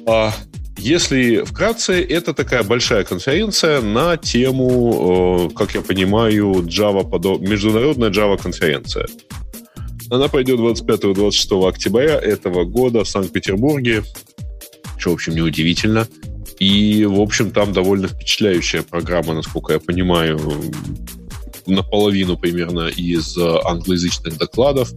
А, 0.07 0.33
если 0.77 1.43
вкратце, 1.43 2.03
это 2.03 2.33
такая 2.33 2.63
большая 2.63 3.03
конференция 3.03 3.81
на 3.81 4.17
тему, 4.17 5.49
э, 5.51 5.55
как 5.55 5.75
я 5.75 5.81
понимаю, 5.81 6.63
Java 6.63 7.07
подо- 7.07 7.39
международная 7.39 8.09
Java 8.09 8.41
конференция. 8.41 9.05
Она 10.09 10.27
пойдет 10.27 10.59
25-26 10.59 11.67
октября 11.69 12.15
этого 12.19 12.65
года 12.65 13.03
в 13.03 13.07
Санкт-Петербурге, 13.07 14.03
что, 14.97 15.11
в 15.11 15.13
общем, 15.13 15.35
неудивительно. 15.35 16.07
И, 16.61 17.05
в 17.05 17.19
общем, 17.19 17.49
там 17.49 17.73
довольно 17.73 18.07
впечатляющая 18.07 18.83
программа, 18.83 19.33
насколько 19.33 19.73
я 19.73 19.79
понимаю, 19.79 20.39
наполовину 21.65 22.37
примерно 22.37 22.87
из 22.87 23.35
э, 23.35 23.59
англоязычных 23.65 24.37
докладов, 24.37 24.91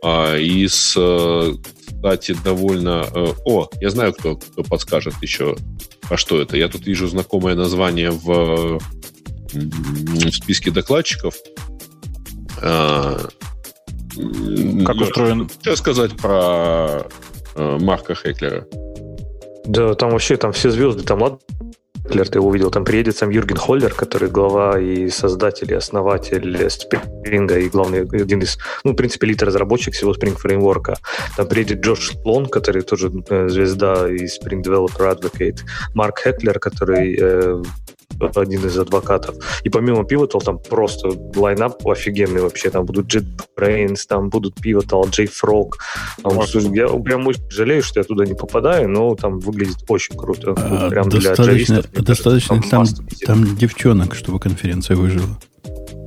а, 0.00 0.36
из, 0.36 0.94
э, 0.96 1.54
кстати, 1.86 2.36
довольно... 2.44 3.04
э, 3.12 3.32
О, 3.44 3.68
я 3.80 3.90
знаю, 3.90 4.12
кто, 4.12 4.36
кто 4.36 4.62
подскажет 4.62 5.14
еще, 5.20 5.56
а 6.08 6.16
что 6.16 6.40
это. 6.40 6.56
Я 6.56 6.68
тут 6.68 6.86
вижу 6.86 7.08
знакомое 7.08 7.56
название 7.56 8.12
в, 8.12 8.78
в 9.52 10.30
списке 10.30 10.70
докладчиков. 10.70 11.34
А, 12.62 13.18
Как 14.14 14.94
ну, 14.94 15.02
устроен... 15.02 15.50
Что 15.62 15.74
сказать 15.74 16.16
про 16.16 17.08
Марка 17.56 18.14
Хеклера? 18.14 18.68
Да, 19.68 19.94
там 19.94 20.10
вообще 20.12 20.38
там 20.38 20.52
все 20.52 20.70
звезды, 20.70 21.02
там 21.02 21.20
ладно, 21.20 21.38
ты 22.08 22.38
его 22.38 22.48
увидел, 22.48 22.70
там 22.70 22.86
приедет 22.86 23.18
сам 23.18 23.28
Юрген 23.28 23.58
Холлер, 23.58 23.92
который 23.92 24.30
глава 24.30 24.80
и 24.80 25.10
создатель, 25.10 25.70
и 25.70 25.74
основатель 25.74 26.70
Спринга, 26.70 27.58
и 27.58 27.68
главный, 27.68 28.00
один 28.04 28.40
из, 28.40 28.58
ну, 28.82 28.92
в 28.92 28.94
принципе, 28.96 29.26
лид-разработчик 29.26 29.92
всего 29.92 30.14
Spring 30.14 30.38
фреймворка. 30.38 30.96
Там 31.36 31.46
приедет 31.48 31.80
Джош 31.80 32.12
Лон, 32.24 32.46
который 32.46 32.80
тоже 32.80 33.12
э, 33.28 33.50
звезда 33.50 34.08
и 34.10 34.24
Spring 34.24 34.62
Developer 34.62 35.14
Advocate, 35.14 35.58
Марк 35.92 36.20
Хеклер, 36.24 36.58
который 36.58 37.18
э, 37.20 37.62
один 38.20 38.64
из 38.66 38.78
адвокатов. 38.78 39.36
И 39.64 39.70
помимо 39.70 40.02
Pivotal 40.02 40.42
там 40.42 40.58
просто 40.58 41.10
лайнап 41.36 41.86
офигенный 41.86 42.40
вообще. 42.40 42.70
Там 42.70 42.84
будут 42.84 43.14
JetBrains, 43.14 44.00
там 44.08 44.28
будут 44.30 44.54
Pivotal, 44.60 45.04
JFrog. 45.04 45.70
Там, 46.22 46.46
слушай, 46.46 46.70
я 46.74 46.88
прям 46.88 47.26
очень 47.26 47.48
жалею, 47.50 47.82
что 47.82 48.00
я 48.00 48.04
туда 48.04 48.24
не 48.24 48.34
попадаю, 48.34 48.88
но 48.88 49.14
там 49.14 49.38
выглядит 49.38 49.78
очень 49.88 50.16
круто. 50.16 50.54
А, 50.56 50.88
прям 50.90 51.08
для 51.08 51.20
достаточно 51.20 51.74
джавистов, 51.74 51.92
мне 51.92 52.02
достаточно 52.02 52.62
кажется, 52.62 52.96
там, 52.96 53.06
visit. 53.06 53.26
там 53.26 53.56
девчонок, 53.56 54.14
чтобы 54.14 54.40
конференция 54.40 54.96
выжила. 54.96 55.38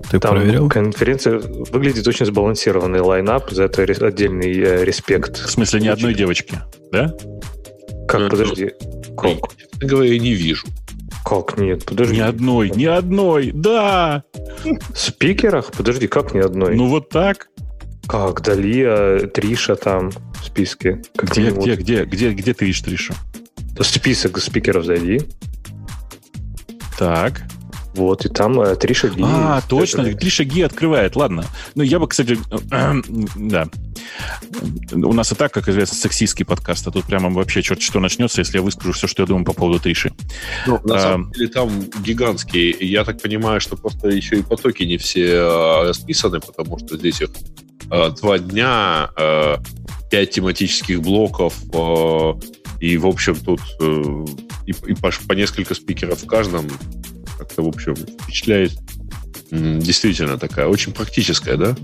Ты 0.09 0.19
Там 0.19 0.35
проверял? 0.35 0.67
конференция 0.67 1.39
выглядит 1.39 2.05
очень 2.05 2.25
сбалансированный 2.25 2.99
лайнап, 2.99 3.49
за 3.49 3.63
это 3.63 3.83
отдельный 3.83 4.51
э, 4.59 4.83
респект. 4.83 5.37
В 5.37 5.49
смысле, 5.49 5.79
ни 5.79 5.87
одной 5.87 6.13
девочки, 6.13 6.59
да? 6.91 7.15
Как, 8.09 8.29
подожди, 8.29 8.71
как? 9.17 9.37
Честно 9.57 9.87
говоря, 9.87 10.19
не 10.19 10.33
вижу. 10.33 10.67
Как 11.23 11.57
нет? 11.57 11.85
Подожди. 11.85 12.15
Ни 12.15 12.19
одной, 12.19 12.69
ни 12.71 12.85
одной, 12.85 13.51
да! 13.53 14.23
В 14.63 14.97
спикерах? 14.97 15.71
Подожди, 15.71 16.07
как 16.07 16.33
ни 16.33 16.39
одной? 16.39 16.75
Ну 16.75 16.87
вот 16.87 17.09
так. 17.09 17.47
Как? 18.07 18.41
Далия, 18.41 19.27
Триша 19.27 19.75
там 19.75 20.09
в 20.09 20.45
списке. 20.45 21.01
Где, 21.15 21.51
где, 21.51 21.75
где, 21.75 22.05
где, 22.05 22.33
где 22.33 22.53
ты 22.53 22.65
видишь 22.65 22.81
Тришу? 22.81 23.13
В 23.77 23.83
список 23.83 24.39
спикеров 24.39 24.85
зайди. 24.85 25.21
Так. 26.97 27.43
Вот, 27.93 28.25
и 28.25 28.29
там 28.29 28.59
э, 28.61 28.75
Триша 28.75 29.07
Ли. 29.07 29.21
А, 29.25 29.61
точно, 29.67 30.03
Даже- 30.03 30.15
три 30.17 30.29
шаги 30.29 30.61
открывает, 30.61 31.15
ладно. 31.15 31.45
Ну, 31.75 31.83
я 31.83 31.99
бы, 31.99 32.07
кстати, 32.07 32.37
да. 33.35 33.67
У 34.93 35.13
нас 35.13 35.31
и 35.31 35.35
так, 35.35 35.53
как 35.53 35.67
известно, 35.67 35.97
сексистский 35.97 36.45
подкаст, 36.45 36.87
а 36.87 36.91
тут 36.91 37.05
прямо 37.05 37.29
вообще 37.29 37.61
черт 37.61 37.81
что 37.81 37.99
начнется, 37.99 38.41
если 38.41 38.57
я 38.57 38.61
выскажу 38.63 38.93
все, 38.93 39.07
что 39.07 39.23
я 39.23 39.27
думаю 39.27 39.45
по 39.45 39.53
поводу 39.53 39.79
Триши. 39.79 40.13
Ну, 40.67 40.79
на 40.83 40.95
А. 40.95 40.99
самом 40.99 41.31
деле 41.31 41.47
там 41.49 41.69
гигантские. 42.03 42.75
Я 42.79 43.03
так 43.03 43.21
понимаю, 43.21 43.59
что 43.59 43.75
просто 43.75 44.07
еще 44.09 44.37
и 44.37 44.41
потоки 44.41 44.83
не 44.83 44.97
все 44.97 45.25
э, 45.33 45.87
расписаны, 45.87 46.39
потому 46.39 46.79
что 46.79 46.97
здесь 46.97 47.21
их 47.21 47.29
э, 47.91 48.09
два 48.21 48.39
дня, 48.39 49.09
э, 49.17 49.57
пять 50.09 50.31
тематических 50.31 51.01
блоков, 51.01 51.55
э, 51.73 52.33
и, 52.79 52.97
в 52.97 53.05
общем, 53.05 53.35
тут 53.35 53.59
э, 53.79 54.25
и, 54.65 54.71
и 54.71 54.93
по, 54.95 55.11
по 55.27 55.33
несколько 55.33 55.75
спикеров 55.75 56.21
в 56.23 56.25
каждом 56.27 56.67
как-то, 57.41 57.63
в 57.63 57.67
общем, 57.67 57.95
впечатляет. 57.95 58.71
действительно 59.49 60.37
такая, 60.37 60.67
очень 60.67 60.93
практическая, 60.93 61.57
да? 61.57 61.75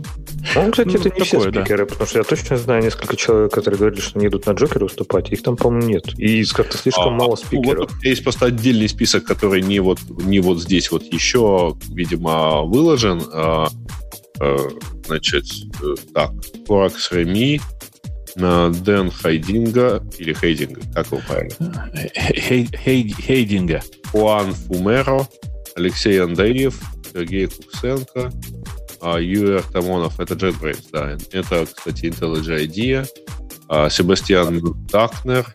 Ну, 0.55 0.71
кстати, 0.71 0.87
Ну, 0.87 0.93
это 0.99 1.09
не 1.09 1.25
все 1.25 1.37
такое, 1.37 1.51
да. 1.51 1.61
спикеры, 1.61 1.85
потому 1.85 2.07
что 2.07 2.19
я 2.19 2.23
точно 2.23 2.57
знаю 2.57 2.83
несколько 2.83 3.15
человек, 3.17 3.51
которые 3.51 3.77
говорили, 3.77 3.99
что 3.99 4.19
они 4.19 4.27
идут 4.27 4.45
на 4.45 4.51
Джокера 4.51 4.83
выступать. 4.83 5.31
Их 5.31 5.41
там, 5.43 5.57
по-моему, 5.57 5.87
нет. 5.87 6.17
И 6.17 6.43
как-то 6.45 6.77
слишком 6.77 7.07
А, 7.07 7.09
мало 7.09 7.31
ну, 7.31 7.35
спикеров. 7.35 7.91
вот 7.91 8.03
есть 8.03 8.23
просто 8.23 8.45
отдельный 8.45 8.87
список, 8.87 9.25
который 9.25 9.61
не 9.61 9.79
вот, 9.79 9.99
не 10.07 10.39
вот 10.39 10.61
здесь 10.61 10.91
вот 10.91 11.03
еще, 11.03 11.75
видимо, 11.89 12.61
выложен. 12.61 13.21
А, 13.33 13.67
э, 14.39 14.57
значит, 15.07 15.45
э, 15.81 15.95
так, 16.13 16.31
Коракс 16.67 17.11
Реми, 17.11 17.59
э, 18.39 18.71
Дэн 18.83 19.11
Хайдинга, 19.11 20.03
или 20.17 20.33
Хейдинга, 20.33 20.81
как 20.93 21.07
его 21.07 21.21
правильно? 21.27 21.91
Хей- 22.15 22.69
Хей- 22.71 23.13
Хейдинга. 23.21 23.81
Хуан 24.11 24.53
Фумеро, 24.53 25.27
Алексей 25.75 26.21
Андреев, 26.21 26.79
Сергей 27.13 27.47
Куксенко, 27.47 28.31
а, 29.01 29.17
Юрий 29.19 29.57
Артамонов, 29.57 30.19
это 30.19 30.33
JetBrains, 30.35 30.85
да. 30.91 31.17
Это, 31.31 31.65
кстати, 31.65 32.05
IntelliJ 32.05 32.65
IDEA, 32.67 33.07
а, 33.67 33.89
Себастьян 33.89 34.61
Такнер, 34.89 35.45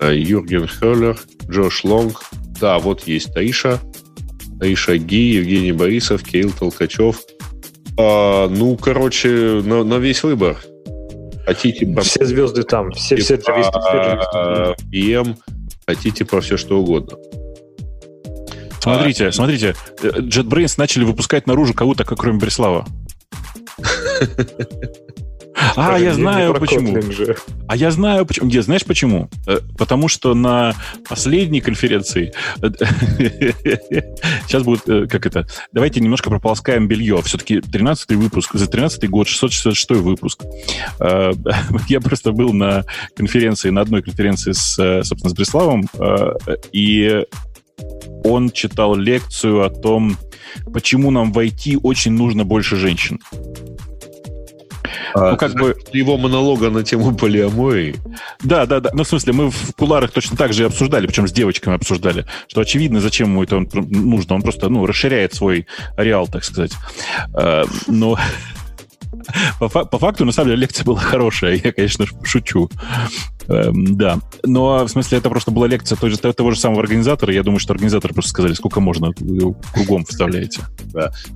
а, 0.00 0.10
Юрген 0.12 0.66
Хеллер, 0.66 1.18
Джош 1.48 1.84
Лонг. 1.84 2.22
Да, 2.60 2.78
вот 2.78 3.06
есть 3.06 3.34
Таиша, 3.34 3.78
Таиша 4.58 4.96
Ги, 4.96 5.34
Евгений 5.34 5.72
Борисов, 5.72 6.22
Кирилл 6.24 6.52
Толкачев. 6.52 7.20
А, 7.98 8.48
ну, 8.48 8.76
короче, 8.76 9.60
на, 9.64 9.84
на 9.84 9.98
весь 9.98 10.22
выбор. 10.22 10.56
Хотите 11.44 11.86
про 11.86 12.02
Все 12.02 12.24
звезды 12.24 12.62
там, 12.62 12.92
все, 12.92 13.16
все 13.16 13.36
про, 13.36 13.62
спектр. 13.62 14.28
а, 14.32 14.74
PM, 14.92 15.36
хотите 15.86 16.24
про 16.24 16.40
все 16.40 16.56
что 16.56 16.78
угодно. 16.80 17.16
Смотрите, 18.80 19.30
смотрите, 19.30 19.74
э, 20.02 20.08
JetBrains 20.08 20.74
начали 20.76 21.04
выпускать 21.04 21.46
наружу 21.46 21.74
кого-то, 21.74 22.04
как 22.04 22.18
кроме 22.18 22.38
Бреслава. 22.38 22.86
А, 25.76 25.98
я 25.98 26.14
знаю 26.14 26.54
почему. 26.54 26.96
А 27.68 27.76
я 27.76 27.90
знаю 27.90 28.26
почему. 28.26 28.48
Где, 28.48 28.62
знаешь 28.62 28.84
почему? 28.84 29.28
Э, 29.46 29.60
Потому 29.78 30.08
что 30.08 30.34
на 30.34 30.74
последней 31.08 31.60
конференции... 31.60 32.32
Сейчас 34.46 34.62
будет, 34.62 34.88
э, 34.88 35.06
как 35.06 35.26
это... 35.26 35.46
Давайте 35.72 36.00
немножко 36.00 36.30
прополоскаем 36.30 36.88
белье. 36.88 37.20
Все-таки 37.22 37.58
13-й 37.58 38.16
выпуск, 38.16 38.54
за 38.54 38.66
13-й 38.66 39.08
год, 39.08 39.28
666 39.28 40.02
выпуск. 40.02 40.42
Э, 41.00 41.32
Я 41.88 42.00
просто 42.00 42.32
был 42.32 42.52
на 42.52 42.84
конференции, 43.16 43.70
на 43.70 43.80
одной 43.80 44.02
конференции 44.02 44.52
с, 44.52 44.78
э, 44.78 45.02
собственно, 45.02 45.30
с 45.30 45.34
Бреславом, 45.34 45.88
э, 45.98 46.34
и 46.72 47.24
он 48.24 48.50
читал 48.50 48.94
лекцию 48.94 49.64
о 49.64 49.70
том, 49.70 50.16
почему 50.72 51.10
нам 51.10 51.32
в 51.32 51.38
IT 51.38 51.78
очень 51.82 52.12
нужно 52.12 52.44
больше 52.44 52.76
женщин. 52.76 53.18
Ну, 55.14 55.36
как 55.36 55.54
бы, 55.54 55.76
Его 55.92 56.16
монолога 56.16 56.70
на 56.70 56.82
тему 56.82 57.14
полиамории. 57.14 57.96
да, 58.42 58.66
да, 58.66 58.80
да. 58.80 58.90
Ну, 58.92 59.04
в 59.04 59.08
смысле, 59.08 59.32
мы 59.32 59.50
в 59.50 59.74
куларах 59.76 60.10
точно 60.10 60.36
так 60.36 60.52
же 60.52 60.62
и 60.62 60.66
обсуждали, 60.66 61.06
причем 61.06 61.28
с 61.28 61.32
девочками 61.32 61.76
обсуждали, 61.76 62.26
что 62.48 62.60
очевидно, 62.60 63.00
зачем 63.00 63.28
ему 63.30 63.42
это 63.42 63.64
нужно. 63.72 64.34
Он 64.36 64.42
просто, 64.42 64.68
ну, 64.68 64.86
расширяет 64.86 65.34
свой 65.34 65.66
ареал, 65.96 66.26
так 66.28 66.44
сказать. 66.44 66.72
Э, 67.34 67.64
Но 67.86 68.16
по, 69.58 69.68
по 69.68 69.98
факту, 69.98 70.24
на 70.24 70.32
самом 70.32 70.50
деле, 70.50 70.62
лекция 70.62 70.84
была 70.84 70.98
хорошая. 70.98 71.60
Я, 71.62 71.72
конечно, 71.72 72.06
шучу. 72.22 72.68
Эм, 73.48 73.96
Да. 73.96 74.18
Но, 74.44 74.84
в 74.84 74.88
смысле, 74.88 75.18
это 75.18 75.28
просто 75.28 75.50
была 75.50 75.66
лекция 75.66 75.96
той 75.96 76.10
же, 76.10 76.16
того 76.16 76.50
же 76.50 76.58
самого 76.58 76.80
организатора. 76.80 77.32
Я 77.32 77.42
думаю, 77.42 77.60
что 77.60 77.72
организаторы 77.72 78.14
просто 78.14 78.30
сказали, 78.30 78.54
сколько 78.54 78.80
можно, 78.80 79.12
вы 79.18 79.54
кругом 79.72 80.04
вставляете. 80.04 80.62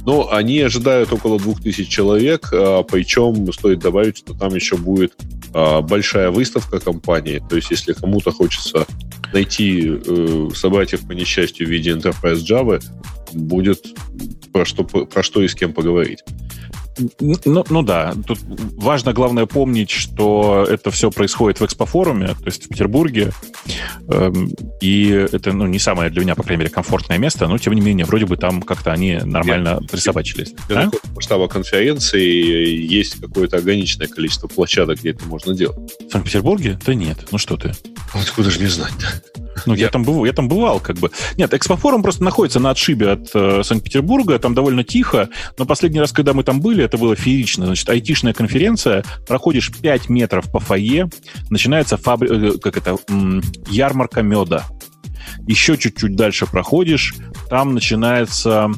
Но 0.05 0.33
они 0.33 0.61
ожидают 0.61 1.13
около 1.13 1.39
2000 1.39 1.85
человек, 1.89 2.49
а, 2.53 2.83
причем 2.83 3.53
стоит 3.53 3.81
добавить, 3.81 4.19
что 4.19 4.35
там 4.35 4.55
еще 4.55 4.77
будет 4.77 5.15
а, 5.53 5.83
большая 5.83 6.31
выставка 6.31 6.81
компании. 6.81 7.43
То 7.49 7.57
есть, 7.57 7.71
если 7.71 7.93
кому-то 7.93 8.31
хочется 8.33 8.87
найти 9.33 10.01
э, 10.07 10.49
собратьев 10.55 11.07
по 11.07 11.13
несчастью 11.13 11.67
в 11.67 11.71
виде 11.71 11.91
Enterprise 11.91 12.45
Java, 12.49 12.83
будет 13.33 13.85
про 14.53 14.65
что, 14.65 14.85
про 14.85 15.23
что 15.23 15.43
и 15.43 15.49
с 15.49 15.55
кем 15.55 15.73
поговорить. 15.73 16.23
Ну, 17.21 17.65
ну 17.69 17.83
да, 17.83 18.15
тут 18.27 18.39
важно, 18.77 19.13
главное, 19.13 19.47
помнить, 19.47 19.91
что 19.91 20.67
это 20.69 20.91
все 20.91 21.11
происходит 21.11 21.61
в 21.61 21.65
экспофоруме, 21.65 22.29
то 22.29 22.47
есть 22.47 22.65
в 22.65 22.69
Петербурге, 22.69 23.33
Эм, 24.09 24.51
и 24.81 25.09
это, 25.09 25.53
ну, 25.53 25.67
не 25.67 25.79
самое 25.79 26.11
для 26.11 26.21
меня, 26.23 26.35
по 26.35 26.43
крайней 26.43 26.61
мере, 26.61 26.71
комфортное 26.71 27.19
место, 27.19 27.49
но, 27.49 27.59
тем 27.59 27.73
не 27.73 27.81
менее, 27.81 28.07
вроде 28.07 28.27
бы 28.27 28.37
там 28.37 28.63
как-то 28.63 28.93
они 28.93 29.17
нормально 29.17 29.81
присобачились. 29.91 30.53
Для 30.69 30.83
А? 30.83 30.91
масштаба 31.15 31.49
конференции 31.49 32.23
есть 32.23 33.21
какое-то 33.21 33.57
ограниченное 33.57 34.07
количество 34.07 34.47
площадок, 34.47 35.01
где 35.01 35.11
это 35.11 35.25
можно 35.25 35.55
делать. 35.55 35.79
В 36.09 36.13
Санкт-Петербурге? 36.13 36.79
Да 36.87 36.95
нет, 36.95 37.19
ну 37.33 37.39
что 37.39 37.57
ты. 37.57 37.73
Откуда 38.15 38.51
же 38.51 38.61
не 38.61 38.69
знать 38.69 38.93
Ну, 39.65 39.75
я, 39.75 39.89
там 39.89 40.03
бывал, 40.03 40.25
я 40.25 40.33
там 40.33 40.49
бывал, 40.49 40.81
как 40.81 40.97
бы. 40.97 41.11
Нет, 41.37 41.55
экспофорум 41.55 42.03
просто 42.03 42.23
находится 42.25 42.61
на 42.61 42.71
отшибе 42.71 43.11
от 43.13 43.31
э, 43.35 43.63
Санкт-Петербурга, 43.63 44.39
там 44.39 44.55
довольно 44.55 44.85
тихо, 44.85 45.29
но 45.59 45.65
последний 45.65 46.01
раз, 46.01 46.13
когда 46.13 46.35
мы 46.35 46.43
там 46.43 46.61
были, 46.61 46.85
это 46.85 46.99
было 46.99 47.17
феерично. 47.17 47.67
Значит, 47.67 47.89
айтишная 47.89 48.33
конференция, 48.33 49.05
проходишь 49.27 49.73
5 49.73 50.09
метров 50.09 50.51
по 50.51 50.61
фойе, 50.61 51.09
начинается 51.51 51.97
фабри... 51.97 52.29
э, 52.31 52.59
как 52.59 52.77
это, 52.77 52.97
ярмарка 53.71 54.23
меда. 54.23 54.65
Еще 55.47 55.77
чуть-чуть 55.77 56.17
дальше 56.17 56.47
проходишь, 56.47 57.15
там 57.49 57.75
начинается 57.75 58.71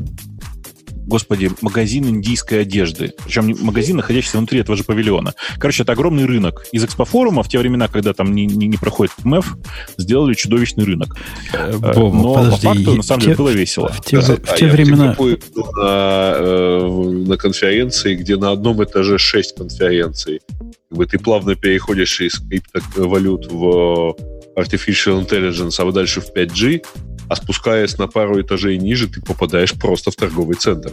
господи, 1.08 1.50
магазин 1.62 2.04
индийской 2.06 2.60
одежды. 2.62 3.12
Причем 3.24 3.46
не- 3.46 3.54
магазин, 3.54 3.96
находящийся 3.96 4.36
внутри 4.38 4.60
этого 4.60 4.76
же 4.76 4.84
павильона. 4.84 5.34
Короче, 5.58 5.82
это 5.82 5.92
огромный 5.92 6.26
рынок. 6.26 6.64
Из 6.70 6.84
экспофорума 6.84 7.42
в 7.42 7.48
те 7.48 7.58
времена, 7.58 7.88
когда 7.88 8.12
там 8.12 8.32
не, 8.34 8.46
не, 8.46 8.66
не 8.68 8.76
проходит 8.76 9.12
МЭФ, 9.24 9.56
сделали 9.96 10.34
чудовищный 10.34 10.84
рынок. 10.84 11.16
Э, 11.52 11.72
Вова, 11.72 12.14
Но 12.14 12.34
подожди, 12.34 12.66
по 12.66 12.74
факту, 12.74 12.94
на 12.94 13.02
самом 13.02 13.20
деле, 13.22 13.32
те- 13.32 13.38
было 13.38 13.48
весело. 13.50 13.88
В 13.88 14.00
те, 14.04 14.16
Красота. 14.18 14.52
в 14.52 14.56
те 14.56 14.66
Я 14.66 14.72
времена... 14.72 15.14
Был 15.18 15.38
на, 15.76 16.32
э, 16.38 16.88
на 17.26 17.36
конференции, 17.36 18.14
где 18.14 18.36
на 18.36 18.50
одном 18.52 18.84
этаже 18.84 19.18
6 19.18 19.56
конференций. 19.56 20.40
Как 20.58 20.98
бы 20.98 21.06
ты 21.06 21.18
плавно 21.18 21.54
переходишь 21.54 22.20
из 22.20 22.38
криптовалют 22.38 23.50
в 23.50 24.14
Artificial 24.56 25.26
Intelligence, 25.26 25.74
а 25.78 25.92
дальше 25.92 26.20
в 26.20 26.32
5G, 26.34 26.82
а 27.28 27.36
спускаясь 27.36 27.98
на 27.98 28.08
пару 28.08 28.40
этажей 28.40 28.78
ниже, 28.78 29.08
ты 29.08 29.20
попадаешь 29.20 29.72
просто 29.74 30.10
в 30.10 30.16
торговый 30.16 30.56
центр. 30.56 30.92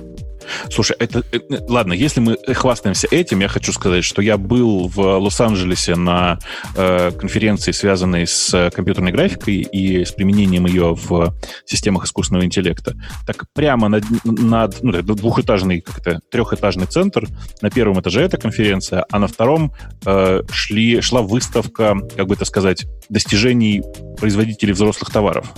Слушай, 0.69 0.95
это, 0.99 1.23
э, 1.31 1.39
ладно, 1.67 1.93
если 1.93 2.19
мы 2.19 2.37
хвастаемся 2.53 3.07
этим, 3.09 3.39
я 3.39 3.47
хочу 3.47 3.71
сказать, 3.71 4.03
что 4.03 4.21
я 4.21 4.37
был 4.37 4.87
в 4.87 4.99
Лос-Анджелесе 4.99 5.95
на 5.95 6.39
э, 6.75 7.11
конференции, 7.11 7.71
связанной 7.71 8.27
с 8.27 8.53
э, 8.53 8.69
компьютерной 8.71 9.11
графикой 9.11 9.55
и 9.61 10.05
с 10.05 10.11
применением 10.11 10.65
ее 10.65 10.95
в 10.95 11.33
системах 11.65 12.05
искусственного 12.05 12.45
интеллекта. 12.45 12.95
Так 13.25 13.45
прямо 13.53 13.89
над, 13.89 14.03
над 14.23 14.83
ну, 14.83 14.91
это 14.91 15.13
двухэтажный, 15.15 15.81
как 15.81 15.99
это, 15.99 16.19
трехэтажный 16.29 16.85
центр. 16.85 17.27
На 17.61 17.69
первом 17.69 17.99
этаже 17.99 18.21
эта 18.21 18.37
конференция, 18.37 19.05
а 19.09 19.19
на 19.19 19.27
втором 19.27 19.71
э, 20.05 20.41
шли, 20.51 21.01
шла 21.01 21.21
выставка, 21.21 21.97
как 22.15 22.27
бы 22.27 22.35
это 22.35 22.45
сказать, 22.45 22.85
достижений 23.09 23.83
производителей 24.17 24.73
взрослых 24.73 25.11
товаров. 25.11 25.51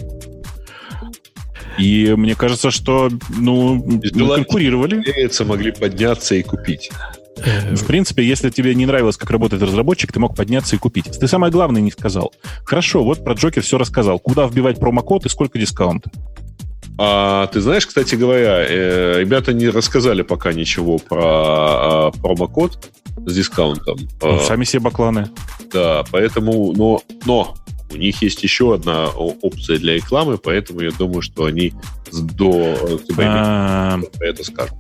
И 1.77 2.13
мне 2.15 2.35
кажется, 2.35 2.71
что 2.71 3.09
ну, 3.37 3.75
мы 3.75 4.35
конкурировали. 4.35 5.03
Могли 5.45 5.71
подняться 5.71 6.35
и 6.35 6.43
купить. 6.43 6.89
э, 7.37 7.75
В 7.75 7.85
принципе, 7.85 8.23
если 8.23 8.49
тебе 8.49 8.73
не 8.75 8.85
нравилось, 8.85 9.17
как 9.17 9.29
работает 9.29 9.61
разработчик, 9.61 10.11
ты 10.11 10.19
мог 10.19 10.35
подняться 10.35 10.75
и 10.75 10.79
купить. 10.79 11.05
Ты 11.19 11.27
самое 11.27 11.51
главное 11.51 11.81
не 11.81 11.91
сказал. 11.91 12.33
Хорошо, 12.65 13.03
вот 13.03 13.23
про 13.23 13.33
Джокер 13.33 13.61
все 13.61 13.77
рассказал. 13.77 14.19
Куда 14.19 14.47
вбивать 14.47 14.79
промокод 14.79 15.25
и 15.25 15.29
сколько 15.29 15.59
дискаунт? 15.59 16.05
А 16.99 17.45
ты 17.47 17.61
знаешь, 17.61 17.85
кстати 17.85 18.15
говоря, 18.15 18.65
э, 18.67 19.19
ребята 19.19 19.53
не 19.53 19.69
рассказали 19.69 20.23
пока 20.23 20.51
ничего 20.51 20.97
про 20.97 21.21
а, 22.07 22.11
промокод 22.11 22.89
с 23.23 23.33
дискаунтом. 23.33 23.99
Ну, 24.21 24.39
сами 24.39 24.63
себе 24.63 24.79
бакланы. 24.79 25.29
Да, 25.71 26.03
поэтому, 26.11 26.73
но, 26.73 27.01
но 27.25 27.55
у 27.91 27.95
них 27.97 28.21
есть 28.21 28.43
еще 28.43 28.73
одна 28.75 29.07
опция 29.07 29.77
для 29.77 29.95
рекламы, 29.95 30.37
поэтому 30.37 30.81
я 30.81 30.91
думаю, 30.91 31.21
что 31.21 31.45
они 31.45 31.73
до 32.11 32.75
э, 32.79 32.97
тебя 33.07 33.25
А, 33.27 33.99
про 34.17 34.27
это 34.27 34.43
скажут. 34.43 34.75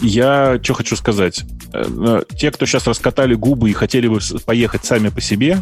Я 0.00 0.58
что 0.62 0.74
хочу 0.74 0.96
сказать. 0.96 1.44
Э, 1.72 1.84
э, 1.86 2.22
Те, 2.36 2.50
кто 2.50 2.66
сейчас 2.66 2.86
раскатали 2.86 3.34
губы 3.34 3.70
и 3.70 3.72
хотели 3.72 4.08
бы 4.08 4.20
поехать 4.44 4.84
сами 4.84 5.08
по 5.08 5.20
себе, 5.20 5.58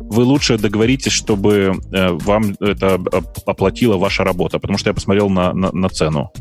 вы 0.00 0.24
лучше 0.24 0.58
договоритесь, 0.58 1.12
чтобы 1.12 1.74
э, 1.92 2.08
вам 2.10 2.56
это 2.60 2.94
оп- 2.94 3.38
оплатила 3.46 3.96
ваша 3.96 4.24
работа, 4.24 4.58
потому 4.58 4.78
что 4.78 4.90
я 4.90 4.94
посмотрел 4.94 5.28
на, 5.28 5.52
на, 5.52 5.70
на 5.72 5.88
цену. 5.88 6.32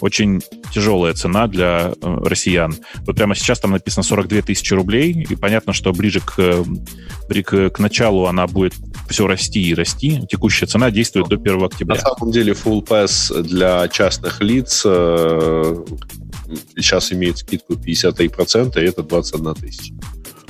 Очень 0.00 0.40
тяжелая 0.72 1.14
цена 1.14 1.46
для 1.46 1.92
э, 2.00 2.16
россиян. 2.24 2.74
Вот 3.06 3.16
прямо 3.16 3.34
сейчас 3.34 3.60
там 3.60 3.72
написано 3.72 4.02
42 4.02 4.42
тысячи 4.42 4.74
рублей, 4.74 5.26
и 5.28 5.36
понятно, 5.36 5.72
что 5.72 5.92
ближе 5.92 6.20
к, 6.20 6.34
э, 6.38 7.42
к, 7.42 7.70
к 7.70 7.78
началу 7.78 8.26
она 8.26 8.46
будет 8.46 8.74
все 9.08 9.26
расти 9.26 9.62
и 9.62 9.74
расти. 9.74 10.22
Текущая 10.30 10.66
цена 10.66 10.90
действует 10.90 11.28
до 11.28 11.36
1 11.36 11.64
октября. 11.64 11.96
На 11.96 12.00
самом 12.00 12.32
деле 12.32 12.52
Full 12.52 12.86
Pass 12.86 13.42
для 13.42 13.88
частных 13.88 14.40
лиц 14.40 14.82
э, 14.84 15.84
сейчас 16.76 17.12
имеет 17.12 17.38
скидку 17.38 17.74
53%, 17.74 18.82
и 18.82 18.86
это 18.86 19.02
21 19.02 19.54
тысяча. 19.54 19.94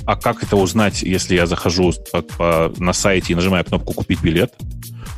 А 0.07 0.16
как 0.16 0.42
это 0.42 0.57
узнать, 0.57 1.03
если 1.03 1.34
я 1.34 1.47
захожу 1.47 1.92
по, 2.12 2.20
по, 2.22 2.72
на 2.76 2.92
сайте 2.92 3.32
и 3.32 3.36
нажимаю 3.36 3.64
кнопку 3.64 3.95
«Купить 3.95 4.20
билет»? 4.20 4.53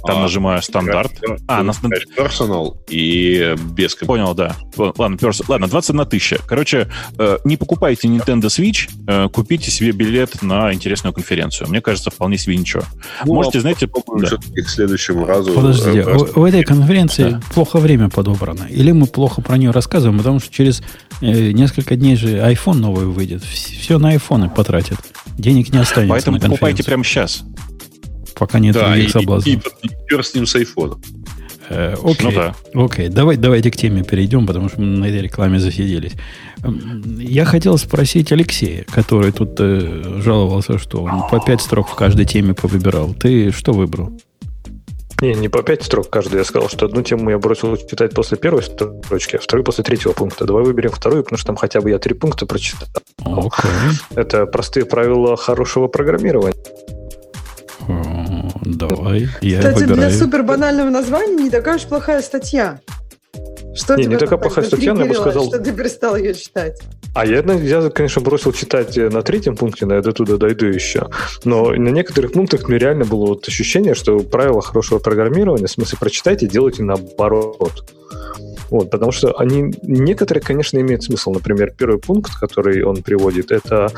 Там 0.05 0.19
а, 0.19 0.21
нажимаю 0.23 0.63
стандарт. 0.63 1.13
А, 1.49 1.63
на 1.63 1.71
Personal 1.71 2.77
и 2.89 3.55
без 3.73 3.95
Понял, 3.95 4.35
да. 4.35 4.57
Ладно, 4.77 5.17
перс... 5.17 5.43
Ладно, 5.49 5.69
21 5.69 6.07
тысяча. 6.07 6.39
Короче, 6.47 6.89
э, 7.19 7.39
не 7.45 7.57
покупайте 7.57 8.09
Nintendo 8.09 8.47
Switch, 8.47 8.89
э, 9.07 9.29
купите 9.29 9.71
себе 9.71 9.93
билет 9.93 10.43
на 10.43 10.73
интересную 10.73 11.13
конференцию. 11.13 11.69
Мне 11.69 11.81
кажется, 11.81 12.11
вполне 12.11 12.39
себе 12.39 12.57
ничего. 12.57 12.83
Ну, 13.25 13.35
Можете, 13.35 13.59
а 13.59 13.61
знаете... 13.63 13.89
Да. 13.89 14.63
К 14.63 14.69
следующему 14.69 15.25
разу... 15.25 15.53
Подождите, 15.53 16.01
э, 16.01 16.17
у, 16.17 16.41
у 16.41 16.47
этой 16.47 16.63
конференции 16.63 17.31
да. 17.31 17.41
плохо 17.55 17.79
время 17.79 18.11
подобрано. 18.11 18.67
Или 18.69 18.93
мы 18.93 19.07
плохо 19.07 19.41
про 19.41 19.57
нее 19.57 19.71
рассказываем, 19.71 20.19
потому 20.19 20.41
что 20.41 20.53
через 20.53 20.83
э, 21.21 21.53
несколько 21.53 21.97
дней 21.97 22.17
же 22.17 22.39
iPhone 22.39 22.77
новый 22.77 23.07
выйдет. 23.07 23.43
Все 23.45 23.99
на 23.99 24.15
iPhone 24.15 24.55
потратят. 24.55 24.99
Денег 25.39 25.73
не 25.73 25.79
останется 25.79 26.13
Поэтому 26.13 26.41
покупайте 26.41 26.85
прямо 26.85 27.05
сейчас 27.05 27.45
пока 28.39 28.59
нет 28.59 28.75
да, 28.75 28.89
других 28.89 29.11
соблазнов. 29.11 29.65
И, 29.83 29.87
и, 29.87 30.15
и 30.15 30.23
с 30.23 30.35
ним 30.35 30.47
с 30.47 30.55
айфона. 30.55 30.97
Э, 31.69 31.95
окей, 31.95 32.27
ну, 32.27 32.33
да. 32.33 32.55
окей. 32.75 33.09
Давай, 33.09 33.37
давайте 33.37 33.71
к 33.71 33.77
теме 33.77 34.05
перейдем, 34.05 34.47
потому 34.47 34.69
что 34.69 34.81
мы 34.81 34.87
на 34.87 35.05
этой 35.07 35.23
рекламе 35.23 35.59
засиделись. 35.59 36.13
Я 37.19 37.45
хотел 37.45 37.77
спросить 37.79 38.31
Алексея, 38.33 38.85
который 38.85 39.33
тут 39.33 39.57
э, 39.59 40.21
жаловался, 40.23 40.79
что 40.79 41.03
он 41.03 41.29
по 41.29 41.41
пять 41.41 41.61
строк 41.61 41.89
в 41.89 41.95
каждой 41.95 42.25
теме 42.25 42.55
повыбирал. 42.55 43.15
Ты 43.15 43.51
что 43.51 43.73
выбрал? 43.73 44.13
Не, 45.23 45.35
не 45.35 45.49
по 45.49 45.63
пять 45.63 45.83
строк 45.83 46.11
каждый. 46.11 46.39
Я 46.39 46.45
сказал, 46.45 46.69
что 46.69 46.87
одну 46.87 47.03
тему 47.03 47.31
я 47.31 47.39
бросил 47.39 47.75
читать 47.77 48.15
после 48.15 48.37
первой 48.37 48.63
строчки, 48.63 49.37
а 49.37 49.39
вторую 49.39 49.65
после 49.65 49.83
третьего 49.83 50.13
пункта. 50.13 50.45
Давай 50.45 50.63
выберем 50.63 50.91
вторую, 50.91 51.23
потому 51.25 51.39
что 51.39 51.47
там 51.47 51.57
хотя 51.57 51.81
бы 51.81 51.89
я 51.91 51.99
три 51.99 52.13
пункта 52.15 52.45
прочитал. 52.45 52.89
Okay. 53.19 53.69
Это 54.15 54.45
простые 54.47 54.85
правила 54.85 55.37
хорошего 55.37 55.89
программирования. 55.89 56.55
Давай, 58.67 59.29
я 59.43 59.59
Кстати, 59.59 59.79
выбираю. 59.79 59.97
для 59.97 60.11
супер 60.11 60.43
банального 60.43 60.91
названия 60.91 61.45
не 61.45 61.51
такая 61.51 61.77
уж 61.77 61.85
плохая 61.85 62.21
статья. 62.21 62.81
Что 63.77 63.95
не, 63.95 64.07
не 64.07 64.17
такая 64.17 64.39
плохая 64.39 64.65
статья, 64.65 64.93
но 64.93 65.03
я 65.03 65.07
бы 65.07 65.15
сказал... 65.15 65.47
Что 65.47 65.61
ты 65.61 65.73
перестал 65.73 66.17
ее 66.17 66.35
читать? 66.35 66.81
А 67.15 67.25
я, 67.25 67.41
я, 67.41 67.91
конечно, 67.91 68.21
бросил 68.23 68.53
читать 68.53 68.97
на 68.97 69.23
третьем 69.23 69.57
пункте, 69.57 69.87
но 69.87 69.95
я 69.95 70.03
до 70.03 70.13
туда 70.13 70.37
дойду 70.37 70.67
еще. 70.67 71.09
Но 71.45 71.71
на 71.71 71.89
некоторых 71.91 72.33
пунктах 72.33 72.69
мне 72.69 72.79
реально 72.79 73.05
было 73.05 73.27
вот 73.27 73.47
ощущение, 73.47 73.95
что 73.95 74.19
правила 74.19 74.61
хорошего 74.61 74.99
программирования, 74.99 75.67
в 75.67 75.71
смысле, 75.71 75.99
прочитайте 76.01 76.47
и 76.47 76.49
делайте 76.49 76.83
наоборот. 76.83 77.85
Вот, 78.71 78.91
потому 78.91 79.13
что 79.13 79.39
они 79.39 79.75
некоторые, 79.83 80.43
конечно, 80.43 80.79
имеют 80.79 81.05
смысл. 81.05 81.33
Например, 81.33 81.73
первый 81.77 81.99
пункт, 81.99 82.35
который 82.35 82.83
он 82.83 83.03
приводит, 83.03 83.53
это 83.53 83.89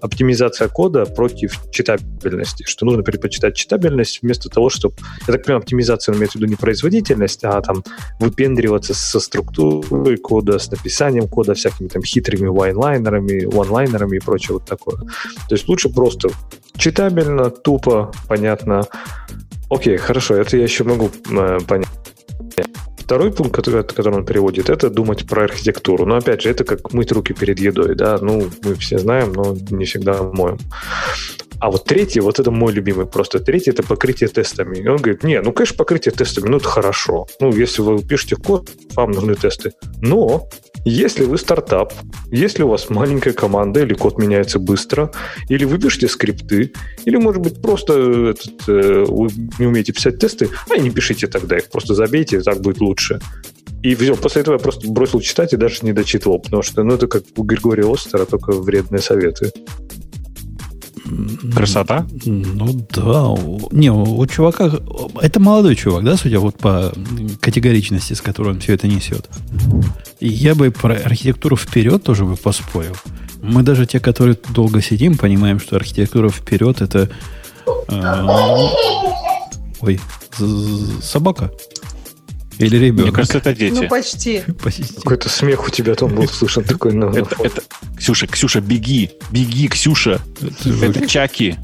оптимизация 0.00 0.68
кода 0.68 1.04
против 1.04 1.58
читабельности, 1.70 2.64
что 2.66 2.86
нужно 2.86 3.02
предпочитать 3.02 3.56
читабельность 3.56 4.20
вместо 4.22 4.48
того, 4.48 4.70
чтобы... 4.70 4.94
Я 5.26 5.34
так 5.34 5.44
понимаю, 5.44 5.60
оптимизация 5.60 6.14
имеет 6.14 6.32
в 6.32 6.34
виду 6.36 6.46
не 6.46 6.56
производительность, 6.56 7.44
а 7.44 7.60
там 7.60 7.82
выпендриваться 8.20 8.94
со 8.94 9.20
структурой 9.20 10.16
кода, 10.16 10.58
с 10.58 10.70
написанием 10.70 11.28
кода, 11.28 11.54
всякими 11.54 11.88
там 11.88 12.02
хитрыми 12.02 12.48
вайнлайнерами, 12.48 13.44
онлайнерами 13.44 14.16
и 14.16 14.20
прочее 14.20 14.54
вот 14.54 14.66
такое. 14.66 14.96
То 14.96 15.54
есть 15.54 15.68
лучше 15.68 15.88
просто 15.88 16.28
читабельно, 16.76 17.50
тупо, 17.50 18.12
понятно. 18.28 18.86
Окей, 19.70 19.96
хорошо, 19.96 20.34
это 20.34 20.56
я 20.56 20.64
еще 20.64 20.84
могу 20.84 21.10
э, 21.30 21.58
понять. 21.66 21.88
Второй 23.04 23.32
пункт, 23.32 23.54
который, 23.54 23.82
который 23.82 24.14
он 24.14 24.24
переводит, 24.24 24.70
это 24.70 24.88
думать 24.88 25.26
про 25.26 25.44
архитектуру. 25.44 26.06
Но 26.06 26.16
опять 26.16 26.42
же, 26.42 26.50
это 26.50 26.64
как 26.64 26.92
мыть 26.92 27.12
руки 27.12 27.32
перед 27.34 27.58
едой, 27.58 27.94
да. 27.94 28.18
Ну, 28.20 28.48
мы 28.62 28.74
все 28.76 28.98
знаем, 28.98 29.32
но 29.32 29.56
не 29.70 29.84
всегда 29.84 30.22
моем. 30.22 30.58
А 31.62 31.70
вот 31.70 31.84
третий, 31.84 32.18
вот 32.18 32.40
это 32.40 32.50
мой 32.50 32.72
любимый 32.72 33.06
просто. 33.06 33.38
Третий 33.38 33.70
это 33.70 33.84
покрытие 33.84 34.28
тестами. 34.28 34.78
И 34.78 34.88
он 34.88 34.96
говорит, 34.96 35.22
не, 35.22 35.40
ну, 35.40 35.52
конечно, 35.52 35.76
покрытие 35.76 36.12
тестами, 36.12 36.48
ну, 36.48 36.56
это 36.56 36.68
хорошо. 36.68 37.28
Ну, 37.38 37.52
если 37.52 37.82
вы 37.82 38.02
пишете 38.02 38.34
код, 38.34 38.68
вам 38.96 39.12
нужны 39.12 39.36
тесты. 39.36 39.70
Но 40.00 40.48
если 40.84 41.24
вы 41.24 41.38
стартап, 41.38 41.92
если 42.32 42.64
у 42.64 42.68
вас 42.68 42.90
маленькая 42.90 43.32
команда 43.32 43.82
или 43.82 43.94
код 43.94 44.18
меняется 44.18 44.58
быстро, 44.58 45.12
или 45.48 45.64
вы 45.64 45.78
пишете 45.78 46.08
скрипты, 46.08 46.72
или, 47.04 47.16
может 47.16 47.40
быть, 47.40 47.62
просто 47.62 48.30
этот, 48.30 48.68
э, 48.68 49.04
вы 49.06 49.28
не 49.60 49.66
умеете 49.66 49.92
писать 49.92 50.18
тесты, 50.18 50.48
а 50.68 50.76
не 50.78 50.90
пишите 50.90 51.28
тогда 51.28 51.58
их, 51.58 51.70
просто 51.70 51.94
забейте, 51.94 52.40
так 52.40 52.60
будет 52.60 52.80
лучше. 52.80 53.20
И 53.82 53.96
все, 53.96 54.14
после 54.14 54.42
этого 54.42 54.54
я 54.54 54.58
просто 54.60 54.88
бросил 54.88 55.20
читать 55.20 55.52
и 55.52 55.56
даже 55.56 55.78
не 55.82 55.92
дочитывал, 55.92 56.38
потому 56.38 56.62
что 56.62 56.84
ну, 56.84 56.94
это 56.94 57.08
как 57.08 57.24
у 57.36 57.42
Григория 57.42 57.84
Остера, 57.84 58.24
только 58.24 58.52
вредные 58.52 59.00
советы. 59.00 59.52
Красота? 61.54 62.06
Ну 62.24 62.86
да. 62.90 63.34
Не, 63.70 63.90
у 63.90 64.26
чувака... 64.26 64.70
Это 65.20 65.40
молодой 65.40 65.76
чувак, 65.76 66.04
да, 66.04 66.16
судя 66.16 66.38
вот 66.40 66.56
по 66.56 66.92
категоричности, 67.40 68.14
с 68.14 68.20
которой 68.20 68.50
он 68.50 68.60
все 68.60 68.74
это 68.74 68.88
несет. 68.88 69.28
И 70.20 70.28
я 70.28 70.54
бы 70.54 70.70
про 70.70 70.94
архитектуру 70.94 71.56
вперед 71.56 72.02
тоже 72.02 72.24
бы 72.24 72.36
поспорил. 72.36 72.96
Мы 73.42 73.62
даже 73.62 73.86
те, 73.86 74.00
которые 74.00 74.38
долго 74.54 74.80
сидим, 74.80 75.18
понимаем, 75.18 75.58
что 75.58 75.76
архитектура 75.76 76.28
вперед 76.28 76.80
это... 76.80 77.10
Э, 77.88 78.68
ой, 79.80 80.00
собака. 81.02 81.50
Или 82.62 82.76
ребенок. 82.76 83.06
Мне 83.06 83.12
кажется, 83.12 83.38
это 83.38 83.54
дети. 83.54 83.74
Ну, 83.74 83.88
почти. 83.88 84.42
почти. 84.62 84.94
Какой-то 84.94 85.28
смех 85.28 85.66
у 85.66 85.70
тебя 85.70 85.94
там 85.94 86.14
был 86.14 86.28
слышен 86.28 86.62
такой. 86.64 86.92
На, 86.92 87.06
это, 87.06 87.36
на 87.38 87.46
это, 87.46 87.62
Ксюша, 87.98 88.26
Ксюша, 88.26 88.60
беги, 88.60 89.10
беги, 89.30 89.68
Ксюша. 89.68 90.20
Это 90.82 91.06
Чаки. 91.06 91.56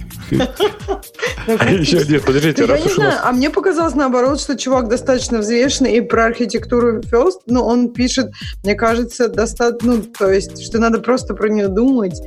Еще 1.46 2.04
нет, 2.06 2.24
подождите. 2.24 2.66
Я 2.66 2.78
не 2.78 2.88
знаю, 2.88 3.18
а 3.22 3.32
мне 3.32 3.50
показалось 3.50 3.94
наоборот, 3.94 4.40
что 4.40 4.56
чувак 4.56 4.88
достаточно 4.88 5.38
взвешенный 5.38 5.96
и 5.96 6.00
про 6.00 6.26
архитектуру 6.26 7.00
First, 7.00 7.40
но 7.46 7.66
он 7.66 7.90
пишет, 7.90 8.30
мне 8.64 8.74
кажется, 8.74 9.28
достаточно, 9.28 9.94
ну, 9.94 10.02
то 10.02 10.30
есть, 10.30 10.62
что 10.64 10.78
надо 10.78 10.98
просто 11.00 11.34
про 11.34 11.48
нее 11.48 11.68
думать, 11.68 12.20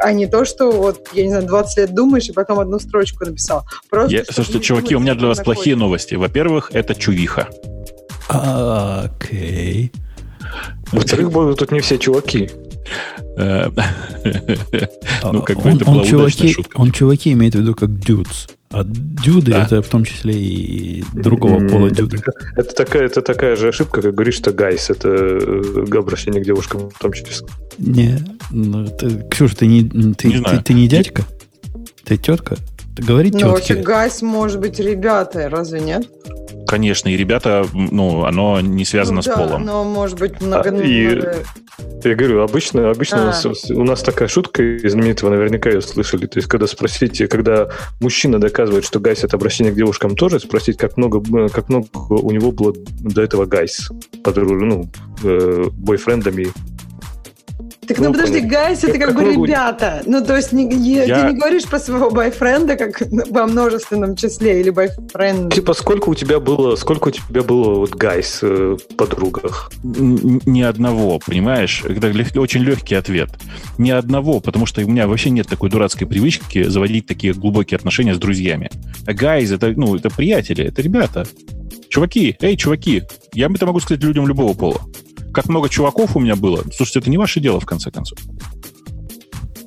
а 0.00 0.12
не 0.12 0.26
то, 0.26 0.44
что 0.44 0.70
вот, 0.70 1.08
я 1.12 1.24
не 1.24 1.30
знаю, 1.30 1.46
20 1.46 1.78
лет 1.78 1.94
думаешь 1.94 2.28
и 2.28 2.32
потом 2.32 2.60
одну 2.60 2.78
строчку 2.78 3.24
написал. 3.24 3.64
Просто, 3.88 4.24
Слушайте, 4.30 4.60
чуваки, 4.60 4.94
у 4.94 5.00
меня 5.00 5.14
для 5.14 5.28
вас 5.28 5.40
плохие 5.40 5.74
новости. 5.74 6.14
Во-первых, 6.14 6.70
это 6.72 6.94
чувиха. 6.94 7.48
Окей. 8.30 9.92
Во-вторых, 10.92 11.30
будут 11.30 11.58
тут 11.58 11.72
не 11.72 11.80
все 11.80 11.98
чуваки. 11.98 12.50
Э, 13.36 13.70
ну, 15.22 15.42
как 15.42 15.62
бы 15.62 15.70
это 15.70 15.84
была 15.84 16.02
удачная 16.02 16.52
шутка. 16.52 16.76
Он 16.80 16.90
чуваки 16.90 17.32
имеет 17.32 17.54
в 17.54 17.58
виду 17.60 17.74
как 17.74 17.98
дюдс. 17.98 18.46
А 18.72 18.84
дюды 18.84 19.50
да. 19.50 19.64
это 19.64 19.82
в 19.82 19.88
том 19.88 20.04
числе 20.04 20.34
и 20.34 21.04
другого 21.12 21.66
пола 21.66 21.90
дюды. 21.90 22.18
Это 22.56 22.72
такая, 22.72 23.02
это 23.02 23.20
такая 23.20 23.56
же 23.56 23.68
ошибка, 23.68 24.00
как 24.00 24.14
говоришь, 24.14 24.36
что 24.36 24.52
guys. 24.52 24.90
Это 24.90 25.08
э, 25.08 25.84
обращение 25.96 26.40
к 26.40 26.44
девушкам 26.44 26.90
в 26.90 26.98
том 26.98 27.12
числе. 27.12 27.48
Не, 27.78 28.18
ну, 28.52 28.86
ты, 28.86 29.26
Ксюша, 29.28 29.56
ты 29.56 29.66
не, 29.66 29.82
ты, 30.14 30.28
не 30.28 30.40
ты, 30.42 30.62
ты 30.62 30.72
не 30.74 30.86
дядька? 30.86 31.24
Ты 32.04 32.16
тетка? 32.16 32.56
Ты 32.94 33.02
говори 33.02 33.30
тетке. 33.30 33.46
Ну, 33.46 33.52
вообще 33.52 33.74
guys 33.74 34.22
может 34.22 34.60
быть 34.60 34.78
ребята, 34.78 35.48
разве 35.48 35.80
нет? 35.80 36.08
Конечно, 36.70 37.08
и 37.08 37.16
ребята, 37.16 37.66
ну, 37.74 38.22
оно 38.26 38.60
не 38.60 38.84
связано 38.84 39.16
ну, 39.16 39.22
с 39.22 39.26
да, 39.26 39.36
полом. 39.36 39.64
но 39.64 39.82
может 39.82 40.20
быть 40.20 40.40
много... 40.40 40.70
А, 40.70 40.80
и, 40.80 41.16
много... 41.16 41.34
Я 42.04 42.14
говорю, 42.14 42.42
обычно, 42.42 42.90
обычно 42.92 43.18
а. 43.18 43.22
у, 43.22 43.26
нас, 43.26 43.70
у 43.70 43.82
нас 43.82 44.02
такая 44.04 44.28
шутка 44.28 44.62
знаменитого, 44.84 45.30
наверняка 45.30 45.68
ее 45.68 45.80
слышали. 45.80 46.26
То 46.26 46.38
есть, 46.38 46.48
когда 46.48 46.68
спросите, 46.68 47.26
когда 47.26 47.70
мужчина 47.98 48.38
доказывает, 48.38 48.84
что 48.84 49.00
guys 49.00 49.24
это 49.24 49.36
обращение 49.36 49.72
к 49.72 49.76
девушкам 49.76 50.14
тоже, 50.14 50.38
спросить, 50.38 50.76
как 50.76 50.96
много, 50.96 51.48
как 51.48 51.70
много 51.70 51.88
у 52.08 52.30
него 52.30 52.52
было 52.52 52.72
до 53.00 53.20
этого 53.20 53.46
guys, 53.46 53.90
ну, 54.24 54.88
э, 55.24 55.64
бойфрендами 55.72 56.52
так, 57.90 57.98
ну, 57.98 58.04
ну 58.04 58.12
подожди, 58.12 58.38
guys 58.38 58.84
это 58.84 58.98
как, 58.98 59.08
как 59.08 59.16
бы 59.16 59.24
ребята. 59.24 60.02
Ну, 60.06 60.24
то 60.24 60.36
есть 60.36 60.52
не, 60.52 60.62
я... 61.04 61.26
ты 61.26 61.32
не 61.32 61.38
говоришь 61.38 61.64
про 61.64 61.80
своего 61.80 62.08
бойфренда 62.10 62.76
как 62.76 63.02
во 63.30 63.46
множественном 63.48 64.14
числе 64.14 64.60
или 64.60 64.70
бойфренд. 64.70 65.52
Типа, 65.52 65.74
сколько 65.74 66.08
у 66.08 66.14
тебя 66.14 66.38
было, 66.38 66.76
сколько 66.76 67.08
у 67.08 67.10
тебя 67.10 67.42
было 67.42 67.74
вот 67.74 67.96
guys 67.96 68.40
э, 68.42 68.76
подругах? 68.96 69.72
Ни 69.82 70.62
одного, 70.62 71.18
понимаешь? 71.18 71.82
Это 71.84 72.40
очень 72.40 72.60
легкий 72.62 72.94
ответ. 72.94 73.30
Ни 73.76 73.90
одного, 73.90 74.38
потому 74.38 74.66
что 74.66 74.80
у 74.82 74.88
меня 74.88 75.08
вообще 75.08 75.30
нет 75.30 75.48
такой 75.48 75.68
дурацкой 75.68 76.06
привычки 76.06 76.62
заводить 76.62 77.06
такие 77.06 77.34
глубокие 77.34 77.76
отношения 77.76 78.14
с 78.14 78.18
друзьями. 78.18 78.70
А 79.04 79.12
гайз 79.12 79.50
это, 79.50 79.72
ну, 79.74 79.96
это 79.96 80.10
приятели, 80.10 80.64
это 80.64 80.80
ребята. 80.80 81.26
Чуваки, 81.88 82.36
эй, 82.40 82.56
чуваки, 82.56 83.02
я 83.34 83.46
это 83.52 83.66
могу 83.66 83.80
сказать 83.80 84.04
людям 84.04 84.28
любого 84.28 84.54
пола. 84.54 84.80
Как 85.32 85.48
много 85.48 85.68
чуваков 85.68 86.16
у 86.16 86.20
меня 86.20 86.36
было. 86.36 86.62
Слушайте, 86.74 87.00
это 87.00 87.10
не 87.10 87.18
ваше 87.18 87.40
дело, 87.40 87.60
в 87.60 87.66
конце 87.66 87.90
концов. 87.90 88.18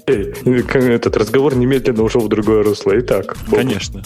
Эй, 0.05 0.33
этот 0.45 1.15
разговор 1.15 1.55
немедленно 1.55 2.03
ушел 2.03 2.21
в 2.21 2.27
другое 2.27 2.63
русло. 2.63 2.93
Итак, 2.99 3.37
Боб. 3.47 3.59
Конечно. 3.59 4.03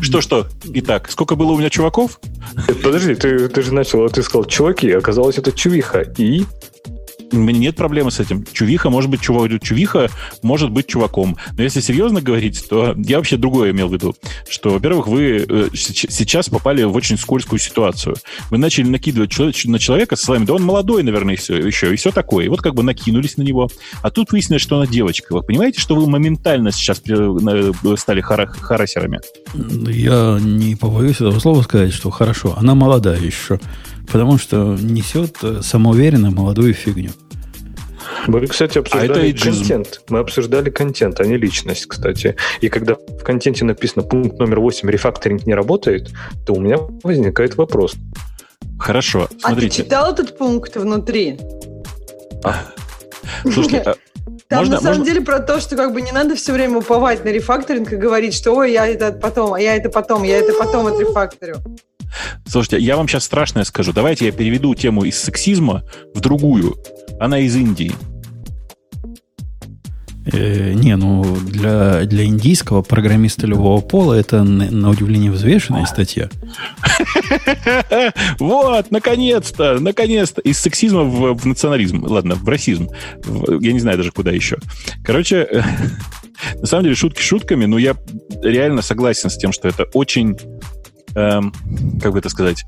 Что-что? 0.00 0.48
Итак, 0.64 1.10
сколько 1.10 1.36
было 1.36 1.52
у 1.52 1.58
меня 1.58 1.70
чуваков? 1.70 2.20
Э, 2.68 2.74
Подожди, 2.74 3.14
ты, 3.14 3.48
ты 3.48 3.62
же 3.62 3.72
начал, 3.72 4.08
ты 4.08 4.22
сказал 4.22 4.44
чуваки, 4.44 4.90
оказалось 4.90 5.38
это 5.38 5.52
чувиха. 5.52 6.00
И 6.18 6.44
нет 7.32 7.76
проблемы 7.76 8.10
с 8.10 8.20
этим. 8.20 8.44
Чувиха 8.52 8.90
может 8.90 9.10
быть 9.10 9.20
чувак, 9.20 9.50
чувиха 9.62 10.08
может 10.42 10.70
быть 10.70 10.86
чуваком. 10.86 11.36
Но 11.56 11.62
если 11.62 11.80
серьезно 11.80 12.20
говорить, 12.20 12.68
то 12.68 12.94
я 12.96 13.16
вообще 13.18 13.36
другое 13.36 13.72
имел 13.72 13.88
в 13.88 13.92
виду. 13.92 14.14
Что, 14.48 14.70
во-первых, 14.70 15.06
вы 15.06 15.44
э, 15.48 15.68
сейчас 15.74 16.48
попали 16.48 16.82
в 16.84 16.94
очень 16.94 17.18
скользкую 17.18 17.58
ситуацию. 17.58 18.16
Вы 18.50 18.58
начали 18.58 18.86
накидывать 18.86 19.36
на 19.64 19.78
человека 19.78 20.16
со 20.16 20.26
словами, 20.26 20.44
да 20.44 20.54
он 20.54 20.62
молодой, 20.62 21.02
наверное, 21.02 21.36
все, 21.36 21.56
еще, 21.56 21.92
и 21.92 21.96
все 21.96 22.10
такое. 22.10 22.46
И 22.46 22.48
вот 22.48 22.62
как 22.62 22.74
бы 22.74 22.82
накинулись 22.82 23.36
на 23.36 23.42
него. 23.42 23.68
А 24.02 24.10
тут 24.10 24.32
выяснилось, 24.32 24.62
что 24.62 24.76
она 24.76 24.86
девочка. 24.86 25.34
Вы 25.34 25.42
понимаете, 25.42 25.80
что 25.80 25.94
вы 25.96 26.08
моментально 26.08 26.72
сейчас 26.72 27.00
при- 27.00 27.14
на- 27.16 27.96
стали 27.96 28.20
хара- 28.20 28.46
харасерами? 28.46 29.20
Я 29.54 30.38
не 30.40 30.76
побоюсь 30.76 31.16
этого 31.16 31.38
слова 31.38 31.62
сказать, 31.62 31.92
что 31.92 32.10
хорошо, 32.10 32.54
она 32.56 32.74
молодая 32.74 33.20
еще. 33.20 33.60
Потому 34.06 34.38
что 34.38 34.76
несет 34.80 35.36
э, 35.42 35.60
самоуверенно 35.62 36.30
молодую 36.30 36.74
фигню. 36.74 37.10
мы, 38.28 38.46
кстати, 38.46 38.78
обсуждали 38.78 39.10
это 39.10 39.20
эйджизм. 39.20 39.58
контент. 39.58 40.00
Мы 40.08 40.18
обсуждали 40.20 40.70
контент, 40.70 41.20
а 41.20 41.24
не 41.26 41.36
личность, 41.36 41.86
кстати. 41.86 42.36
И 42.60 42.68
когда 42.68 42.94
в 42.94 43.22
контенте 43.24 43.64
написано 43.64 44.02
пункт 44.04 44.38
номер 44.38 44.60
8 44.60 44.88
рефакторинг 44.90 45.46
не 45.46 45.54
работает, 45.54 46.10
то 46.46 46.54
у 46.54 46.60
меня 46.60 46.78
возникает 47.02 47.56
вопрос. 47.56 47.94
Хорошо, 48.78 49.24
А 49.24 49.26
ты 49.28 49.38
смотрите. 49.40 49.82
читал 49.84 50.12
этот 50.12 50.36
пункт 50.38 50.76
внутри? 50.76 51.38
Слушайте, 53.42 53.78
а 53.78 53.94
Там 54.48 54.60
Можно- 54.60 54.74
на 54.76 54.80
самом 54.80 54.98
можно- 54.98 55.12
деле 55.12 55.24
про 55.24 55.40
то, 55.40 55.60
что 55.60 55.74
как 55.76 55.92
бы 55.92 56.00
не 56.02 56.12
надо 56.12 56.36
все 56.36 56.52
время 56.52 56.78
уповать 56.78 57.24
на 57.24 57.30
рефакторинг 57.30 57.92
и 57.92 57.96
говорить, 57.96 58.34
что 58.34 58.52
ой, 58.54 58.72
я 58.72 58.86
это 58.86 59.10
потом, 59.12 59.54
а 59.54 59.60
я 59.60 59.74
это 59.76 59.88
потом, 59.88 60.22
я 60.22 60.38
это 60.38 60.52
потом 60.52 60.86
отрефакторю. 60.86 61.56
Слушайте, 62.46 62.84
я 62.84 62.96
вам 62.96 63.08
сейчас 63.08 63.24
страшное 63.24 63.64
скажу. 63.64 63.92
Давайте 63.92 64.26
я 64.26 64.32
переведу 64.32 64.74
тему 64.74 65.04
из 65.04 65.18
сексизма 65.18 65.82
в 66.14 66.20
другую. 66.20 66.76
Она 67.18 67.38
из 67.40 67.56
Индии. 67.56 67.92
Э, 70.32 70.72
не, 70.72 70.96
ну 70.96 71.24
для, 71.36 72.04
для 72.04 72.24
индийского 72.24 72.82
программиста 72.82 73.46
любого 73.46 73.80
пола 73.80 74.14
это 74.14 74.42
на, 74.42 74.68
на 74.70 74.90
удивление 74.90 75.30
взвешенная 75.30 75.86
статья. 75.86 76.28
Вот, 78.38 78.90
наконец-то, 78.90 79.78
наконец-то. 79.78 80.40
Из 80.42 80.58
сексизма 80.58 81.02
в, 81.04 81.34
в 81.34 81.46
национализм. 81.46 82.04
Ладно, 82.04 82.34
в 82.34 82.48
расизм. 82.48 82.88
В- 83.24 83.60
я 83.60 83.72
не 83.72 83.80
знаю 83.80 83.96
даже, 83.96 84.10
куда 84.10 84.30
еще. 84.30 84.58
Короче, 85.04 85.64
на 86.60 86.66
самом 86.66 86.84
деле, 86.84 86.96
шутки 86.96 87.22
шутками, 87.22 87.66
но 87.66 87.78
я 87.78 87.94
реально 88.42 88.82
согласен 88.82 89.30
с 89.30 89.36
тем, 89.36 89.52
что 89.52 89.68
это 89.68 89.84
очень, 89.94 90.36
эм, 91.16 91.52
как 92.00 92.12
бы 92.12 92.18
это 92.18 92.28
сказать, 92.28 92.64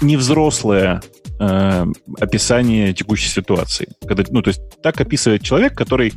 невзрослое 0.00 1.02
э, 1.40 1.86
описание 2.20 2.92
текущей 2.92 3.28
ситуации. 3.28 3.88
Когда, 4.06 4.22
ну, 4.30 4.42
то 4.42 4.48
есть 4.48 4.60
так 4.82 5.00
описывает 5.00 5.42
человек, 5.42 5.76
который 5.76 6.12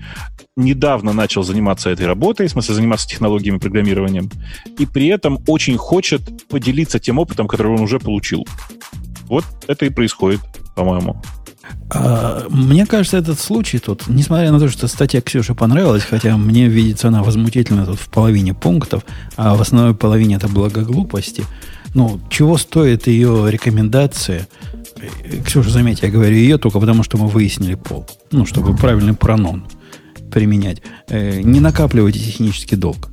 недавно 0.56 1.14
начал 1.14 1.44
заниматься 1.44 1.90
этой 1.90 2.06
работой, 2.06 2.48
в 2.48 2.52
смысле 2.52 2.76
заниматься 2.76 3.08
технологиями 3.08 3.58
программированием, 3.58 4.30
и 4.78 4.86
при 4.86 5.08
этом 5.08 5.40
очень 5.48 5.78
хочет 5.78 6.22
поделиться 6.48 7.00
тем 7.00 7.18
опытом, 7.18 7.48
который 7.48 7.72
он 7.72 7.82
уже 7.82 8.00
получил. 8.00 8.46
Вот 9.28 9.46
это 9.68 9.86
и 9.86 9.90
происходит, 9.90 10.42
по-моему. 10.76 11.22
А, 11.90 12.46
мне 12.50 12.86
кажется, 12.86 13.18
этот 13.18 13.40
случай 13.40 13.80
тут, 13.80 14.08
несмотря 14.08 14.52
на 14.52 14.60
то, 14.60 14.68
что 14.70 14.88
статья 14.88 15.22
Ксюше 15.22 15.56
понравилась, 15.56 16.04
хотя 16.04 16.38
мне 16.38 16.68
видится 16.68 17.08
она 17.08 17.24
возмутительно 17.24 17.86
тут 17.86 18.00
в 18.00 18.10
половине 18.10 18.54
пунктов, 18.54 19.04
а 19.36 19.56
в 19.56 19.62
основной 19.62 19.96
половине 19.96 20.36
это 20.36 20.48
благоглупости, 20.48 21.46
ну, 21.94 22.20
чего 22.30 22.58
стоит 22.58 23.08
ее 23.08 23.46
рекомендация? 23.50 24.48
Э, 24.98 25.42
Ксюша, 25.46 25.70
заметь, 25.70 26.02
я 26.02 26.10
говорю 26.10 26.36
ее 26.36 26.58
только 26.58 26.80
потому, 26.80 27.04
что 27.04 27.18
мы 27.18 27.28
выяснили 27.28 27.76
пол. 27.76 28.06
Ну, 28.32 28.46
чтобы 28.46 28.76
правильный 28.76 29.14
пронон 29.14 29.66
применять. 30.32 30.82
Э, 31.08 31.42
Не 31.42 31.60
накапливайте 31.60 32.20
технический 32.20 32.76
долг. 32.76 33.10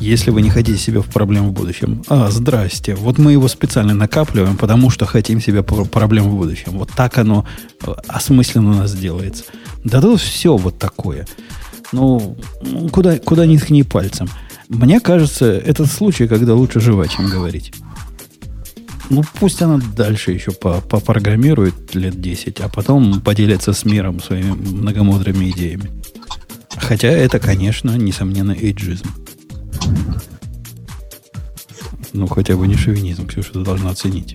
Если 0.00 0.30
вы 0.30 0.42
не 0.42 0.50
хотите 0.50 0.78
себя 0.78 1.00
в 1.00 1.06
проблему 1.06 1.48
в 1.48 1.52
будущем. 1.52 2.02
А, 2.08 2.30
здрасте. 2.30 2.94
Вот 2.94 3.18
мы 3.18 3.32
его 3.32 3.48
специально 3.48 3.94
накапливаем, 3.94 4.56
потому 4.56 4.90
что 4.90 5.06
хотим 5.06 5.40
себе 5.40 5.62
пр- 5.62 5.86
проблем 5.86 6.28
в 6.30 6.36
будущем. 6.36 6.72
Вот 6.78 6.90
так 6.94 7.18
оно 7.18 7.44
э, 7.84 7.92
осмысленно 8.06 8.70
у 8.70 8.74
нас 8.74 8.94
делается. 8.94 9.44
Да 9.84 10.00
тут 10.00 10.20
все 10.20 10.56
вот 10.56 10.78
такое. 10.78 11.26
Ну, 11.92 12.36
куда, 12.92 13.18
куда 13.18 13.44
ни 13.46 13.56
ткни 13.56 13.82
пальцем. 13.82 14.28
Мне 14.68 15.00
кажется, 15.00 15.46
этот 15.46 15.90
случай, 15.90 16.28
когда 16.28 16.54
лучше 16.54 16.78
жевать, 16.80 17.10
чем 17.10 17.26
говорить. 17.28 17.72
Ну, 19.10 19.24
пусть 19.40 19.62
она 19.62 19.80
дальше 19.96 20.32
еще 20.32 20.52
по- 20.52 20.80
попрограммирует 20.80 21.94
лет 21.94 22.20
10, 22.20 22.60
а 22.60 22.68
потом 22.68 23.20
поделится 23.20 23.72
с 23.72 23.84
миром 23.84 24.20
своими 24.20 24.50
многомудрыми 24.52 25.50
идеями. 25.50 25.90
Хотя 26.76 27.08
это, 27.08 27.38
конечно, 27.40 27.96
несомненно, 27.96 28.52
эйджизм. 28.52 29.08
Ну, 32.12 32.26
хотя 32.26 32.56
бы 32.56 32.66
не 32.66 32.74
шовинизм, 32.76 33.26
Ксюша, 33.26 33.52
ты 33.52 33.60
должна 33.60 33.90
оценить. 33.90 34.34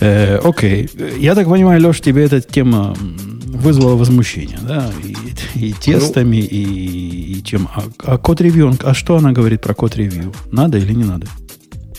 Э, 0.00 0.38
окей. 0.38 0.88
Я 1.18 1.34
так 1.34 1.48
понимаю, 1.48 1.80
Леш, 1.80 2.00
тебе 2.00 2.24
эта 2.24 2.40
тема 2.40 2.94
вызвала 2.98 3.94
возмущение, 3.94 4.58
да? 4.62 4.90
И, 5.04 5.68
и 5.68 5.72
тестами, 5.72 6.38
и, 6.38 7.38
и 7.38 7.44
чем. 7.44 7.68
А, 7.74 7.84
а 8.04 8.18
код-ревью, 8.18 8.68
он- 8.68 8.78
а 8.82 8.92
что 8.94 9.16
она 9.16 9.32
говорит 9.32 9.60
про 9.60 9.74
код-ревью? 9.74 10.32
Надо 10.50 10.78
или 10.78 10.92
не 10.94 11.04
надо? 11.04 11.26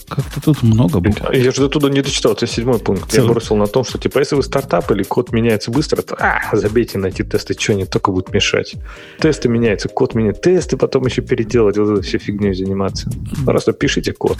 Как-то 0.08 0.42
тут 0.42 0.64
много 0.64 1.00
букв. 1.00 1.22
Я 1.34 1.52
же 1.52 1.70
туда 1.70 1.90
не 1.90 2.02
дочитал, 2.02 2.34
это 2.34 2.46
седьмой 2.48 2.80
пункт. 2.80 3.12
Я 3.14 3.20
Целый. 3.22 3.32
бросил 3.32 3.56
на 3.56 3.68
том, 3.68 3.84
что 3.84 3.98
типа 3.98 4.20
если 4.20 4.36
вы 4.36 4.44
стартап 4.44 4.92
или 4.92 5.04
код 5.04 5.32
меняется 5.32 5.72
быстро, 5.72 6.02
то 6.02 6.16
а, 6.20 6.56
забейте 6.56 6.98
на 6.98 7.08
эти 7.08 7.24
тесты, 7.24 7.56
что 7.60 7.74
они 7.74 7.86
только 7.86 8.12
будут 8.12 8.34
мешать. 8.34 8.76
Тесты 9.20 9.50
меняются, 9.50 9.90
код 9.90 10.16
меняет, 10.16 10.42
тесты 10.42 10.78
потом 10.78 11.06
еще 11.06 11.22
переделать, 11.22 11.78
вот 11.78 11.90
этой 11.90 12.04
всей 12.04 12.20
фигней 12.20 12.54
заниматься. 12.54 13.10
Просто 13.46 13.74
пишите 13.74 14.14
код. 14.14 14.38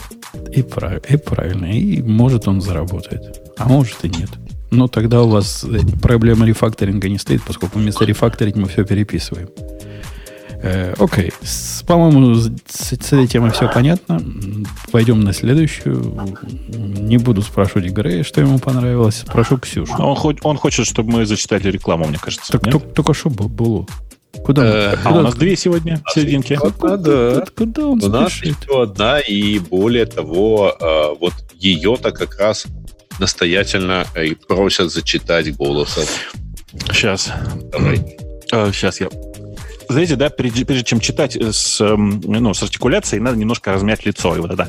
И, 0.52 0.62
прав- 0.62 1.04
и 1.10 1.16
правильно. 1.16 1.66
И 1.66 2.00
может 2.02 2.46
он 2.48 2.60
заработает. 2.60 3.42
А 3.58 3.68
может 3.68 4.04
и 4.04 4.08
нет. 4.08 4.30
Но 4.70 4.88
тогда 4.88 5.22
у 5.22 5.28
вас 5.28 5.64
э, 5.64 5.78
проблема 6.02 6.46
рефакторинга 6.46 7.08
не 7.08 7.18
стоит, 7.18 7.42
поскольку 7.46 7.78
вместо 7.78 8.04
рефакторить 8.04 8.56
мы 8.56 8.68
все 8.68 8.84
переписываем. 8.84 9.48
Э, 10.62 10.94
окей. 10.98 11.32
С- 11.42 11.82
по-моему, 11.82 12.34
с, 12.34 12.50
с 12.68 12.92
этой 12.92 13.26
темой 13.26 13.50
все 13.50 13.68
понятно. 13.72 14.20
Пойдем 14.90 15.20
на 15.20 15.32
следующую. 15.32 16.14
Не 16.68 17.18
буду 17.18 17.42
спрашивать 17.42 17.90
Грея, 17.92 18.24
что 18.24 18.40
ему 18.40 18.58
понравилось. 18.58 19.24
Спрошу 19.28 19.58
Ксюшу. 19.58 19.92
Он, 19.98 20.16
хоть, 20.16 20.38
он 20.44 20.56
хочет, 20.56 20.86
чтобы 20.86 21.12
мы 21.12 21.26
зачитали 21.26 21.68
рекламу, 21.70 22.06
мне 22.06 22.18
кажется. 22.18 22.52
Так 22.52 22.62
только, 22.62 22.86
только 22.88 23.14
что 23.14 23.30
было. 23.30 23.86
Куда, 24.44 24.64
Э, 24.64 24.92
А 24.92 24.96
куда- 25.08 25.18
у 25.20 25.22
нас 25.22 25.34
две 25.34 25.56
сегодня 25.56 26.00
в 26.06 26.10
серединке. 26.12 26.56
куда- 26.56 26.96
да. 26.96 27.30
куда- 27.40 27.46
куда 27.56 27.86
он 27.86 28.02
У 28.04 28.08
нас 28.08 28.32
спешит? 28.32 28.56
еще 28.62 28.82
одна, 28.82 29.18
и 29.18 29.58
более 29.58 30.04
того, 30.06 30.74
э, 30.78 31.16
вот 31.20 31.32
ее-то 31.58 32.12
как 32.12 32.38
раз 32.38 32.66
настоятельно 33.18 34.04
э, 34.14 34.26
и 34.26 34.34
просят 34.34 34.92
зачитать 34.92 35.56
голосом. 35.56 36.04
Сейчас. 36.92 37.32
Давай. 37.72 38.16
сейчас 38.72 39.00
я... 39.00 39.08
Знаете, 39.88 40.16
да, 40.16 40.30
прежде, 40.30 40.64
прежде 40.64 40.84
чем 40.84 41.00
читать 41.00 41.36
э, 41.36 41.52
с, 41.52 41.80
эм, 41.80 42.20
ну, 42.20 42.54
с 42.54 42.62
артикуляцией, 42.62 43.22
надо 43.22 43.36
немножко 43.36 43.72
размять 43.72 44.04
лицо. 44.04 44.36
И 44.36 44.40
вот 44.40 44.50
это 44.50 44.68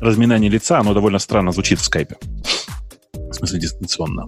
разминание 0.00 0.50
лица, 0.50 0.78
оно 0.80 0.94
довольно 0.94 1.18
странно 1.18 1.52
звучит 1.52 1.80
в 1.80 1.84
скайпе. 1.84 2.16
В 3.12 3.32
смысле, 3.32 3.60
дистанционно. 3.60 4.26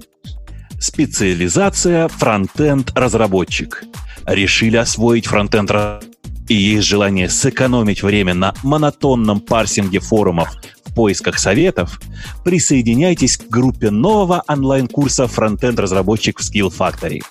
Специализация 0.80 2.08
фронтенд-разработчик. 2.08 3.84
Решили 4.26 4.76
освоить 4.76 5.26
фронтенд 5.26 5.70
и 6.48 6.54
есть 6.54 6.86
желание 6.86 7.28
сэкономить 7.28 8.02
время 8.02 8.34
на 8.34 8.54
монотонном 8.62 9.40
парсинге 9.40 10.00
форумов 10.00 10.48
поисках 10.98 11.38
советов, 11.38 12.00
присоединяйтесь 12.44 13.36
к 13.36 13.48
группе 13.48 13.88
нового 13.88 14.42
онлайн-курса 14.48 15.28
«Фронтенд-разработчик 15.28 16.40
в 16.40 16.42
Skill 16.42 16.76
Factory». 16.76 17.22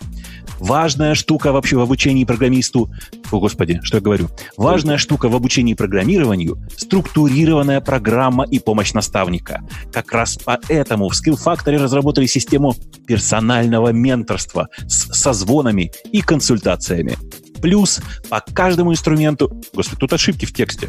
Важная 0.57 1.15
штука 1.15 1.51
вообще 1.51 1.75
в 1.75 1.81
обучении 1.81 2.23
программисту... 2.23 2.89
О, 3.29 3.39
господи, 3.41 3.81
что 3.83 3.97
я 3.97 4.01
говорю? 4.01 4.29
Важная 4.55 4.97
штука 4.97 5.27
в 5.27 5.35
обучении 5.35 5.73
программированию– 5.73 6.57
структурированная 6.77 7.81
программа 7.81 8.45
и 8.45 8.59
помощь 8.59 8.93
наставника. 8.93 9.61
Как 9.91 10.13
раз 10.13 10.39
поэтому 10.41 11.09
в 11.09 11.11
Skill 11.11 11.37
Factory 11.37 11.75
разработали 11.75 12.25
систему 12.25 12.73
персонального 13.05 13.89
менторства 13.89 14.69
с 14.87 15.13
созвонами 15.13 15.91
и 16.13 16.21
консультациями. 16.21 17.17
Плюс 17.61 17.99
по 18.29 18.39
каждому 18.39 18.93
инструменту... 18.93 19.61
Господи, 19.73 19.99
тут 19.99 20.13
ошибки 20.13 20.45
в 20.45 20.53
тексте. 20.53 20.87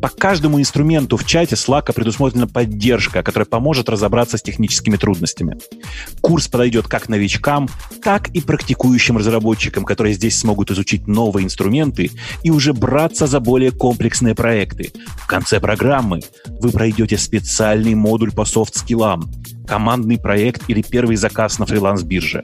По 0.00 0.08
каждому 0.08 0.60
инструменту 0.60 1.16
в 1.16 1.24
чате 1.24 1.54
Slack 1.54 1.92
предусмотрена 1.92 2.46
поддержка, 2.46 3.22
которая 3.22 3.46
поможет 3.46 3.88
разобраться 3.88 4.38
с 4.38 4.42
техническими 4.42 4.96
трудностями. 4.96 5.58
Курс 6.20 6.48
подойдет 6.48 6.86
как 6.86 7.08
новичкам, 7.08 7.68
так 8.02 8.28
и 8.30 8.40
практикующим 8.40 9.16
разработчикам, 9.18 9.84
которые 9.84 10.14
здесь 10.14 10.38
смогут 10.38 10.70
изучить 10.70 11.06
новые 11.06 11.44
инструменты 11.44 12.10
и 12.42 12.50
уже 12.50 12.72
браться 12.72 13.26
за 13.26 13.40
более 13.40 13.70
комплексные 13.70 14.34
проекты. 14.34 14.92
В 15.20 15.26
конце 15.26 15.60
программы 15.60 16.20
вы 16.60 16.70
пройдете 16.70 17.18
специальный 17.18 17.94
модуль 17.94 18.32
по 18.32 18.44
софт-скиллам, 18.44 19.30
командный 19.66 20.18
проект 20.18 20.62
или 20.68 20.82
первый 20.82 21.16
заказ 21.16 21.58
на 21.58 21.66
фриланс-бирже. 21.66 22.42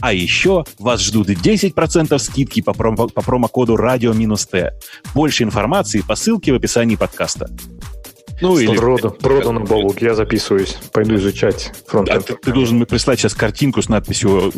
А 0.00 0.12
еще 0.12 0.64
вас 0.78 1.00
ждут 1.00 1.28
10% 1.28 2.18
скидки 2.18 2.62
по, 2.62 2.70
промо- 2.70 3.12
по 3.12 3.22
промокоду 3.22 3.76
радио-т. 3.76 4.72
Больше 5.14 5.44
информации 5.44 6.00
по 6.00 6.16
ссылке 6.16 6.52
в 6.52 6.56
описании 6.56 6.81
подкаста. 6.96 7.48
Ну, 8.42 8.58
или... 8.58 8.76
Рода, 8.76 9.10
продано, 9.10 9.60
Бобук, 9.60 10.02
я 10.02 10.14
записываюсь. 10.14 10.76
Пойду 10.92 11.14
изучать 11.14 11.72
фронтенд. 11.86 12.26
Да, 12.26 12.34
ты, 12.34 12.40
ты 12.40 12.52
должен 12.52 12.76
мне 12.76 12.86
прислать 12.86 13.20
сейчас 13.20 13.34
картинку 13.34 13.82
с 13.82 13.88
надписью 13.88 14.50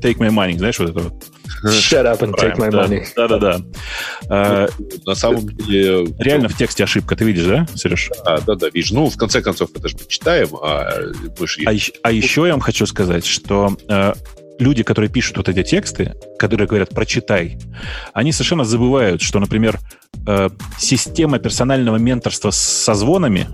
«Take 0.00 0.16
my 0.16 0.30
money», 0.30 0.56
знаешь, 0.56 0.78
вот 0.78 0.88
это 0.88 1.00
вот? 1.00 1.12
Shut 1.66 2.04
up 2.04 2.20
and 2.20 2.34
take 2.34 2.56
my 2.56 2.70
money. 2.70 3.04
Да-да-да. 3.14 3.60
А, 4.30 4.68
На 5.04 5.14
самом 5.14 5.46
деле... 5.46 6.06
Реально 6.18 6.48
в 6.48 6.56
тексте 6.56 6.84
ошибка, 6.84 7.16
ты 7.16 7.24
видишь, 7.24 7.44
да, 7.44 7.66
Сереж? 7.74 8.10
А, 8.24 8.40
да-да, 8.40 8.70
вижу. 8.70 8.94
Ну, 8.94 9.10
в 9.10 9.16
конце 9.18 9.42
концов, 9.42 9.70
это 9.74 9.88
же 9.88 9.96
мы 10.00 10.06
читаем, 10.08 10.48
а 10.62 10.90
мы 11.38 11.46
же... 11.46 11.60
А, 11.66 11.72
а 12.02 12.12
еще 12.12 12.46
я 12.46 12.52
вам 12.52 12.60
хочу 12.60 12.86
сказать, 12.86 13.26
что 13.26 13.76
э, 13.88 14.14
люди, 14.58 14.82
которые 14.82 15.10
пишут 15.10 15.36
вот 15.36 15.48
эти 15.48 15.62
тексты, 15.62 16.14
которые 16.38 16.66
говорят 16.66 16.90
«прочитай», 16.90 17.58
они 18.12 18.32
совершенно 18.32 18.64
забывают, 18.64 19.22
что, 19.22 19.38
например, 19.38 19.78
э, 20.26 20.50
система 20.78 21.38
персонального 21.38 21.96
менторства 21.96 22.50
с 22.50 22.58
созвонами, 22.58 23.48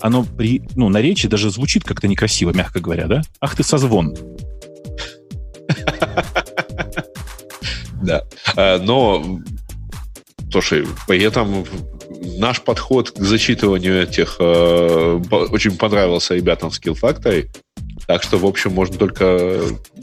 оно 0.00 0.24
при, 0.24 0.62
ну, 0.76 0.88
на 0.88 1.00
речи 1.00 1.28
даже 1.28 1.50
звучит 1.50 1.84
как-то 1.84 2.08
некрасиво, 2.08 2.52
мягко 2.52 2.80
говоря, 2.80 3.06
да? 3.06 3.22
Ах 3.40 3.56
ты 3.56 3.62
созвон. 3.62 4.14
Да. 8.02 8.22
А, 8.54 8.78
но, 8.78 9.40
слушай, 10.52 10.86
при 11.08 11.22
этом 11.22 11.64
наш 12.38 12.62
подход 12.62 13.10
к 13.10 13.18
зачитыванию 13.18 14.02
этих 14.02 14.36
э, 14.38 15.20
очень 15.30 15.76
понравился 15.76 16.34
ребятам 16.34 16.70
в 16.70 16.74
Skill 16.74 16.96
Factory. 17.00 17.48
Так 18.06 18.22
что, 18.22 18.38
в 18.38 18.46
общем, 18.46 18.72
можно 18.72 18.96
только... 18.96 19.60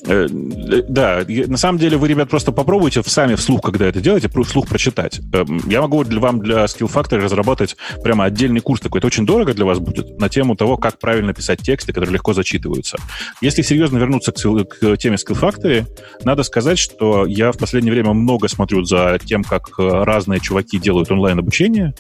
Э, 0.08 0.28
да, 0.30 1.24
на 1.28 1.58
самом 1.58 1.80
деле 1.80 1.97
вы, 1.97 2.08
ребят, 2.08 2.30
просто 2.30 2.51
попробуйте 2.51 3.01
сами 3.04 3.36
вслух, 3.36 3.62
когда 3.62 3.86
это 3.86 4.01
делаете, 4.01 4.30
вслух 4.43 4.68
прочитать. 4.68 5.22
Эм, 5.34 5.62
я 5.70 5.82
могу 5.82 6.04
для 6.04 6.20
вам 6.20 6.39
для 6.39 6.66
Skill 6.66 6.91
Factory 6.91 7.20
разработать 7.20 7.78
прямо 8.04 8.26
отдельный 8.26 8.60
курс 8.60 8.82
такой. 8.82 8.99
Это 8.99 9.08
очень 9.08 9.26
дорого 9.26 9.54
для 9.54 9.66
вас 9.66 9.80
будет 9.80 10.20
на 10.20 10.30
тему 10.30 10.56
того, 10.56 10.78
как 10.78 10.99
правильно 10.99 11.34
писать 11.34 11.62
тексты, 11.62 11.93
которые 11.93 12.14
легко 12.14 12.34
зачитываются. 12.34 12.97
Если 13.41 13.62
серьезно 13.62 13.97
вернуться 13.97 14.32
к, 14.32 14.36
к 14.36 14.97
теме 14.97 15.16
Skill 15.16 15.39
Factory, 15.39 15.86
надо 16.24 16.43
сказать, 16.43 16.80
что 16.80 17.26
я 17.26 17.51
в 17.51 17.58
последнее 17.58 17.93
время 17.93 18.14
много 18.14 18.47
смотрю 18.47 18.84
за 18.84 19.18
тем, 19.24 19.43
как 19.43 19.70
э, 19.80 20.04
разные 20.04 20.39
чуваки 20.39 20.78
делают 20.78 21.10
онлайн-обучение. 21.12 21.93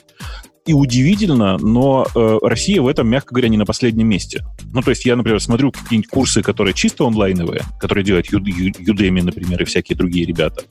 И 0.65 0.71
удивительно, 0.71 1.57
но 1.57 2.07
э, 2.15 2.37
Россия 2.41 2.81
в 2.81 2.87
этом, 2.87 3.09
мягко 3.09 3.33
говоря, 3.33 3.49
не 3.49 3.57
на 3.57 3.65
последнем 3.65 4.07
месте. 4.07 4.45
Ну, 4.71 4.81
то 4.81 4.91
есть 4.91 5.03
я, 5.05 5.17
например, 5.17 5.41
смотрю 5.41 5.71
какие-нибудь 5.71 6.09
курсы, 6.09 6.41
которые 6.41 6.73
чисто 6.73 7.05
онлайновые, 7.05 7.63
которые 7.79 8.05
делают 8.05 8.31
Udemy, 8.31 9.23
например, 9.23 9.61
и 9.61 9.65
всякие 9.65 9.97
другие 9.97 10.25
ребята, 10.25 10.63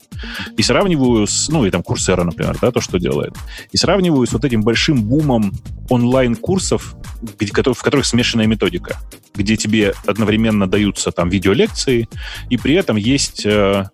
и 0.57 0.63
сравниваю 0.63 1.27
с, 1.27 1.47
ну, 1.49 1.65
и 1.65 1.69
там 1.69 1.83
Курсера, 1.83 2.23
например, 2.23 2.57
да, 2.59 2.71
то, 2.71 2.81
что 2.81 2.97
делает, 2.97 3.35
и 3.71 3.77
сравниваю 3.77 4.25
с 4.25 4.33
вот 4.33 4.43
этим 4.45 4.63
большим 4.63 5.03
бумом 5.03 5.53
онлайн-курсов, 5.89 6.95
в 7.21 7.83
которых 7.83 8.05
смешанная 8.05 8.47
методика, 8.47 8.99
где 9.35 9.57
тебе 9.57 9.93
одновременно 10.07 10.67
даются 10.67 11.11
там 11.11 11.29
видеолекции, 11.29 12.09
и 12.49 12.57
при 12.57 12.73
этом 12.73 12.95
есть 12.95 13.45
э, 13.45 13.85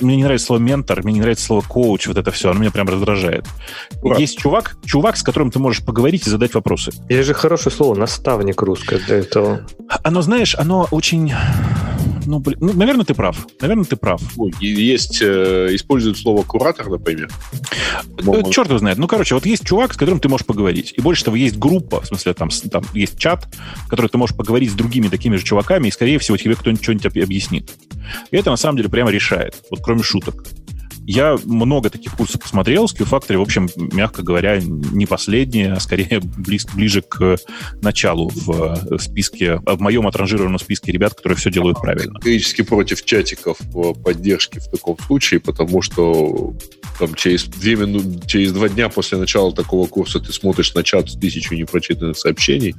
мне 0.00 0.16
не 0.16 0.24
нравится 0.24 0.46
слово 0.46 0.60
ментор, 0.60 1.02
мне 1.02 1.14
не 1.14 1.20
нравится 1.20 1.46
слово 1.46 1.62
коуч, 1.62 2.06
вот 2.06 2.16
это 2.16 2.30
все, 2.30 2.50
оно 2.50 2.60
меня 2.60 2.70
прям 2.70 2.88
раздражает. 2.88 3.46
Ура. 4.02 4.16
Есть 4.18 4.38
чувак, 4.38 4.76
чувак, 4.84 5.16
с 5.16 5.22
которым 5.22 5.50
ты 5.50 5.58
можешь 5.58 5.84
поговорить 5.84 6.26
и 6.26 6.30
задать 6.30 6.54
вопросы. 6.54 6.92
Есть 7.08 7.26
же 7.26 7.34
хорошее 7.34 7.74
слово 7.74 7.94
наставник 7.94 8.62
русское 8.62 8.98
для 8.98 9.16
этого. 9.16 9.66
Оно, 10.02 10.22
знаешь, 10.22 10.54
оно 10.54 10.88
очень 10.90 11.32
ну, 12.26 12.40
блин, 12.40 12.58
ну, 12.60 12.72
наверное, 12.72 13.04
ты 13.04 13.14
прав. 13.14 13.46
Наверное, 13.60 13.84
ты 13.84 13.96
прав. 13.96 14.20
Есть, 14.60 15.20
э, 15.22 15.68
используют 15.72 16.18
слово 16.18 16.42
куратор, 16.42 16.88
например. 16.88 17.30
Ну, 18.22 18.50
черт 18.50 18.68
его 18.68 18.78
знает. 18.78 18.98
Ну, 18.98 19.06
короче, 19.06 19.34
вот 19.34 19.46
есть 19.46 19.64
чувак, 19.64 19.94
с 19.94 19.96
которым 19.96 20.20
ты 20.20 20.28
можешь 20.28 20.46
поговорить. 20.46 20.94
И 20.96 21.00
больше 21.00 21.24
того, 21.24 21.36
есть 21.36 21.58
группа, 21.58 22.00
в 22.00 22.06
смысле, 22.06 22.34
там, 22.34 22.50
там 22.70 22.84
есть 22.92 23.18
чат, 23.18 23.48
в 23.86 23.88
котором 23.88 24.08
ты 24.08 24.18
можешь 24.18 24.36
поговорить 24.36 24.70
с 24.70 24.74
другими 24.74 25.08
такими 25.08 25.36
же 25.36 25.44
чуваками, 25.44 25.88
и, 25.88 25.90
скорее 25.90 26.18
всего, 26.18 26.36
тебе 26.36 26.54
кто-нибудь 26.54 26.82
что-нибудь 26.82 27.06
объяснит. 27.06 27.70
И 28.30 28.36
это, 28.36 28.50
на 28.50 28.56
самом 28.56 28.76
деле, 28.76 28.88
прямо 28.88 29.10
решает. 29.10 29.54
Вот 29.70 29.80
кроме 29.82 30.02
шуток. 30.02 30.44
Я 31.06 31.38
много 31.44 31.88
таких 31.88 32.16
курсов 32.16 32.40
посмотрел. 32.40 32.86
Skill 32.86 33.08
Factory, 33.08 33.38
в 33.38 33.42
общем, 33.42 33.68
мягко 33.76 34.22
говоря, 34.22 34.60
не 34.60 35.06
последние, 35.06 35.72
а 35.72 35.80
скорее 35.80 36.20
близ, 36.20 36.66
ближе 36.74 37.02
к 37.02 37.36
началу 37.80 38.30
в 38.34 38.98
списке, 38.98 39.60
в 39.64 39.80
моем 39.80 40.06
отранжированном 40.06 40.58
списке 40.58 40.90
ребят, 40.90 41.14
которые 41.14 41.36
все 41.36 41.50
делают 41.50 41.80
правильно. 41.80 42.14
Категорически 42.14 42.62
против 42.62 43.04
чатиков 43.04 43.58
поддержки 44.04 44.58
в 44.58 44.68
таком 44.68 44.98
случае, 44.98 45.40
потому 45.40 45.80
что 45.80 46.54
там, 46.98 47.14
через, 47.14 47.44
две 47.44 47.76
минуты, 47.76 48.26
через 48.26 48.52
два 48.52 48.68
дня 48.68 48.88
после 48.88 49.18
начала 49.18 49.52
такого 49.52 49.86
курса 49.86 50.18
ты 50.18 50.32
смотришь 50.32 50.74
на 50.74 50.82
чат 50.82 51.08
с 51.10 51.14
тысячу 51.16 51.54
непрочитанных 51.54 52.16
сообщений, 52.16 52.74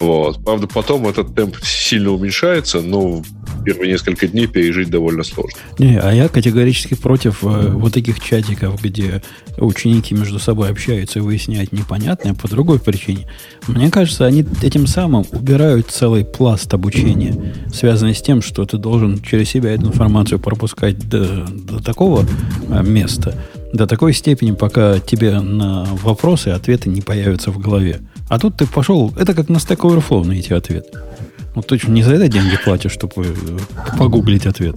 вот. 0.00 0.44
Правда, 0.44 0.66
потом 0.66 1.06
этот 1.06 1.34
темп 1.34 1.56
сильно 1.62 2.10
уменьшается, 2.10 2.80
но 2.80 3.22
первые 3.64 3.92
несколько 3.92 4.26
дней 4.26 4.46
пережить 4.46 4.90
довольно 4.90 5.22
сложно. 5.22 5.58
Не, 5.78 5.98
а 5.98 6.12
я 6.12 6.28
категорически 6.28 6.94
против 6.94 7.42
э, 7.42 7.68
вот 7.72 7.94
таких 7.94 8.20
чатиков, 8.20 8.82
где 8.82 9.22
ученики 9.56 10.14
между 10.14 10.38
собой 10.38 10.70
общаются 10.70 11.20
и 11.20 11.22
выясняют 11.22 11.72
непонятное 11.72 12.34
по 12.34 12.48
другой 12.48 12.78
причине. 12.78 13.28
Мне 13.66 13.90
кажется, 13.90 14.26
они 14.26 14.44
этим 14.62 14.86
самым 14.86 15.24
убирают 15.32 15.90
целый 15.90 16.24
пласт 16.24 16.72
обучения, 16.74 17.54
связанный 17.72 18.14
с 18.14 18.22
тем, 18.22 18.42
что 18.42 18.64
ты 18.66 18.76
должен 18.76 19.22
через 19.22 19.48
себя 19.48 19.72
эту 19.72 19.86
информацию 19.86 20.38
пропускать 20.38 21.08
до, 21.08 21.46
до 21.46 21.82
такого 21.82 22.26
э, 22.68 22.82
места, 22.82 23.34
до 23.72 23.86
такой 23.86 24.12
степени, 24.12 24.52
пока 24.52 24.98
тебе 24.98 25.40
на 25.40 25.84
вопросы 26.02 26.48
ответы 26.48 26.88
не 26.88 27.00
появятся 27.00 27.50
в 27.50 27.58
голове. 27.58 28.00
А 28.28 28.38
тут 28.38 28.56
ты 28.56 28.66
пошел, 28.66 29.12
это 29.16 29.34
как 29.34 29.48
на 29.48 29.58
Stack 29.58 29.78
Overflow 29.78 30.24
найти 30.24 30.54
ответ. 30.54 30.86
Вот 31.54 31.66
точно 31.66 31.92
не 31.92 32.02
за 32.02 32.14
это 32.14 32.28
деньги 32.28 32.58
платишь, 32.62 32.92
чтобы 32.92 33.26
э, 33.26 33.58
погуглить 33.98 34.46
ответ. 34.46 34.76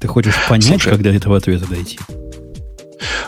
Ты 0.00 0.08
хочешь 0.08 0.34
понять, 0.48 0.66
Слушай, 0.66 0.90
когда 0.90 1.12
этого 1.12 1.36
ответа 1.36 1.68
дойти. 1.68 1.98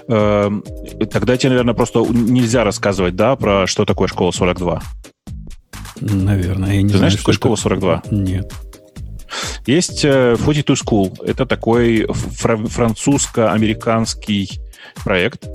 Эм, 0.09 0.65
тогда 1.11 1.37
тебе, 1.37 1.51
наверное, 1.51 1.75
просто 1.75 2.01
нельзя 2.01 2.65
рассказывать, 2.65 3.15
да, 3.17 3.37
про 3.37 3.67
что 3.67 3.85
такое 3.85 4.09
школа 4.09 4.31
42. 4.31 4.83
Наверное, 6.01 6.75
я 6.75 6.83
не 6.83 6.89
Ты 6.89 6.99
знаю, 6.99 6.99
знаешь, 6.99 7.13
что 7.15 7.23
такое 7.23 7.35
школа 7.35 7.57
42? 7.57 8.03
Нет. 8.11 8.53
Есть 9.67 10.01
42 10.01 10.13
э, 10.13 10.37
School. 10.37 11.27
Это 11.27 11.47
такой 11.47 12.07
французско-американский 12.09 14.61
проект, 15.05 15.47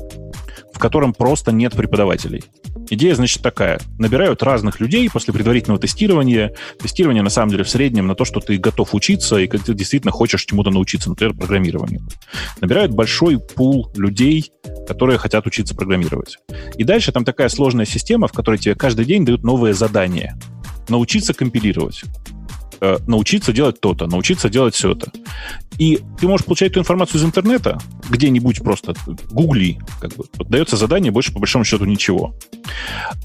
котором 0.81 1.13
просто 1.13 1.51
нет 1.51 1.73
преподавателей. 1.73 2.43
Идея, 2.89 3.15
значит, 3.15 3.41
такая. 3.41 3.79
Набирают 3.97 4.43
разных 4.43 4.81
людей 4.81 5.09
после 5.09 5.33
предварительного 5.33 5.79
тестирования. 5.79 6.53
Тестирование, 6.81 7.23
на 7.23 7.29
самом 7.29 7.51
деле, 7.51 7.63
в 7.63 7.69
среднем 7.69 8.07
на 8.07 8.15
то, 8.15 8.25
что 8.25 8.41
ты 8.41 8.57
готов 8.57 8.93
учиться 8.93 9.37
и 9.37 9.47
ты 9.47 9.73
действительно 9.73 10.11
хочешь 10.11 10.43
чему-то 10.43 10.71
научиться, 10.71 11.09
например, 11.09 11.33
программированию. 11.35 12.01
Набирают 12.59 12.91
большой 12.91 13.39
пул 13.39 13.91
людей, 13.95 14.51
которые 14.87 15.19
хотят 15.19 15.45
учиться 15.45 15.75
программировать. 15.75 16.37
И 16.75 16.83
дальше 16.83 17.11
там 17.11 17.23
такая 17.23 17.49
сложная 17.49 17.85
система, 17.85 18.27
в 18.27 18.33
которой 18.33 18.57
тебе 18.57 18.75
каждый 18.75 19.05
день 19.05 19.23
дают 19.23 19.43
новые 19.43 19.73
задания. 19.73 20.37
Научиться 20.89 21.33
компилировать 21.33 22.03
э, 22.81 22.97
научиться 23.07 23.53
делать 23.53 23.79
то-то, 23.79 24.07
научиться 24.07 24.49
делать 24.49 24.75
все-то. 24.75 25.11
И 25.77 26.01
ты 26.19 26.27
можешь 26.27 26.45
получать 26.45 26.71
эту 26.71 26.79
информацию 26.79 27.19
из 27.19 27.25
интернета, 27.25 27.79
где-нибудь 28.09 28.63
просто 28.63 28.93
гугли, 29.31 29.79
как 29.99 30.15
бы. 30.15 30.25
Вот 30.37 30.49
дается 30.49 30.77
задание, 30.77 31.11
больше 31.11 31.33
по 31.33 31.39
большому 31.39 31.63
счету 31.63 31.85
ничего. 31.85 32.35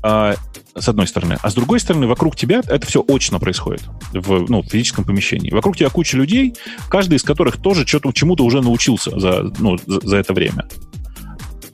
А, 0.03 0.37
с 0.75 0.89
одной 0.89 1.07
стороны. 1.07 1.39
А 1.43 1.51
с 1.51 1.55
другой 1.55 1.81
стороны, 1.81 2.07
вокруг 2.07 2.37
тебя 2.37 2.61
это 2.67 2.87
все 2.87 3.05
очно 3.07 3.39
происходит 3.39 3.83
в, 4.13 4.51
ну, 4.51 4.63
в 4.63 4.67
физическом 4.67 5.05
помещении. 5.05 5.51
Вокруг 5.51 5.77
тебя 5.77 5.91
куча 5.91 6.17
людей, 6.17 6.55
каждый 6.89 7.17
из 7.17 7.23
которых 7.23 7.57
тоже 7.57 7.85
чему-то 7.85 8.45
уже 8.45 8.61
научился 8.61 9.19
за, 9.19 9.51
ну, 9.59 9.79
за, 9.87 10.01
за 10.01 10.17
это 10.17 10.33
время. 10.35 10.69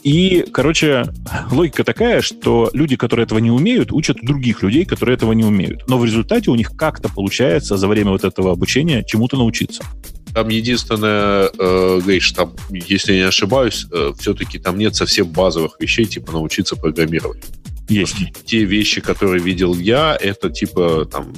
И, 0.03 0.45
короче, 0.53 1.05
логика 1.51 1.85
такая, 1.85 2.23
что 2.23 2.71
люди, 2.73 2.97
которые 2.97 3.25
этого 3.25 3.39
не 3.39 3.51
умеют, 3.51 3.93
учат 3.93 4.19
других 4.21 4.63
людей, 4.63 4.85
которые 4.85 5.17
этого 5.17 5.33
не 5.33 5.45
умеют. 5.45 5.89
Но 5.89 5.99
в 5.99 6.05
результате 6.05 6.51
у 6.51 6.55
них 6.57 6.73
как-то 6.77 7.09
получается 7.09 7.77
за 7.77 7.87
время 7.87 8.11
вот 8.11 8.25
этого 8.25 8.51
обучения 8.51 9.05
чему-то 9.05 9.37
научиться. 9.37 9.85
там 10.35 10.49
единственное, 10.49 11.51
э, 11.59 12.01
Гриш, 12.05 12.33
там, 12.33 12.55
если 12.71 13.13
я 13.13 13.19
не 13.19 13.29
ошибаюсь, 13.29 13.87
э, 13.93 14.13
все-таки 14.19 14.59
там 14.59 14.79
нет 14.79 14.97
совсем 14.97 15.27
базовых 15.27 15.77
вещей, 15.79 16.07
типа 16.07 16.33
научиться 16.33 16.75
программировать. 16.75 17.43
Есть. 17.89 18.17
Те 18.47 18.65
вещи, 18.65 19.01
которые 19.01 19.43
видел 19.43 19.75
я, 19.75 20.17
это 20.19 20.51
типа 20.51 21.07
там... 21.11 21.33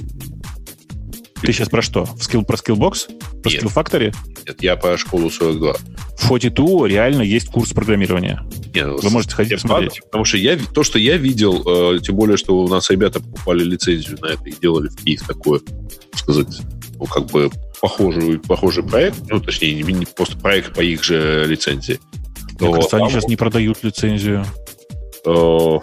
Ты 1.41 1.51
сейчас 1.53 1.69
про 1.69 1.81
что? 1.81 2.05
В 2.05 2.23
скилл, 2.23 2.43
про 2.43 2.55
Skillbox? 2.55 3.41
Про 3.43 3.51
Нет. 3.51 3.63
Factory? 3.63 4.15
Нет, 4.47 4.63
я 4.63 4.75
по 4.77 4.97
школу 4.97 5.29
42. 5.29 5.73
В 5.73 6.31
Forty2 6.31 6.87
реально 6.87 7.21
есть 7.21 7.47
курс 7.49 7.71
программирования. 7.73 8.41
Не, 8.73 8.87
Вы 8.87 9.09
можете 9.09 9.35
ходить 9.35 9.53
посмотреть. 9.61 10.01
Потому 10.05 10.25
что 10.25 10.37
я, 10.37 10.57
то, 10.57 10.83
что 10.83 10.97
я 10.97 11.17
видел, 11.17 11.93
э, 11.95 11.99
тем 11.99 12.15
более, 12.15 12.37
что 12.37 12.57
у 12.57 12.67
нас 12.67 12.89
ребята 12.89 13.19
покупали 13.19 13.63
лицензию 13.63 14.17
на 14.21 14.27
это 14.27 14.43
и 14.45 14.53
делали 14.59 14.87
в 14.87 14.95
Киев 14.95 15.21
такое, 15.27 15.59
так 15.59 16.19
сказать, 16.19 16.47
ну, 16.97 17.05
как 17.05 17.25
бы 17.27 17.51
похожий, 17.81 18.39
похожий 18.39 18.83
проект, 18.83 19.17
ну, 19.29 19.39
точнее, 19.39 19.75
не, 19.75 19.93
не 19.93 20.05
просто 20.05 20.37
проект 20.37 20.73
по 20.73 20.81
их 20.81 21.03
же 21.03 21.45
лицензии. 21.47 21.99
Мне 22.59 22.71
кажется, 22.73 22.97
они 22.97 23.09
сейчас 23.09 23.27
не 23.27 23.35
продают 23.35 23.83
лицензию. 23.83 24.45
э, 25.25 25.79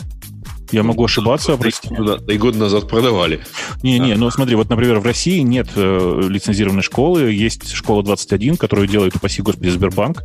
Я 0.73 0.83
могу 0.83 1.05
ошибаться, 1.05 1.53
года- 1.91 2.19
три 2.19 2.39
года 2.39 2.59
назад 2.59 2.89
продавали. 2.89 3.41
Не-не, 3.83 4.15
ну 4.17 4.31
смотри, 4.31 4.55
вот, 4.57 4.69
например, 4.71 4.99
в 4.99 5.05
России 5.05 5.41
нет 5.41 5.69
э, 5.77 6.21
лицензированной 6.29 6.83
школы, 6.83 7.31
есть 7.33 7.71
школа 7.73 8.03
21, 8.03 8.57
которую 8.57 8.89
делает, 8.89 9.15
упаси 9.15 9.43
господи, 9.43 9.69
Сбербанк. 9.69 10.23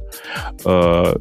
Э, 0.66 1.16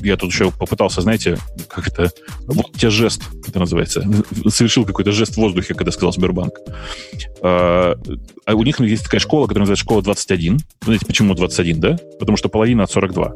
я 0.00 0.16
тут 0.16 0.30
еще 0.30 0.50
попытался, 0.52 1.00
знаете, 1.00 1.38
как 1.68 1.88
это, 1.88 2.10
вот 2.46 2.72
тебе 2.72 2.90
жест, 2.90 3.22
это 3.46 3.58
называется, 3.58 4.04
совершил 4.48 4.84
какой-то 4.84 5.12
жест 5.12 5.34
в 5.34 5.38
воздухе, 5.38 5.74
когда 5.74 5.90
сказал 5.92 6.12
Сбербанк. 6.12 6.54
Э, 7.42 7.94
а 8.46 8.54
у 8.54 8.62
них 8.62 8.80
есть 8.80 9.04
такая 9.04 9.20
школа, 9.20 9.46
которая 9.46 9.62
называется 9.62 9.84
школа 9.84 10.02
21. 10.02 10.58
Знаете, 10.82 11.06
почему 11.06 11.34
21, 11.34 11.80
да? 11.80 11.98
Потому 12.18 12.36
что 12.36 12.48
половина 12.48 12.84
от 12.84 12.90
42. 12.90 13.34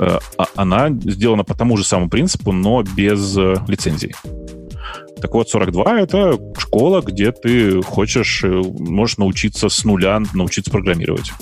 Э, 0.00 0.18
а 0.36 0.46
она 0.56 0.90
сделана 0.90 1.44
по 1.44 1.54
тому 1.54 1.76
же 1.76 1.84
самому 1.84 2.08
принципу, 2.08 2.52
но 2.52 2.82
без 2.82 3.36
э, 3.36 3.56
лицензии. 3.66 4.14
Так 5.20 5.34
вот, 5.34 5.48
42— 5.48 6.00
это 6.00 6.38
школа, 6.56 7.00
где 7.00 7.32
ты 7.32 7.82
хочешь, 7.82 8.44
э, 8.44 8.48
можешь 8.48 9.18
научиться 9.18 9.68
с 9.68 9.84
нуля, 9.84 10.22
научиться 10.34 10.70
программировать. 10.70 11.32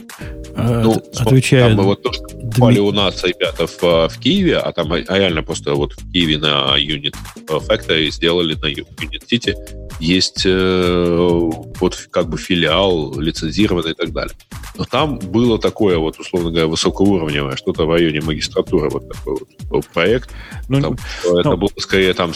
А, 0.59 0.83
Ну, 0.83 0.93
от- 0.93 1.15
смотри, 1.15 1.39
отвечая 1.39 1.77
там 1.77 1.85
вот 1.85 2.03
то, 2.03 2.13
что 2.13 2.25
Дми- 2.33 2.79
у 2.79 2.91
нас 2.93 3.23
ребята 3.25 3.67
в, 3.67 3.83
э, 3.83 4.09
в 4.09 4.19
Киеве, 4.19 4.57
а 4.59 4.73
там 4.73 4.91
а 4.93 4.99
реально 4.99 5.43
просто 5.43 5.75
вот 5.75 5.93
в 5.93 6.11
Киеве 6.13 6.39
на 6.39 6.77
Unit 6.79 7.15
Factory 7.47 8.11
сделали 8.11 8.55
на 8.55 8.67
Unit 8.67 8.87
City, 9.31 9.55
есть 10.01 10.43
э, 10.47 11.51
вот 11.81 12.09
как 12.11 12.29
бы 12.29 12.39
филиал 12.39 13.19
лицензированный 13.21 13.91
и 13.91 13.95
так 13.95 14.13
далее. 14.13 14.35
Но 14.79 14.85
там 14.85 15.19
было 15.19 15.59
такое 15.59 15.99
вот, 15.99 16.19
условно 16.19 16.51
говоря, 16.51 16.67
высокоуровневое, 16.67 17.57
что-то 17.57 17.85
в 17.87 17.91
районе 17.91 18.21
магистратуры, 18.21 18.89
вот 18.91 19.09
такой 19.09 19.35
вот 19.39 19.49
был 19.71 19.85
проект. 19.93 20.31
Ну, 20.69 20.81
Там, 20.81 20.97
Это 21.25 21.51
ну. 21.51 21.57
было 21.57 21.71
скорее 21.79 22.13
там, 22.15 22.33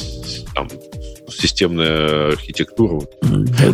там 0.55 0.69
системная 1.31 2.29
архитектура. 2.33 3.01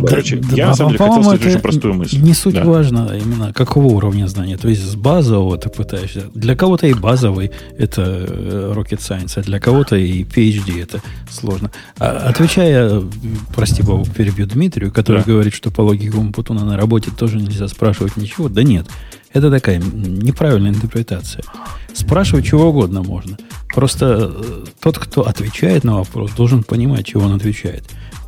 Короче, 0.07 0.37
да, 0.37 0.55
я 0.55 0.63
да, 0.65 0.69
на 0.69 0.75
самом 0.75 0.91
деле 0.93 1.05
хотел 1.05 1.23
сказать 1.23 1.45
очень 1.45 1.59
простую 1.59 1.93
мысль. 1.95 2.19
Не 2.19 2.33
суть 2.33 2.55
Да. 2.55 2.63
важно 2.65 3.11
именно 3.21 3.53
какого 3.53 3.87
уровня 3.87 4.27
знания. 4.27 4.57
То 4.57 4.67
есть 4.67 4.83
с 4.83 4.95
базового 4.95 5.57
ты 5.57 5.69
пытаешься. 5.69 6.23
Для 6.33 6.55
кого-то 6.55 6.87
и 6.87 6.93
базовый 6.93 7.51
это 7.77 8.01
э, 8.27 8.73
rocket 8.75 8.99
science, 8.99 9.33
а 9.35 9.41
для 9.41 9.59
кого-то 9.59 9.95
и 9.95 10.23
PhD 10.23 10.81
это 10.81 11.01
сложно. 11.29 11.71
А, 11.99 12.27
отвечая, 12.29 13.01
прости, 13.55 13.83
Бог, 13.83 14.09
перебью 14.09 14.45
Дмитрию, 14.47 14.91
который 14.91 15.23
Да. 15.23 15.31
говорит, 15.31 15.53
что 15.53 15.71
по 15.71 15.81
логике 15.81 16.17
Умпутуна 16.17 16.65
на 16.65 16.77
работе 16.77 17.11
тоже 17.11 17.37
нельзя 17.37 17.67
спрашивать 17.67 18.17
ничего. 18.17 18.49
Да 18.49 18.63
нет. 18.63 18.87
Это 19.37 19.51
такая 19.51 19.77
неправильная 19.77 20.71
интерпретация. 20.71 21.43
Спрашивать 21.93 22.47
чего 22.47 22.69
угодно 22.69 23.03
можно. 23.03 23.37
Просто 23.69 24.31
э, 24.33 24.65
тот, 24.79 24.97
кто 24.97 25.27
отвечает 25.27 25.83
на 25.83 25.97
вопрос, 25.97 26.31
должен 26.31 26.63
понимать, 26.63 27.05
чего 27.05 27.25
он 27.25 27.33
отвечает. 27.33 27.83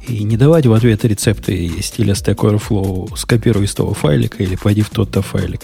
И 0.07 0.23
не 0.23 0.37
давать 0.37 0.67
в 0.67 0.73
ответ 0.73 1.03
рецепты 1.05 1.81
стиля 1.81 2.13
Stack 2.13 2.35
Overflow, 2.35 3.17
скопируй 3.17 3.65
из 3.65 3.73
того 3.73 3.95
файлика 3.95 4.43
или 4.43 4.55
пойди 4.55 4.83
в 4.83 4.91
тот-то 4.91 5.23
файлик. 5.23 5.61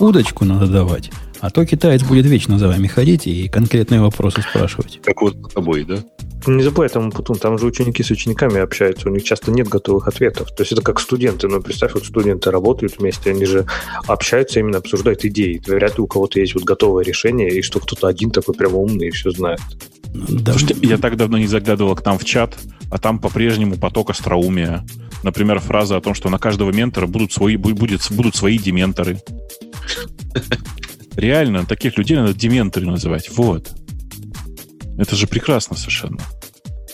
Удочку 0.00 0.44
надо 0.44 0.66
давать. 0.66 1.12
А 1.40 1.50
то 1.50 1.64
китаец 1.64 2.02
будет 2.02 2.26
вечно 2.26 2.58
за 2.58 2.68
вами 2.68 2.86
ходить 2.86 3.26
и 3.26 3.48
конкретные 3.48 4.00
вопросы 4.00 4.42
спрашивать. 4.42 5.00
Как 5.04 5.20
вот 5.22 5.36
с 5.50 5.54
тобой, 5.54 5.84
да? 5.84 5.98
Не 6.46 6.62
забывай, 6.62 6.88
там, 6.88 7.10
там 7.10 7.58
же 7.58 7.66
ученики 7.66 8.02
с 8.02 8.10
учениками 8.10 8.60
общаются, 8.60 9.08
у 9.08 9.12
них 9.12 9.24
часто 9.24 9.50
нет 9.50 9.68
готовых 9.68 10.08
ответов. 10.08 10.48
То 10.54 10.62
есть 10.62 10.72
это 10.72 10.82
как 10.82 11.00
студенты. 11.00 11.48
Ну, 11.48 11.60
представь, 11.60 11.94
вот 11.94 12.04
студенты 12.04 12.50
работают 12.50 12.98
вместе, 12.98 13.30
они 13.30 13.44
же 13.44 13.66
общаются, 14.06 14.60
именно 14.60 14.78
обсуждают 14.78 15.24
идеи. 15.24 15.60
Вряд 15.66 15.96
ли 15.96 16.02
у 16.02 16.06
кого-то 16.06 16.40
есть 16.40 16.54
вот 16.54 16.64
готовое 16.64 17.04
решение, 17.04 17.50
и 17.50 17.62
что 17.62 17.80
кто-то 17.80 18.06
один 18.08 18.30
такой 18.30 18.54
прямо 18.54 18.76
умный 18.76 19.08
и 19.08 19.10
все 19.10 19.30
знает. 19.30 19.60
Да, 20.14 20.52
Слушайте, 20.52 20.86
я 20.86 20.96
так 20.96 21.16
давно 21.16 21.38
не 21.38 21.46
заглядывал 21.46 21.94
к 21.94 22.04
нам 22.04 22.18
в 22.18 22.24
чат, 22.24 22.56
а 22.90 22.98
там 22.98 23.18
по-прежнему 23.18 23.76
поток 23.76 24.10
остроумия. 24.10 24.84
Например, 25.22 25.58
фраза 25.58 25.96
о 25.96 26.00
том, 26.00 26.14
что 26.14 26.30
на 26.30 26.38
каждого 26.38 26.70
ментора 26.70 27.06
будут 27.06 27.32
свои, 27.32 27.56
бу- 27.56 27.74
будет, 27.74 28.00
будут 28.10 28.36
свои 28.36 28.58
дементоры. 28.58 29.20
Реально, 31.18 31.66
таких 31.66 31.98
людей 31.98 32.16
надо 32.16 32.32
дементоры 32.32 32.86
называть. 32.86 33.28
Вот. 33.30 33.72
Это 34.98 35.16
же 35.16 35.26
прекрасно 35.26 35.76
совершенно. 35.76 36.20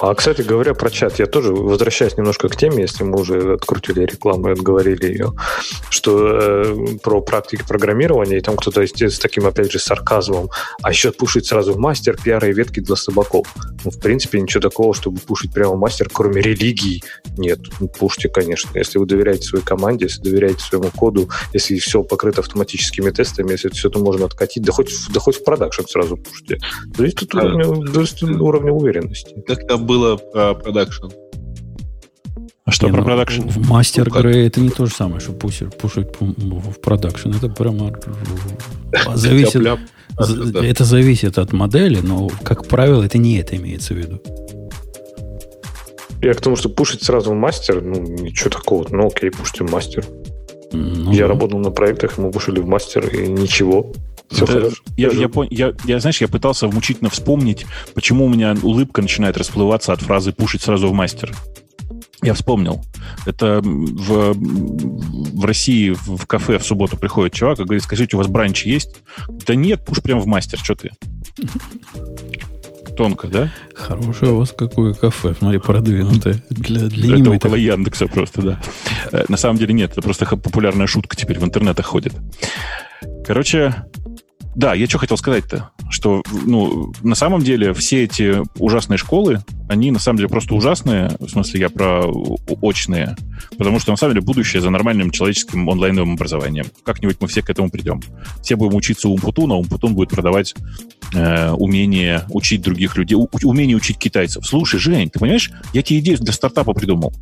А, 0.07 0.15
кстати 0.15 0.43
говоря, 0.43 0.75
про 0.75 0.91
чат, 0.91 1.19
я 1.19 1.25
тоже 1.25 1.55
возвращаюсь 1.55 2.19
немножко 2.19 2.51
к 2.51 2.57
теме, 2.57 2.83
если 2.83 3.05
мы 3.05 3.19
уже 3.21 3.55
открутили 3.55 4.05
рекламу 4.05 4.51
и 4.51 4.53
отговорили 4.53 5.07
ее, 5.07 5.33
что 5.89 6.29
э, 6.29 6.99
про 7.03 7.23
практики 7.23 7.65
программирования, 7.67 8.37
и 8.37 8.41
там 8.43 8.57
кто-то 8.57 8.83
с, 8.83 9.19
таким, 9.19 9.47
опять 9.47 9.73
же, 9.73 9.79
сарказмом, 9.79 10.51
а 10.83 10.91
еще 10.91 11.11
пушить 11.11 11.47
сразу 11.47 11.73
в 11.73 11.79
мастер 11.79 12.19
пиары 12.23 12.51
и 12.51 12.53
ветки 12.53 12.81
для 12.81 12.97
собаков. 12.97 13.47
Ну, 13.83 13.91
в 13.91 13.99
принципе, 13.99 14.43
ничего 14.43 14.61
такого, 14.61 14.93
чтобы 14.93 15.21
пушить 15.21 15.55
прямо 15.55 15.73
в 15.73 15.79
мастер, 15.79 16.11
кроме 16.13 16.43
религии, 16.43 17.03
нет. 17.39 17.61
Ну, 17.81 17.89
пушьте, 17.89 18.29
конечно. 18.29 18.77
Если 18.77 18.99
вы 18.99 19.07
доверяете 19.07 19.49
своей 19.49 19.65
команде, 19.65 20.05
если 20.05 20.21
доверяете 20.21 20.61
своему 20.61 20.91
коду, 20.95 21.31
если 21.55 21.79
все 21.79 22.03
покрыто 22.03 22.43
автоматическими 22.43 23.11
тестами, 23.11 23.53
если 23.53 23.71
все 23.71 23.89
это 23.89 23.99
можно 24.01 24.27
откатить, 24.27 24.65
да 24.65 24.73
хоть, 24.73 24.93
в- 24.93 25.11
да 25.13 25.21
хоть 25.21 25.37
в 25.37 25.45
продакшн 25.45 25.85
сразу 25.89 26.19
пушите. 26.19 26.59
Зависит 26.95 27.23
от 27.23 27.35
уровня, 27.37 27.91
зависит 27.91 28.23
от 28.23 28.41
уровня 28.41 28.73
уверенности. 28.73 29.35
Как 29.47 29.67
там 29.67 29.87
было 29.95 30.17
про 30.17 30.55
продакшн? 30.55 31.07
А 32.65 32.71
что 32.71 32.87
Не, 32.87 32.93
про 32.93 33.01
ну, 33.01 33.07
продакшн? 33.07 33.43
В 33.43 33.69
мастер 33.69 34.09
Ну, 34.09 34.21
грей 34.21 34.47
это 34.47 34.61
не 34.61 34.71
то 34.71 34.87
же 34.87 34.95
самое, 34.95 35.21
что 35.21 35.33
пушить, 35.33 35.77
пушить 35.77 36.09
в 36.19 36.81
продакшн. 36.81 37.31
Это 37.31 37.49
прямо 37.49 37.93
а, 39.07 39.17
зависит, 39.17 39.63
это 40.17 40.85
зависит 40.85 41.39
от 41.39 41.53
модели, 41.53 42.01
но, 42.03 42.29
как 42.43 42.67
правило, 42.67 43.03
это 43.03 43.19
не 43.19 43.39
это 43.39 43.57
имеется 43.57 43.95
в 43.95 43.99
виду. 43.99 44.21
Я 46.23 46.33
к 46.33 46.41
тому, 46.41 46.57
что 46.57 46.71
пушить 46.71 47.03
сразу 47.03 47.33
в 47.33 47.35
мастер, 47.35 47.83
ну, 47.83 48.01
ничего 48.01 48.51
такого. 48.51 48.87
Ну, 48.91 49.07
окей, 49.09 49.31
пушьте 49.31 49.63
в 49.63 49.71
мастер. 49.71 50.05
Ну, 50.73 51.13
я 51.13 51.23
да. 51.23 51.29
работал 51.29 51.59
на 51.59 51.71
проектах, 51.71 52.19
мы 52.19 52.31
пушили 52.31 52.61
в 52.61 52.67
мастер, 52.67 53.07
и 53.15 53.29
ничего. 53.29 53.93
Все 54.31 54.47
Да, 54.47 54.53
хорошо. 54.53 54.77
Я, 54.97 55.11
я, 55.11 55.29
я, 55.51 55.73
я, 55.85 56.01
знаешь, 56.01 56.21
я 56.21 56.29
пытался 56.29 56.67
мучительно 56.69 57.11
вспомнить, 57.11 57.67
почему 57.95 58.27
у 58.27 58.29
меня 58.29 58.57
улыбка 58.63 59.03
начинает 59.03 59.37
расплываться 59.37 59.93
от 59.93 60.01
фразы 60.01 60.33
«пушить 60.33 60.63
сразу 60.63 60.89
в 60.89 60.93
мастер». 60.93 61.35
Я 62.23 62.33
вспомнил. 62.33 62.83
Это 63.27 63.61
в, 63.63 64.35
в 64.35 65.45
России 65.45 65.91
в 65.91 66.25
кафе 66.27 66.59
в 66.59 66.65
субботу 66.65 66.97
приходит 66.97 67.35
чувак 67.35 67.61
и 67.61 67.65
говорит, 67.65 67.83
скажите, 67.83 68.17
у 68.17 68.19
вас 68.19 68.29
бранч 68.29 68.65
есть? 68.65 68.97
Да 69.47 69.55
нет, 69.55 69.85
пуш 69.85 70.01
прям 70.01 70.21
в 70.21 70.27
мастер, 70.27 70.59
что 70.59 70.75
ты? 70.75 70.91
Тонко, 72.97 73.27
да? 73.27 73.53
Хорошее 73.75 74.33
у 74.33 74.37
вас 74.39 74.55
какое 74.57 74.95
кафе. 74.95 75.35
Смотри, 75.39 75.59
продвинутое. 75.59 76.43
Для, 76.49 76.87
для 76.87 77.19
это 77.19 77.31
около 77.31 77.57
Яндекса 77.57 78.07
просто, 78.07 78.41
да. 78.41 78.61
Э, 79.13 79.25
На 79.29 79.37
самом 79.37 79.59
деле 79.59 79.75
нет, 79.75 79.93
это 79.93 80.01
просто 80.01 80.25
популярная 80.25 80.87
шутка 80.87 81.17
теперь 81.17 81.39
в 81.39 81.45
интернетах 81.45 81.85
ходит. 81.85 82.15
Короче, 83.27 83.75
да, 84.55 84.75
я 84.75 84.87
что 84.87 84.99
хотел 84.99 85.17
сказать-то, 85.17 85.71
что, 85.91 86.23
ну, 86.45 86.93
на 87.03 87.15
самом 87.15 87.43
деле 87.43 87.75
все 87.75 88.05
эти 88.05 88.43
ужасные 88.59 88.99
школы, 88.99 89.41
они 89.69 89.91
на 89.91 89.99
самом 89.99 90.19
деле 90.19 90.29
просто 90.29 90.55
ужасные, 90.55 91.11
в 91.19 91.29
смысле 91.29 91.61
я 91.61 91.69
про 91.71 92.05
очные, 92.61 93.17
потому 93.59 93.81
что 93.81 93.91
на 93.91 93.97
самом 93.97 94.15
деле 94.15 94.25
будущее 94.25 94.63
за 94.63 94.71
нормальным 94.71 95.11
человеческим 95.11 95.69
онлайновым 95.69 96.15
образованием. 96.15 96.67
Как-нибудь 96.85 97.17
мы 97.21 97.29
все 97.29 97.43
к 97.43 97.51
этому 97.51 97.71
придем. 97.71 98.01
Все 98.43 98.57
будем 98.57 98.75
учиться 98.77 99.09
у 99.09 99.15
Умпутуна, 99.15 99.55
а 99.55 99.59
Умпутун 99.59 99.95
будет 99.95 100.11
продавать 100.11 100.55
э, 101.15 101.51
умение 101.51 102.23
учить 102.31 102.63
других 102.63 102.97
людей, 102.97 103.15
у- 103.17 103.29
умение 103.43 103.77
учить 103.77 103.99
китайцев. 103.99 104.47
Слушай, 104.47 104.79
Жень, 104.81 105.11
ты 105.11 105.19
понимаешь, 105.19 105.51
я 105.73 105.83
тебе 105.83 105.99
идею 106.01 106.19
для 106.19 106.33
стартапа 106.33 106.73
придумал. 106.75 107.13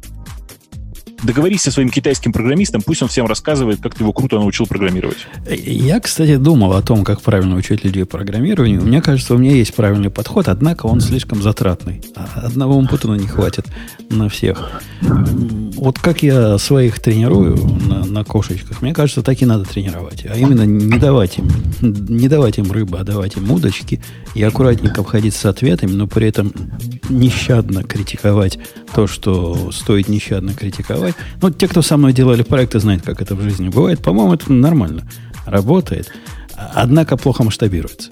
Договорись 1.23 1.63
со 1.63 1.71
своим 1.71 1.89
китайским 1.89 2.33
программистом, 2.33 2.83
пусть 2.83 3.03
он 3.03 3.09
всем 3.09 3.27
рассказывает, 3.27 3.81
как 3.81 3.95
ты 3.95 4.03
его 4.03 4.13
круто 4.13 4.37
научил 4.37 4.67
программировать. 4.67 5.19
Я, 5.49 6.01
кстати, 6.01 6.37
думал 6.37 6.73
о 6.73 6.83
том, 6.83 7.05
как 7.05 7.21
правильно 7.21 7.57
учить 7.57 7.85
людей 7.85 8.05
программированию. 8.05 8.83
Мне 8.83 9.01
кажется, 9.01 9.35
у 9.35 9.39
меня 9.39 9.53
есть 9.53 9.75
правильный 9.75 10.11
подход, 10.11 10.49
однако 10.49 10.87
он 10.87 11.01
слишком 11.01 11.43
затратный. 11.43 12.03
Одного 12.35 12.77
умпутуна 12.77 13.15
не 13.15 13.27
хватит 13.27 13.67
на 14.11 14.29
всех. 14.29 14.83
Вот 15.01 15.99
как 15.99 16.23
я 16.23 16.59
своих 16.59 16.99
тренирую 17.01 17.57
на, 17.57 18.05
на 18.05 18.25
кошечках. 18.25 18.83
Мне 18.83 18.95
кажется, 18.95 19.23
так 19.23 19.41
и 19.43 19.47
надо 19.47 19.65
тренировать. 19.65 20.27
А 20.29 20.37
именно 20.37 20.63
не 20.63 20.99
давать 20.99 21.39
им, 21.39 21.51
не 21.81 22.29
давать 22.29 22.59
им 22.59 22.71
рыбы, 22.71 22.99
а 22.99 23.05
давать 23.05 23.37
им 23.37 23.51
удочки 23.51 24.01
и 24.35 24.43
аккуратненько 24.43 25.01
обходить 25.01 25.35
с 25.35 25.45
ответами, 25.45 25.93
но 25.93 26.07
при 26.07 26.29
этом 26.29 26.53
нещадно 27.09 27.83
критиковать 27.83 28.59
то, 28.95 29.07
что 29.07 29.71
стоит 29.73 30.09
нещадно 30.09 30.55
критиковать. 30.55 31.12
Ну, 31.41 31.51
те, 31.51 31.69
кто 31.69 31.83
со 31.83 31.97
мной 31.97 32.13
делали 32.13 32.43
проекты, 32.43 32.81
знают, 32.81 33.03
как 33.03 33.21
это 33.21 33.35
в 33.35 33.43
жизни 33.43 33.69
бывает. 33.69 34.01
По-моему, 34.03 34.35
это 34.35 34.53
нормально. 34.53 35.09
Работает. 35.47 36.11
Однако 36.75 37.17
плохо 37.17 37.43
масштабируется. 37.43 38.11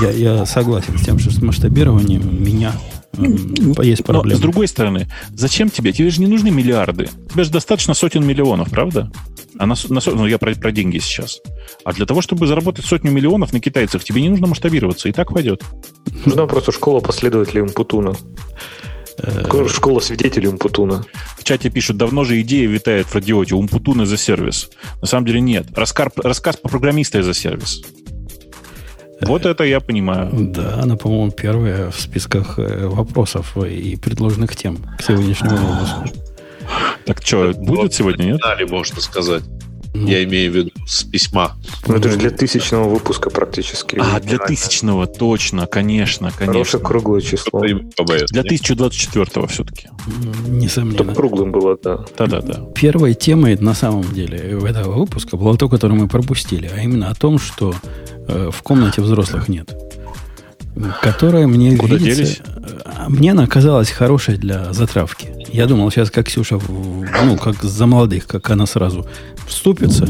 Я, 0.00 0.10
я 0.10 0.46
согласен 0.46 0.98
с 0.98 1.02
тем, 1.02 1.18
что 1.18 1.30
с 1.30 1.42
масштабированием 1.42 2.42
меня 2.42 2.72
есть 3.82 4.04
проблемы. 4.04 4.34
Но, 4.34 4.38
с 4.38 4.40
другой 4.40 4.68
стороны, 4.68 5.08
зачем 5.34 5.68
тебе? 5.68 5.92
Тебе 5.92 6.10
же 6.10 6.20
не 6.20 6.26
нужны 6.26 6.50
миллиарды. 6.50 7.08
Тебе 7.30 7.44
же 7.44 7.50
достаточно 7.50 7.94
сотен 7.94 8.24
миллионов, 8.24 8.70
правда? 8.70 9.10
А 9.58 9.66
на, 9.66 9.74
на, 9.88 10.00
ну, 10.06 10.26
я 10.26 10.38
про, 10.38 10.54
про 10.54 10.72
деньги 10.72 10.98
сейчас. 10.98 11.40
А 11.84 11.92
для 11.92 12.06
того, 12.06 12.22
чтобы 12.22 12.46
заработать 12.46 12.86
сотню 12.86 13.10
миллионов 13.10 13.52
на 13.52 13.60
китайцах, 13.60 14.04
тебе 14.04 14.22
не 14.22 14.28
нужно 14.28 14.46
масштабироваться, 14.46 15.08
и 15.08 15.12
так 15.12 15.32
пойдет. 15.32 15.62
Нужна 16.24 16.46
просто 16.46 16.72
школа 16.72 17.00
последователей 17.00 17.62
Умпутуна. 17.62 18.14
Э, 19.22 19.68
школа 19.68 20.00
свидетелей 20.00 20.48
Умпутуна. 20.48 21.04
В 21.36 21.44
чате 21.44 21.70
пишут, 21.70 21.96
давно 21.96 22.24
же 22.24 22.40
идея 22.40 22.68
витает 22.68 23.06
в 23.06 23.14
радиоте 23.14 23.54
Умпутуна 23.54 24.06
за 24.06 24.16
сервис. 24.16 24.70
На 25.00 25.06
самом 25.06 25.26
деле 25.26 25.40
нет. 25.40 25.66
Рассказ, 25.76 26.08
рассказ 26.16 26.56
по 26.56 26.68
программиста 26.68 27.22
за 27.22 27.34
сервис. 27.34 27.82
Вот 29.20 29.44
это 29.44 29.64
я 29.64 29.80
понимаю. 29.80 30.30
Да, 30.32 30.80
она, 30.82 30.96
по-моему, 30.96 31.30
первая 31.30 31.90
в 31.90 32.00
списках 32.00 32.58
э, 32.58 32.86
вопросов 32.86 33.56
и 33.58 33.96
предложенных 33.96 34.56
тем 34.56 34.78
к 34.98 35.02
сегодняшнему 35.02 35.56
выпуску. 35.56 36.04
Так 37.04 37.22
что, 37.22 37.52
будет 37.52 37.92
сегодня, 37.92 38.24
нет? 38.24 38.40
Дали, 38.40 38.64
можно 38.64 39.00
сказать. 39.00 39.42
Ну. 39.92 40.06
Я 40.06 40.22
имею 40.24 40.52
в 40.52 40.56
виду 40.56 40.70
с 40.86 41.02
письма. 41.02 41.56
Ну, 41.86 41.96
это 41.96 42.10
же 42.10 42.16
для 42.16 42.30
тысячного 42.30 42.88
выпуска 42.88 43.28
практически. 43.28 44.00
А, 44.00 44.20
для 44.20 44.38
тысячного, 44.38 45.06
точно, 45.06 45.66
конечно, 45.66 46.30
конечно. 46.30 46.46
Хорошее 46.46 46.82
круглое 46.82 47.20
число. 47.20 47.60
Для 47.60 48.42
1024 48.42 49.46
все-таки. 49.48 49.88
Несомненно. 50.46 50.94
Чтобы 50.94 51.14
круглым 51.14 51.50
было, 51.52 51.76
да. 51.82 52.04
Да-да-да. 52.16 52.66
Первой 52.74 53.14
темой, 53.14 53.56
на 53.56 53.74
самом 53.74 54.12
деле, 54.12 54.38
этого 54.38 54.98
выпуска 55.00 55.36
была 55.36 55.56
то, 55.56 55.68
которую 55.68 56.00
мы 56.00 56.08
пропустили, 56.08 56.70
а 56.72 56.80
именно 56.80 57.10
о 57.10 57.14
том, 57.14 57.38
что 57.38 57.74
э, 58.28 58.50
в 58.52 58.62
комнате 58.62 59.02
взрослых 59.02 59.48
нет. 59.48 59.70
Которая 61.02 61.46
мне 61.48 61.76
Куда 61.76 61.96
видится, 61.96 62.22
делись? 62.22 62.40
Э, 62.46 63.08
мне 63.08 63.32
она 63.32 63.42
оказалась 63.42 63.90
хорошей 63.90 64.36
для 64.36 64.72
затравки. 64.72 65.39
Я 65.52 65.66
думал, 65.66 65.90
сейчас 65.90 66.10
как 66.10 66.26
Ксюша, 66.26 66.58
ну, 66.68 67.36
как 67.36 67.62
за 67.62 67.86
молодых, 67.86 68.26
как 68.26 68.50
она 68.50 68.66
сразу 68.66 69.06
вступится. 69.46 70.06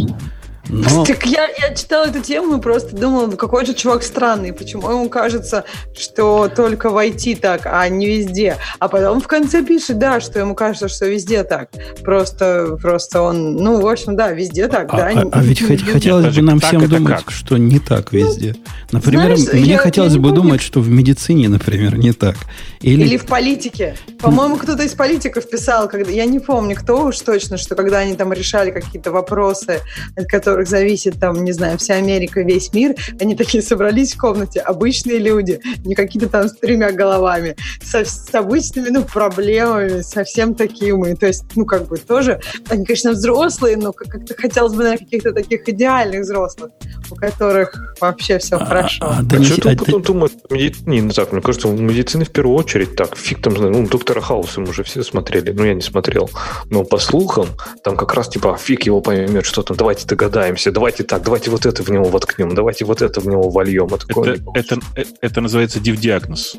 Но... 0.71 1.05
Так 1.11 1.27
я, 1.27 1.49
я 1.49 1.75
читала 1.75 2.07
эту 2.07 2.21
тему 2.21 2.59
и 2.59 2.61
просто 2.61 2.97
думала, 2.97 3.31
какой 3.33 3.67
же 3.67 3.75
чувак 3.75 4.03
странный, 4.03 4.53
почему 4.53 4.91
ему 4.91 5.09
кажется, 5.09 5.65
что 5.99 6.49
только 6.49 6.91
в 6.91 6.97
IT 6.97 7.41
так, 7.41 7.63
а 7.65 7.89
не 7.89 8.07
везде. 8.07 8.57
А 8.79 8.89
потом 8.89 9.21
в 9.21 9.27
конце 9.27 9.65
пишет, 9.65 9.99
да, 9.99 10.21
что 10.21 10.39
ему 10.39 10.55
кажется, 10.55 10.89
что 10.89 11.07
везде 11.07 11.45
так. 11.45 11.71
Просто, 12.03 12.79
просто 12.81 13.23
он, 13.23 13.57
ну, 13.57 13.81
в 13.81 13.87
общем, 13.89 14.17
да, 14.17 14.31
везде 14.33 14.69
так, 14.69 14.93
а, 14.93 14.97
да. 14.97 15.11
А, 15.15 15.29
а 15.33 15.43
ведь 15.43 15.63
хот- 15.63 15.91
хотелось 15.91 16.35
бы 16.35 16.43
нам 16.43 16.61
всем 16.61 16.87
думать, 16.89 17.25
как? 17.25 17.31
что 17.31 17.57
не 17.57 17.79
так 17.79 18.13
везде. 18.13 18.57
Например, 18.93 19.37
Знаешь, 19.37 19.53
мне 19.53 19.73
я, 19.73 19.79
хотелось 19.79 20.13
я 20.13 20.19
бы 20.19 20.29
помню. 20.29 20.43
думать, 20.43 20.61
что 20.61 20.81
в 20.81 20.89
медицине, 20.89 21.49
например, 21.49 21.97
не 21.97 22.13
так. 22.13 22.37
Или, 22.81 23.03
Или 23.03 23.17
в 23.17 23.27
политике. 23.27 23.97
По-моему, 24.21 24.57
кто-то 24.57 24.83
из 24.83 24.93
политиков 24.93 25.49
писал, 25.49 25.89
когда 25.89 26.11
я 26.11 26.25
не 26.27 26.41
помню, 26.41 26.77
кто 26.77 27.05
уж 27.07 27.19
точно, 27.21 27.57
что 27.57 27.75
когда 27.75 27.99
они 27.99 28.15
там 28.15 28.33
решали 28.33 28.71
какие-то 28.71 29.11
вопросы, 29.11 29.81
от 30.17 30.27
которых 30.61 30.69
зависит 30.69 31.19
там, 31.19 31.45
не 31.45 31.53
знаю, 31.53 31.78
вся 31.78 31.95
Америка, 31.95 32.43
весь 32.43 32.73
мир, 32.73 32.95
они 33.20 33.35
такие 33.35 33.62
собрались 33.62 34.15
в 34.15 34.19
комнате, 34.19 34.61
обычные 34.61 35.19
люди, 35.19 35.61
не 35.85 35.95
какие-то 35.95 36.28
там 36.28 36.49
с 36.49 36.57
тремя 36.57 36.93
головами, 36.93 37.57
со, 37.82 38.05
с 38.05 38.35
обычными, 38.35 38.91
ну, 38.91 39.05
проблемами, 39.05 40.03
совсем 40.03 40.55
такими. 40.55 41.15
То 41.15 41.27
есть, 41.27 41.45
ну, 41.57 41.65
как 41.65 41.89
бы 41.89 41.97
тоже, 41.97 42.41
они, 42.69 42.85
конечно, 42.85 43.12
взрослые, 43.12 43.77
но 43.77 43.93
как-то 43.93 44.35
хотелось 44.37 44.73
бы, 44.73 44.82
наверное, 44.85 45.05
каких-то 45.05 45.32
таких 45.32 45.69
идеальных 45.69 46.23
взрослых, 46.23 46.70
у 47.11 47.15
которых 47.15 47.95
вообще 48.01 48.39
все 48.39 48.57
а, 48.57 48.65
хорошо. 48.65 49.05
А, 49.05 49.23
да 49.23 49.39
а 49.39 49.43
что 49.43 49.61
ты 49.61 49.77
потом 49.77 50.03
думаешь 50.03 50.32
медицине? 50.51 51.01
Не 51.01 51.12
так, 51.12 51.32
мне 51.32 51.41
кажется, 51.41 51.69
в 51.69 51.81
медицине 51.81 52.24
в 52.24 52.31
первую 52.31 52.57
очередь 52.57 52.97
так, 52.97 53.16
фиг 53.16 53.43
там, 53.43 53.55
ну, 53.55 53.87
доктора 53.87 54.20
Хауса 54.20 54.61
мы 54.61 54.69
уже 54.69 54.82
все 54.82 55.03
смотрели, 55.03 55.53
ну, 55.53 55.65
я 55.65 55.74
не 55.74 55.82
смотрел, 55.82 56.31
но 56.70 56.85
по 56.85 56.99
слухам, 56.99 57.47
там 57.82 57.97
как 57.97 58.15
раз 58.15 58.28
типа, 58.28 58.57
фиг 58.61 58.85
его 58.85 59.01
поймет, 59.01 59.45
что 59.45 59.62
там, 59.62 59.77
давайте 59.77 60.07
догадаемся, 60.51 60.72
давайте 60.72 61.05
так, 61.05 61.22
давайте 61.22 61.51
вот 61.51 61.66
это 61.66 61.82
в 61.82 61.90
него 61.90 62.05
воткнем, 62.05 62.55
давайте 62.55 62.85
вот 62.85 63.02
это 63.02 63.20
в 63.20 63.27
него 63.27 63.48
вольем. 63.51 63.86
Это, 63.86 64.06
это, 64.55 64.78
это, 64.94 65.10
это 65.20 65.40
называется 65.40 65.81
див-диагноз. 65.81 66.56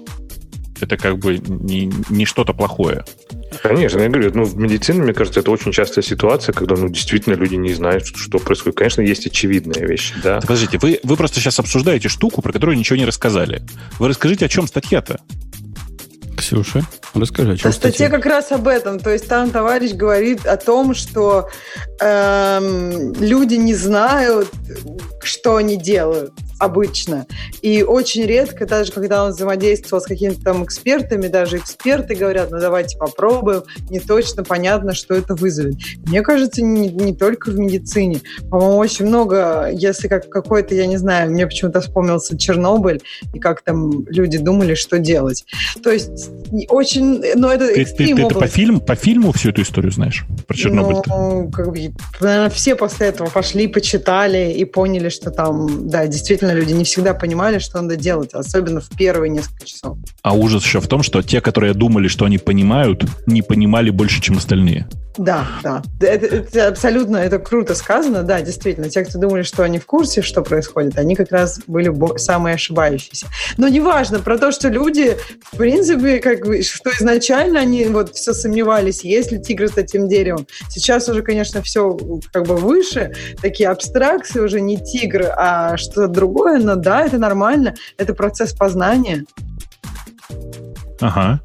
Это 0.80 0.98
как 0.98 1.20
бы 1.20 1.38
не, 1.38 1.92
не 2.10 2.26
что-то 2.26 2.54
плохое. 2.54 3.06
Конечно, 3.62 4.00
я 4.00 4.10
говорю, 4.10 4.32
ну, 4.34 4.44
в 4.46 4.58
медицине, 4.58 5.04
мне 5.04 5.14
кажется, 5.14 5.42
это 5.42 5.52
очень 5.52 5.72
частая 5.72 6.04
ситуация, 6.04 6.54
когда, 6.54 6.76
ну, 6.76 6.90
действительно 6.90 7.36
люди 7.36 7.54
не 7.54 7.74
знают, 7.74 8.08
что, 8.08 8.40
происходит. 8.40 8.78
Конечно, 8.78 9.02
есть 9.02 9.28
очевидные 9.28 9.86
вещи, 9.86 10.16
да. 10.24 10.40
Подождите, 10.40 10.80
вы, 10.80 11.00
вы 11.04 11.18
просто 11.18 11.40
сейчас 11.40 11.60
обсуждаете 11.60 12.10
штуку, 12.10 12.42
про 12.42 12.52
которую 12.52 12.78
ничего 12.78 12.98
не 12.98 13.06
рассказали. 13.06 13.62
Вы 14.00 14.08
расскажите, 14.08 14.46
о 14.46 14.50
чем 14.50 14.66
статья-то? 14.66 15.20
Ксюша, 16.52 16.82
расскажи, 17.14 17.54
о 17.54 17.56
чем 17.56 17.70
а 17.70 17.74
статья 17.74 18.10
как 18.10 18.26
раз 18.26 18.52
об 18.52 18.68
этом. 18.68 19.00
То 19.00 19.10
есть 19.10 19.26
там 19.30 19.52
товарищ 19.52 19.94
говорит 19.94 20.46
о 20.46 20.58
том, 20.58 20.94
что 20.94 21.50
эм, 22.02 23.14
люди 23.14 23.56
не 23.56 23.74
знают, 23.74 24.50
что 25.24 25.56
они 25.56 25.78
делают 25.78 26.34
обычно. 26.62 27.26
И 27.62 27.82
очень 27.82 28.26
редко, 28.26 28.68
даже 28.68 28.92
когда 28.92 29.26
он 29.26 29.32
взаимодействовал 29.32 30.02
с 30.02 30.06
какими-то 30.06 30.42
там 30.42 30.64
экспертами, 30.64 31.28
даже 31.28 31.58
эксперты 31.58 32.16
говорят, 32.16 32.52
ну 32.52 32.60
давайте 32.60 32.98
попробуем, 32.98 33.64
не 33.90 34.00
точно 34.00 34.44
понятно, 34.44 34.94
что 34.94 35.16
это 35.16 35.34
вызовет. 35.34 35.76
Мне 36.06 36.22
кажется, 36.22 36.62
не, 36.62 36.90
не 36.90 37.16
только 37.16 37.50
в 37.50 37.58
медицине. 37.58 38.22
По-моему, 38.50 38.78
очень 38.78 39.06
много, 39.08 39.70
если 39.72 40.08
как 40.08 40.30
какой-то, 40.30 40.76
я 40.76 40.86
не 40.86 40.98
знаю, 40.98 41.32
мне 41.32 41.48
почему-то 41.48 41.82
вспомнился 41.82 42.38
Чернобыль, 42.38 43.02
и 43.34 43.40
как 43.40 43.62
там 43.62 44.06
люди 44.08 44.38
думали, 44.38 44.76
что 44.76 45.00
делать. 45.00 45.46
То 45.82 45.90
есть 45.90 46.30
очень, 46.70 47.24
но 47.36 47.52
это 47.52 47.74
ты, 47.74 47.86
ты, 47.86 48.16
ты 48.16 48.22
это 48.22 48.36
по, 48.36 48.48
фильм, 48.48 48.80
по 48.80 48.96
фильму 48.96 49.32
всю 49.32 49.50
эту 49.50 49.64
историю 49.64 49.92
знаешь 49.92 50.26
про 50.46 50.56
Чернобыль? 50.56 50.98
Ну, 51.08 51.50
как 51.50 51.72
бы, 51.72 51.92
наверное, 52.20 52.50
все 52.52 52.76
после 52.76 53.08
этого 53.08 53.30
пошли, 53.30 53.68
почитали 53.68 54.54
и 54.54 54.64
поняли, 54.66 55.10
что 55.10 55.32
там, 55.32 55.90
да, 55.90 56.06
действительно 56.06 56.51
действительно 56.52 56.60
люди 56.60 56.74
не 56.74 56.84
всегда 56.84 57.14
понимали, 57.14 57.60
что 57.60 57.82
надо 57.82 57.96
делать, 57.96 58.34
особенно 58.34 58.82
в 58.82 58.90
первые 58.90 59.30
несколько 59.30 59.66
часов. 59.66 59.98
А 60.22 60.34
ужас 60.34 60.64
еще 60.64 60.80
в 60.80 60.88
том, 60.88 61.04
что 61.04 61.22
те, 61.22 61.42
которые 61.42 61.74
думали, 61.74 62.08
что 62.08 62.26
они 62.26 62.38
понимают, 62.38 63.04
не 63.26 63.42
понимали 63.42 63.90
больше, 63.90 64.22
чем 64.22 64.38
остальные. 64.38 64.88
Да, 65.18 65.46
да. 65.62 65.82
Это, 66.00 66.26
это 66.26 66.68
абсолютно, 66.70 67.18
это 67.18 67.38
круто 67.40 67.76
сказано, 67.76 68.24
да, 68.24 68.42
действительно. 68.42 68.90
Те, 68.90 69.04
кто 69.04 69.20
думали, 69.20 69.44
что 69.44 69.64
они 69.64 69.78
в 69.78 69.86
курсе, 69.86 70.22
что 70.22 70.42
происходит, 70.42 70.98
они 70.98 71.16
как 71.16 71.32
раз 71.32 71.60
были 71.68 71.92
самые 72.18 72.56
ошибающиеся. 72.56 73.28
Но 73.58 73.68
неважно 73.68 74.20
про 74.20 74.38
то, 74.38 74.52
что 74.52 74.70
люди, 74.70 75.18
в 75.52 75.58
принципе, 75.58 76.20
как 76.20 76.46
бы, 76.46 76.62
что 76.64 76.92
изначально 76.92 77.60
они 77.60 77.86
вот 77.86 78.16
все 78.16 78.34
сомневались, 78.34 79.04
есть 79.04 79.32
ли 79.32 79.42
тигр 79.42 79.68
с 79.68 79.78
этим 79.78 80.08
деревом. 80.08 80.48
Сейчас 80.70 81.10
уже, 81.10 81.22
конечно, 81.24 81.62
все 81.62 81.98
как 82.32 82.48
бы 82.48 82.56
выше, 82.56 83.14
такие 83.42 83.70
абстракции 83.70 84.40
уже 84.40 84.62
не 84.62 84.78
тигр, 84.78 85.26
а 85.36 85.76
что-то 85.76 86.08
другое, 86.08 86.41
но 86.46 86.76
да, 86.76 87.06
это 87.06 87.18
нормально, 87.18 87.76
это 87.98 88.14
процесс 88.14 88.54
познания. 88.54 89.26
Ага. 91.00 91.42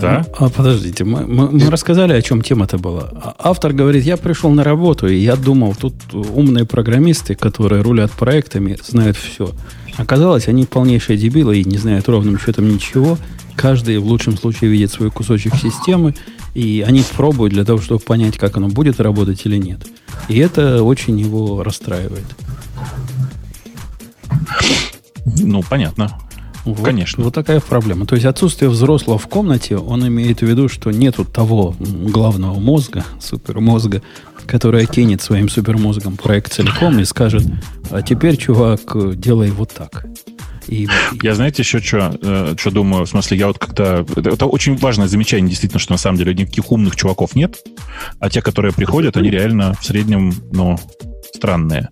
Да? 0.00 0.26
А 0.38 0.48
подождите, 0.50 1.04
мы, 1.04 1.26
мы, 1.26 1.50
мы 1.50 1.70
рассказали, 1.70 2.12
о 2.12 2.22
чем 2.22 2.42
тема-то 2.42 2.78
была. 2.78 3.10
А 3.14 3.34
автор 3.38 3.72
говорит, 3.72 4.04
я 4.04 4.16
пришел 4.16 4.50
на 4.50 4.62
работу, 4.62 5.08
и 5.08 5.16
я 5.16 5.36
думал, 5.36 5.74
тут 5.74 5.94
умные 6.12 6.66
программисты, 6.66 7.34
которые 7.34 7.82
рулят 7.82 8.10
проектами, 8.10 8.76
знают 8.82 9.16
все. 9.16 9.52
Оказалось, 9.96 10.48
они 10.48 10.66
полнейшие 10.66 11.18
дебилы 11.18 11.58
и 11.58 11.64
не 11.64 11.78
знают 11.78 12.08
ровным 12.08 12.38
счетом 12.38 12.68
ничего. 12.68 13.18
Каждый 13.56 13.98
в 13.98 14.06
лучшем 14.06 14.36
случае 14.36 14.70
видит 14.70 14.92
свой 14.92 15.10
кусочек 15.10 15.54
системы, 15.56 16.14
и 16.54 16.84
они 16.86 17.04
пробуют 17.16 17.52
для 17.52 17.64
того, 17.64 17.80
чтобы 17.80 18.00
понять, 18.00 18.38
как 18.38 18.56
оно 18.56 18.68
будет 18.68 19.00
работать 19.00 19.44
или 19.44 19.56
нет. 19.56 19.80
И 20.28 20.38
это 20.38 20.82
очень 20.82 21.18
его 21.18 21.62
расстраивает. 21.62 22.24
Ну, 25.42 25.62
понятно. 25.62 26.10
Вот, 26.64 26.84
Конечно. 26.84 27.24
Вот 27.24 27.34
такая 27.34 27.60
проблема. 27.60 28.06
То 28.06 28.14
есть 28.14 28.26
отсутствие 28.26 28.70
взрослого 28.70 29.18
в 29.18 29.26
комнате, 29.28 29.76
он 29.76 30.06
имеет 30.06 30.40
в 30.40 30.46
виду, 30.46 30.68
что 30.68 30.90
нету 30.90 31.24
того 31.24 31.74
главного 31.78 32.58
мозга, 32.58 33.04
супермозга, 33.20 34.02
который 34.46 34.82
окинет 34.82 35.22
своим 35.22 35.48
супермозгом 35.48 36.16
проект 36.16 36.52
целиком 36.52 36.98
и 36.98 37.04
скажет, 37.04 37.44
а 37.90 38.02
теперь, 38.02 38.36
чувак, 38.36 39.18
делай 39.18 39.50
вот 39.50 39.72
так. 39.72 40.06
И, 40.66 40.86
Я, 41.22 41.34
знаете, 41.34 41.62
еще 41.62 41.80
что, 41.80 42.16
э, 42.22 42.54
что 42.56 42.70
думаю? 42.70 43.04
В 43.04 43.08
смысле, 43.08 43.38
я 43.38 43.46
вот 43.48 43.58
как-то... 43.58 44.06
Это, 44.16 44.30
это 44.30 44.46
очень 44.46 44.76
важное 44.76 45.08
замечание, 45.08 45.48
действительно, 45.48 45.80
что 45.80 45.92
на 45.92 45.98
самом 45.98 46.18
деле 46.18 46.34
никаких 46.34 46.70
умных 46.70 46.94
чуваков 46.94 47.34
нет, 47.34 47.56
а 48.20 48.30
те, 48.30 48.40
которые 48.40 48.72
приходят, 48.72 49.16
они 49.16 49.30
реально 49.30 49.74
в 49.80 49.84
среднем, 49.84 50.32
ну, 50.52 50.78
странные. 51.34 51.88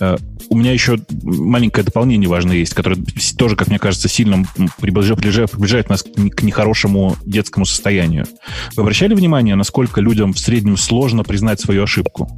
Э, 0.00 0.16
у 0.48 0.56
меня 0.56 0.72
еще 0.72 0.98
маленькое 1.22 1.84
дополнение 1.84 2.28
важное 2.28 2.56
есть, 2.56 2.74
которое 2.74 2.98
тоже, 3.38 3.56
как 3.56 3.68
мне 3.68 3.78
кажется, 3.78 4.08
сильно 4.08 4.44
приближает, 4.80 5.20
приближает 5.50 5.88
нас 5.88 6.02
к 6.02 6.42
нехорошему 6.42 7.16
детскому 7.24 7.64
состоянию. 7.64 8.26
Вы 8.76 8.82
обращали 8.82 9.14
внимание, 9.14 9.54
насколько 9.54 10.00
людям 10.00 10.34
в 10.34 10.38
среднем 10.38 10.76
сложно 10.76 11.24
признать 11.24 11.60
свою 11.60 11.84
ошибку? 11.84 12.28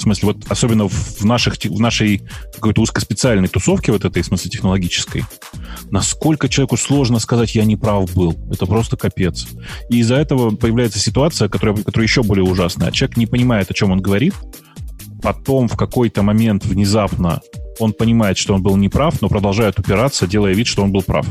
В 0.00 0.02
смысле, 0.02 0.28
вот 0.28 0.36
особенно 0.48 0.88
в, 0.88 1.24
наших, 1.26 1.56
в 1.62 1.78
нашей 1.78 2.22
какой-то 2.54 2.80
узкоспециальной 2.80 3.48
тусовке, 3.48 3.92
вот 3.92 4.06
этой, 4.06 4.22
в 4.22 4.26
смысле, 4.26 4.50
технологической, 4.50 5.24
насколько 5.90 6.48
человеку 6.48 6.78
сложно 6.78 7.18
сказать, 7.18 7.54
я 7.54 7.66
не 7.66 7.76
прав 7.76 8.10
был. 8.14 8.34
Это 8.50 8.64
просто 8.64 8.96
капец. 8.96 9.46
И 9.90 9.98
из-за 9.98 10.16
этого 10.16 10.56
появляется 10.56 10.98
ситуация, 10.98 11.50
которая, 11.50 11.76
которая 11.76 12.06
еще 12.06 12.22
более 12.22 12.44
ужасная. 12.44 12.90
Человек 12.92 13.18
не 13.18 13.26
понимает, 13.26 13.70
о 13.70 13.74
чем 13.74 13.90
он 13.90 14.00
говорит, 14.00 14.32
потом 15.20 15.68
в 15.68 15.76
какой-то 15.76 16.22
момент 16.22 16.64
внезапно 16.64 17.42
он 17.80 17.92
понимает, 17.92 18.38
что 18.38 18.54
он 18.54 18.62
был 18.62 18.76
неправ, 18.76 19.20
но 19.20 19.28
продолжает 19.28 19.78
упираться, 19.78 20.26
делая 20.26 20.52
вид, 20.54 20.66
что 20.66 20.82
он 20.82 20.92
был 20.92 21.02
прав. 21.02 21.26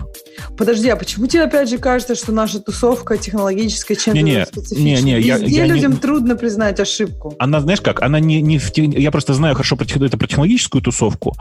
Подожди, 0.57 0.89
а 0.89 0.95
почему 0.95 1.27
тебе 1.27 1.43
опять 1.43 1.69
же 1.69 1.77
кажется, 1.77 2.15
что 2.15 2.31
наша 2.31 2.59
тусовка 2.59 3.17
технологическая 3.17 3.95
чем-то 3.95 4.21
не, 4.21 4.31
не, 4.31 4.45
специфична? 4.45 4.83
Не, 4.83 5.01
не, 5.01 5.15
Везде 5.17 5.27
я, 5.27 5.37
я 5.37 5.65
людям 5.65 5.93
не... 5.93 5.97
трудно 5.97 6.35
признать 6.35 6.79
ошибку. 6.79 7.35
Она, 7.39 7.61
знаешь 7.61 7.81
как, 7.81 8.01
она 8.01 8.19
не, 8.19 8.41
не 8.41 8.57
в... 8.57 8.71
Я 8.77 9.11
просто 9.11 9.33
знаю 9.33 9.55
хорошо 9.55 9.75
про, 9.75 9.85
это 9.85 10.17
про 10.17 10.27
технологическую 10.27 10.81
тусовку, 10.81 11.35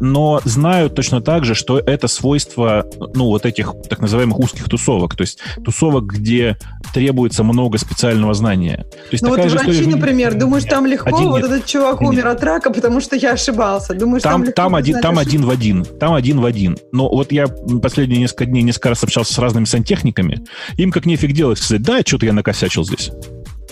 но 0.00 0.40
знают 0.44 0.94
точно 0.94 1.20
так 1.20 1.44
же, 1.44 1.54
что 1.54 1.78
это 1.78 2.08
свойство, 2.08 2.86
ну, 3.14 3.26
вот 3.26 3.46
этих 3.46 3.74
так 3.88 4.00
называемых 4.00 4.38
узких 4.38 4.68
тусовок, 4.68 5.14
то 5.14 5.22
есть 5.22 5.38
тусовок, 5.64 6.04
где 6.06 6.56
требуется 6.94 7.44
много 7.44 7.78
специального 7.78 8.34
знания. 8.34 8.86
То 8.90 9.12
есть 9.12 9.22
ну 9.22 9.30
вот 9.30 9.38
врачи, 9.38 9.70
история... 9.70 9.86
например, 9.86 10.34
думаешь, 10.34 10.64
там 10.64 10.86
легко, 10.86 11.14
один 11.14 11.28
вот 11.28 11.42
нет. 11.42 11.50
этот 11.50 11.66
чувак 11.66 12.00
Нет. 12.00 12.10
умер 12.10 12.28
от 12.28 12.42
рака, 12.42 12.70
потому 12.70 13.00
что 13.00 13.16
я 13.16 13.32
ошибался. 13.32 13.94
Думаешь, 13.94 14.22
там, 14.22 14.32
Там, 14.32 14.42
легко 14.44 14.62
там, 14.62 14.74
один, 14.74 14.94
признать 14.94 15.02
там 15.02 15.18
один 15.18 15.44
в 15.44 15.50
один. 15.50 15.84
Там 15.84 16.14
один 16.14 16.40
в 16.40 16.44
один. 16.44 16.78
Но 16.92 17.08
вот 17.08 17.32
я 17.32 17.46
последние 17.82 18.20
несколько 18.20 18.46
дней 18.46 18.62
несколько 18.62 18.90
раз 18.90 19.04
общался 19.04 19.32
с 19.34 19.38
разными 19.38 19.64
сантехниками. 19.64 20.44
Им 20.76 20.90
как 20.90 21.06
нефиг 21.06 21.32
делать 21.32 21.58
сказать, 21.58 21.82
да, 21.82 22.00
что-то 22.00 22.26
я 22.26 22.32
накосячил 22.32 22.84
здесь. 22.84 23.10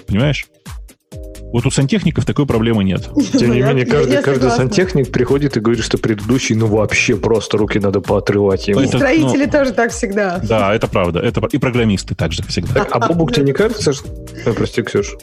Понимаешь? 0.06 0.46
Вот 1.54 1.66
у 1.66 1.70
сантехников 1.70 2.24
такой 2.24 2.46
проблемы 2.46 2.82
нет. 2.82 3.08
Тем 3.38 3.52
не 3.52 3.60
Я- 3.60 3.68
менее, 3.68 3.86
каждый, 3.86 4.20
каждый 4.22 4.50
сантехник 4.50 5.12
приходит 5.12 5.56
и 5.56 5.60
говорит, 5.60 5.84
что 5.84 5.98
предыдущий, 5.98 6.56
ну 6.56 6.66
вообще 6.66 7.14
просто 7.14 7.58
руки 7.58 7.78
надо 7.78 8.00
поотрывать 8.00 8.66
ему. 8.66 8.80
И 8.80 8.86
Это, 8.86 8.98
строители 8.98 9.44
ну, 9.44 9.52
тоже 9.52 9.72
так 9.72 9.92
всегда. 9.92 10.40
Да, 10.42 10.74
это 10.74 10.88
правда. 10.88 11.20
Это, 11.20 11.46
и 11.46 11.58
программисты 11.58 12.16
также 12.16 12.42
всегда. 12.42 12.74
Так, 12.74 12.88
а 12.90 13.06
Бобук, 13.06 13.32
тебе 13.32 13.46
не 13.46 13.52
кажется, 13.52 13.92
что... 13.92 14.08
Ой, 14.44 14.52
прости, 14.52 14.82
Ксюш. 14.82 15.14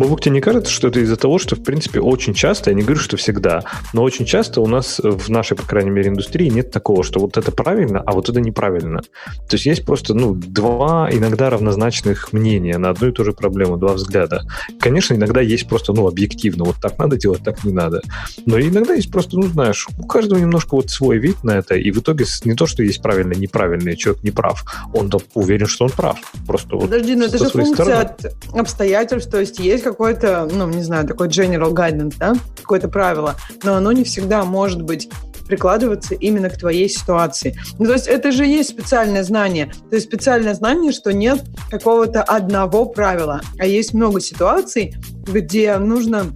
Бобук, 0.00 0.22
тебе 0.22 0.36
не 0.36 0.40
кажется, 0.40 0.72
что 0.72 0.88
это 0.88 1.00
из-за 1.00 1.16
того, 1.16 1.38
что, 1.38 1.56
в 1.56 1.62
принципе, 1.62 2.00
очень 2.00 2.32
часто, 2.32 2.70
я 2.70 2.74
не 2.74 2.80
говорю, 2.80 2.98
что 2.98 3.18
всегда, 3.18 3.64
но 3.92 4.02
очень 4.02 4.24
часто 4.24 4.62
у 4.62 4.66
нас 4.66 4.98
в 4.98 5.28
нашей, 5.28 5.58
по 5.58 5.62
крайней 5.64 5.90
мере, 5.90 6.08
индустрии 6.08 6.48
нет 6.48 6.70
такого, 6.70 7.04
что 7.04 7.20
вот 7.20 7.36
это 7.36 7.52
правильно, 7.52 8.02
а 8.06 8.12
вот 8.12 8.30
это 8.30 8.40
неправильно. 8.40 9.02
То 9.02 9.56
есть 9.56 9.66
есть 9.66 9.84
просто, 9.84 10.14
ну, 10.14 10.32
два 10.32 11.10
иногда 11.12 11.50
равнозначных 11.50 12.32
мнения 12.32 12.78
на 12.78 12.88
одну 12.88 13.08
и 13.08 13.12
ту 13.12 13.26
же 13.26 13.34
проблему, 13.34 13.76
два 13.76 13.92
взгляда. 13.92 14.40
Конечно, 14.78 15.12
иногда 15.12 15.42
есть 15.42 15.68
просто, 15.68 15.92
ну, 15.92 16.08
объективно, 16.08 16.64
вот 16.64 16.76
так 16.80 16.96
надо 16.96 17.18
делать, 17.18 17.42
так 17.44 17.62
не 17.62 17.74
надо. 17.74 18.00
Но 18.46 18.58
иногда 18.58 18.94
есть 18.94 19.12
просто, 19.12 19.36
ну, 19.36 19.48
знаешь, 19.48 19.86
у 19.98 20.06
каждого 20.06 20.38
немножко 20.38 20.76
вот 20.76 20.88
свой 20.88 21.18
вид 21.18 21.44
на 21.44 21.58
это, 21.58 21.74
и 21.74 21.90
в 21.90 21.98
итоге 21.98 22.24
не 22.46 22.54
то, 22.54 22.64
что 22.64 22.82
есть 22.82 23.02
правильно, 23.02 23.34
неправильно, 23.34 23.90
и 23.90 23.98
человек 23.98 24.22
не 24.22 24.30
прав, 24.30 24.64
он 24.94 25.12
уверен, 25.34 25.66
что 25.66 25.84
он 25.84 25.90
прав. 25.90 26.16
Просто 26.46 26.76
вот 26.76 26.84
Подожди, 26.84 27.14
но 27.16 27.26
это 27.26 27.36
же 27.36 27.50
функция 27.50 27.74
стороны. 27.74 28.00
от 28.00 28.34
обстоятельств, 28.54 29.30
то 29.30 29.38
есть 29.38 29.58
есть 29.58 29.89
какой-то, 29.90 30.48
ну, 30.50 30.68
не 30.68 30.82
знаю, 30.82 31.06
такой 31.06 31.28
general 31.28 31.72
guidance, 31.72 32.14
да, 32.18 32.34
какое-то 32.56 32.88
правило, 32.88 33.34
но 33.62 33.74
оно 33.74 33.92
не 33.92 34.04
всегда 34.04 34.44
может 34.44 34.82
быть 34.82 35.10
прикладываться 35.46 36.14
именно 36.14 36.48
к 36.48 36.56
твоей 36.56 36.88
ситуации. 36.88 37.58
Ну, 37.78 37.86
то 37.86 37.94
есть 37.94 38.06
это 38.06 38.30
же 38.30 38.46
есть 38.46 38.70
специальное 38.70 39.24
знание. 39.24 39.72
То 39.90 39.96
есть 39.96 40.06
специальное 40.06 40.54
знание, 40.54 40.92
что 40.92 41.12
нет 41.12 41.42
какого-то 41.70 42.22
одного 42.22 42.86
правила, 42.86 43.40
а 43.58 43.66
есть 43.66 43.92
много 43.92 44.20
ситуаций, 44.20 44.94
где 45.26 45.76
нужно 45.78 46.26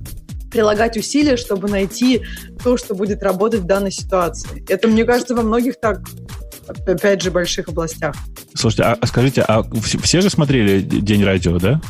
прилагать 0.51 0.97
усилия, 0.97 1.36
чтобы 1.36 1.68
найти 1.68 2.22
то, 2.62 2.76
что 2.76 2.94
будет 2.94 3.22
работать 3.22 3.60
в 3.60 3.66
данной 3.66 3.93
ситуации. 3.93 4.64
Это, 4.68 4.89
мне 4.89 5.05
кажется, 5.05 5.35
во 5.35 5.43
многих 5.43 5.78
так, 5.81 6.01
опять 6.86 7.22
же, 7.22 7.31
больших 7.31 7.68
областях. 7.68 8.16
Слушайте, 8.55 8.82
а, 8.82 8.98
а 9.01 9.06
скажите, 9.06 9.43
а 9.43 9.62
все, 10.02 10.20
же 10.20 10.31
смотрели 10.31 10.81
День 10.81 11.24
радио, 11.24 11.59
да? 11.59 11.81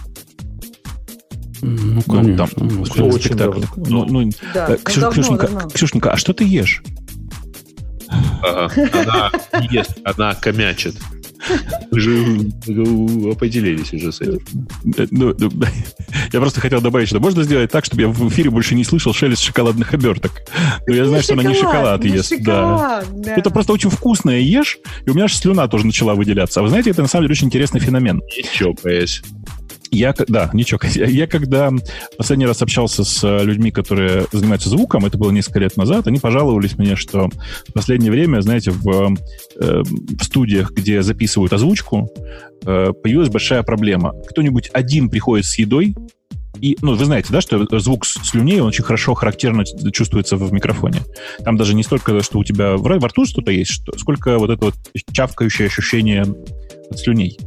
Ну, 1.65 1.95
Ну, 1.95 2.03
конечно. 2.03 2.47
там, 2.47 2.69
Ну, 2.69 2.85
спектакль. 2.85 3.15
очень 3.15 3.35
давно. 3.37 3.65
Ну, 3.77 4.05
ну, 4.07 4.31
Да, 4.53 4.67
э, 4.69 4.71
ну, 4.71 4.77
Ксю- 4.85 5.01
давно, 5.01 5.11
Ксюшенька, 5.23 5.47
давно. 5.49 5.71
Ксюшенька, 5.71 6.13
а 6.13 6.17
что 6.19 6.33
ты 6.35 6.45
ешь? 6.45 6.83
Она 8.43 9.31
не 9.61 9.69
ест, 9.79 9.93
она 10.05 10.35
комячит. 10.35 10.95
Вы 11.91 12.01
же 12.01 12.23
определились 13.33 13.93
уже 13.93 14.13
с 14.13 14.21
этим. 14.23 14.41
Э, 14.97 15.07
ну, 15.11 15.35
ну, 15.39 15.51
я 16.33 16.41
просто 16.41 16.61
хотел 16.61 16.81
добавить, 16.81 17.09
что 17.09 17.21
можно 17.21 17.43
сделать 17.43 17.71
так, 17.71 17.85
чтобы 17.85 18.03
я 18.03 18.09
в 18.09 18.29
эфире 18.29 18.49
больше 18.51 18.75
не 18.75 18.85
слышал 18.85 19.13
шелест 19.13 19.43
шоколадных 19.43 19.93
оберток. 19.93 20.33
Но 20.87 20.95
я 20.95 21.05
знаю, 21.07 21.23
что 21.23 21.35
она 21.35 21.43
не 21.43 21.55
шоколад 21.55 22.03
не 22.03 22.11
ест. 22.11 22.31
Да. 22.31 22.37
шоколад, 22.39 23.07
да. 23.23 23.35
Это 23.37 23.51
просто 23.51 23.73
очень 23.75 23.91
вкусное 23.91 24.41
ешь, 24.41 24.79
и 25.05 25.11
у 25.11 25.15
меня 25.15 25.25
аж 25.25 25.35
слюна 25.37 25.69
тоже 25.69 25.87
начала 25.87 26.15
выделяться. 26.15 26.61
А 26.61 26.63
вы 26.63 26.71
знаете, 26.71 26.91
это 26.91 27.03
на 27.03 27.09
самом 27.09 27.25
деле 27.25 27.33
очень 27.33 27.49
интересный 27.49 27.81
феномен. 27.81 28.23
Не 28.37 28.43
чокаясь. 28.51 29.23
Я, 29.95 30.15
да, 30.29 30.51
ничего. 30.53 30.81
Я, 30.95 31.07
я 31.07 31.27
когда 31.27 31.71
последний 32.19 32.47
раз 32.47 32.63
общался 32.63 33.05
с 33.05 33.23
э, 33.23 33.45
людьми, 33.45 33.71
которые 33.71 34.27
занимаются 34.33 34.69
звуком, 34.69 35.07
это 35.07 35.17
было 35.17 35.31
несколько 35.31 35.61
лет 35.61 35.77
назад, 35.77 36.07
они 36.09 36.19
пожаловались 36.19 36.77
мне, 36.79 36.97
что 36.97 37.29
в 37.69 37.73
последнее 37.73 38.11
время, 38.11 38.41
знаете, 38.41 38.73
в, 38.73 39.17
э, 39.57 39.83
в 39.85 40.25
студиях, 40.25 40.73
где 40.73 41.03
записывают 41.03 41.53
озвучку, 41.53 42.11
э, 42.65 42.93
появилась 42.93 43.29
большая 43.29 43.63
проблема. 43.63 44.15
Кто-нибудь 44.31 44.71
один 44.73 45.09
приходит 45.09 45.47
с 45.47 45.59
едой, 45.59 45.95
и, 46.61 46.77
ну, 46.83 46.95
вы 46.95 47.05
знаете, 47.05 47.29
да, 47.31 47.41
что 47.41 47.67
звук 47.79 48.07
слюней, 48.07 48.61
он 48.61 48.69
очень 48.69 48.85
хорошо, 48.85 49.15
характерно 49.15 49.65
чувствуется 49.93 50.37
в 50.37 50.53
микрофоне. 50.53 51.03
Там 51.45 51.57
даже 51.57 51.75
не 51.75 51.83
столько, 51.83 52.23
что 52.23 52.39
у 52.39 52.45
тебя 52.45 52.77
во 52.77 53.09
рту 53.09 53.27
что-то 53.27 53.51
есть, 53.51 53.71
что, 53.71 53.97
сколько 53.99 54.39
вот 54.39 54.51
это 54.51 54.67
вот 54.67 54.75
чавкающее 55.13 55.67
ощущение 55.67 56.25
слюней. 56.99 57.39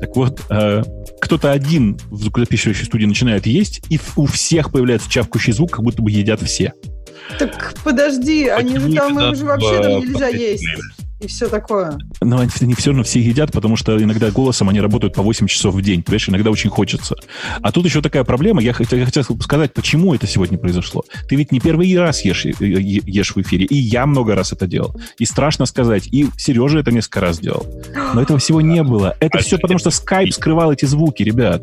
Так 0.00 0.14
вот, 0.16 0.40
э, 0.50 0.82
кто-то 1.20 1.52
один 1.52 1.98
в 2.10 2.22
звукозаписывающей 2.22 2.84
студии 2.84 3.06
начинает 3.06 3.46
есть, 3.46 3.82
и 3.88 3.98
у 4.16 4.26
всех 4.26 4.72
появляется 4.72 5.10
чавкающий 5.10 5.52
звук, 5.52 5.70
как 5.72 5.82
будто 5.82 6.02
бы 6.02 6.10
едят 6.10 6.40
все. 6.42 6.72
Так 7.38 7.74
подожди, 7.84 8.48
они 8.48 8.78
же 8.78 8.92
там 8.92 9.18
им 9.18 9.34
же 9.34 9.44
вообще 9.44 9.82
там 9.82 10.00
нельзя 10.00 10.28
есть. 10.28 10.64
И 11.20 11.26
все 11.26 11.48
такое. 11.48 11.98
Но 12.22 12.38
они, 12.38 12.50
они 12.60 12.74
все 12.74 12.90
равно 12.90 13.04
все 13.04 13.20
едят, 13.20 13.52
потому 13.52 13.76
что 13.76 14.02
иногда 14.02 14.30
голосом 14.30 14.70
они 14.70 14.80
работают 14.80 15.14
по 15.14 15.22
8 15.22 15.46
часов 15.46 15.74
в 15.74 15.82
день. 15.82 16.02
Понимаешь, 16.02 16.28
иногда 16.28 16.50
очень 16.50 16.70
хочется. 16.70 17.16
А 17.60 17.72
тут 17.72 17.84
еще 17.84 18.00
такая 18.00 18.24
проблема. 18.24 18.62
Я 18.62 18.72
хотел, 18.72 18.98
я 18.98 19.04
хотел 19.04 19.22
сказать, 19.40 19.74
почему 19.74 20.14
это 20.14 20.26
сегодня 20.26 20.56
произошло. 20.56 21.04
Ты 21.28 21.36
ведь 21.36 21.52
не 21.52 21.60
первый 21.60 21.94
раз 21.98 22.24
ешь, 22.24 22.46
э, 22.46 22.52
е- 22.60 23.02
ешь 23.04 23.34
в 23.34 23.40
эфире. 23.42 23.66
И 23.66 23.76
я 23.76 24.06
много 24.06 24.34
раз 24.34 24.52
это 24.52 24.66
делал. 24.66 24.98
И 25.18 25.26
страшно 25.26 25.66
сказать. 25.66 26.06
И 26.10 26.28
Сережа 26.38 26.78
это 26.78 26.90
несколько 26.90 27.20
раз 27.20 27.38
делал. 27.38 27.66
Но 28.14 28.22
этого 28.22 28.38
всего 28.38 28.60
не 28.60 28.82
было. 28.82 29.14
Это 29.20 29.38
все 29.38 29.58
потому, 29.58 29.78
что 29.78 29.90
скайп 29.90 30.32
скрывал 30.32 30.72
эти 30.72 30.86
звуки, 30.86 31.22
ребят. 31.22 31.62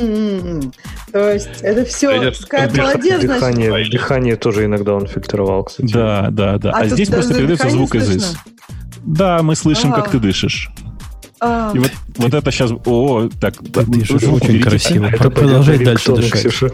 М-м-м. 0.00 0.72
То 1.12 1.32
есть 1.32 1.48
это 1.62 1.84
все 1.84 2.08
Дыха- 2.30 2.76
молодец, 2.76 3.20
значит. 3.20 3.28
дыхание, 3.28 3.90
дыхание 3.90 4.36
тоже 4.36 4.64
иногда 4.64 4.94
он 4.94 5.06
фильтровал, 5.06 5.64
кстати. 5.64 5.92
Да, 5.92 6.28
да, 6.30 6.58
да. 6.58 6.70
А 6.72 6.80
А, 6.80 6.86
здесь 6.86 7.08
просто 7.08 7.34
передается 7.34 7.64
дыхание 7.66 7.86
звук 7.86 7.94
из 7.96 8.10
из. 8.10 8.36
Да, 9.04 9.42
мы 9.42 9.56
слышим, 9.56 9.92
как 9.92 10.08
А. 10.08 10.10
ты 10.10 10.18
дышишь. 10.18 10.70
А, 11.40 11.72
И 11.74 11.78
вот, 11.80 11.90
вот 12.18 12.34
это 12.34 12.50
сейчас... 12.52 12.70
О, 12.86 13.28
так... 13.40 13.54
Ты 13.58 13.84
дышишь 13.84 14.22
очень 14.22 14.60
красиво. 14.62 15.06
Это 15.06 15.18
Про- 15.24 15.30
Продолжай 15.30 15.78
дальше 15.84 16.12
дышать. 16.14 16.72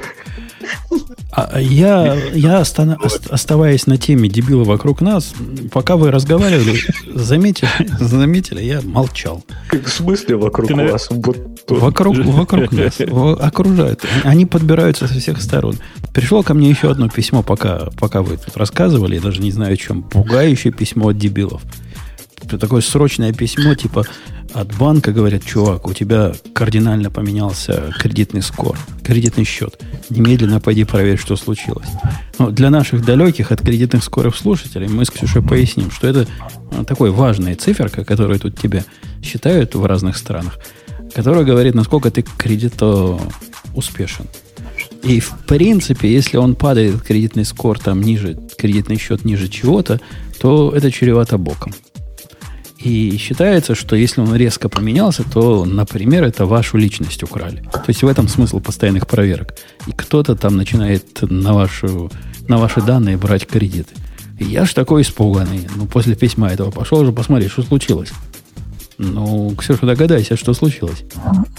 А 1.45 1.61
я, 1.61 2.17
я 2.35 2.61
остана- 2.61 2.97
ост- 3.03 3.29
оставаясь 3.31 3.87
на 3.87 3.97
теме 3.97 4.29
дебила 4.29 4.65
вокруг 4.65 5.01
нас, 5.01 5.33
пока 5.73 5.97
вы 5.97 6.11
разговаривали, 6.11 6.79
заметили, 7.15 7.69
заметили, 8.01 8.63
я 8.63 8.81
молчал. 8.83 9.45
В 9.73 9.89
смысле 9.89 10.37
вокруг 10.37 10.69
Ты, 10.69 10.75
вас? 10.75 11.09
Вокруг, 11.69 12.17
вокруг 12.19 12.73
нас 12.73 13.01
окружают. 13.41 14.05
Они 14.25 14.47
подбираются 14.47 15.07
со 15.07 15.15
всех 15.15 15.41
сторон. 15.43 15.77
Пришло 16.13 16.43
ко 16.43 16.55
мне 16.55 16.71
еще 16.71 16.91
одно 16.91 17.09
письмо, 17.09 17.43
пока, 17.43 17.91
пока 17.99 18.23
вы 18.23 18.37
тут 18.37 18.57
рассказывали, 18.57 19.17
я 19.17 19.21
даже 19.21 19.41
не 19.41 19.51
знаю 19.53 19.75
о 19.75 19.77
чем. 19.77 20.03
Пугающее 20.03 20.73
письмо 20.73 21.09
от 21.09 21.19
дебилов. 21.19 21.63
Такое 22.57 22.81
срочное 22.81 23.33
письмо, 23.33 23.75
типа 23.75 24.07
от 24.55 24.75
банка 24.77 25.13
говорят, 25.13 25.45
чувак, 25.45 25.87
у 25.87 25.93
тебя 25.93 26.33
кардинально 26.55 27.11
поменялся 27.11 27.93
кредитный 27.99 28.43
скор, 28.43 28.79
кредитный 29.05 29.45
счет. 29.45 29.81
Немедленно 30.09 30.61
пойди 30.61 30.85
проверь, 30.85 31.19
что 31.19 31.37
случилось. 31.37 31.89
Но 32.39 32.51
для 32.51 32.71
наших 32.71 33.05
далеких 33.05 33.53
от 33.53 33.61
кредитных 33.61 34.03
скоров 34.03 34.39
слушателей 34.39 34.89
мы 34.89 35.05
с 35.05 35.11
Ксюшей 35.11 35.43
поясним, 35.43 35.91
что 35.91 36.07
это 36.07 36.27
а, 36.73 36.85
такой 36.85 37.11
важная 37.11 37.57
циферка, 37.57 38.05
которую 38.05 38.41
тут 38.41 38.59
тебе 38.59 38.85
считают 39.23 39.75
в 39.75 39.85
разных 39.85 40.17
странах, 40.17 40.59
которая 41.15 41.45
говорит, 41.45 41.75
насколько 41.75 42.11
ты 42.11 42.23
кредито 42.23 43.19
успешен. 43.75 44.27
И 45.03 45.21
в 45.21 45.39
принципе, 45.47 46.13
если 46.13 46.37
он 46.39 46.55
падает, 46.55 47.03
кредитный 47.03 47.45
скор 47.45 47.79
там 47.79 48.01
ниже, 48.01 48.39
кредитный 48.57 48.99
счет 48.99 49.25
ниже 49.25 49.49
чего-то, 49.49 50.01
то 50.41 50.73
это 50.75 50.91
чревато 50.91 51.39
боком. 51.39 51.73
И 52.79 53.17
считается, 53.19 53.75
что 53.75 53.97
если 53.97 54.21
он 54.21 54.35
резко 54.37 54.69
поменялся, 54.69 55.25
то, 55.25 55.65
например, 55.65 56.23
это 56.23 56.47
вашу 56.47 56.77
личность 56.77 57.23
украли. 57.25 57.63
То 57.73 57.85
есть 57.89 58.03
в 58.03 58.07
этом 58.07 58.29
смысл 58.29 58.61
постоянных 58.61 59.07
проверок. 59.09 59.55
И 59.89 59.93
кто-то 59.93 60.37
там 60.37 60.57
начинает 60.57 61.23
на, 61.23 61.55
вашу, 61.55 62.11
на 62.47 62.59
ваши 62.59 62.81
данные 62.81 63.17
брать 63.17 63.47
кредиты. 63.47 63.95
И 64.39 64.45
я 64.45 64.65
ж 64.65 64.75
такой 64.75 65.03
испуганный. 65.03 65.67
Ну, 65.75 65.87
после 65.87 66.15
письма 66.15 66.51
этого 66.51 66.71
пошел 66.71 67.01
уже 67.01 67.11
посмотреть, 67.11 67.51
что 67.51 67.63
случилось. 67.63 68.13
Ну, 68.99 69.55
Ксюша, 69.57 69.87
догадайся, 69.87 70.37
что 70.37 70.55
случилось. 70.55 71.05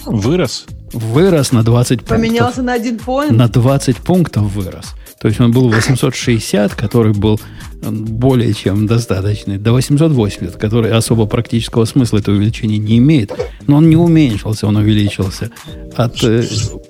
Вырос? 0.04 0.66
Вырос 0.92 1.52
на 1.52 1.62
20 1.62 2.00
пунктов. 2.00 2.16
Поменялся 2.16 2.62
на 2.62 2.74
один 2.74 2.98
поинт? 2.98 3.32
На 3.32 3.48
20 3.48 3.96
пунктов 3.96 4.54
вырос. 4.54 4.94
То 5.20 5.28
есть 5.28 5.40
он 5.40 5.50
был 5.50 5.68
860, 5.68 6.74
который 6.74 7.12
был 7.12 7.40
более 7.82 8.52
чем 8.54 8.86
достаточный, 8.86 9.58
до 9.58 9.72
880, 9.72 10.56
который 10.56 10.92
особо 10.92 11.26
практического 11.26 11.84
смысла 11.84 12.18
это 12.18 12.30
увеличение 12.30 12.78
не 12.78 12.98
имеет, 12.98 13.32
но 13.66 13.76
он 13.76 13.90
не 13.90 13.96
уменьшился, 13.96 14.66
он 14.66 14.76
увеличился 14.76 15.50
от 15.94 16.22
э, 16.24 16.44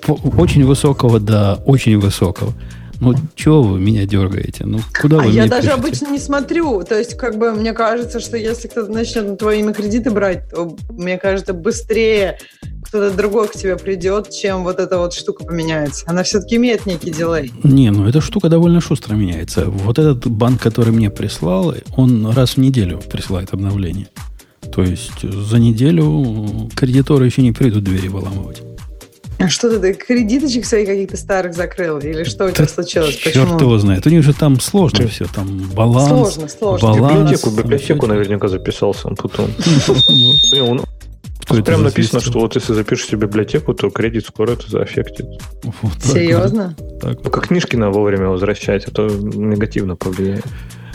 очень 0.07 0.65
высокого 0.65 1.19
до 1.19 1.55
очень 1.67 1.99
высокого. 1.99 2.53
Ну, 3.01 3.15
чего 3.35 3.63
вы 3.63 3.81
меня 3.81 4.07
дергаете? 4.07 4.67
Ну, 4.67 4.79
куда 5.01 5.17
вы 5.17 5.23
а 5.25 5.27
я 5.27 5.47
даже 5.47 5.69
пишете? 5.69 5.75
обычно 5.75 6.07
не 6.09 6.19
смотрю. 6.19 6.83
То 6.85 6.99
есть, 6.99 7.17
как 7.17 7.39
бы, 7.39 7.53
мне 7.53 7.73
кажется, 7.73 8.21
что 8.21 8.37
если 8.37 8.69
кто-то 8.69 8.93
начнет 8.93 9.27
на 9.27 9.37
твое 9.37 9.61
имя 9.61 9.73
кредиты 9.73 10.11
брать, 10.11 10.51
то, 10.51 10.77
мне 10.91 11.19
кажется, 11.19 11.55
быстрее 11.55 12.39
кто-то 12.91 13.17
другой 13.17 13.47
к 13.47 13.53
тебе 13.53 13.77
придет, 13.77 14.31
чем 14.31 14.65
вот 14.65 14.81
эта 14.81 14.99
вот 14.99 15.15
штука 15.15 15.45
поменяется. 15.45 16.05
Она 16.09 16.25
все-таки 16.25 16.57
имеет 16.57 16.87
некий 16.87 17.13
дилей. 17.13 17.53
Не, 17.63 17.91
ну 17.91 18.09
эта 18.09 18.21
штука 18.21 18.49
довольно 18.49 18.81
шустро 18.81 19.15
меняется. 19.15 19.67
Вот 19.67 19.99
этот 20.01 20.27
банк, 20.27 20.61
который 20.61 20.93
мне 20.93 21.09
прислал, 21.09 21.73
он 21.97 22.27
раз 22.31 22.55
в 22.55 22.57
неделю 22.57 22.99
присылает 22.99 23.55
обновление. 23.55 24.09
То 24.73 24.83
есть 24.83 25.23
за 25.23 25.59
неделю 25.59 26.69
кредиторы 26.75 27.27
еще 27.27 27.43
не 27.43 27.53
придут 27.53 27.85
двери 27.85 28.09
выламывать. 28.09 28.63
А 29.41 29.49
что 29.49 29.79
ты, 29.81 29.95
кредиточек 29.95 30.67
своих 30.67 30.87
каких-то 30.87 31.17
старых 31.17 31.55
закрыл? 31.55 31.99
Или 31.99 32.25
что 32.25 32.45
у 32.47 32.51
тебя 32.51 32.69
случилось? 32.69 33.17
Почему? 33.17 33.47
Черт 33.47 33.61
его 33.61 33.79
знает. 33.79 34.07
У 34.07 34.11
них 34.11 34.23
же 34.23 34.35
там 34.35 34.61
сложно 34.61 35.09
все. 35.09 35.25
Там 35.35 35.71
баланс. 35.75 36.09
Сложно, 36.09 36.49
сложно. 36.49 36.89
Баланс, 36.89 37.13
библиотеку, 37.13 37.51
библиотеку 37.51 38.07
наверняка 38.07 38.49
записался 38.49 39.09
он 39.09 39.17
потом. 39.17 39.49
Тут 41.47 41.65
прям 41.65 41.83
написано, 41.83 42.21
что 42.21 42.41
вот 42.41 42.55
если 42.55 42.75
запишешь 42.75 43.07
себе 43.07 43.27
библиотеку, 43.27 43.73
то 43.73 43.89
кредит 43.89 44.27
скоро 44.27 44.53
это 44.53 44.71
заэффектит. 44.71 45.27
Вот 45.63 46.03
Серьезно? 46.03 46.77
Так. 47.01 47.23
Только 47.23 47.41
книжки 47.41 47.77
на 47.77 47.91
вовремя 47.91 48.29
возвращать, 48.29 48.85
а 48.87 48.91
то 48.91 49.09
негативно 49.09 49.97
повлияет. 49.97 50.45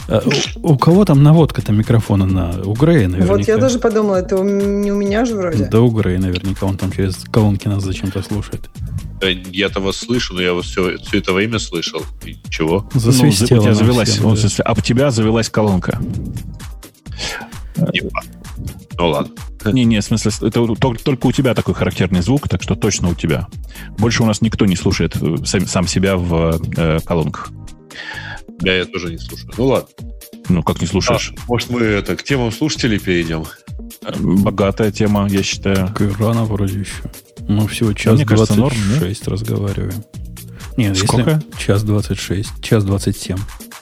А, 0.08 0.22
у, 0.62 0.78
кого 0.78 1.06
там 1.06 1.24
наводка-то 1.24 1.72
микрофона 1.72 2.26
на 2.26 2.62
у 2.64 2.74
Грея 2.74 3.08
наверняка? 3.08 3.34
Вот 3.34 3.48
я 3.48 3.58
тоже 3.58 3.80
подумала, 3.80 4.18
это 4.18 4.38
не 4.38 4.92
у 4.92 4.96
меня 4.96 5.26
же 5.26 5.36
вроде. 5.36 5.66
Да 5.66 5.82
у 5.82 5.90
Грея 5.90 6.20
наверняка, 6.20 6.66
он 6.66 6.78
там 6.78 6.92
через 6.92 7.16
колонки 7.32 7.68
нас 7.68 7.84
зачем-то 7.84 8.22
слушает. 8.22 8.70
Да, 9.20 9.28
я-то 9.30 9.80
вас 9.80 9.98
слышу, 9.98 10.34
но 10.34 10.42
я 10.42 10.54
вас 10.54 10.66
все, 10.66 10.98
все 11.00 11.20
это 11.20 11.34
время 11.34 11.58
слышал. 11.60 12.04
И 12.26 12.38
чего? 12.50 12.90
Засвистело 12.94 13.58
ну, 13.58 13.62
у 13.62 13.64
тебя 13.64 13.74
завелась, 13.74 14.10
всем, 14.10 14.24
ну, 14.24 14.32
да. 14.32 14.42
смысле, 14.42 14.64
об 14.64 14.82
тебя 14.82 15.12
завелась 15.12 15.50
колонка. 15.50 16.00
Не 17.78 18.10
факт. 18.10 18.30
Ну 18.98 19.10
ладно. 19.10 19.34
Не-не, 19.66 20.00
в 20.00 20.04
смысле, 20.04 20.32
это 20.48 20.76
только, 20.76 21.04
только 21.04 21.26
у 21.26 21.32
тебя 21.32 21.56
такой 21.56 21.74
характерный 21.74 22.22
звук, 22.22 22.48
так 22.48 22.62
что 22.62 22.76
точно 22.76 23.10
у 23.10 23.16
тебя. 23.16 23.48
Больше 23.98 24.22
у 24.22 24.26
нас 24.26 24.42
никто 24.42 24.66
не 24.66 24.76
слушает 24.76 25.16
э, 25.20 25.38
сам, 25.44 25.66
сам 25.66 25.88
себя 25.88 26.18
в 26.18 26.60
э, 26.78 27.00
колонках. 27.04 27.50
Да, 28.60 28.74
я 28.74 28.86
тоже 28.86 29.12
не 29.12 29.18
слушаю. 29.18 29.52
Ну 29.58 29.66
ладно. 29.66 29.90
Ну, 30.50 30.64
как 30.64 30.82
не 30.82 30.88
слушаешь? 30.88 31.34
А, 31.36 31.42
может, 31.48 31.70
мы 31.70 31.82
это, 31.82 32.16
к 32.16 32.24
темам 32.24 32.52
слушателей 32.52 33.00
перейдем? 33.00 33.46
Богатая 34.20 34.92
тема, 34.92 35.28
я 35.30 35.44
считаю. 35.44 35.94
Рано 36.20 36.46
вроде 36.46 36.80
еще. 36.80 37.04
Мы 37.48 37.68
всего 37.68 37.94
час 37.94 38.16
мне 38.16 38.26
кажется, 38.26 38.56
26 38.56 39.28
норм, 39.28 39.34
разговариваем. 39.34 40.04
Нет, 40.78 40.98
Сколько? 40.98 41.42
если 41.54 41.66
час 41.66 41.84
26, 41.84 42.62
час 42.62 42.84
27. 42.84 43.38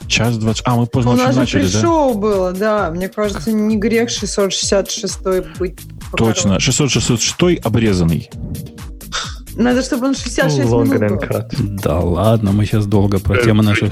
Час 0.08 0.38
двадцать... 0.38 0.64
А, 0.66 0.76
мы 0.76 0.86
поздно 0.86 1.12
У 1.12 1.16
нас 1.16 1.34
же 1.34 1.40
начали, 1.40 1.68
да? 1.68 1.82
шоу 1.82 2.14
было, 2.14 2.52
да. 2.52 2.92
Мне 2.92 3.08
кажется, 3.08 3.52
не 3.52 3.78
грех 3.78 4.10
666 4.10 5.20
быть. 5.58 5.80
Точно. 6.16 6.60
666 6.60 7.66
обрезанный. 7.66 8.30
Надо, 9.56 9.82
чтобы 9.84 10.08
он 10.08 10.16
66 10.16 10.70
Longer 10.70 10.86
минут 10.86 11.02
than 11.02 11.10
был. 11.10 11.38
cut. 11.40 11.80
Да 11.84 12.00
ладно, 12.00 12.52
мы 12.52 12.66
сейчас 12.66 12.86
долго 12.86 13.20
про 13.20 13.42
темы 13.44 13.64
наших 13.64 13.90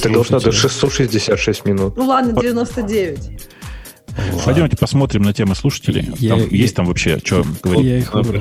тогда 0.00 0.18
уж 0.20 0.30
надо 0.30 0.50
слушателей. 0.52 1.20
666 1.20 1.64
минут. 1.64 1.96
Ну 1.96 2.06
ладно, 2.06 2.40
99. 2.40 3.18
Ладно. 3.18 4.42
Пойдемте 4.44 4.76
посмотрим 4.76 5.22
на 5.22 5.32
темы 5.32 5.54
слушателей. 5.54 6.08
Я- 6.18 6.30
Там 6.30 6.40
я- 6.40 6.46
есть 6.56 6.74
там 6.76 6.86
вообще, 6.86 7.18
что 7.22 7.44
говорить? 7.62 7.84
Я 7.84 7.98
их 7.98 8.14
выбрал. 8.14 8.40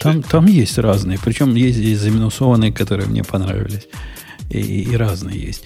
Там, 0.00 0.22
там 0.22 0.46
есть 0.46 0.78
разные. 0.78 1.18
Причем 1.24 1.54
есть 1.54 1.78
здесь 1.78 1.98
заминусованные, 2.00 2.72
которые 2.72 3.08
мне 3.08 3.22
понравились. 3.22 3.86
И, 4.50 4.82
и 4.82 4.96
разные 4.96 5.38
есть. 5.40 5.64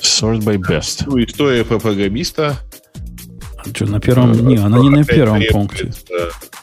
Sort 0.00 0.40
by 0.40 0.56
best. 0.58 1.04
Ну, 1.06 1.22
история 1.22 1.64
про 1.64 1.78
программиста. 1.78 2.56
А 3.64 3.68
что, 3.74 3.86
на 3.86 4.00
первом... 4.00 4.46
Не, 4.46 4.56
она 4.56 4.78
не 4.78 4.90
на 4.90 5.04
первом 5.04 5.42
пункте. 5.50 5.92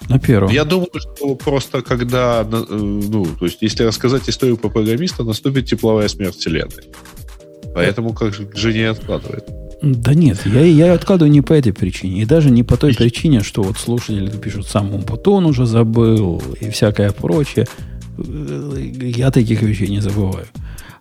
На 0.10 0.20
первом. 0.20 0.52
Я 0.52 0.66
думаю, 0.66 0.92
что 0.96 1.36
просто 1.36 1.82
когда, 1.82 2.42
э, 2.42 2.66
ну, 2.70 3.26
то 3.26 3.46
есть, 3.46 3.62
если 3.62 3.84
рассказать 3.84 4.30
историю 4.30 4.58
про 4.58 4.70
программиста, 4.70 5.24
наступит 5.24 5.66
тепловая 5.66 6.08
смерть 6.08 6.36
Вселенной. 6.36 6.90
Поэтому 7.74 8.14
как 8.14 8.34
же 8.34 8.74
не 8.74 8.84
откладывает. 8.84 9.46
Да 9.82 10.14
нет, 10.14 10.40
я, 10.46 10.62
я 10.62 10.94
откладываю 10.94 11.32
не 11.32 11.42
по 11.42 11.54
этой 11.54 11.74
причине. 11.74 12.22
И 12.22 12.26
даже 12.26 12.52
не 12.52 12.64
по 12.64 12.78
той 12.78 12.94
причине, 12.94 13.42
что 13.42 13.64
вот 13.64 13.78
слушатели 13.78 14.30
пишут, 14.30 14.68
сам 14.68 14.94
Умпутон 14.94 15.46
уже 15.46 15.66
забыл 15.66 16.42
и 16.60 16.70
всякое 16.70 17.12
прочее. 17.12 17.68
Я 18.18 19.32
таких 19.32 19.62
вещей 19.62 19.88
не 19.88 20.02
забываю. 20.02 20.48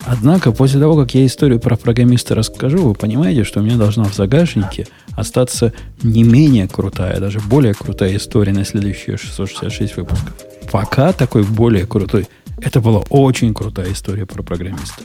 Однако, 0.06 0.52
после 0.52 0.80
того, 0.80 0.96
как 0.96 1.14
я 1.14 1.26
историю 1.26 1.60
про 1.60 1.76
программиста 1.76 2.34
расскажу, 2.34 2.78
вы 2.78 2.94
понимаете, 2.94 3.44
что 3.44 3.60
у 3.60 3.62
меня 3.62 3.76
должна 3.76 4.04
в 4.04 4.14
загашнике 4.14 4.86
остаться 5.12 5.72
не 6.02 6.22
менее 6.22 6.68
крутая, 6.68 7.20
даже 7.20 7.38
более 7.40 7.74
крутая 7.74 8.16
история 8.16 8.52
на 8.52 8.64
следующие 8.64 9.18
666 9.18 9.96
выпусков. 9.96 10.34
Пока 10.72 11.12
такой 11.12 11.44
более 11.44 11.86
крутой. 11.86 12.26
Это 12.62 12.80
была 12.80 13.00
очень 13.08 13.54
крутая 13.54 13.92
история 13.92 14.26
про 14.26 14.42
программиста. 14.42 15.02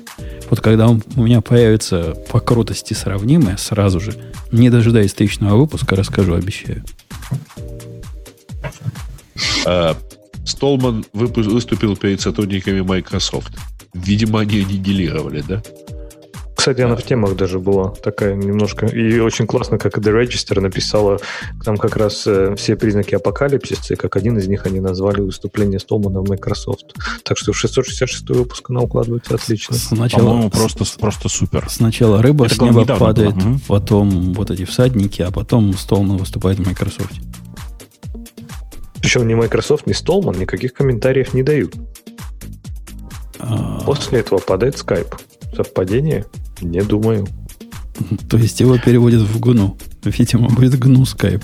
Вот 0.50 0.60
когда 0.60 0.90
он, 0.90 1.02
у 1.16 1.24
меня 1.24 1.42
появится 1.42 2.16
по 2.30 2.40
крутости 2.40 2.94
сравнимая, 2.94 3.58
сразу 3.58 4.00
же, 4.00 4.14
не 4.52 4.70
дожидаясь 4.70 5.14
тысячного 5.14 5.58
выпуска, 5.58 5.96
расскажу, 5.96 6.36
обещаю. 6.36 6.84
Столман 10.46 11.06
выступил 11.14 11.96
перед 11.98 12.22
сотрудниками 12.22 12.82
Microsoft. 12.82 13.52
Видимо, 13.94 14.42
они 14.42 14.62
аннигилировали, 14.62 15.44
да? 15.48 15.62
Кстати, 16.66 16.82
она 16.82 16.96
в 16.96 17.04
темах 17.04 17.36
даже 17.36 17.60
была 17.60 17.90
такая 17.92 18.34
немножко. 18.34 18.88
И 18.88 19.20
очень 19.20 19.46
классно, 19.46 19.78
как 19.78 20.00
The 20.00 20.12
Register 20.12 20.60
написала 20.62 21.20
там 21.64 21.78
как 21.78 21.96
раз 21.96 22.26
э, 22.26 22.56
все 22.56 22.76
признаки 22.76 23.14
апокалипсиса, 23.14 23.94
и 23.94 23.98
как 23.98 24.16
один 24.16 24.40
из 24.40 24.48
них 24.48 24.66
они 24.66 24.80
назвали 24.80 25.22
выступление 25.22 25.80
Столмана 25.80 26.22
в 26.22 26.30
Microsoft. 26.30 26.96
Так 27.24 27.38
что 27.38 27.52
в 27.52 27.58
666 27.58 28.28
выпуск 28.30 28.70
она 28.72 28.82
укладывается 28.82 29.36
отлично. 29.36 29.76
Сначала, 29.76 30.24
По-моему, 30.24 30.50
просто, 30.50 30.86
просто 31.00 31.30
супер. 31.30 31.68
сначала 31.70 32.22
рыба 32.24 32.48
Это, 32.48 32.56
с 32.56 32.62
неба 32.62 32.84
падает, 32.86 33.36
было. 33.36 33.60
Потом 33.68 34.34
вот 34.34 34.50
эти 34.50 34.66
всадники, 34.66 35.22
а 35.22 35.30
потом 35.30 35.74
Столман 35.78 36.18
выступает 36.18 36.58
в 36.58 36.66
Microsoft. 36.66 37.14
Причем 39.06 39.28
ни 39.28 39.36
Microsoft, 39.36 39.86
ни 39.86 39.94
Stallman 39.94 40.40
никаких 40.40 40.74
комментариев 40.74 41.36
не 41.36 41.44
дают. 41.44 41.76
А, 43.38 43.82
После 43.86 44.22
этого 44.22 44.40
падает 44.40 44.74
Skype. 44.74 45.14
Совпадение? 45.56 46.26
Не 46.60 46.82
думаю. 46.82 47.28
то 48.30 48.38
есть 48.38 48.60
его 48.60 48.80
переводят 48.80 49.22
в 49.22 49.40
гну. 49.40 49.78
Видимо, 50.04 50.50
будет 50.50 50.80
гну 50.80 51.06
скайп. 51.06 51.44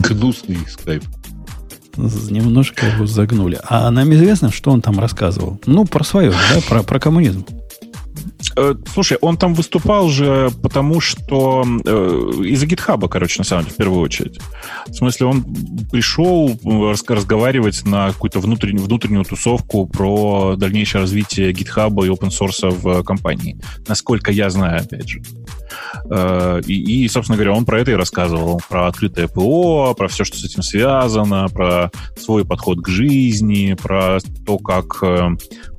Гнусный 0.00 0.58
скайп. 0.68 1.04
Немножко 1.96 2.84
его 2.84 3.06
загнули. 3.06 3.60
А 3.68 3.88
нам 3.92 4.12
известно, 4.12 4.50
что 4.50 4.72
он 4.72 4.82
там 4.82 4.98
рассказывал. 4.98 5.60
Ну, 5.66 5.84
про 5.84 6.02
свое, 6.02 6.32
да, 6.32 6.60
про, 6.68 6.82
про 6.82 6.98
коммунизм. 6.98 7.46
Э, 8.56 8.74
слушай, 8.92 9.18
он 9.20 9.36
там 9.36 9.54
выступал 9.54 10.08
же 10.08 10.50
потому, 10.62 11.00
что 11.00 11.64
э, 11.84 12.32
из-за 12.44 12.66
гитхаба, 12.66 13.08
короче, 13.08 13.38
на 13.38 13.44
самом 13.44 13.64
деле, 13.64 13.74
в 13.74 13.76
первую 13.76 14.00
очередь. 14.00 14.38
В 14.86 14.94
смысле, 14.94 15.26
он 15.26 15.44
пришел 15.90 16.58
разговаривать 17.08 17.84
на 17.84 18.12
какую-то 18.12 18.40
внутреннюю, 18.40 18.84
внутреннюю 18.84 19.24
тусовку 19.24 19.86
про 19.86 20.54
дальнейшее 20.56 21.02
развитие 21.02 21.52
гитхаба 21.52 22.06
и 22.06 22.08
open 22.08 22.30
в 22.70 23.02
компании. 23.02 23.58
Насколько 23.88 24.30
я 24.30 24.50
знаю, 24.50 24.82
опять 24.82 25.08
же. 25.08 25.22
Э, 26.10 26.60
и, 26.64 27.04
и, 27.04 27.08
собственно 27.08 27.36
говоря, 27.36 27.52
он 27.54 27.64
про 27.64 27.80
это 27.80 27.90
и 27.90 27.94
рассказывал. 27.94 28.60
Про 28.68 28.86
открытое 28.86 29.26
ПО, 29.26 29.94
про 29.94 30.08
все, 30.08 30.24
что 30.24 30.36
с 30.36 30.44
этим 30.44 30.62
связано, 30.62 31.48
про 31.48 31.90
свой 32.16 32.44
подход 32.44 32.80
к 32.80 32.88
жизни, 32.88 33.76
про 33.80 34.18
то, 34.46 34.58
как 34.58 35.02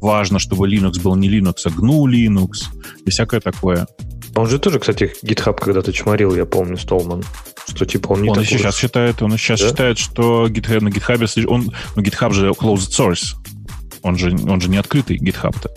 важно, 0.02 0.40
чтобы 0.40 0.70
Linux 0.70 1.02
был 1.02 1.16
не 1.16 1.30
Linux, 1.30 1.62
а 1.66 1.70
GNU 1.70 2.06
Linux 2.06 2.65
и 3.06 3.10
всякое 3.10 3.40
такое. 3.40 3.88
Он 4.36 4.48
же 4.48 4.60
тоже, 4.60 4.80
кстати, 4.80 5.14
GitHub 5.24 5.58
когда-то 5.60 5.94
чморил, 5.94 6.36
я 6.36 6.46
помню, 6.46 6.78
Столман. 6.78 7.24
Что 7.68 7.86
типа 7.86 8.10
он 8.14 8.22
не 8.22 8.30
он 8.30 8.36
такой 8.36 8.48
сейчас 8.48 8.76
считает, 8.78 9.22
он 9.22 9.32
сейчас 9.38 9.62
Да? 9.62 9.68
считает, 9.70 9.98
что 9.98 10.48
GitHub, 10.48 10.82
на 10.82 10.90
GitHub, 10.90 11.46
он, 11.48 11.72
ну, 11.96 12.02
GitHub 12.02 12.32
же 12.34 12.50
closed 12.50 12.92
source. 12.92 13.36
Он 14.02 14.18
же, 14.18 14.32
он 14.48 14.60
же 14.62 14.70
не 14.70 14.78
открытый 14.78 15.18
GitHub-то. 15.18 15.72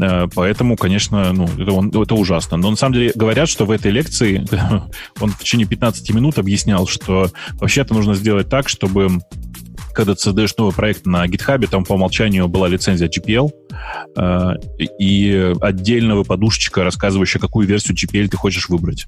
Э, 0.00 0.26
Поэтому, 0.34 0.76
конечно, 0.76 1.32
ну, 1.32 1.44
это, 1.58 1.72
он- 1.72 1.88
это 1.90 2.14
ужасно. 2.14 2.56
Но 2.56 2.70
на 2.70 2.76
самом 2.76 2.94
деле 2.94 3.12
говорят, 3.14 3.48
что 3.48 3.64
в 3.64 3.70
этой 3.70 3.90
лекции 3.92 4.44
он 5.20 5.30
в 5.30 5.38
течение 5.38 5.66
15 5.66 6.10
минут 6.14 6.38
объяснял, 6.38 6.86
что 6.86 7.30
вообще-то 7.54 7.94
нужно 7.94 8.14
сделать 8.14 8.48
так, 8.48 8.68
чтобы 8.68 9.18
когда 9.94 10.14
создаешь 10.14 10.56
новый 10.56 10.74
проект 10.74 11.06
на 11.06 11.26
GitHub, 11.26 11.66
там 11.68 11.84
по 11.84 11.94
умолчанию 11.94 12.48
была 12.48 12.68
лицензия 12.68 13.08
GPL, 13.08 13.50
э, 14.16 14.52
и 14.98 15.52
отдельного 15.60 16.24
подушечка, 16.24 16.84
рассказывающая, 16.84 17.40
какую 17.40 17.66
версию 17.66 17.96
GPL 17.96 18.28
ты 18.28 18.36
хочешь 18.36 18.68
выбрать. 18.68 19.06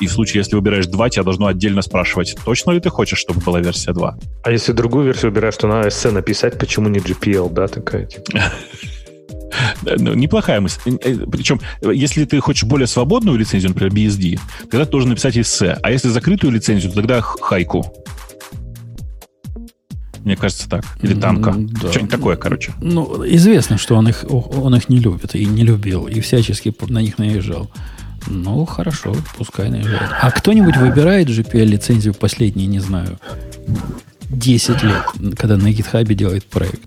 И 0.00 0.06
в 0.06 0.12
случае, 0.12 0.40
если 0.40 0.56
выбираешь 0.56 0.86
2, 0.86 1.10
тебя 1.10 1.22
должно 1.22 1.46
отдельно 1.46 1.82
спрашивать, 1.82 2.36
точно 2.44 2.72
ли 2.72 2.80
ты 2.80 2.90
хочешь, 2.90 3.18
чтобы 3.18 3.40
была 3.40 3.60
версия 3.60 3.92
2. 3.92 4.18
А 4.44 4.50
если 4.50 4.72
другую 4.72 5.06
версию 5.06 5.30
убираешь, 5.30 5.56
то 5.56 5.66
надо 5.66 5.88
эссе 5.88 6.10
написать, 6.10 6.58
почему 6.58 6.88
не 6.88 6.98
GPL, 6.98 7.52
да, 7.52 7.66
такая 7.68 8.06
типа. 8.06 8.42
Ну, 9.82 10.14
Неплохая 10.14 10.60
мысль. 10.60 10.80
Э, 10.86 11.26
Причем, 11.30 11.60
э, 11.80 11.90
если 11.94 12.24
ты 12.24 12.40
хочешь 12.40 12.64
более 12.64 12.86
свободную 12.86 13.38
лицензию, 13.38 13.70
например, 13.70 13.92
BSD, 13.92 14.38
тогда 14.70 14.84
ты 14.84 14.90
должен 14.90 15.10
написать 15.10 15.36
эссе. 15.38 15.78
А 15.82 15.90
если 15.90 16.08
закрытую 16.08 16.52
лицензию, 16.52 16.90
то 16.90 16.96
тогда 16.96 17.20
хайку. 17.20 17.84
Мне 20.24 20.36
кажется, 20.36 20.68
так. 20.68 20.84
Или 21.02 21.14
танка. 21.14 21.54
да. 21.56 21.90
Что-нибудь 21.90 22.10
такое, 22.10 22.36
короче. 22.36 22.72
Ну, 22.80 23.24
известно, 23.26 23.78
что 23.78 23.94
он 23.96 24.08
их, 24.08 24.24
он 24.28 24.74
их 24.74 24.88
не 24.88 24.98
любит 24.98 25.34
и 25.34 25.44
не 25.46 25.62
любил, 25.64 26.06
и 26.06 26.20
всячески 26.20 26.74
на 26.88 26.98
них 27.00 27.18
наезжал. 27.18 27.70
Ну, 28.26 28.64
хорошо, 28.66 29.14
пускай 29.36 29.70
наезжает. 29.70 30.10
А 30.20 30.30
кто-нибудь 30.30 30.76
выбирает 30.76 31.28
GPL-лицензию 31.28 32.14
последние, 32.14 32.66
не 32.66 32.80
знаю, 32.80 33.18
10 34.30 34.82
лет, 34.82 35.02
когда 35.38 35.56
на 35.56 35.68
GitHub 35.68 36.12
делает 36.14 36.44
проект? 36.44 36.82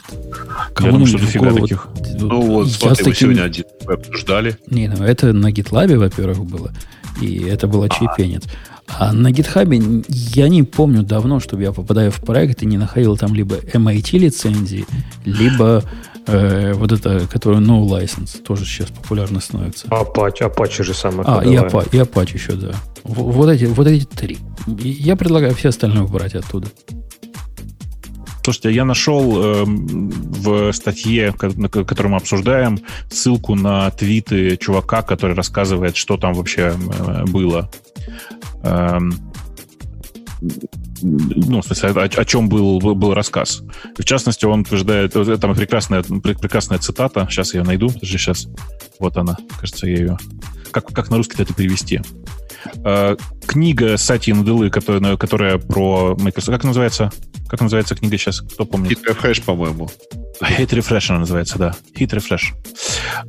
Я 0.80 0.92
думаю, 0.92 1.08
что 1.08 1.18
дофига 1.18 1.50
голову- 1.50 1.62
таких. 1.62 1.88
Ну 2.20 2.42
вот, 2.42 2.68
Я 2.68 2.74
смотри, 2.74 3.06
таким- 3.06 3.16
сегодня 3.16 3.44
один 3.44 3.66
обсуждали. 3.88 4.58
Не, 4.70 4.88
ну 4.90 5.04
это 5.04 5.34
на 5.34 5.52
GitLab, 5.52 5.98
во-первых, 5.98 6.46
было. 6.46 6.72
И 7.20 7.40
это 7.44 7.68
было 7.68 7.90
чайпенец. 7.90 8.44
А 9.00 9.14
на 9.14 9.32
GitHub 9.32 10.06
я 10.36 10.50
не 10.50 10.64
помню 10.64 11.04
давно, 11.04 11.40
чтобы 11.40 11.64
я 11.64 11.72
попадаю 11.72 12.12
в 12.12 12.20
проект 12.22 12.62
и 12.64 12.66
не 12.66 12.78
находил 12.78 13.18
там 13.18 13.34
либо 13.34 13.56
MIT 13.56 14.18
лицензии, 14.20 14.86
либо 15.26 15.84
э, 16.28 16.74
вот 16.74 16.92
это, 16.92 17.28
которое 17.28 17.60
no 17.62 17.84
license, 17.88 18.42
тоже 18.42 18.66
сейчас 18.66 18.90
популярно 18.90 19.40
становится. 19.40 19.88
Apache, 19.88 20.54
Apache 20.54 20.84
же 20.84 20.94
самое 20.94 21.24
А, 21.28 21.42
и, 21.44 21.56
ходовое. 21.56 21.86
Apa- 21.86 21.90
и 21.96 22.00
Apache 22.00 22.34
еще, 22.36 22.54
да. 22.54 22.72
В- 23.04 23.32
вот, 23.32 23.50
эти, 23.50 23.66
вот 23.66 23.88
эти 23.88 24.06
три. 24.06 24.38
Я 24.68 25.16
предлагаю 25.16 25.56
все 25.56 25.70
остальные 25.70 26.04
убрать 26.04 26.36
оттуда. 26.36 26.68
Слушайте, 28.44 28.72
я 28.72 28.86
нашел 28.86 29.44
эм, 29.44 30.10
в 30.10 30.72
статье, 30.74 31.32
которую 31.32 32.10
мы 32.12 32.18
обсуждаем, 32.18 32.80
ссылку 33.12 33.54
на 33.54 33.92
твиты 33.92 34.58
чувака, 34.58 35.04
который 35.04 35.36
рассказывает, 35.36 35.96
что 35.96 36.18
там 36.18 36.34
вообще 36.34 36.74
э, 37.08 37.26
было. 37.26 37.70
Эм, 38.64 39.14
ну, 41.02 41.62
в 41.62 41.66
смысле, 41.66 41.90
о, 41.90 42.04
о 42.04 42.26
чем 42.26 42.50
был, 42.50 42.80
был, 42.80 42.96
был 42.96 43.14
рассказ. 43.14 43.64
В 43.98 44.04
частности, 44.04 44.46
он 44.46 44.62
утверждает, 44.62 45.14
там 45.14 45.56
прекрасная, 45.56 46.02
пре- 46.02 46.40
прекрасная 46.40 46.80
цитата, 46.80 47.28
сейчас 47.30 47.54
я 47.54 47.62
ее 47.62 47.66
найду, 47.66 47.90
подожди, 47.90 48.18
сейчас, 48.18 48.48
вот 49.00 49.18
она, 49.18 49.38
кажется, 49.60 49.88
я 49.88 49.98
ее... 49.98 50.18
Как, 50.72 50.88
как 50.88 51.10
на 51.10 51.18
русский 51.18 51.42
это 51.42 51.54
перевести? 51.54 52.02
Э, 52.84 53.18
книга 53.46 53.98
Сати 53.98 54.34
Наделы, 54.34 54.70
которая, 54.70 55.18
которая 55.18 55.58
про 55.58 56.16
Microsoft, 56.20 56.56
как 56.56 56.64
называется? 56.64 57.12
Как 57.48 57.62
называется 57.62 57.96
книга 57.96 58.18
сейчас? 58.18 58.42
Кто 58.42 58.66
помнит? 58.66 58.92
Hit 58.92 59.04
Refresh, 59.06 59.44
по-моему. 59.44 59.90
Hit 60.42 60.70
Refresh 60.70 61.06
она 61.10 61.20
называется, 61.20 61.58
да. 61.58 61.76
Hit 61.96 62.10
Refresh. 62.10 62.54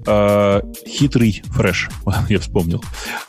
Э, 0.06 0.60
Хитрый 0.86 1.42
фреш. 1.46 1.88
Я 2.28 2.38
вспомнил. 2.38 2.82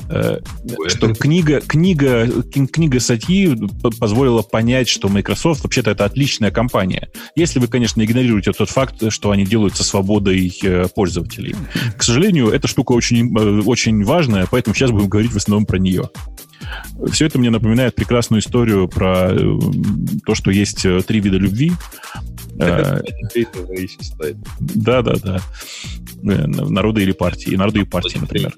Э, 0.10 0.40
Что 0.88 1.14
книга, 1.14 1.60
книга, 1.62 2.26
кни- 2.26 2.68
книга 2.68 3.00
статьи 3.00 3.56
позволила 4.00 4.41
понять, 4.41 4.88
что 4.88 5.10
Microsoft 5.10 5.64
вообще-то 5.64 5.91
это 5.91 6.06
отличная 6.06 6.52
компания. 6.52 7.10
Если 7.36 7.60
вы, 7.60 7.68
конечно, 7.68 8.02
игнорируете 8.04 8.52
тот 8.54 8.70
факт, 8.70 9.12
что 9.12 9.32
они 9.32 9.45
делают 9.45 9.76
со 9.76 9.84
свободой 9.84 10.54
э, 10.64 10.88
пользователей. 10.94 11.56
К 11.98 12.04
сожалению, 12.04 12.50
эта 12.50 12.68
штука 12.68 12.94
очень, 12.94 13.36
э, 13.38 13.62
очень 13.64 14.04
важная, 14.04 14.48
поэтому 14.50 14.76
сейчас 14.76 14.91
будем 14.91 15.10
говорить 15.10 15.32
в 15.32 15.38
основном 15.38 15.66
про 15.66 15.78
нее. 15.78 16.10
Все 17.12 17.26
это 17.26 17.38
мне 17.40 17.50
напоминает 17.50 17.95
прекрасную 17.95 18.41
историю 18.41 18.88
про 18.88 19.30
э, 19.32 19.38
то, 20.26 20.36
что 20.36 20.52
есть 20.52 20.86
три 21.08 21.20
вида 21.20 21.38
любви. 21.38 21.74
Э, 22.59 23.01
да, 24.59 25.01
да, 25.01 25.13
да. 25.23 25.39
Э, 26.23 26.47
Народы 26.47 27.03
или 27.03 27.11
партии. 27.11 27.55
Народы 27.55 27.81
и 27.81 27.84
партии, 27.84 28.17
например. 28.19 28.55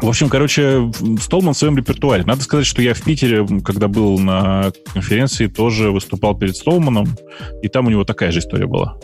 В 0.00 0.08
общем, 0.08 0.28
короче, 0.28 0.92
Столман 1.20 1.54
в 1.54 1.58
своем 1.58 1.76
репертуаре. 1.76 2.24
Надо 2.24 2.42
сказать, 2.42 2.66
что 2.66 2.80
я 2.80 2.94
в 2.94 3.02
Питере, 3.02 3.46
когда 3.64 3.88
был 3.88 4.18
на 4.18 4.72
конференции, 4.92 5.48
тоже 5.48 5.90
выступал 5.90 6.36
перед 6.36 6.56
Столманом, 6.56 7.08
и 7.62 7.68
там 7.68 7.86
у 7.86 7.90
него 7.90 8.04
такая 8.04 8.30
же 8.30 8.38
история 8.38 8.66
была. 8.66 8.96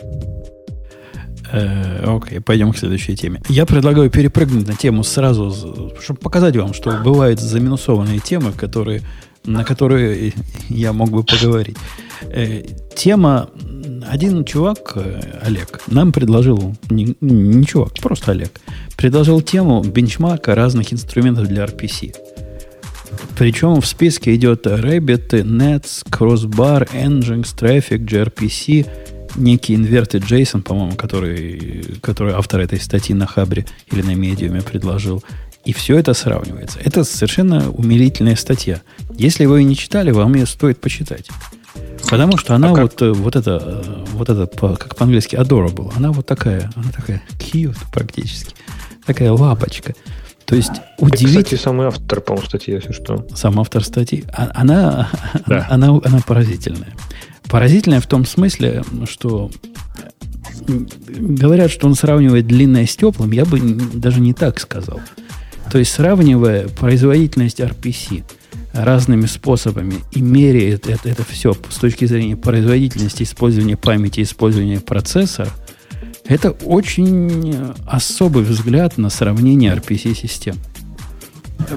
Э, 1.51 2.15
Окей, 2.15 2.39
пойдем 2.39 2.71
к 2.71 2.77
следующей 2.77 3.15
теме. 3.15 3.41
Я 3.49 3.65
предлагаю 3.65 4.09
перепрыгнуть 4.09 4.67
на 4.67 4.75
тему 4.75 5.03
сразу, 5.03 5.93
чтобы 6.01 6.19
показать 6.19 6.55
вам, 6.55 6.73
что 6.73 6.91
бывают 7.03 7.39
заминусованные 7.39 8.19
темы, 8.19 8.53
которые, 8.53 9.01
на 9.43 9.63
которые 9.63 10.33
я 10.69 10.93
мог 10.93 11.11
бы 11.11 11.23
поговорить. 11.23 11.77
Э, 12.21 12.63
Тема... 12.95 13.49
Один 14.07 14.45
чувак, 14.45 14.93
э, 14.97 15.39
Олег, 15.41 15.81
нам 15.87 16.11
предложил, 16.11 16.75
не, 16.89 17.15
не 17.21 17.65
чувак, 17.65 17.93
просто 18.01 18.31
Олег, 18.31 18.51
предложил 18.95 19.41
тему 19.41 19.83
бенчмарка 19.83 20.53
разных 20.53 20.93
инструментов 20.93 21.47
для 21.47 21.65
RPC. 21.65 22.13
Причем 23.37 23.81
в 23.81 23.85
списке 23.85 24.35
идет 24.35 24.67
Rabbit, 24.67 25.29
Nets, 25.29 26.05
Crossbar, 26.09 26.87
Nginx, 26.93 27.55
Traffic, 27.57 28.05
gRPC, 28.05 28.87
некий 29.35 29.75
инверты 29.75 30.19
JSON, 30.19 30.61
по-моему, 30.61 30.95
который, 30.95 31.97
который 32.01 32.33
автор 32.33 32.61
этой 32.61 32.79
статьи 32.79 33.13
на 33.15 33.25
Хабре 33.25 33.65
или 33.91 34.01
на 34.01 34.15
Медиуме 34.15 34.61
предложил. 34.61 35.23
И 35.65 35.73
все 35.73 35.97
это 35.97 36.13
сравнивается. 36.13 36.79
Это 36.79 37.03
совершенно 37.03 37.71
умилительная 37.71 38.35
статья. 38.35 38.81
Если 39.17 39.45
вы 39.45 39.61
ее 39.61 39.65
не 39.65 39.75
читали, 39.75 40.11
вам 40.11 40.35
ее 40.35 40.45
стоит 40.45 40.79
почитать. 40.79 41.27
Потому 42.09 42.37
что 42.37 42.55
она 42.55 42.69
А 42.69 42.73
вот, 42.73 43.01
э, 43.01 43.11
вот 43.11 43.35
это, 43.35 43.83
э, 43.85 44.05
вот 44.13 44.29
это 44.29 44.47
как 44.75 44.95
по-английски 44.95 45.35
adorable, 45.35 45.91
она 45.95 46.11
вот 46.11 46.25
такая, 46.25 46.69
она 46.75 46.91
такая 46.91 47.21
cute 47.39 47.77
практически. 47.91 48.55
Такая 49.05 49.31
лапочка. 49.31 49.93
То 50.45 50.55
есть 50.55 50.71
удивительно. 50.99 51.43
кстати, 51.43 51.59
самый 51.59 51.87
автор, 51.87 52.21
по-моему, 52.21 52.47
статьи, 52.47 52.73
если 52.73 52.91
что. 52.91 53.25
Сам 53.33 53.59
автор 53.59 53.83
статьи, 53.83 54.23
а- 54.31 54.51
она, 54.53 55.09
Да. 55.47 55.65
она, 55.69 55.89
она, 55.89 56.01
она 56.03 56.19
поразительная. 56.25 56.93
Поразительная 57.49 57.99
в 58.01 58.07
том 58.07 58.25
смысле, 58.25 58.83
что 59.09 59.49
говорят, 61.07 61.71
что 61.71 61.87
он 61.87 61.95
сравнивает 61.95 62.47
длинное 62.47 62.85
с 62.85 62.95
теплым, 62.95 63.31
я 63.31 63.45
бы 63.45 63.59
даже 63.59 64.19
не 64.21 64.33
так 64.33 64.59
сказал. 64.59 64.99
То 65.71 65.79
есть, 65.79 65.91
сравнивая 65.91 66.67
производительность 66.67 67.59
RPC 67.59 68.23
разными 68.75 69.25
способами 69.25 69.95
и 70.11 70.21
меряет 70.21 70.87
это, 70.87 71.09
это 71.09 71.23
все 71.23 71.55
с 71.69 71.77
точки 71.77 72.05
зрения 72.05 72.35
производительности 72.35 73.23
использования 73.23 73.77
памяти, 73.77 74.21
использования 74.21 74.79
процессора, 74.79 75.49
это 76.25 76.51
очень 76.51 77.55
особый 77.85 78.43
взгляд 78.43 78.97
на 78.97 79.09
сравнение 79.09 79.73
RPC-систем. 79.73 80.55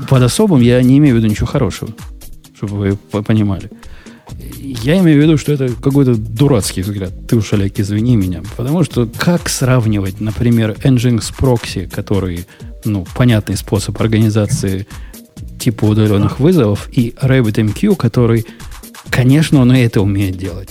Под 0.08 0.22
особым 0.22 0.60
я 0.60 0.82
не 0.82 0.98
имею 0.98 1.14
в 1.14 1.18
виду 1.18 1.28
ничего 1.28 1.46
хорошего, 1.46 1.90
чтобы 2.56 2.76
вы 2.76 2.96
по- 2.96 3.22
понимали. 3.22 3.70
Я 4.40 4.98
имею 4.98 5.20
в 5.20 5.22
виду, 5.22 5.38
что 5.38 5.52
это 5.52 5.68
какой-то 5.68 6.14
дурацкий 6.14 6.82
взгляд. 6.82 7.12
Ты 7.26 7.36
уж, 7.36 7.52
Олег, 7.52 7.78
извини 7.78 8.16
меня. 8.16 8.42
Потому 8.56 8.84
что 8.84 9.08
как 9.16 9.48
сравнивать, 9.48 10.20
например, 10.20 10.72
Nginx 10.82 11.32
Proxy, 11.38 11.88
который, 11.88 12.46
ну, 12.84 13.06
понятный 13.14 13.56
способ 13.56 13.98
организации 14.00 14.86
типа 15.58 15.84
удаленных 15.84 16.40
вызовов, 16.40 16.88
и 16.92 17.14
RabbitMQ, 17.20 17.96
который, 17.96 18.46
конечно, 19.10 19.60
он 19.60 19.72
и 19.72 19.80
это 19.80 20.00
умеет 20.00 20.36
делать. 20.36 20.70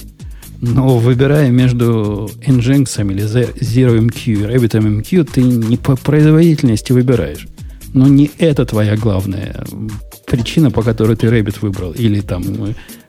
Но 0.59 0.97
выбирая 0.97 1.51
между 1.51 2.31
Nginx 2.45 3.11
или 3.11 3.23
ZeroMQ 3.23 4.21
и 4.25 4.35
RabbitMQ, 4.35 5.23
ты 5.31 5.43
не 5.43 5.77
по 5.77 5.95
производительности 5.95 6.93
выбираешь. 6.93 7.47
Но 7.93 8.07
не 8.07 8.31
это 8.37 8.65
твоя 8.65 8.97
главная 8.97 9.63
причина, 10.25 10.71
по 10.71 10.81
которой 10.81 11.15
ты 11.15 11.27
Rabbit 11.27 11.59
выбрал. 11.61 11.91
Или 11.93 12.21
там 12.21 12.43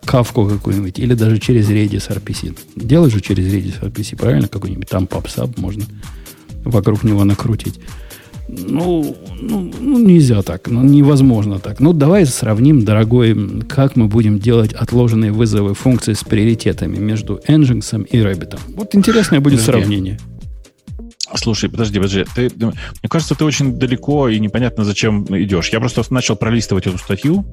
кавку 0.05 0.47
какую-нибудь, 0.47 0.99
или 0.99 1.15
даже 1.15 1.39
через 1.39 1.69
Redis 1.69 2.09
RPC. 2.09 2.57
Делай 2.77 3.11
же 3.11 3.21
через 3.21 3.53
Redis 3.53 3.81
RPC, 3.81 4.17
правильно? 4.17 4.49
Какой-нибудь 4.49 4.89
там 4.89 5.05
PubSub 5.05 5.61
можно 5.61 5.85
вокруг 6.65 7.03
него 7.05 7.25
накрутить. 7.25 7.81
Ну, 8.49 9.17
ну, 9.41 9.71
ну, 9.81 9.99
нельзя 9.99 10.43
так, 10.43 10.69
ну, 10.69 10.83
невозможно 10.83 11.59
так. 11.59 11.81
Ну, 11.81 11.93
давай 11.93 12.25
сравним, 12.27 12.85
дорогой, 12.85 13.37
как 13.69 13.95
мы 13.97 14.07
будем 14.07 14.39
делать 14.39 14.73
отложенные 14.73 15.33
вызовы 15.33 15.75
функций 15.75 16.15
с 16.15 16.25
приоритетами 16.25 16.97
между 16.97 17.41
Nginx 17.47 18.07
и 18.11 18.17
Rabbit. 18.17 18.59
Вот 18.75 18.95
интересное 18.95 19.41
будет 19.41 19.61
Подожди. 19.61 19.71
сравнение. 19.71 20.19
Слушай, 21.35 21.69
подожди, 21.69 21.99
подожди. 21.99 22.25
Ты, 22.35 22.51
мне 22.57 22.73
кажется, 23.09 23.35
ты 23.35 23.45
очень 23.45 23.79
далеко 23.79 24.29
и 24.29 24.39
непонятно, 24.39 24.85
зачем 24.85 25.25
идешь. 25.25 25.69
Я 25.71 25.81
просто 25.81 26.03
начал 26.11 26.37
пролистывать 26.37 26.87
эту 26.87 26.99
статью 26.99 27.45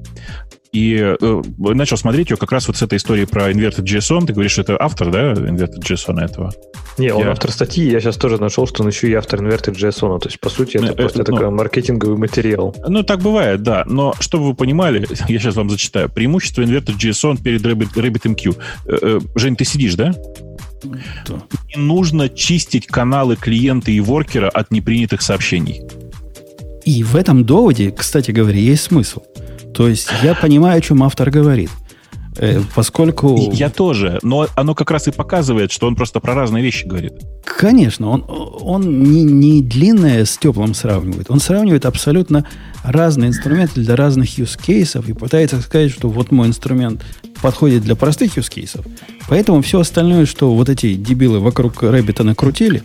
и 0.72 1.16
э, 1.20 1.42
начал 1.58 1.96
смотреть 1.96 2.30
ее 2.30 2.36
как 2.36 2.52
раз 2.52 2.68
вот 2.68 2.76
с 2.76 2.82
этой 2.82 2.98
историей 2.98 3.26
про 3.26 3.50
Inverted 3.50 3.84
JSON. 3.84 4.26
Ты 4.26 4.32
говоришь, 4.32 4.52
что 4.52 4.62
это 4.62 4.76
автор, 4.80 5.10
да, 5.10 5.32
Inverted 5.32 5.80
JSON 5.80 6.20
этого? 6.20 6.52
Не, 6.98 7.12
он 7.12 7.24
я... 7.24 7.30
автор 7.32 7.50
статьи. 7.50 7.88
Я 7.88 8.00
сейчас 8.00 8.16
тоже 8.16 8.38
нашел, 8.38 8.66
что 8.66 8.82
он 8.82 8.88
еще 8.88 9.08
и 9.08 9.14
автор 9.14 9.42
Inverted 9.42 9.74
JSON. 9.74 10.18
То 10.18 10.28
есть, 10.28 10.40
по 10.40 10.48
сути, 10.48 10.76
это, 10.76 10.86
это 10.86 10.94
просто 10.94 11.22
это, 11.22 11.32
такой 11.32 11.50
ну, 11.50 11.56
маркетинговый 11.56 12.16
материал. 12.16 12.74
Ну, 12.88 13.02
так 13.02 13.20
бывает, 13.20 13.62
да. 13.62 13.84
Но, 13.86 14.14
чтобы 14.20 14.46
вы 14.46 14.54
понимали, 14.54 15.06
я 15.28 15.38
сейчас 15.38 15.56
вам 15.56 15.70
зачитаю. 15.70 16.08
Преимущество 16.08 16.62
Inverted 16.62 16.96
JSON 16.96 17.42
перед 17.42 17.62
Rabbit, 17.62 17.94
RabbitMQ. 17.94 18.56
Э, 18.86 18.98
э, 19.00 19.20
Жень, 19.34 19.56
ты 19.56 19.64
сидишь, 19.64 19.94
да? 19.94 20.14
Да. 20.82 21.42
Нужно 21.76 22.28
чистить 22.28 22.86
каналы 22.86 23.36
клиента 23.36 23.90
и 23.90 24.00
воркера 24.00 24.48
от 24.48 24.70
непринятых 24.70 25.22
сообщений. 25.22 25.82
И 26.84 27.02
в 27.02 27.16
этом 27.16 27.44
доводе, 27.44 27.90
кстати 27.90 28.30
говоря, 28.30 28.58
есть 28.58 28.84
смысл. 28.84 29.22
То 29.74 29.88
есть 29.88 30.08
я 30.22 30.34
понимаю, 30.34 30.78
о 30.78 30.80
чем 30.80 31.02
автор 31.02 31.30
говорит. 31.30 31.70
Э, 32.38 32.60
поскольку... 32.74 33.50
Я 33.52 33.70
тоже, 33.70 34.18
но 34.22 34.46
оно 34.54 34.74
как 34.74 34.90
раз 34.90 35.08
и 35.08 35.10
показывает, 35.10 35.72
что 35.72 35.86
он 35.86 35.96
просто 35.96 36.20
про 36.20 36.34
разные 36.34 36.62
вещи 36.62 36.86
говорит. 36.86 37.14
Конечно, 37.44 38.10
он, 38.10 38.24
он 38.28 39.02
не, 39.02 39.22
не 39.22 39.62
длинное 39.62 40.24
с 40.24 40.36
теплым 40.36 40.74
сравнивает. 40.74 41.30
Он 41.30 41.40
сравнивает 41.40 41.86
абсолютно 41.86 42.46
разные 42.84 43.28
инструменты 43.28 43.80
для 43.80 43.96
разных 43.96 44.38
use 44.38 44.58
cases 44.58 45.08
и 45.08 45.12
пытается 45.12 45.60
сказать, 45.60 45.90
что 45.90 46.08
вот 46.08 46.30
мой 46.30 46.48
инструмент 46.48 47.02
подходит 47.42 47.82
для 47.82 47.96
простых 47.96 48.36
use 48.36 48.50
cases, 48.50 48.86
поэтому 49.28 49.62
все 49.62 49.80
остальное, 49.80 50.26
что 50.26 50.54
вот 50.54 50.68
эти 50.68 50.94
дебилы 50.94 51.40
вокруг 51.40 51.82
Rabbit 51.82 52.18
а 52.18 52.24
накрутили, 52.24 52.82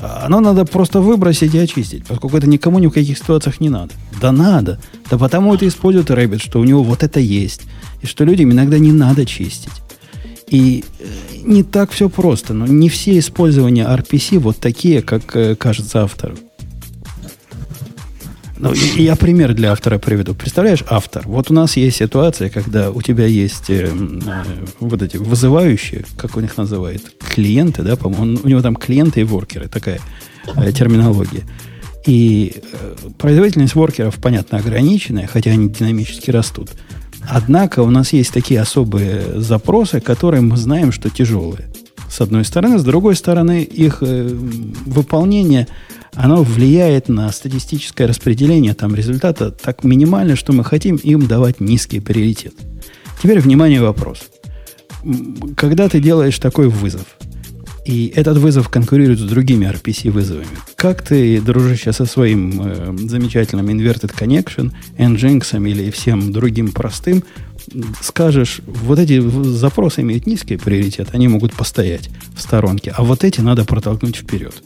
оно 0.00 0.40
надо 0.40 0.64
просто 0.64 1.00
выбросить 1.00 1.54
и 1.54 1.58
очистить, 1.58 2.06
поскольку 2.06 2.36
это 2.36 2.46
никому 2.46 2.78
ни 2.78 2.86
в 2.86 2.90
каких 2.90 3.18
ситуациях 3.18 3.60
не 3.60 3.68
надо. 3.68 3.92
Да 4.20 4.32
надо. 4.32 4.78
Да 5.10 5.18
потому 5.18 5.54
это 5.54 5.66
использует 5.66 6.10
Rabbit, 6.10 6.40
что 6.40 6.60
у 6.60 6.64
него 6.64 6.82
вот 6.82 7.02
это 7.02 7.20
есть. 7.20 7.62
И 8.02 8.06
что 8.06 8.24
людям 8.24 8.52
иногда 8.52 8.78
не 8.78 8.92
надо 8.92 9.26
чистить. 9.26 9.72
И 10.46 10.84
э, 11.00 11.04
не 11.44 11.62
так 11.62 11.90
все 11.90 12.08
просто. 12.08 12.54
Но 12.54 12.66
не 12.66 12.88
все 12.88 13.18
использования 13.18 13.84
RPC 13.84 14.38
вот 14.38 14.58
такие, 14.58 15.02
как 15.02 15.34
э, 15.36 15.56
кажется 15.56 16.02
автору. 16.02 16.36
Ну, 18.58 18.72
я 18.96 19.14
пример 19.14 19.54
для 19.54 19.70
автора 19.72 19.98
приведу. 19.98 20.34
Представляешь, 20.34 20.82
автор, 20.88 21.22
вот 21.26 21.50
у 21.50 21.54
нас 21.54 21.76
есть 21.76 21.98
ситуация, 21.98 22.50
когда 22.50 22.90
у 22.90 23.00
тебя 23.02 23.24
есть 23.26 23.70
э, 23.70 23.88
э, 23.88 24.44
вот 24.80 25.00
эти 25.00 25.16
вызывающие, 25.16 26.04
как 26.16 26.36
у 26.36 26.40
них 26.40 26.56
называют, 26.56 27.02
клиенты, 27.20 27.82
да, 27.82 27.94
по-моему, 27.94 28.40
у 28.42 28.48
него 28.48 28.60
там 28.60 28.74
клиенты 28.74 29.20
и 29.20 29.24
воркеры, 29.24 29.68
такая 29.68 30.00
э, 30.56 30.72
терминология. 30.72 31.44
И 32.04 32.56
э, 32.56 32.94
производительность 33.16 33.76
воркеров, 33.76 34.16
понятно, 34.16 34.58
ограниченная, 34.58 35.28
хотя 35.28 35.52
они 35.52 35.68
динамически 35.68 36.32
растут. 36.32 36.70
Однако 37.28 37.80
у 37.80 37.90
нас 37.90 38.12
есть 38.12 38.32
такие 38.32 38.60
особые 38.60 39.40
запросы, 39.40 40.00
которые 40.00 40.40
мы 40.40 40.56
знаем, 40.56 40.90
что 40.90 41.10
тяжелые. 41.10 41.68
С 42.10 42.20
одной 42.20 42.44
стороны, 42.44 42.78
с 42.78 42.82
другой 42.82 43.14
стороны, 43.14 43.62
их 43.62 43.98
э, 44.00 44.28
выполнение– 44.86 45.68
оно 46.18 46.42
влияет 46.42 47.08
на 47.08 47.30
статистическое 47.30 48.08
распределение 48.08 48.74
там 48.74 48.94
результата 48.94 49.50
так 49.52 49.84
минимально, 49.84 50.34
что 50.34 50.52
мы 50.52 50.64
хотим 50.64 50.96
им 50.96 51.26
давать 51.26 51.60
низкий 51.60 52.00
приоритет. 52.00 52.54
Теперь, 53.22 53.40
внимание, 53.40 53.80
вопрос. 53.80 54.24
Когда 55.56 55.88
ты 55.88 56.00
делаешь 56.00 56.38
такой 56.38 56.68
вызов, 56.68 57.06
и 57.84 58.12
этот 58.14 58.36
вызов 58.38 58.68
конкурирует 58.68 59.20
с 59.20 59.22
другими 59.22 59.64
RPC-вызовами, 59.66 60.58
как 60.76 61.02
ты, 61.02 61.40
дружище, 61.40 61.92
со 61.92 62.04
своим 62.04 62.60
э, 62.62 62.96
замечательным 63.08 63.68
Inverted 63.68 64.14
Connection, 64.14 64.72
Nginx 64.98 65.70
или 65.70 65.90
всем 65.90 66.32
другим 66.32 66.72
простым, 66.72 67.22
скажешь, 68.02 68.60
вот 68.66 68.98
эти 68.98 69.20
запросы 69.20 70.02
имеют 70.02 70.26
низкий 70.26 70.56
приоритет, 70.56 71.10
они 71.12 71.28
могут 71.28 71.54
постоять 71.54 72.10
в 72.34 72.42
сторонке, 72.42 72.92
а 72.94 73.04
вот 73.04 73.24
эти 73.24 73.40
надо 73.40 73.64
протолкнуть 73.64 74.16
вперед. 74.16 74.62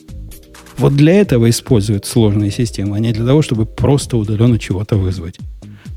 Вот 0.79 0.97
для 0.97 1.15
этого 1.15 1.49
используют 1.51 2.07
сложные 2.07 2.51
системы, 2.51 2.97
а 2.97 3.01
не 3.01 3.13
для 3.13 3.27
того, 3.27 3.43
чтобы 3.43 3.67
просто 3.67 4.17
удаленно 4.17 4.59
чего-то 4.59 4.97
вызвать 4.97 5.39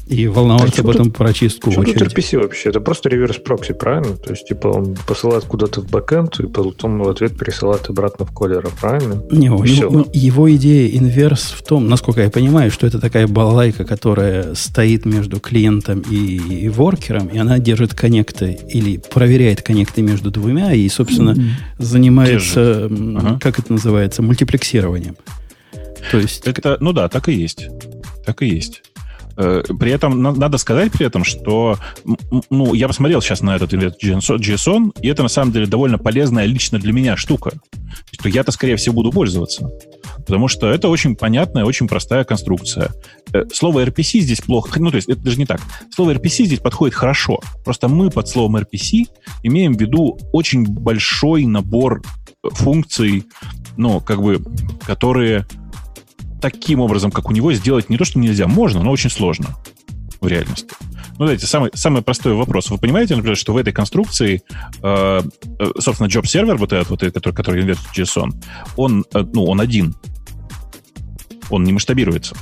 и 0.07 0.27
волноваться 0.27 0.82
а 0.82 0.84
об 0.84 0.90
этом 0.90 1.11
про 1.11 1.34
чистку 1.34 1.72
в 1.72 1.80
очереди. 1.80 1.99
Тут 1.99 2.14
RPC 2.14 2.40
вообще? 2.40 2.69
Это 2.69 2.80
просто 2.80 3.10
реверс 3.10 3.38
прокси, 3.38 3.73
правильно? 3.73 4.15
То 4.15 4.32
есть, 4.32 4.48
типа, 4.48 4.68
он 4.68 4.95
посылает 5.07 5.45
куда-то 5.45 5.82
в 5.82 5.90
бэкэнд, 5.90 6.40
и 6.41 6.48
потом 6.48 6.99
в 7.02 7.10
ответ 7.10 7.38
пересылает 7.38 7.90
обратно 7.90 8.26
в 8.26 8.32
колера, 8.32 8.69
правильно? 8.80 9.23
Не, 9.32 9.49
у 9.49 9.64
него, 9.64 10.07
его 10.14 10.53
идея 10.56 10.95
инверс 10.95 11.56
в 11.57 11.64
том, 11.64 11.88
насколько 11.88 12.22
я 12.22 12.30
понимаю, 12.30 12.69
что 12.69 12.86
это 12.86 12.99
такая 12.99 13.27
балалайка, 13.27 13.84
которая 13.84 14.53
стоит 14.53 15.06
между 15.06 15.40
клиентом 15.40 16.03
и, 16.10 16.15
и 16.15 16.69
воркером, 16.69 17.27
и 17.27 17.38
она 17.40 17.57
держит 17.57 17.95
коннекты 17.95 18.60
или 18.69 18.98
проверяет 18.98 19.64
коннекты 19.64 20.03
между 20.03 20.30
двумя, 20.30 20.73
и, 20.73 20.88
собственно, 20.88 21.32
mm-hmm. 21.32 21.49
занимается, 21.80 22.86
ага. 22.86 23.40
как 23.41 23.57
это 23.57 23.73
называется, 23.73 24.22
мультиплексированием. 24.22 25.15
То 26.11 26.19
есть... 26.19 26.45
Это, 26.45 26.77
ну 26.80 26.94
да, 26.94 27.10
так 27.10 27.27
и 27.30 27.34
есть. 27.34 27.68
Так 28.23 28.44
и 28.44 28.48
есть. 28.48 28.84
Э, 29.38 29.64
при 29.80 29.91
этом 29.91 30.22
надо 30.22 30.57
сказать 30.57 30.91
при 30.91 31.06
этом, 31.06 31.24
что 31.24 31.78
ну, 32.49 32.74
я 32.74 32.88
посмотрел 32.88 33.22
сейчас 33.22 33.41
на 33.41 33.56
этот 33.56 33.74
JSON, 33.74 34.91
и 35.02 35.07
это 35.07 35.24
на 35.24 35.30
самом 35.30 35.52
деле 35.52 35.68
довольно 35.68 35.98
полезная 35.98 36.45
лично 36.45 36.80
для 36.80 36.94
меня 36.94 37.18
штука. 37.18 37.53
Что 38.12 38.30
я-то, 38.30 38.52
скорее 38.52 38.76
всего, 38.76 38.95
буду 38.95 39.12
пользоваться. 39.12 39.70
Потому 40.18 40.48
что 40.48 40.70
это 40.70 40.90
очень 40.90 41.16
понятная, 41.16 41.66
очень 41.66 41.88
простая 41.88 42.24
конструкция. 42.24 42.91
Э, 43.34 43.44
слово 43.53 43.86
RPC 43.86 44.20
здесь 44.20 44.41
плохо. 44.41 44.80
Ну, 44.80 44.90
то 44.90 44.95
есть, 44.95 45.10
это 45.10 45.22
даже 45.22 45.38
не 45.38 45.45
так. 45.45 45.62
Слово 45.94 46.14
RPC 46.16 46.45
здесь 46.45 46.60
подходит 46.60 46.95
хорошо. 46.95 47.40
Просто 47.64 47.88
мы 47.88 48.10
под 48.10 48.28
словом 48.28 48.57
RPC 48.57 49.06
имеем 49.44 49.76
в 49.76 49.82
виду 49.82 50.18
очень 50.32 50.66
большой 50.66 51.45
набор 51.45 52.02
функций, 52.44 53.26
ну, 53.78 53.99
как 53.99 54.22
бы, 54.22 54.41
которые 54.86 55.45
таким 56.51 56.80
образом, 56.80 57.09
как 57.09 57.27
у 57.27 57.34
него, 57.34 57.51
сделать 57.53 57.89
не 57.89 57.97
то, 57.97 58.05
что 58.05 58.19
нельзя, 58.19 58.47
можно, 58.47 58.84
но 58.84 58.91
очень 58.91 59.09
сложно 59.09 59.47
в 60.22 60.27
реальности. 60.27 60.67
Ну, 61.17 61.26
давайте, 61.26 61.47
самый, 61.47 61.72
самый 61.73 62.03
простой 62.03 62.34
вопрос. 62.34 62.69
Вы 62.69 62.77
понимаете, 62.77 63.15
например, 63.15 63.35
что 63.35 63.51
в 63.53 63.57
этой 63.57 63.73
конструкции, 63.73 64.43
э, 64.84 65.22
э 65.59 65.72
собственно, 65.80 66.07
job-сервер, 66.07 66.57
вот 66.57 66.72
этот, 66.72 66.89
вот, 66.91 66.99
который, 66.99 67.34
который 67.34 67.63
инвертит 67.63 67.88
JSON, 67.97 68.31
он, 68.77 69.05
э, 69.11 69.26
ну, 69.34 69.45
он 69.45 69.59
один. 69.59 69.95
Он 71.49 71.63
не 71.63 71.73
масштабируется. 71.73 72.35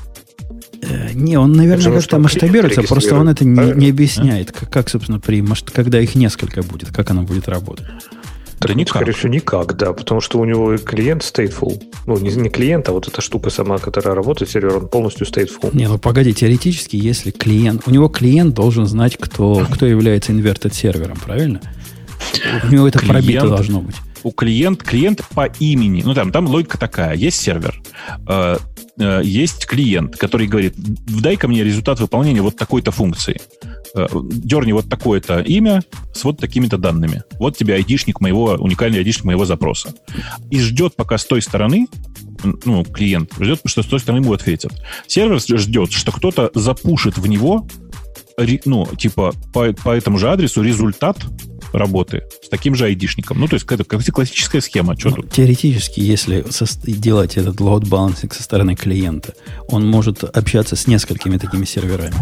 Э, 0.82 1.14
не, 1.14 1.38
он, 1.38 1.54
наверное, 1.54 1.94
как-то 1.94 2.20
масштабируется, 2.20 2.84
просто 2.84 3.16
он 3.16 3.30
это 3.30 3.46
не, 3.46 3.72
не 3.74 3.90
объясняет, 3.90 4.52
как, 4.52 4.70
как, 4.70 4.90
собственно, 4.90 5.22
при, 5.22 5.42
когда 5.72 6.02
их 6.02 6.16
несколько 6.16 6.62
будет, 6.62 6.92
как 6.92 7.10
оно 7.12 7.22
будет 7.22 7.48
работать. 7.48 7.88
Так, 8.60 8.70
да 8.70 8.74
никак. 8.74 8.96
Скорее 8.96 9.12
всего, 9.14 9.30
никак, 9.30 9.76
да, 9.76 9.94
потому 9.94 10.22
что 10.22 10.40
у 10.40 10.46
него 10.46 10.78
клиент 10.78 11.22
stateful. 11.22 11.82
Ну, 12.06 12.18
не, 12.18 12.32
не 12.32 12.50
клиент, 12.50 12.90
а 12.90 12.92
вот 12.92 13.08
эта 13.08 13.22
штука 13.22 13.50
сама, 13.50 13.78
которая 13.78 14.16
работает, 14.16 14.52
сервер, 14.52 14.78
он 14.78 14.88
полностью 14.88 15.28
stateful. 15.28 15.76
Не, 15.76 15.88
ну 15.88 15.98
погоди, 15.98 16.34
теоретически, 16.34 16.96
если 16.96 17.32
клиент... 17.32 17.84
У 17.88 17.92
него 17.92 18.08
клиент 18.08 18.54
должен 18.54 18.86
знать, 18.86 19.18
кто, 19.18 19.66
кто 19.70 19.86
является 19.86 20.32
inverted 20.32 20.74
сервером, 20.74 21.18
правильно? 21.18 21.62
У 22.64 22.74
него 22.74 22.88
это 22.88 23.00
клиент, 23.00 23.26
пробито 23.26 23.48
должно 23.48 23.82
быть. 23.82 23.96
У 24.24 24.32
клиент, 24.32 24.84
клиент 24.84 25.22
по 25.34 25.48
имени. 25.60 26.02
Ну, 26.06 26.14
там, 26.14 26.32
там 26.32 26.48
логика 26.48 26.78
такая. 26.78 27.16
Есть 27.16 27.42
сервер, 27.42 27.82
э, 28.28 28.58
э, 28.98 29.22
есть 29.24 29.66
клиент, 29.66 30.16
который 30.16 30.48
говорит, 30.48 30.76
дай 30.78 31.36
ко 31.36 31.48
мне 31.48 31.64
результат 31.64 32.00
выполнения 32.00 32.42
вот 32.42 32.56
такой-то 32.56 32.92
функции. 32.92 33.42
Э, 33.96 34.08
дерни 34.32 34.72
вот 34.72 34.90
такое-то 34.90 35.40
имя 35.40 35.82
с 36.14 36.24
вот 36.24 36.38
такими-то 36.38 36.78
данными. 36.78 37.24
Вот 37.40 37.58
тебе 37.58 37.76
айдишник 37.76 38.22
моего, 38.22 38.56
уникальный 38.60 39.00
айдишник 39.00 39.26
моего 39.26 39.46
запроса. 39.46 39.94
И 40.52 40.60
ждет, 40.60 40.96
пока 40.96 41.18
с 41.18 41.26
той 41.26 41.42
стороны 41.42 41.88
ну, 42.66 42.84
клиент 42.84 43.32
ждет, 43.40 43.62
что 43.66 43.84
с 43.84 43.86
той 43.86 44.00
стороны 44.00 44.22
ему 44.22 44.34
ответят. 44.34 44.74
Сервер 45.08 45.40
ждет, 45.40 45.92
что 45.92 46.12
кто-то 46.12 46.52
запушит 46.54 47.18
в 47.18 47.28
него, 47.28 47.68
ну, 48.66 48.88
типа, 48.98 49.34
по, 49.54 49.72
по 49.74 49.90
этому 49.96 50.18
же 50.18 50.30
адресу 50.30 50.62
результат 50.62 51.18
работы 51.72 52.24
с 52.42 52.50
таким 52.50 52.76
же 52.76 52.86
айдишником. 52.86 53.40
Ну, 53.40 53.48
то 53.48 53.56
есть 53.56 53.66
это 53.70 53.84
как 53.84 54.04
классическая 54.04 54.62
схема. 54.62 54.98
Что 54.98 55.10
ну, 55.10 55.16
тут? 55.18 55.32
Теоретически, 55.32 56.00
если 56.00 56.46
со, 56.50 56.66
делать 56.86 57.38
этот 57.38 57.56
load 57.58 57.84
balancing 57.84 58.34
со 58.34 58.44
стороны 58.44 58.76
клиента, 58.76 59.34
он 59.68 59.88
может 59.88 60.24
общаться 60.24 60.76
с 60.76 60.88
несколькими 60.88 61.38
такими 61.38 61.66
серверами. 61.66 62.16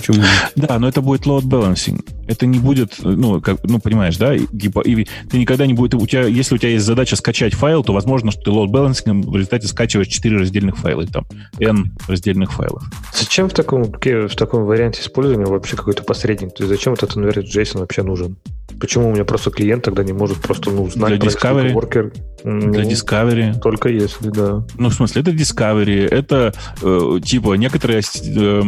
Почему 0.00 0.24
Да, 0.56 0.78
но 0.78 0.88
это 0.88 1.00
будет 1.00 1.26
load 1.26 1.42
balancing. 1.42 2.04
Это 2.26 2.46
не 2.46 2.58
будет, 2.58 2.94
ну, 3.02 3.40
как, 3.40 3.58
ну 3.64 3.80
понимаешь, 3.80 4.16
да? 4.16 4.36
Типа, 4.38 4.80
и 4.80 5.06
ты 5.28 5.38
никогда 5.38 5.66
не 5.66 5.74
будет... 5.74 5.94
У 5.94 6.06
тебя, 6.06 6.24
если 6.24 6.54
у 6.54 6.58
тебя 6.58 6.70
есть 6.70 6.84
задача 6.84 7.16
скачать 7.16 7.54
файл, 7.54 7.82
то 7.82 7.92
возможно, 7.92 8.30
что 8.30 8.42
ты 8.42 8.50
load 8.50 8.68
balancing 8.68 9.22
в 9.28 9.34
результате 9.34 9.66
скачиваешь 9.66 10.08
4 10.08 10.38
раздельных 10.38 10.76
файла, 10.76 11.06
там, 11.06 11.26
N 11.58 11.92
раздельных 12.08 12.52
файлов. 12.52 12.82
Зачем 13.14 13.48
в 13.48 13.52
таком, 13.52 13.84
в 13.84 14.36
таком 14.36 14.64
варианте 14.64 15.02
использования 15.02 15.46
вообще 15.46 15.76
какой-то 15.76 16.02
посредник? 16.02 16.54
То 16.54 16.62
есть 16.62 16.68
зачем 16.68 16.94
этот 16.94 17.12
конверт 17.12 17.44
JSON 17.44 17.80
вообще 17.80 18.02
нужен? 18.02 18.36
Почему 18.80 19.10
у 19.10 19.12
меня 19.12 19.24
просто 19.24 19.50
клиент 19.50 19.84
тогда 19.84 20.02
не 20.02 20.12
может 20.12 20.38
просто 20.38 20.70
ну, 20.70 20.88
знать 20.90 21.18
Для 21.18 21.28
Discovery? 21.28 21.74
Worker? 21.74 22.12
Для 22.42 22.84
ну, 22.84 22.90
Discovery. 22.90 23.60
Только 23.60 23.90
если, 23.90 24.30
да. 24.30 24.64
Ну, 24.78 24.88
в 24.88 24.94
смысле, 24.94 25.22
это 25.22 25.30
Discovery, 25.32 26.08
это 26.08 26.54
э, 26.82 27.20
типа 27.22 27.54
некоторая 27.54 28.00
э, 28.02 28.62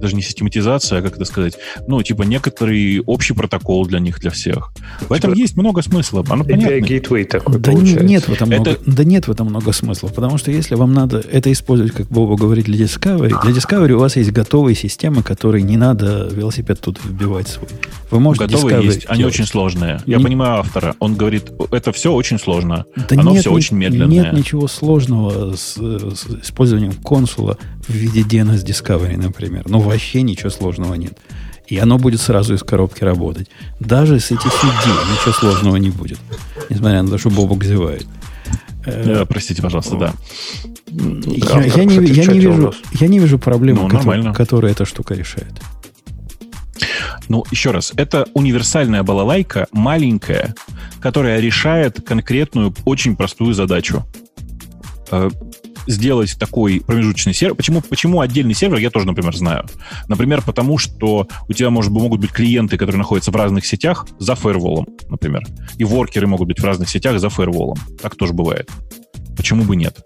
даже 0.00 0.16
не 0.16 0.22
систематизация, 0.22 0.98
а 0.98 1.02
как 1.02 1.16
это 1.16 1.24
сказать, 1.24 1.56
ну, 1.86 2.02
типа 2.02 2.22
некоторый 2.22 3.00
общий 3.00 3.32
протокол 3.32 3.86
для 3.86 4.00
них, 4.00 4.20
для 4.20 4.30
всех. 4.30 4.72
В 5.08 5.12
этом 5.12 5.30
типа, 5.30 5.40
есть 5.40 5.56
много 5.56 5.82
смысла. 5.82 6.24
Оно 6.28 6.44
понятно. 6.44 6.74
Gateway 6.74 7.24
такой 7.24 7.58
да 7.58 7.72
получается. 7.72 8.04
нет 8.04 8.28
в 8.28 8.32
этом 8.32 8.50
это... 8.50 8.60
много, 8.60 8.78
да 8.86 9.04
нет 9.04 9.26
в 9.26 9.30
этом 9.30 9.46
много 9.48 9.72
смысла, 9.72 10.08
потому 10.08 10.38
что 10.38 10.50
если 10.50 10.74
вам 10.74 10.92
надо 10.92 11.24
это 11.30 11.50
использовать, 11.50 11.92
как 11.92 12.06
Боба 12.08 12.36
говорит, 12.36 12.66
для 12.66 12.84
Discovery, 12.84 13.28
для 13.28 13.52
Discovery 13.52 13.92
у 13.92 13.98
вас 13.98 14.16
есть 14.16 14.32
готовые 14.32 14.74
системы, 14.74 15.22
которые 15.22 15.62
не 15.62 15.76
надо 15.76 16.28
велосипед 16.30 16.80
тут 16.80 17.02
вбивать 17.04 17.48
свой. 17.48 17.68
Вы 18.10 18.20
можете 18.20 18.46
готовые 18.46 18.76
Discovery 18.76 18.84
есть, 18.84 19.00
делать. 19.00 19.06
они 19.08 19.24
очень 19.24 19.46
сложные. 19.54 20.00
Я 20.04 20.18
не... 20.18 20.24
понимаю 20.24 20.58
автора. 20.58 20.96
Он 20.98 21.14
говорит, 21.14 21.52
это 21.70 21.92
все 21.92 22.12
очень 22.12 22.40
сложно. 22.40 22.86
Да 22.96 23.16
Оно 23.16 23.30
нет, 23.30 23.42
все 23.42 23.52
очень 23.52 23.76
медленное. 23.76 24.08
Нет 24.08 24.32
ничего 24.32 24.66
сложного 24.66 25.54
с, 25.54 25.76
с 25.76 26.26
использованием 26.42 26.92
консула 26.94 27.56
в 27.86 27.92
виде 27.92 28.22
DNS 28.22 28.64
Discovery, 28.66 29.16
например. 29.16 29.62
Ну, 29.66 29.78
вообще 29.78 30.22
ничего 30.22 30.50
сложного 30.50 30.94
нет. 30.94 31.16
И 31.68 31.78
оно 31.78 31.98
будет 31.98 32.20
сразу 32.20 32.54
из 32.54 32.64
коробки 32.64 33.04
работать. 33.04 33.48
Даже 33.78 34.18
с 34.18 34.32
этих 34.32 34.46
CD 34.46 34.90
ничего 35.12 35.32
сложного 35.32 35.76
не 35.76 35.90
будет. 35.90 36.18
Несмотря 36.68 37.02
на 37.02 37.10
то, 37.10 37.18
что 37.18 37.30
Бобок 37.30 37.62
зевает. 37.62 38.06
Э, 38.86 39.24
простите, 39.28 39.62
пожалуйста, 39.62 39.96
да. 39.96 40.14
Я, 40.88 41.62
я, 41.62 41.84
не, 41.84 41.94
я, 41.94 42.26
не 42.26 42.38
вижу, 42.38 42.74
я 42.92 43.06
не 43.06 43.20
вижу 43.20 43.38
проблемы, 43.38 43.82
ну, 43.82 43.88
которую, 43.88 44.34
которую 44.34 44.72
эта 44.72 44.84
штука 44.84 45.14
решает. 45.14 45.52
Ну, 47.28 47.44
еще 47.50 47.70
раз, 47.70 47.92
это 47.96 48.26
универсальная 48.34 49.02
балалайка, 49.02 49.66
маленькая, 49.72 50.54
которая 51.00 51.40
решает 51.40 52.02
конкретную, 52.02 52.74
очень 52.84 53.16
простую 53.16 53.54
задачу. 53.54 54.04
Э, 55.10 55.30
сделать 55.86 56.36
такой 56.38 56.80
промежуточный 56.80 57.34
сервер. 57.34 57.54
Почему, 57.54 57.80
почему 57.82 58.20
отдельный 58.20 58.54
сервер, 58.54 58.78
я 58.78 58.90
тоже, 58.90 59.06
например, 59.06 59.36
знаю. 59.36 59.66
Например, 60.08 60.42
потому 60.42 60.78
что 60.78 61.28
у 61.48 61.52
тебя 61.52 61.70
может, 61.70 61.90
могут 61.90 62.20
быть 62.20 62.32
клиенты, 62.32 62.76
которые 62.76 62.98
находятся 62.98 63.30
в 63.30 63.36
разных 63.36 63.66
сетях 63.66 64.06
за 64.18 64.34
фаерволом, 64.34 64.86
например. 65.08 65.46
И 65.76 65.84
воркеры 65.84 66.26
могут 66.26 66.48
быть 66.48 66.60
в 66.60 66.64
разных 66.64 66.88
сетях 66.88 67.18
за 67.20 67.28
фаерволом. 67.28 67.76
Так 68.00 68.16
тоже 68.16 68.32
бывает. 68.32 68.70
Почему 69.36 69.64
бы 69.64 69.76
нет? 69.76 69.98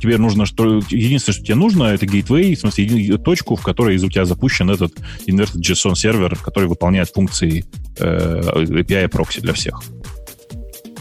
Тебе 0.00 0.18
нужно, 0.18 0.46
что 0.46 0.80
единственное, 0.88 1.34
что 1.34 1.44
тебе 1.44 1.54
нужно, 1.54 1.84
это 1.84 2.06
гейтвей, 2.06 2.54
в 2.54 2.60
смысле, 2.60 3.18
точку, 3.18 3.56
в 3.56 3.62
которой 3.62 3.96
из 3.96 4.04
у 4.04 4.10
тебя 4.10 4.24
запущен 4.24 4.70
этот 4.70 4.92
inverted 5.26 5.60
JSON 5.60 5.94
сервер, 5.94 6.36
который 6.36 6.68
выполняет 6.68 7.10
функции 7.10 7.64
э, 7.98 8.40
API 8.40 9.08
прокси 9.08 9.40
для 9.40 9.52
всех. 9.52 9.82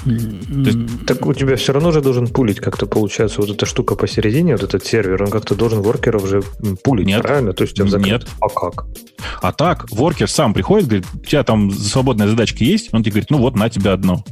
Есть, 0.06 1.06
так 1.06 1.26
у 1.26 1.34
тебя 1.34 1.56
все 1.58 1.74
равно 1.74 1.92
же 1.92 2.02
должен 2.02 2.28
пулить 2.28 2.60
как-то 2.60 2.86
получается 2.86 3.42
вот 3.42 3.50
эта 3.50 3.66
штука 3.66 3.96
посередине, 3.96 4.54
вот 4.54 4.64
этот 4.64 4.86
сервер, 4.86 5.24
он 5.24 5.30
как-то 5.30 5.56
должен 5.56 5.82
воркеров 5.82 6.24
уже 6.24 6.42
пулить, 6.84 7.08
нет, 7.08 7.22
правильно? 7.22 7.54
То 7.54 7.64
есть 7.64 7.74
у 7.74 7.76
тебя 7.78 7.90
закрыт. 7.90 8.12
Нет. 8.12 8.28
А 8.40 8.48
как? 8.48 8.86
А 9.42 9.52
так, 9.52 9.92
воркер 9.92 10.30
сам 10.30 10.54
приходит, 10.54 10.88
говорит, 10.88 11.06
у 11.14 11.26
тебя 11.26 11.44
там 11.44 11.72
свободная 11.72 12.28
задачка 12.28 12.64
есть, 12.64 12.90
он 12.94 13.04
тебе 13.04 13.12
говорит, 13.14 13.30
ну 13.30 13.40
вот, 13.40 13.56
на 13.56 13.70
тебя 13.70 13.94
одно. 13.94 14.24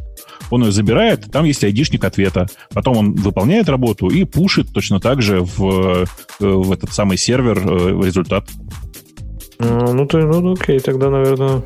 Он 0.49 0.64
ее 0.64 0.72
забирает, 0.72 1.32
там 1.32 1.45
есть 1.45 1.64
айдишник 1.64 2.03
ответа. 2.03 2.48
Потом 2.74 2.98
он 2.98 3.14
выполняет 3.14 3.69
работу 3.69 4.07
и 4.07 4.24
пушит 4.24 4.68
точно 4.74 4.99
так 4.99 5.22
же 5.22 5.41
в, 5.41 6.06
э, 6.06 6.06
в 6.40 6.72
этот 6.72 6.94
самый 6.94 7.18
сервер 7.18 7.57
э, 7.60 8.02
результат. 8.06 8.45
Ну, 9.60 9.94
ну, 9.94 10.06
ты, 10.06 10.18
ну, 10.19 10.53
окей, 10.53 10.80
тогда, 10.80 11.10
наверное, 11.10 11.64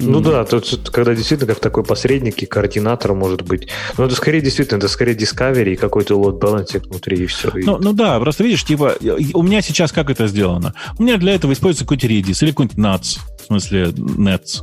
ну 0.00 0.20
да, 0.20 0.44
тут 0.44 0.90
когда 0.90 1.14
действительно 1.14 1.52
как 1.52 1.60
такой 1.60 1.84
посредник 1.84 2.42
и 2.42 2.46
координатор 2.46 3.14
может 3.14 3.42
быть. 3.42 3.68
Но 3.98 4.06
это 4.06 4.14
скорее 4.14 4.40
действительно, 4.40 4.78
это 4.78 4.88
скорее 4.88 5.14
Discovery 5.14 5.74
и 5.74 5.76
какой-то 5.76 6.14
load 6.14 6.40
balancing 6.40 6.86
внутри 6.88 7.24
и 7.24 7.26
все. 7.26 7.50
Ну, 7.54 7.78
ну 7.78 7.92
да, 7.92 8.18
просто 8.18 8.44
видишь, 8.44 8.64
типа, 8.64 8.96
у 9.34 9.42
меня 9.42 9.60
сейчас 9.60 9.92
как 9.92 10.10
это 10.10 10.26
сделано? 10.26 10.74
У 10.98 11.02
меня 11.02 11.18
для 11.18 11.34
этого 11.34 11.52
используется 11.52 11.84
какой-то 11.84 12.06
Redis 12.06 12.42
или 12.42 12.50
какой-нибудь 12.50 12.78
NATS, 12.78 13.18
в 13.42 13.46
смысле 13.46 13.84
Nets. 13.88 14.62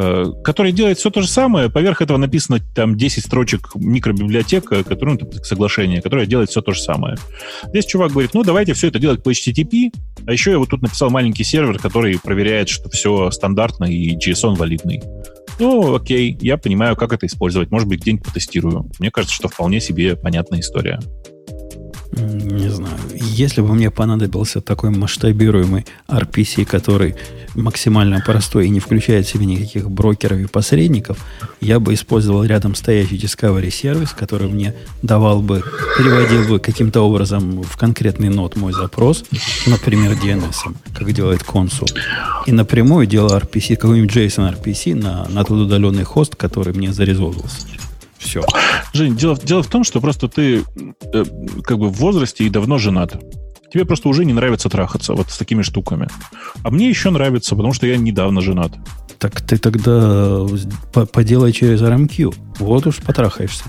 Э, 0.00 0.26
который 0.44 0.70
делает 0.70 0.98
все 0.98 1.10
то 1.10 1.22
же 1.22 1.26
самое. 1.26 1.68
Поверх 1.68 2.00
этого 2.00 2.18
написано 2.18 2.60
там 2.72 2.96
10 2.96 3.24
строчек 3.24 3.70
микробиблиотека, 3.74 4.84
которая, 4.84 5.18
ну, 5.20 5.28
соглашение, 5.42 6.00
которое 6.00 6.24
делает 6.24 6.50
все 6.50 6.62
то 6.62 6.70
же 6.72 6.80
самое. 6.80 7.16
Здесь 7.64 7.86
чувак 7.86 8.12
говорит, 8.12 8.32
ну, 8.32 8.44
давайте 8.44 8.74
все 8.74 8.88
это 8.88 9.00
делать 9.00 9.24
по 9.24 9.32
HTTP, 9.32 9.90
а 10.24 10.32
еще 10.32 10.52
я 10.52 10.60
вот 10.60 10.68
тут 10.68 10.82
написал 10.82 11.10
маленький 11.10 11.42
сервер, 11.42 11.80
который 11.80 12.16
проверяет, 12.20 12.68
что 12.68 12.88
все 12.90 13.32
стандартно 13.32 13.86
и 13.86 14.16
JSON 14.16 14.54
валидный. 14.54 15.02
Ну, 15.58 15.96
окей, 15.96 16.38
я 16.40 16.58
понимаю, 16.58 16.94
как 16.94 17.12
это 17.12 17.26
использовать. 17.26 17.72
Может 17.72 17.88
быть, 17.88 18.00
где-нибудь 18.00 18.24
потестирую. 18.24 18.88
Мне 19.00 19.10
кажется, 19.10 19.34
что 19.34 19.48
вполне 19.48 19.80
себе 19.80 20.14
понятная 20.14 20.60
история. 20.60 21.00
Не 22.12 22.68
знаю. 22.68 22.96
Если 23.12 23.60
бы 23.60 23.74
мне 23.74 23.90
понадобился 23.90 24.60
такой 24.60 24.90
масштабируемый 24.90 25.84
RPC, 26.08 26.64
который 26.64 27.14
максимально 27.54 28.20
простой 28.20 28.66
и 28.66 28.70
не 28.70 28.80
включает 28.80 29.26
в 29.26 29.30
себя 29.30 29.44
никаких 29.44 29.90
брокеров 29.90 30.38
и 30.38 30.46
посредников, 30.46 31.18
я 31.60 31.78
бы 31.80 31.92
использовал 31.94 32.44
рядом 32.44 32.74
стоящий 32.74 33.16
Discovery 33.16 33.70
сервис, 33.70 34.12
который 34.12 34.48
мне 34.48 34.74
давал 35.02 35.42
бы, 35.42 35.62
переводил 35.98 36.48
бы 36.48 36.58
каким-то 36.60 37.02
образом 37.02 37.62
в 37.62 37.76
конкретный 37.76 38.30
нот 38.30 38.56
мой 38.56 38.72
запрос, 38.72 39.24
например, 39.66 40.12
DNS, 40.12 40.74
как 40.94 41.12
делает 41.12 41.42
консул, 41.42 41.88
и 42.46 42.52
напрямую 42.52 43.06
делал 43.06 43.36
RPC, 43.36 43.76
какой-нибудь 43.76 44.16
JSON 44.16 44.58
RPC 44.58 44.94
на, 44.94 45.28
на 45.28 45.44
тот 45.44 45.60
удаленный 45.60 46.04
хост, 46.04 46.36
который 46.36 46.72
мне 46.72 46.92
зарезолвился. 46.92 47.66
Все. 48.18 48.42
Жень, 48.92 49.16
дело, 49.16 49.36
дело 49.36 49.62
в 49.62 49.68
том, 49.68 49.84
что 49.84 50.00
просто 50.00 50.28
ты 50.28 50.64
э, 51.12 51.24
как 51.62 51.78
бы 51.78 51.88
в 51.88 51.94
возрасте 51.94 52.44
и 52.44 52.50
давно 52.50 52.78
женат. 52.78 53.16
Тебе 53.72 53.84
просто 53.84 54.08
уже 54.08 54.24
не 54.24 54.32
нравится 54.32 54.68
трахаться 54.68 55.14
вот 55.14 55.30
с 55.30 55.38
такими 55.38 55.62
штуками. 55.62 56.08
А 56.62 56.70
мне 56.70 56.88
еще 56.88 57.10
нравится, 57.10 57.54
потому 57.54 57.72
что 57.72 57.86
я 57.86 57.96
недавно 57.96 58.40
женат. 58.40 58.72
Так 59.18 59.40
ты 59.40 59.58
тогда 59.58 60.46
поделай 61.12 61.52
через 61.52 61.82
RMQ. 61.82 62.34
Вот 62.60 62.86
уж 62.86 62.96
потрахаешься. 62.98 63.64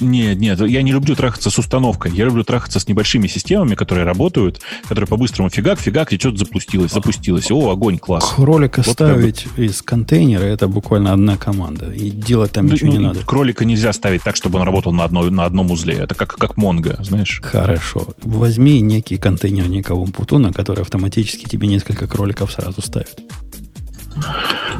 Нет, 0.00 0.38
нет, 0.38 0.60
я 0.60 0.82
не 0.82 0.92
люблю 0.92 1.14
трахаться 1.14 1.50
с 1.50 1.58
установкой. 1.58 2.12
Я 2.12 2.24
люблю 2.24 2.44
трахаться 2.44 2.80
с 2.80 2.88
небольшими 2.88 3.26
системами, 3.26 3.74
которые 3.74 4.04
работают, 4.04 4.60
которые 4.82 5.06
по-быстрому 5.06 5.50
фигак, 5.50 5.78
фигак, 5.78 6.12
и 6.12 6.18
что-то 6.18 6.38
запустилось, 6.38 6.92
запустилось. 6.92 7.50
О, 7.50 7.70
огонь, 7.70 7.98
класс. 7.98 8.32
Кролика 8.34 8.82
вот 8.84 8.92
ставить 8.92 9.44
как 9.44 9.52
бы... 9.54 9.66
из 9.66 9.82
контейнера, 9.82 10.44
это 10.44 10.68
буквально 10.68 11.12
одна 11.12 11.36
команда. 11.36 11.90
И 11.92 12.10
делать 12.10 12.52
там 12.52 12.66
ничего 12.66 12.92
ну, 12.92 12.98
не 12.98 13.04
надо. 13.04 13.20
Кролика 13.24 13.64
нельзя 13.64 13.92
ставить 13.92 14.22
так, 14.22 14.36
чтобы 14.36 14.58
он 14.58 14.64
работал 14.64 14.92
на, 14.92 15.04
одной, 15.04 15.30
на 15.30 15.44
одном 15.44 15.70
узле. 15.70 15.94
Это 15.94 16.14
как, 16.14 16.36
как 16.36 16.56
Монго, 16.56 16.98
знаешь. 17.02 17.40
Хорошо. 17.42 18.08
Возьми 18.22 18.80
некий 18.80 19.16
контейнер 19.16 19.68
никого 19.68 20.06
Путуна, 20.06 20.52
который 20.52 20.80
автоматически 20.80 21.48
тебе 21.48 21.68
несколько 21.68 22.06
кроликов 22.06 22.52
сразу 22.52 22.80
ставит 22.82 23.20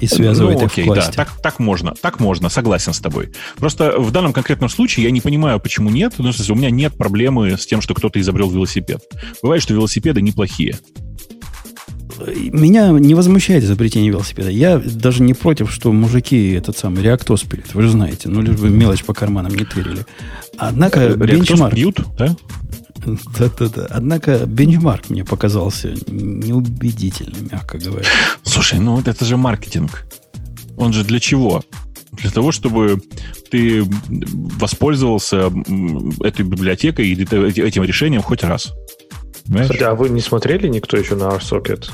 и 0.01 0.07
связывает 0.07 0.61
ну, 0.61 0.67
окей, 0.67 0.87
их 0.87 0.95
да, 0.95 1.11
так, 1.11 1.31
так 1.43 1.59
можно, 1.59 1.95
так 2.01 2.21
можно, 2.21 2.49
согласен 2.49 2.93
с 2.93 3.01
тобой. 3.01 3.31
Просто 3.57 3.99
в 3.99 4.11
данном 4.11 4.33
конкретном 4.33 4.71
случае 4.71 5.05
я 5.05 5.11
не 5.11 5.21
понимаю, 5.21 5.61
почему 5.61 5.91
нет. 5.91 6.15
Ну, 6.19 6.31
у 6.31 6.55
меня 6.55 6.71
нет 6.71 6.97
проблемы 6.97 7.57
с 7.57 7.67
тем, 7.67 7.81
что 7.81 7.95
кто-то 7.95 8.21
изобрел 8.21 8.51
велосипед. 8.51 9.03
Бывает, 9.43 9.63
что 9.63 9.75
велосипеды 9.75 10.23
неплохие. 10.23 10.79
Меня 12.27 12.91
не 12.91 13.15
возмущает 13.15 13.65
изобретение 13.65 14.11
велосипеда. 14.11 14.51
Я 14.51 14.79
даже 14.79 15.23
не 15.23 15.35
против, 15.35 15.73
что 15.73 15.93
мужики 15.93 16.53
этот 16.53 16.77
самый 16.77 17.03
реактос 17.03 17.43
пилят. 17.43 17.73
Вы 17.75 17.83
же 17.83 17.91
знаете, 17.91 18.29
ну 18.29 18.43
лишь 18.43 18.57
бы 18.57 18.69
мелочь 18.69 19.05
по 19.05 19.15
карманам 19.15 19.55
не 19.55 19.65
тырили. 19.65 20.05
Однако 20.59 21.15
бенчмарк... 21.17 21.75
пьют, 21.75 22.01
да? 22.19 22.37
Да-да-да. 23.05 23.87
Однако 23.91 24.47
бенчмарк 24.47 25.11
мне 25.11 25.25
показался 25.25 25.95
неубедительным, 26.07 27.49
мягко 27.51 27.79
говоря. 27.79 28.07
Слушай, 28.43 28.79
ну 28.79 28.97
вот 28.97 29.09
это 29.09 29.25
же 29.25 29.37
маркетинг. 29.37 30.07
Он 30.77 30.93
же 30.93 31.05
для 31.05 31.21
чего? 31.21 31.63
Для 32.13 32.31
того, 32.31 32.53
чтобы 32.53 33.01
ты 33.51 33.85
воспользовался 34.59 35.53
этой 36.23 36.45
библиотекой 36.45 37.09
и 37.09 37.23
этим 37.23 37.85
решением 37.85 38.23
хоть 38.23 38.43
раз. 38.43 38.73
Понимаешь? 39.47 39.69
Кстати, 39.69 39.85
а 39.85 39.95
вы 39.95 40.09
не 40.09 40.21
смотрели 40.21 40.69
никто 40.69 40.97
еще 40.97 41.15
на 41.17 41.25
RSocket? 41.25 41.91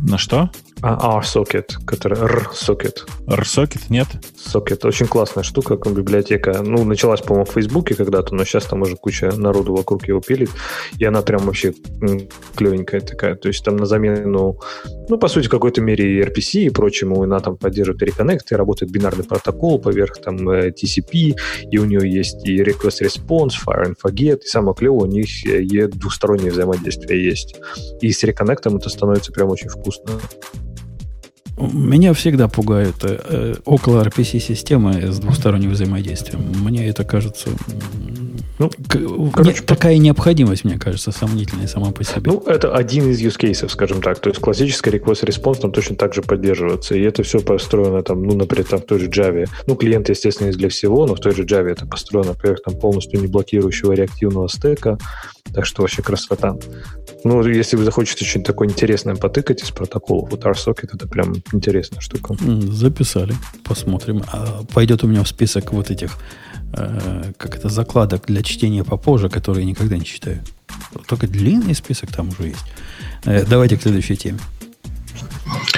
На 0.00 0.18
что? 0.18 0.50
А, 0.80 1.18
R-Socket, 1.18 1.84
который 1.84 2.18
R-Socket. 2.18 2.98
R-Socket, 3.26 3.82
нет? 3.88 4.06
Socket. 4.36 4.86
Очень 4.86 5.06
классная 5.06 5.42
штука, 5.42 5.76
как 5.76 5.92
библиотека. 5.92 6.62
Ну, 6.62 6.84
началась, 6.84 7.20
по-моему, 7.20 7.46
в 7.46 7.52
Фейсбуке 7.52 7.94
когда-то, 7.96 8.34
но 8.34 8.44
сейчас 8.44 8.64
там 8.66 8.82
уже 8.82 8.96
куча 8.96 9.32
народу 9.36 9.74
вокруг 9.74 10.06
его 10.06 10.20
пилит. 10.20 10.50
И 10.98 11.04
она 11.04 11.22
прям 11.22 11.42
вообще 11.42 11.74
клевенькая 12.54 13.00
такая. 13.00 13.34
То 13.34 13.48
есть 13.48 13.64
там 13.64 13.76
на 13.76 13.86
замену, 13.86 14.60
ну, 15.08 15.18
по 15.18 15.28
сути, 15.28 15.46
в 15.46 15.50
какой-то 15.50 15.80
мере 15.80 16.18
и 16.18 16.22
RPC 16.22 16.66
и 16.66 16.70
прочему, 16.70 17.22
она 17.22 17.40
там 17.40 17.56
поддерживает 17.56 18.02
реконнекты, 18.02 18.56
работает 18.56 18.92
бинарный 18.92 19.24
протокол 19.24 19.80
поверх 19.80 20.18
там 20.18 20.48
э, 20.48 20.70
TCP, 20.70 21.34
и 21.70 21.78
у 21.78 21.84
нее 21.84 22.08
есть 22.08 22.46
и 22.46 22.62
request 22.62 23.02
response, 23.02 23.52
fire 23.66 23.84
and 23.84 23.96
forget, 24.02 24.40
и 24.44 24.46
самое 24.46 24.76
клевое, 24.76 25.08
у 25.08 25.12
них 25.12 25.44
и 25.44 25.86
двухстороннее 25.86 26.52
взаимодействие 26.52 27.24
есть. 27.24 27.56
И 28.00 28.12
с 28.12 28.22
реконнектом 28.22 28.76
это 28.76 28.88
становится 28.88 29.32
прям 29.32 29.50
очень 29.50 29.68
вкусно. 29.68 30.12
Меня 31.60 32.12
всегда 32.12 32.48
пугают 32.48 32.96
э, 33.02 33.56
около 33.64 34.04
RPC-системы 34.04 35.10
с 35.12 35.18
двусторонним 35.18 35.70
взаимодействием. 35.70 36.40
Мне 36.62 36.86
это 36.86 37.04
кажется... 37.04 37.50
Ну, 38.58 38.70
короче, 39.32 39.52
нет, 39.52 39.66
такая 39.66 39.98
необходимость, 39.98 40.64
мне 40.64 40.78
кажется, 40.78 41.12
сомнительная 41.12 41.68
сама 41.68 41.92
по 41.92 42.02
себе. 42.02 42.32
Ну, 42.32 42.40
это 42.46 42.74
один 42.74 43.10
из 43.10 43.20
use 43.20 43.38
cases, 43.38 43.68
скажем 43.68 44.02
так. 44.02 44.18
То 44.20 44.30
есть 44.30 44.40
классический 44.40 44.90
request 44.90 45.24
response 45.24 45.60
там 45.60 45.72
точно 45.72 45.96
так 45.96 46.14
же 46.14 46.22
поддерживается. 46.22 46.94
И 46.94 47.02
это 47.02 47.22
все 47.22 47.40
построено 47.40 48.02
там, 48.02 48.22
ну, 48.22 48.34
например, 48.34 48.66
там 48.66 48.80
в 48.80 48.84
той 48.84 48.98
же 48.98 49.08
Java. 49.08 49.48
Ну, 49.66 49.76
клиент, 49.76 50.08
естественно, 50.08 50.48
есть 50.48 50.58
для 50.58 50.68
всего, 50.68 51.06
но 51.06 51.14
в 51.14 51.20
той 51.20 51.34
же 51.34 51.44
Java 51.44 51.68
это 51.68 51.86
построено, 51.86 52.30
например, 52.30 52.58
там 52.64 52.74
полностью 52.74 53.20
не 53.20 53.26
блокирующего 53.26 53.92
реактивного 53.92 54.48
стека. 54.48 54.98
Так 55.54 55.64
что 55.64 55.82
вообще 55.82 56.02
красота. 56.02 56.56
Ну, 57.24 57.42
если 57.46 57.76
вы 57.76 57.84
захочете 57.84 58.24
что-нибудь 58.24 58.46
такое 58.46 58.68
интересное 58.68 59.16
потыкать 59.16 59.62
из 59.62 59.70
протоколов, 59.70 60.30
вот 60.30 60.44
RSocket 60.44 60.90
это 60.94 61.08
прям 61.08 61.34
интересная 61.52 62.00
штука. 62.00 62.36
Записали, 62.70 63.34
посмотрим. 63.64 64.22
А 64.32 64.62
пойдет 64.74 65.04
у 65.04 65.06
меня 65.06 65.22
в 65.22 65.28
список 65.28 65.72
вот 65.72 65.90
этих, 65.90 66.18
э, 66.72 67.32
как 67.36 67.56
это, 67.56 67.68
закладок 67.68 68.26
для 68.26 68.42
чтения 68.42 68.84
попозже, 68.84 69.28
которые 69.28 69.64
я 69.64 69.70
никогда 69.70 69.96
не 69.96 70.04
читаю. 70.04 70.42
Только 71.06 71.26
длинный 71.26 71.74
список 71.74 72.12
там 72.12 72.28
уже 72.28 72.48
есть. 72.48 72.64
Э, 73.24 73.44
давайте 73.44 73.76
к 73.76 73.82
следующей 73.82 74.16
теме. 74.16 74.38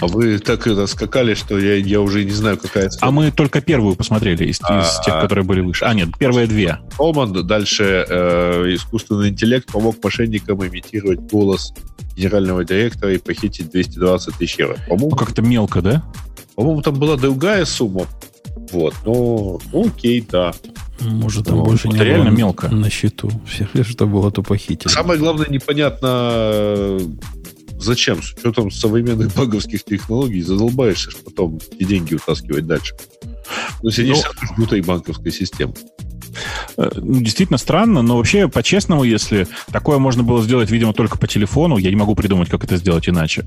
А 0.00 0.06
вы 0.06 0.38
так 0.38 0.66
это 0.66 0.86
скакали, 0.86 1.34
что 1.34 1.58
я, 1.58 1.76
я 1.76 2.00
уже 2.00 2.24
не 2.24 2.30
знаю, 2.30 2.58
какая 2.58 2.90
А 3.00 3.10
мы 3.10 3.30
только 3.30 3.60
первую 3.60 3.96
посмотрели 3.96 4.46
из, 4.46 4.58
а, 4.62 4.80
из 4.80 5.04
тех, 5.04 5.20
которые 5.20 5.44
были 5.44 5.60
выше. 5.60 5.84
А, 5.84 5.94
нет, 5.94 6.08
первые 6.18 6.46
две. 6.46 6.78
Олман, 6.98 7.46
дальше 7.46 8.06
э, 8.08 8.74
искусственный 8.74 9.28
интеллект 9.28 9.70
помог 9.70 10.02
мошенникам 10.02 10.66
имитировать 10.66 11.20
голос 11.20 11.72
генерального 12.16 12.64
директора 12.64 13.12
и 13.12 13.18
похитить 13.18 13.70
220 13.70 14.34
тысяч 14.36 14.58
евро. 14.58 14.76
По-моему, 14.88 15.16
как-то 15.16 15.42
мелко, 15.42 15.82
да? 15.82 16.02
По-моему, 16.54 16.82
там 16.82 16.98
была 16.98 17.16
другая 17.16 17.64
сумма. 17.64 18.06
Вот, 18.72 18.94
ну, 19.04 19.60
окей, 19.72 20.24
да. 20.30 20.52
Может, 21.00 21.46
там 21.46 21.56
ну, 21.56 21.64
больше 21.64 21.88
не 21.88 21.98
реально 21.98 22.28
мелко. 22.28 22.68
на 22.68 22.90
счету. 22.90 23.30
Все, 23.46 23.66
что 23.84 24.06
было, 24.06 24.30
то 24.30 24.42
похитили. 24.42 24.92
Самое 24.92 25.18
главное, 25.18 25.48
непонятно, 25.48 26.98
Зачем? 27.80 28.22
С 28.22 28.32
учетом 28.34 28.70
современных 28.70 29.34
банковских 29.36 29.84
технологий 29.84 30.42
задолбаешься 30.42 31.10
потом 31.24 31.58
и 31.78 31.84
деньги 31.84 32.14
утаскивать 32.14 32.66
дальше. 32.66 32.94
Ну, 33.82 33.90
сидишь 33.90 34.18
ну, 34.18 34.54
внутри 34.56 34.82
банковской 34.82 35.32
системы. 35.32 35.74
Э, 36.76 36.90
ну, 36.96 37.20
действительно 37.20 37.58
странно, 37.58 38.02
но 38.02 38.16
вообще, 38.16 38.48
по-честному, 38.48 39.04
если 39.04 39.46
такое 39.72 39.98
можно 39.98 40.22
было 40.22 40.42
сделать, 40.42 40.70
видимо, 40.70 40.92
только 40.92 41.18
по 41.18 41.26
телефону, 41.26 41.76
я 41.76 41.90
не 41.90 41.96
могу 41.96 42.14
придумать, 42.14 42.48
как 42.48 42.64
это 42.64 42.76
сделать 42.76 43.08
иначе. 43.08 43.44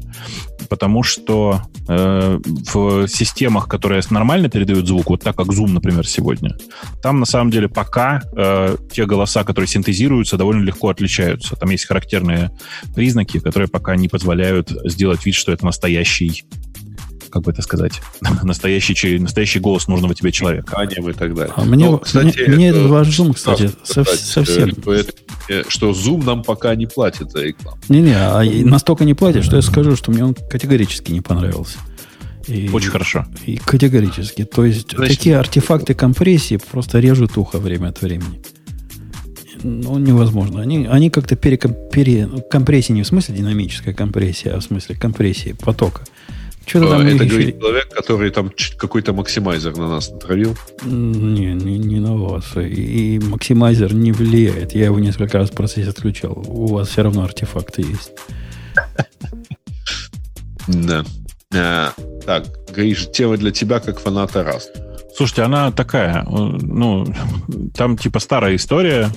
Потому 0.69 1.03
что 1.03 1.61
э, 1.87 2.39
в 2.45 3.07
системах, 3.07 3.67
которые 3.67 4.01
нормально 4.09 4.49
передают 4.49 4.87
звук, 4.87 5.09
вот 5.09 5.23
так 5.23 5.35
как 5.35 5.47
Zoom, 5.47 5.69
например, 5.69 6.07
сегодня, 6.07 6.57
там 7.01 7.19
на 7.19 7.25
самом 7.25 7.51
деле 7.51 7.69
пока 7.69 8.21
э, 8.35 8.77
те 8.91 9.05
голоса, 9.05 9.43
которые 9.43 9.67
синтезируются, 9.67 10.37
довольно 10.37 10.63
легко 10.63 10.89
отличаются. 10.89 11.55
Там 11.55 11.69
есть 11.69 11.85
характерные 11.85 12.51
признаки, 12.95 13.39
которые 13.39 13.67
пока 13.67 13.95
не 13.95 14.07
позволяют 14.07 14.69
сделать 14.85 15.25
вид, 15.25 15.35
что 15.35 15.51
это 15.51 15.65
настоящий 15.65 16.45
как 17.33 17.41
бы 17.41 17.51
это 17.51 17.63
сказать, 17.63 17.99
настоящий, 18.43 19.17
настоящий 19.17 19.59
голос 19.59 19.87
нужного 19.87 20.13
тебе 20.13 20.31
человека. 20.31 20.75
Канем 20.75 21.09
и 21.09 21.13
так 21.13 21.33
далее. 21.33 21.53
А 21.57 21.63
мне, 21.63 21.89
Но, 21.89 21.97
кстати, 21.97 22.43
мне, 22.47 22.55
мне 22.55 22.69
этот 22.69 22.85
ваш 22.85 23.07
Zoom, 23.07 23.33
кстати, 23.33 23.71
совсем... 23.83 24.71
Э, 25.49 25.63
что 25.67 25.89
Zoom 25.91 26.23
нам 26.23 26.43
пока 26.43 26.75
не 26.75 26.85
платит 26.85 27.31
за 27.31 27.41
рекламу. 27.41 27.79
Не-не, 27.89 28.15
а 28.15 28.43
настолько 28.65 29.03
не 29.03 29.15
платит, 29.15 29.43
что 29.43 29.55
я 29.55 29.61
скажу, 29.63 29.95
что 29.95 30.11
мне 30.11 30.23
он 30.23 30.35
категорически 30.35 31.11
не 31.11 31.21
понравился. 31.21 31.79
И, 32.47 32.69
Очень 32.71 32.91
хорошо. 32.91 33.25
И 33.45 33.57
категорически. 33.57 34.45
То 34.45 34.65
есть 34.65 34.91
Значит, 34.91 35.17
такие 35.17 35.37
артефакты 35.37 35.93
компрессии 35.95 36.57
просто 36.71 36.99
режут 36.99 37.37
ухо 37.37 37.57
время 37.57 37.87
от 37.89 38.01
времени. 38.01 38.41
Ну, 39.63 39.97
невозможно. 39.97 40.61
Они, 40.61 40.85
они 40.85 41.09
как-то 41.09 41.35
переком, 41.35 41.73
пере, 41.91 42.29
компрессия 42.49 42.93
не 42.93 43.03
в 43.03 43.07
смысле 43.07 43.35
динамическая 43.35 43.93
компрессия, 43.93 44.55
а 44.55 44.59
в 44.59 44.63
смысле 44.63 44.95
компрессии 44.95 45.53
потока. 45.53 46.01
Что-то 46.65 46.89
там 46.89 47.07
Это 47.07 47.25
говорит 47.25 47.59
человек, 47.59 47.89
который 47.89 48.31
там 48.31 48.51
какой-то 48.77 49.13
максимайзер 49.13 49.77
на 49.77 49.89
нас 49.89 50.09
натравил. 50.09 50.55
Не, 50.85 51.53
не, 51.53 51.77
не 51.77 51.99
на 51.99 52.15
вас. 52.15 52.55
И, 52.55 53.15
и 53.15 53.19
максимайзер 53.19 53.93
не 53.93 54.11
влияет. 54.11 54.73
Я 54.73 54.85
его 54.85 54.99
несколько 54.99 55.37
раз 55.37 55.49
в 55.49 55.53
процессе 55.53 55.89
отключал. 55.89 56.43
У 56.47 56.67
вас 56.67 56.89
все 56.89 57.03
равно 57.03 57.23
артефакты 57.23 57.81
есть. 57.81 58.11
Да. 60.67 61.03
А, 61.53 61.93
так, 62.25 62.45
Гриш, 62.73 63.09
тема 63.11 63.35
для 63.35 63.51
тебя 63.51 63.81
как 63.81 63.99
фаната 63.99 64.39
Rust. 64.39 64.82
Слушайте, 65.15 65.43
она 65.43 65.71
такая, 65.71 66.23
ну, 66.23 67.05
там 67.75 67.97
типа 67.97 68.19
старая 68.19 68.55
история. 68.55 69.09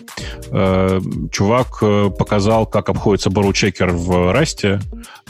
Э, 0.51 1.01
чувак 1.32 1.78
э, 1.81 2.10
показал, 2.16 2.66
как 2.66 2.90
обходится 2.90 3.31
бару-чекер 3.31 3.93
в 3.93 4.32
Расте, 4.32 4.81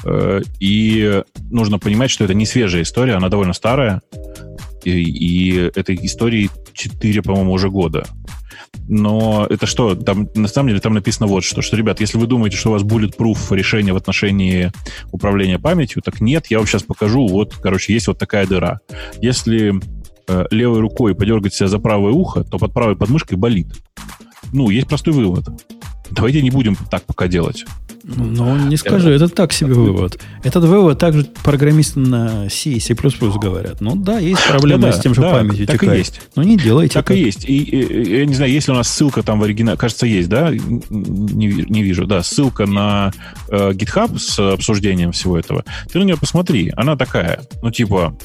э, 0.04 0.40
и 0.58 1.22
нужно 1.50 1.78
понимать, 1.78 2.10
что 2.10 2.24
это 2.24 2.34
не 2.34 2.46
свежая 2.46 2.82
история, 2.82 3.14
она 3.14 3.28
довольно 3.28 3.52
старая, 3.52 4.02
и, 4.82 4.90
и 4.90 5.56
этой 5.74 5.98
истории 6.02 6.50
4, 6.72 7.22
по-моему, 7.22 7.52
уже 7.52 7.70
года. 7.70 8.04
Но 8.88 9.46
это 9.48 9.66
что? 9.66 9.94
Там, 9.94 10.28
на 10.34 10.48
самом 10.48 10.68
деле 10.68 10.80
там 10.80 10.94
написано 10.94 11.28
вот 11.28 11.44
что, 11.44 11.62
что, 11.62 11.76
ребят, 11.76 12.00
если 12.00 12.18
вы 12.18 12.26
думаете, 12.26 12.56
что 12.56 12.70
у 12.70 12.72
вас 12.72 12.82
bulletproof 12.82 13.54
решение 13.54 13.92
в 13.92 13.96
отношении 13.96 14.72
управления 15.12 15.60
памятью, 15.60 16.02
так 16.02 16.20
нет, 16.20 16.46
я 16.50 16.58
вам 16.58 16.66
сейчас 16.66 16.82
покажу, 16.82 17.26
вот, 17.28 17.54
короче, 17.54 17.92
есть 17.92 18.08
вот 18.08 18.18
такая 18.18 18.46
дыра. 18.46 18.80
Если 19.20 19.80
Э, 19.80 19.95
левой 20.50 20.80
рукой 20.80 21.14
подергать 21.14 21.54
себя 21.54 21.68
за 21.68 21.78
правое 21.78 22.12
ухо, 22.12 22.44
то 22.44 22.58
под 22.58 22.72
правой 22.72 22.96
подмышкой 22.96 23.38
болит. 23.38 23.68
Ну, 24.52 24.70
есть 24.70 24.88
простой 24.88 25.12
вывод. 25.12 25.46
Давайте 26.10 26.42
не 26.42 26.50
будем 26.50 26.76
так 26.90 27.02
пока 27.02 27.26
делать. 27.28 27.64
Ну, 28.08 28.56
не 28.56 28.76
скажи, 28.76 29.10
это 29.10 29.28
так 29.28 29.52
себе 29.52 29.74
вывод. 29.74 30.20
Этот 30.44 30.64
вывод 30.64 30.96
также 30.96 31.24
программисты 31.42 31.98
на 31.98 32.48
C 32.48 32.70
и 32.70 32.80
C++ 32.80 32.94
говорят. 32.94 33.80
Ну 33.80 33.96
да, 33.96 34.20
есть 34.20 34.46
проблемы 34.48 34.82
да, 34.82 34.92
с 34.92 35.00
тем 35.00 35.12
же 35.12 35.22
да, 35.22 35.32
памятью. 35.32 35.66
Так 35.66 35.80
текает. 35.80 35.94
и 35.94 35.98
есть. 35.98 36.20
Но 36.36 36.44
не 36.44 36.56
делайте 36.56 36.94
Так 36.94 37.10
и 37.10 37.18
есть. 37.18 37.44
И, 37.48 37.58
и, 37.58 38.18
я 38.18 38.26
не 38.26 38.34
знаю, 38.34 38.52
есть 38.52 38.68
ли 38.68 38.74
у 38.74 38.76
нас 38.76 38.88
ссылка 38.88 39.24
там 39.24 39.40
в 39.40 39.42
оригинале. 39.42 39.76
Кажется, 39.76 40.06
есть, 40.06 40.28
да? 40.28 40.50
Не, 40.50 41.46
не 41.48 41.82
вижу. 41.82 42.06
Да, 42.06 42.22
ссылка 42.22 42.66
на 42.66 43.12
э, 43.48 43.72
GitHub 43.72 44.16
с 44.20 44.38
обсуждением 44.38 45.10
всего 45.10 45.36
этого. 45.36 45.64
Ты 45.90 45.98
на 45.98 46.04
нее 46.04 46.16
посмотри. 46.16 46.72
Она 46.76 46.96
такая, 46.96 47.42
ну 47.60 47.72
типа 47.72 48.16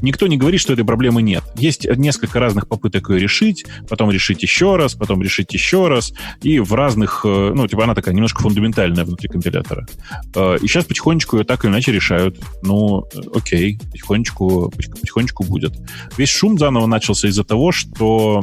Никто 0.00 0.26
не 0.26 0.36
говорит, 0.36 0.60
что 0.60 0.72
этой 0.72 0.84
проблемы 0.84 1.22
нет. 1.22 1.44
Есть 1.56 1.86
несколько 1.96 2.38
разных 2.38 2.68
попыток 2.68 3.10
ее 3.10 3.18
решить, 3.18 3.66
потом 3.88 4.10
решить 4.10 4.42
еще 4.42 4.76
раз, 4.76 4.94
потом 4.94 5.22
решить 5.22 5.52
еще 5.52 5.88
раз, 5.88 6.12
и 6.42 6.58
в 6.58 6.72
разных, 6.74 7.22
э, 7.24 7.52
ну, 7.54 7.66
типа 7.66 7.84
она 7.84 7.94
такая 7.94 8.14
немножко 8.14 8.42
фундаментальная 8.42 9.04
внутри 9.04 9.28
компилятора. 9.28 9.86
Э, 10.34 10.56
и 10.60 10.66
сейчас 10.66 10.84
потихонечку 10.84 11.38
ее 11.38 11.44
так 11.44 11.64
или 11.64 11.72
иначе 11.72 11.92
решают. 11.92 12.38
Ну, 12.62 13.04
окей, 13.34 13.78
потихонечку, 13.92 14.72
потихонечку 14.76 15.44
будет. 15.44 15.74
Весь 16.16 16.30
шум 16.30 16.58
заново 16.58 16.86
начался 16.86 17.28
из-за 17.28 17.44
того, 17.44 17.72
что 17.72 18.42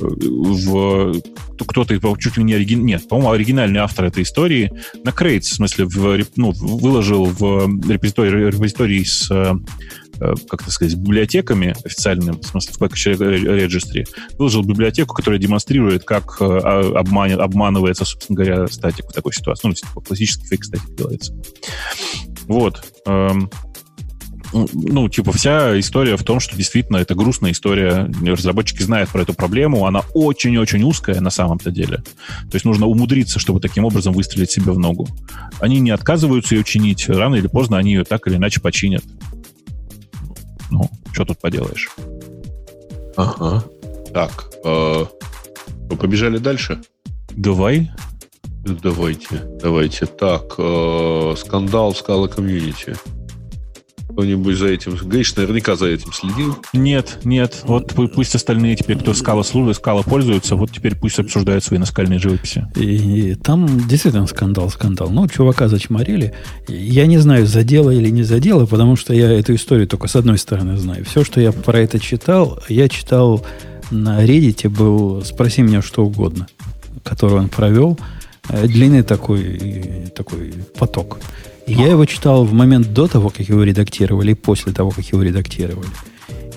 в 0.00 1.20
кто-то 1.66 1.98
чуть 2.18 2.36
ли 2.36 2.44
не 2.44 2.54
оригин... 2.54 2.84
нет, 2.84 3.06
по-моему, 3.08 3.32
оригинальный 3.32 3.80
автор 3.80 4.06
этой 4.06 4.22
истории 4.22 4.72
на 5.04 5.10
Crates, 5.10 5.40
в 5.40 5.54
смысле, 5.54 5.84
в, 5.84 6.24
ну, 6.36 6.52
выложил 6.52 7.26
в 7.26 7.66
репозитории, 7.88 8.50
репозитории 8.50 9.04
с 9.04 9.30
э, 9.30 9.54
как 10.48 10.62
то 10.62 10.70
сказать, 10.70 10.94
библиотеками 10.96 11.74
официальным, 11.84 12.40
в 12.40 12.44
смысле 12.44 12.74
в 12.74 12.80
Package 12.80 13.66
Registry, 13.66 14.06
выложил 14.38 14.62
библиотеку, 14.62 15.14
которая 15.14 15.40
демонстрирует, 15.40 16.04
как 16.04 16.36
э, 16.40 16.44
обманет, 16.44 17.38
обманывается, 17.38 18.04
собственно 18.04 18.36
говоря, 18.36 18.66
статик 18.68 19.06
в 19.06 19.12
такой 19.12 19.32
ситуации. 19.32 19.68
Ну, 19.68 19.74
типа, 19.74 20.00
классический 20.00 20.46
фейк 20.46 20.64
статик 20.64 20.94
делается. 20.94 21.34
Вот. 22.46 22.84
Эм, 23.06 23.50
ну, 24.52 25.08
типа, 25.08 25.32
вся 25.32 25.78
история 25.78 26.16
в 26.16 26.24
том, 26.24 26.40
что 26.40 26.56
действительно 26.56 26.96
это 26.96 27.14
грустная 27.14 27.52
история. 27.52 28.10
Разработчики 28.22 28.82
знают 28.82 29.10
про 29.10 29.22
эту 29.22 29.34
проблему. 29.34 29.86
Она 29.86 30.02
очень-очень 30.14 30.82
узкая 30.82 31.20
на 31.20 31.30
самом-то 31.30 31.70
деле. 31.70 31.98
То 31.98 32.54
есть 32.54 32.64
нужно 32.64 32.86
умудриться, 32.86 33.38
чтобы 33.38 33.60
таким 33.60 33.84
образом 33.84 34.12
выстрелить 34.12 34.50
себе 34.50 34.72
в 34.72 34.78
ногу. 34.78 35.08
Они 35.60 35.78
не 35.80 35.90
отказываются 35.90 36.54
ее 36.54 36.64
чинить. 36.64 37.08
Рано 37.08 37.36
или 37.36 37.46
поздно 37.46 37.78
они 37.78 37.92
ее 37.92 38.04
так 38.04 38.26
или 38.26 38.36
иначе 38.36 38.60
починят. 38.60 39.04
Ну, 40.70 40.88
что 41.12 41.24
тут 41.24 41.38
поделаешь? 41.38 41.90
Ага. 43.16 43.64
Так, 44.12 44.50
э, 44.64 45.04
побежали 45.88 46.38
дальше? 46.38 46.80
Давай. 47.30 47.90
Давайте, 48.64 49.42
давайте. 49.62 50.06
Так, 50.06 50.54
э, 50.58 51.34
скандал 51.36 51.92
в 51.92 51.98
скала 51.98 52.28
комьюнити. 52.28 52.96
Кто-нибудь 54.12 54.56
за 54.56 54.68
этим... 54.68 54.94
Гриш 54.96 55.34
наверняка 55.36 55.76
за 55.76 55.86
этим 55.86 56.12
следил. 56.12 56.56
Нет, 56.72 57.18
нет. 57.24 57.62
Вот 57.64 57.94
пусть 58.14 58.34
остальные 58.34 58.76
теперь, 58.76 58.98
кто 58.98 59.14
скала 59.14 59.42
служит, 59.42 59.76
скала 59.76 60.02
пользуются, 60.02 60.56
вот 60.56 60.70
теперь 60.72 60.96
пусть 60.96 61.18
обсуждают 61.18 61.64
свои 61.64 61.78
наскальные 61.78 62.18
живописи. 62.18 62.66
И, 62.76 63.30
и 63.30 63.34
там 63.34 63.66
действительно 63.88 64.26
скандал, 64.26 64.70
скандал. 64.70 65.10
Ну, 65.10 65.26
чувака 65.28 65.68
зачморили. 65.68 66.34
Я 66.68 67.06
не 67.06 67.18
знаю, 67.18 67.46
задело 67.46 67.90
или 67.90 68.10
не 68.10 68.22
задело, 68.22 68.66
потому 68.66 68.96
что 68.96 69.14
я 69.14 69.30
эту 69.30 69.54
историю 69.54 69.86
только 69.86 70.08
с 70.08 70.16
одной 70.16 70.38
стороны 70.38 70.76
знаю. 70.76 71.04
Все, 71.04 71.24
что 71.24 71.40
я 71.40 71.52
про 71.52 71.78
это 71.78 71.98
читал, 71.98 72.60
я 72.68 72.88
читал 72.88 73.44
на 73.90 74.24
Reddit, 74.24 74.68
был 74.68 75.22
«Спроси 75.24 75.62
меня 75.62 75.82
что 75.82 76.04
угодно», 76.04 76.46
который 77.02 77.38
он 77.38 77.48
провел. 77.48 77.98
Э, 78.52 78.66
длинный 78.66 79.02
такой, 79.02 80.10
такой 80.14 80.52
поток. 80.78 81.18
Я 81.66 81.86
его 81.86 82.04
читал 82.04 82.44
в 82.44 82.52
момент 82.52 82.92
до 82.92 83.06
того, 83.06 83.30
как 83.30 83.48
его 83.48 83.62
редактировали, 83.62 84.32
и 84.32 84.34
после 84.34 84.72
того, 84.72 84.90
как 84.90 85.04
его 85.04 85.22
редактировали. 85.22 85.88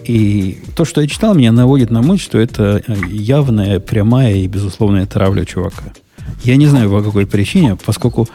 И 0.06 0.60
то, 0.76 0.86
что 0.86 1.02
я 1.02 1.08
читал, 1.08 1.36
меня 1.36 1.52
наводит 1.52 1.92
на 1.92 2.02
мысль, 2.02 2.24
что 2.24 2.40
это 2.40 2.82
э, 2.86 2.96
явная, 3.10 3.80
прямая 3.80 4.36
и 4.36 4.48
безусловная 4.48 5.06
травля 5.06 5.46
чувака. 5.46 5.94
Я 6.44 6.58
не 6.58 6.68
знаю, 6.68 6.90
по 6.90 7.02
какой 7.02 7.26
причине, 7.26 7.78
поскольку 7.86 8.28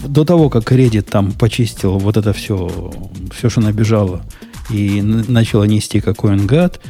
до 0.00 0.24
того, 0.24 0.50
как 0.50 0.70
Reddit 0.70 1.02
там 1.02 1.32
почистил 1.32 1.98
вот 1.98 2.16
это 2.16 2.32
все, 2.32 2.92
все, 3.34 3.48
что 3.48 3.62
набежало, 3.62 4.22
и 4.70 5.00
начало 5.02 5.64
нести 5.64 6.00
какой 6.00 6.32
он 6.32 6.46
гад, 6.46 6.80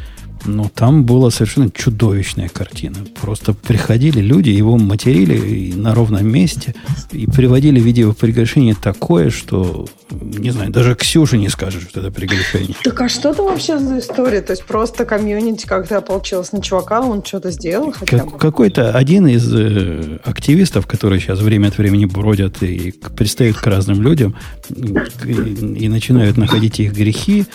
но 0.44 0.70
там 0.74 1.04
была 1.04 1.30
совершенно 1.30 1.70
чудовищная 1.70 2.48
картина. 2.48 2.98
Просто 3.20 3.52
приходили 3.52 4.20
люди, 4.20 4.50
его 4.50 4.76
материли 4.76 5.72
на 5.72 5.94
ровном 5.94 6.26
месте 6.26 6.74
и 7.10 7.26
приводили 7.26 7.80
видео 7.80 8.12
приглашение 8.12 8.74
такое, 8.74 9.30
что, 9.30 9.86
не 10.10 10.50
знаю, 10.50 10.70
даже 10.70 10.94
Ксюша 10.94 11.36
не 11.36 11.48
скажет, 11.48 11.82
что 11.88 12.00
это 12.00 12.10
приглашение. 12.10 12.76
Так 12.84 13.00
а 13.00 13.08
что 13.08 13.34
там 13.34 13.46
вообще 13.46 13.78
за 13.78 13.98
история? 13.98 14.40
То 14.40 14.52
есть 14.52 14.64
просто 14.64 15.04
комьюнити 15.04 15.66
как-то 15.66 16.00
получилось 16.00 16.52
на 16.52 16.60
чувака, 16.62 17.00
он 17.00 17.24
что-то 17.24 17.50
сделал 17.50 17.92
хотя 17.92 18.18
как, 18.18 18.32
бы? 18.32 18.38
Какой-то 18.38 18.90
один 18.92 19.26
из 19.26 19.52
э, 19.54 20.18
активистов, 20.24 20.86
которые 20.86 21.20
сейчас 21.20 21.40
время 21.40 21.68
от 21.68 21.78
времени 21.78 22.04
бродят 22.04 22.62
и 22.62 22.92
пристают 23.16 23.56
к 23.56 23.66
разным 23.66 24.02
людям 24.02 24.36
и, 24.70 25.84
и 25.84 25.88
начинают 25.88 26.36
находить 26.36 26.80
их 26.80 26.92
грехи, 26.92 27.46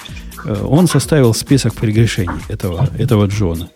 он 0.46 0.88
составил 0.88 1.34
список 1.34 1.74
прегрешений 1.74 2.42
этого, 2.48 2.90
этого 2.98 3.26
Джона. 3.26 3.70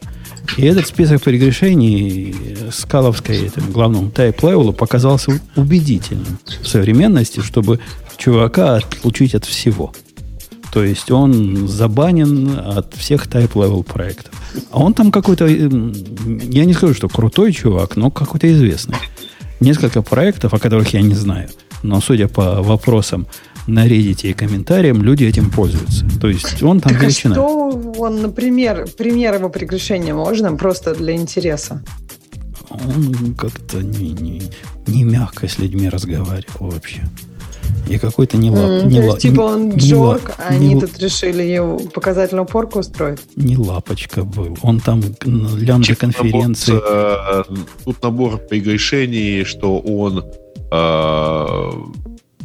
И 0.58 0.66
этот 0.66 0.88
список 0.88 1.22
прегрешений 1.22 2.36
скаловской 2.72 3.38
этим, 3.38 3.72
главному 3.72 4.12
тайп-левелу 4.12 4.74
показался 4.74 5.40
убедительным 5.56 6.38
в 6.62 6.68
современности, 6.68 7.40
чтобы 7.40 7.80
чувака 8.18 8.76
отлучить 8.76 9.36
от 9.36 9.46
всего. 9.46 9.94
То 10.72 10.84
есть 10.84 11.12
он 11.12 11.68
забанен 11.68 12.60
от 12.60 12.94
всех 12.96 13.28
type-level 13.28 13.84
проектов. 13.84 14.34
А 14.72 14.80
он 14.80 14.94
там 14.94 15.12
какой-то, 15.12 15.48
я 15.48 16.66
не 16.66 16.74
скажу, 16.74 16.94
что 16.94 17.08
крутой 17.08 17.54
чувак, 17.54 17.96
но 17.96 18.12
какой-то 18.12 18.52
известный. 18.52 18.98
Несколько 19.60 20.02
проектов, 20.02 20.54
о 20.54 20.60
которых 20.60 20.94
я 20.94 21.02
не 21.02 21.16
знаю. 21.16 21.50
Но 21.84 22.02
судя 22.02 22.28
по 22.28 22.62
вопросам 22.62 23.28
на 23.68 23.88
Reddit 23.88 24.30
и 24.30 24.34
комментариям 24.34 25.02
люди 25.02 25.24
этим 25.24 25.50
пользуются. 25.50 26.06
То 26.20 26.28
есть 26.28 26.62
он 26.64 26.80
там 26.80 26.94
так 26.94 27.02
величина. 27.02 27.34
А 27.34 27.38
что 27.38 27.94
он, 27.98 28.22
например, 28.22 28.88
пример 28.98 29.36
его 29.36 29.50
прегрешения 29.50 30.14
можно 30.14 30.56
просто 30.56 30.96
для 30.96 31.16
интереса? 31.16 31.84
Он 32.70 33.36
как-то 33.36 33.82
не, 33.82 34.12
не, 34.14 34.42
не 34.88 35.04
мягко 35.04 35.48
с 35.48 35.60
людьми 35.60 35.90
разговаривал 35.90 36.72
вообще. 36.72 37.04
И 37.88 37.98
какой-то 37.98 38.38
не 38.38 38.50
лап. 38.50 38.60
Mm, 38.62 38.88
не 38.88 38.96
то 38.96 39.04
есть, 39.04 39.20
типа 39.20 39.42
он 39.42 39.76
джок, 39.76 40.32
а 40.38 40.50
они 40.50 40.80
тут 40.80 40.98
решили 41.00 41.44
его 41.44 41.80
показательную 41.80 42.46
порку 42.46 42.80
устроить? 42.80 43.20
Не 43.36 43.58
лапочка 43.58 44.24
был. 44.24 44.58
Он 44.62 44.80
там 44.80 45.02
на 45.26 45.56
лямбда 45.58 45.96
конференции. 45.96 46.72
Набор, 46.72 46.88
э, 46.90 47.44
тут 47.84 48.02
набор 48.02 48.38
прегрешений, 48.38 49.44
что 49.44 49.80
он 49.80 50.24
э, 50.72 51.72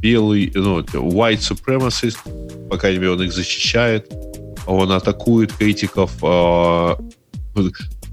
белый, 0.00 0.52
ну, 0.54 0.80
white 0.80 1.40
supremacist, 1.40 2.18
по 2.68 2.76
крайней 2.76 2.98
мере, 2.98 3.12
он 3.12 3.22
их 3.22 3.32
защищает, 3.32 4.12
он 4.66 4.92
атакует 4.92 5.52
критиков, 5.52 6.12
э, 6.22 6.94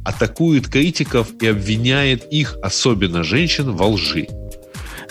атакует 0.03 0.67
критиков 0.67 1.27
и 1.41 1.47
обвиняет 1.47 2.25
их, 2.31 2.57
особенно 2.61 3.23
женщин, 3.23 3.71
во 3.71 3.87
лжи. 3.87 4.27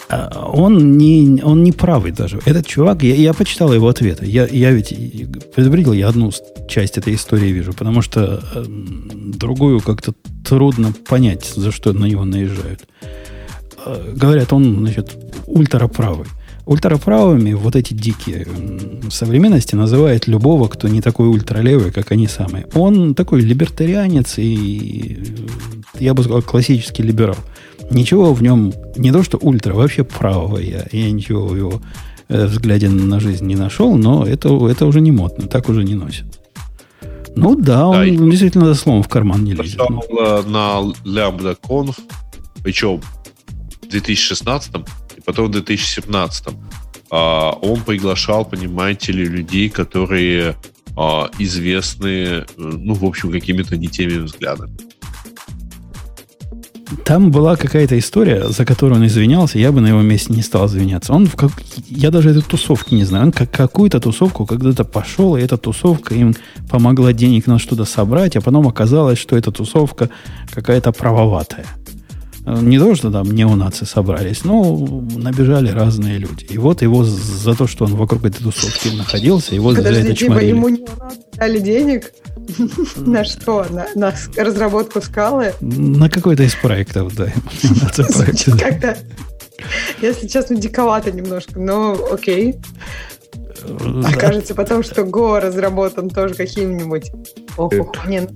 А, 0.09 0.51
он 0.53 0.97
не, 0.97 1.43
он 1.43 1.63
не 1.63 1.73
правый 1.73 2.13
даже. 2.13 2.41
Этот 2.45 2.67
чувак, 2.67 3.03
я, 3.03 3.15
я 3.15 3.33
почитал 3.33 3.73
его 3.73 3.89
ответы. 3.89 4.27
Я, 4.27 4.47
я 4.47 4.71
ведь 4.71 4.91
предупредил, 5.55 5.93
я 5.93 6.09
одну 6.09 6.31
часть 6.69 6.99
этой 6.99 7.15
истории 7.15 7.49
вижу, 7.49 7.73
потому 7.73 8.03
что 8.03 8.43
э, 8.55 8.65
другую 8.67 9.81
как-то 9.81 10.13
трудно 10.45 10.93
понять, 11.09 11.53
за 11.55 11.73
что 11.73 11.93
на 11.93 12.07
него 12.07 12.25
наезжают. 12.25 12.87
Э, 13.85 14.13
говорят, 14.15 14.53
он, 14.53 14.79
значит, 14.79 15.17
ультраправый. 15.47 16.27
Ультраправыми 16.67 17.53
вот 17.53 17.77
эти 17.77 17.93
дикие 17.93 18.47
современности 19.11 19.75
называют 19.75 20.27
любого, 20.27 20.69
кто 20.69 20.89
не 20.89 21.03
такой 21.03 21.29
ультралевый, 21.29 21.93
как 21.93 22.11
они 22.11 22.27
самые. 22.27 22.67
Он 22.75 23.15
такой 23.15 23.43
либертарианец 23.43 24.39
и, 24.39 25.23
я 25.99 26.15
бы 26.15 26.23
сказал, 26.23 26.43
классический 26.43 27.03
либерал. 27.03 27.37
Ничего 27.91 28.33
в 28.33 28.43
нем, 28.43 28.73
не 28.97 29.13
то 29.13 29.23
что 29.23 29.37
ультра, 29.37 29.75
вообще 29.75 30.05
правого 30.05 30.57
я, 30.57 30.87
я 30.91 31.11
ничего 31.11 31.47
в 31.47 31.55
его 31.55 31.83
э, 32.29 32.47
взгляде 32.47 32.89
на 32.89 33.21
жизнь 33.21 33.45
не 33.45 33.57
нашел, 33.57 33.95
но 33.95 34.27
это, 34.27 34.49
это 34.69 34.87
уже 34.87 35.03
не 35.03 35.13
модно, 35.13 35.47
так 35.49 35.69
уже 35.69 35.85
не 35.85 35.95
носят. 35.95 36.25
Ну 37.37 37.57
да, 37.57 37.89
он 37.89 37.97
да, 37.97 38.07
действительно 38.07 38.67
за 38.67 38.75
словом 38.75 39.03
в 39.03 39.09
карман 39.09 39.45
не 39.45 39.53
лезет. 39.53 39.79
На 39.79 40.81
Lambda 41.05 41.57
Conf, 41.63 41.99
причем 42.63 43.03
в 43.83 43.89
2016 43.89 44.73
потом 45.25 45.47
в 45.47 45.51
2017 45.51 46.47
а, 47.11 47.51
он 47.51 47.81
приглашал, 47.83 48.45
понимаете 48.45 49.13
ли, 49.13 49.25
людей, 49.25 49.69
которые 49.69 50.57
а, 50.97 51.31
известны, 51.39 52.45
ну, 52.57 52.95
в 52.95 53.05
общем, 53.05 53.31
какими-то 53.31 53.77
не 53.77 53.89
теми 53.89 54.19
взглядами. 54.19 54.77
Там 57.05 57.31
была 57.31 57.57
какая-то 57.57 57.99
история, 57.99 58.49
за 58.49 58.65
которую 58.65 59.01
он 59.01 59.07
извинялся, 59.07 59.59
я 59.59 59.73
бы 59.73 59.81
на 59.81 59.89
его 59.89 60.03
месте 60.03 60.33
не 60.33 60.43
стал 60.43 60.67
извиняться. 60.67 61.13
Он 61.13 61.27
в 61.27 61.35
как... 61.35 61.51
Я 61.89 62.11
даже 62.11 62.31
этой 62.31 62.43
тусовки 62.43 62.95
не 62.95 63.05
знаю. 63.05 63.27
Он 63.27 63.33
как 63.33 63.51
какую-то 63.51 64.01
тусовку 64.01 64.47
когда-то 64.47 64.85
пошел, 64.85 65.37
и 65.37 65.43
эта 65.43 65.57
тусовка 65.57 66.15
им 66.15 66.35
помогла 66.71 67.13
денег 67.13 67.47
на 67.47 67.59
что-то 67.59 67.85
собрать, 67.85 68.37
а 68.37 68.41
потом 68.41 68.69
оказалось, 68.69 69.19
что 69.19 69.37
эта 69.37 69.51
тусовка 69.51 70.11
какая-то 70.53 70.93
правоватая. 70.93 71.67
Не 72.47 72.79
то, 72.79 72.95
что 72.95 73.11
там 73.11 73.31
неонации 73.31 73.87
собрались, 73.87 74.45
но 74.45 74.77
набежали 75.17 75.71
разные 75.71 76.19
люди. 76.19 76.45
И 76.45 76.59
вот 76.59 76.83
его 76.83 77.03
за 77.05 77.55
то, 77.55 77.67
что 77.67 77.87
он 77.87 77.95
вокруг 77.95 78.27
этой 78.27 78.43
тусовки 78.43 78.89
находился, 78.89 79.55
его 79.55 79.71
Подожди, 79.71 79.95
за 79.95 80.01
это 80.01 80.15
типа 80.15 80.33
чморили. 80.33 80.49
ему 80.51 80.69
неонации 80.69 81.31
дали 81.33 81.59
денег? 81.59 82.13
На 82.97 83.25
что? 83.25 83.65
На, 83.71 83.87
на 83.95 84.15
разработку 84.37 85.01
скалы? 85.01 85.55
На 85.61 86.11
какой-то 86.11 86.43
из 86.43 86.55
проектов, 86.55 87.15
да. 87.17 87.33
Как-то, 88.59 88.99
если 90.03 90.27
честно, 90.27 90.57
диковато 90.57 91.13
немножко, 91.13 91.59
но 91.59 91.97
окей. 92.13 92.57
Окажется 94.05 94.55
потом, 94.55 94.83
что 94.83 95.03
Go 95.03 95.41
разработан 95.41 96.11
тоже 96.11 96.35
каким-нибудь. 96.35 97.11
Ох, 97.57 97.73
не, 98.07 98.21
ну 98.21 98.29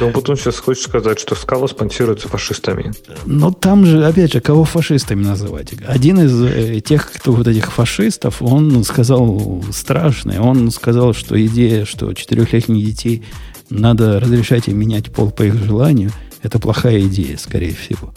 Ну, 0.00 0.10
потом 0.10 0.36
сейчас 0.36 0.58
хочешь 0.58 0.84
сказать, 0.84 1.18
что 1.18 1.34
скала 1.34 1.66
спонсируется 1.68 2.28
фашистами. 2.28 2.92
Но 3.26 3.50
там 3.50 3.84
же, 3.86 4.04
опять 4.04 4.32
же, 4.32 4.40
кого 4.40 4.64
фашистами 4.64 5.24
называть? 5.24 5.72
Один 5.86 6.20
из 6.20 6.42
э, 6.42 6.80
тех, 6.80 7.10
кто 7.10 7.32
вот 7.32 7.46
этих 7.46 7.72
фашистов, 7.72 8.42
он 8.42 8.84
сказал 8.84 9.64
страшное. 9.72 10.40
Он 10.40 10.70
сказал, 10.70 11.14
что 11.14 11.40
идея, 11.46 11.84
что 11.84 12.12
четырехлетних 12.12 12.84
детей 12.84 13.24
надо 13.70 14.20
разрешать 14.20 14.68
им 14.68 14.78
менять 14.78 15.10
пол 15.12 15.30
по 15.30 15.42
их 15.42 15.54
желанию, 15.54 16.10
это 16.42 16.58
плохая 16.58 17.00
идея, 17.02 17.36
скорее 17.36 17.74
всего. 17.74 18.14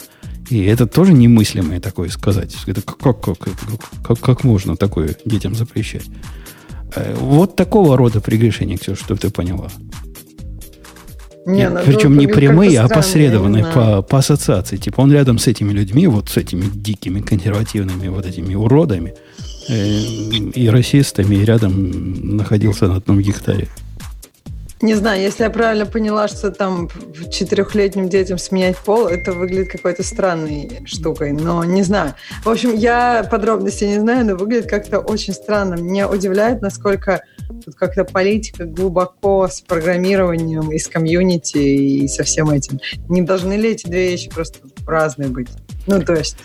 И 0.50 0.62
это 0.64 0.86
тоже 0.86 1.12
немыслимое 1.12 1.80
такое 1.80 2.08
сказать. 2.08 2.54
Это 2.66 2.82
как, 2.82 2.98
как, 2.98 3.20
как, 3.20 3.38
как, 4.04 4.20
как 4.20 4.44
можно 4.44 4.76
такое 4.76 5.16
детям 5.24 5.54
запрещать? 5.54 6.06
Э, 6.94 7.14
Вот 7.18 7.56
такого 7.56 7.96
рода 7.96 8.20
прегрешения, 8.20 8.76
Ксюша, 8.76 9.02
чтобы 9.02 9.20
ты 9.20 9.30
поняла. 9.30 9.70
Не, 11.44 11.68
ну, 11.68 11.80
Причем 11.84 12.14
ну, 12.14 12.20
не 12.20 12.26
как-то 12.26 12.40
прямые, 12.40 12.80
а 12.80 12.88
посредованные 12.88 13.64
не 13.64 13.72
по, 13.72 14.02
по 14.02 14.18
ассоциации. 14.18 14.76
Типа 14.76 15.00
он 15.00 15.12
рядом 15.12 15.38
с 15.38 15.46
этими 15.46 15.72
людьми, 15.72 16.06
вот 16.06 16.28
с 16.28 16.36
этими 16.36 16.64
дикими 16.72 17.20
консервативными 17.20 18.08
вот 18.08 18.26
этими 18.26 18.54
уродами 18.54 19.14
э, 19.68 19.98
и 20.54 20.68
расистами, 20.68 21.36
и 21.36 21.44
рядом 21.44 22.36
находился 22.36 22.86
на 22.86 22.96
одном 22.96 23.20
гектаре. 23.20 23.68
Не 24.82 24.94
знаю, 24.94 25.22
если 25.22 25.44
я 25.44 25.50
правильно 25.50 25.86
поняла, 25.86 26.26
что 26.26 26.50
там 26.50 26.88
четырехлетним 27.30 28.08
детям 28.08 28.36
сменять 28.36 28.76
пол, 28.76 29.06
это 29.06 29.30
выглядит 29.30 29.70
какой-то 29.70 30.02
странной 30.02 30.82
штукой, 30.86 31.30
но 31.30 31.62
не 31.62 31.82
знаю. 31.82 32.14
В 32.44 32.50
общем, 32.50 32.74
я 32.74 33.26
подробностей 33.30 33.86
не 33.86 34.00
знаю, 34.00 34.26
но 34.26 34.34
выглядит 34.34 34.68
как-то 34.68 34.98
очень 34.98 35.34
странно. 35.34 35.74
Меня 35.74 36.08
удивляет, 36.08 36.62
насколько 36.62 37.22
тут 37.64 37.76
как-то 37.76 38.04
политика 38.04 38.64
глубоко 38.64 39.46
с 39.46 39.60
программированием 39.60 40.72
и 40.72 40.78
с 40.78 40.88
комьюнити 40.88 41.58
и 41.58 42.08
со 42.08 42.24
всем 42.24 42.50
этим. 42.50 42.80
Не 43.08 43.22
должны 43.22 43.52
ли 43.52 43.70
эти 43.70 43.86
две 43.86 44.10
вещи 44.10 44.30
просто 44.30 44.58
разные 44.84 45.28
быть? 45.28 45.48
Ну, 45.86 46.02
то 46.02 46.14
есть, 46.14 46.38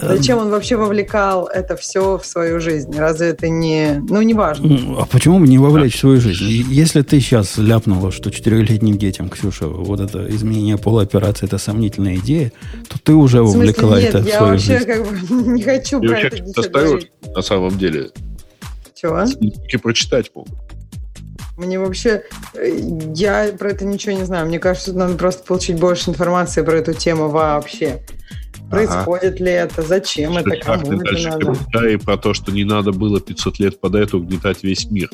зачем 0.00 0.38
он 0.38 0.50
вообще 0.50 0.76
вовлекал 0.76 1.46
это 1.46 1.76
все 1.76 2.18
в 2.18 2.26
свою 2.26 2.60
жизнь? 2.60 2.92
Разве 2.96 3.28
это 3.28 3.48
не... 3.48 4.02
Ну, 4.08 4.20
неважно. 4.22 4.66
Ну, 4.68 4.98
А 5.00 5.06
почему 5.06 5.38
бы 5.40 5.48
не 5.48 5.58
вовлечь 5.58 5.96
в 5.96 5.98
свою 6.00 6.20
жизнь? 6.20 6.44
И 6.44 6.64
Если 6.68 7.02
ты 7.02 7.20
сейчас 7.20 7.56
ляпнула, 7.58 8.10
что 8.12 8.30
четырехлетним 8.30 8.98
детям, 8.98 9.28
Ксюша, 9.28 9.66
вот 9.68 10.00
это 10.00 10.28
изменение 10.30 10.76
пола 10.78 11.02
операции 11.02 11.46
это 11.46 11.58
сомнительная 11.58 12.16
идея, 12.16 12.52
то 12.88 12.98
ты 13.02 13.14
уже 13.14 13.42
В 13.42 13.50
смысле, 13.50 13.58
вовлекла 13.72 14.00
нет, 14.00 14.08
это 14.14 14.18
в 14.22 14.26
я 14.26 14.36
свою 14.36 14.52
вообще 14.52 14.78
жизнь. 14.78 14.86
как 14.86 15.06
бы 15.06 15.34
не 15.52 15.62
хочу 15.62 15.98
И 15.98 16.06
про 16.06 16.08
вообще 16.10 16.26
это 16.28 16.36
ничего 16.40 16.52
достают, 16.62 16.88
говорить. 16.90 17.12
на 17.36 17.42
самом 17.42 17.78
деле. 17.78 18.10
Чего? 18.94 19.24
Только 19.24 19.78
прочитать 19.78 20.30
могут. 20.34 20.52
Мне 21.56 21.78
вообще... 21.78 22.22
э, 22.54 22.80
Я 23.14 23.50
про 23.58 23.70
это 23.70 23.84
ничего 23.84 24.12
не 24.16 24.24
знаю. 24.24 24.46
Мне 24.46 24.58
кажется, 24.58 24.92
надо 24.94 25.14
просто 25.16 25.42
получить 25.44 25.78
больше 25.78 26.10
информации 26.10 26.62
про 26.62 26.76
эту 26.76 26.94
тему 26.94 27.28
вообще. 27.28 28.00
Происходит 28.70 29.40
ли 29.40 29.50
это? 29.50 29.82
Зачем 29.82 30.36
это? 30.36 30.50
Как 30.50 30.82
ты 30.82 30.90
Кому 30.90 30.92
это 30.92 31.04
дальше 31.04 31.28
надо? 31.28 31.46
комментарии 31.46 31.96
про 31.96 32.16
то, 32.16 32.34
что 32.34 32.52
не 32.52 32.64
надо 32.64 32.92
было 32.92 33.20
500 33.20 33.58
лет 33.58 33.80
под 33.80 33.94
это 33.96 34.16
угнетать 34.16 34.62
весь 34.62 34.90
мир. 34.90 35.10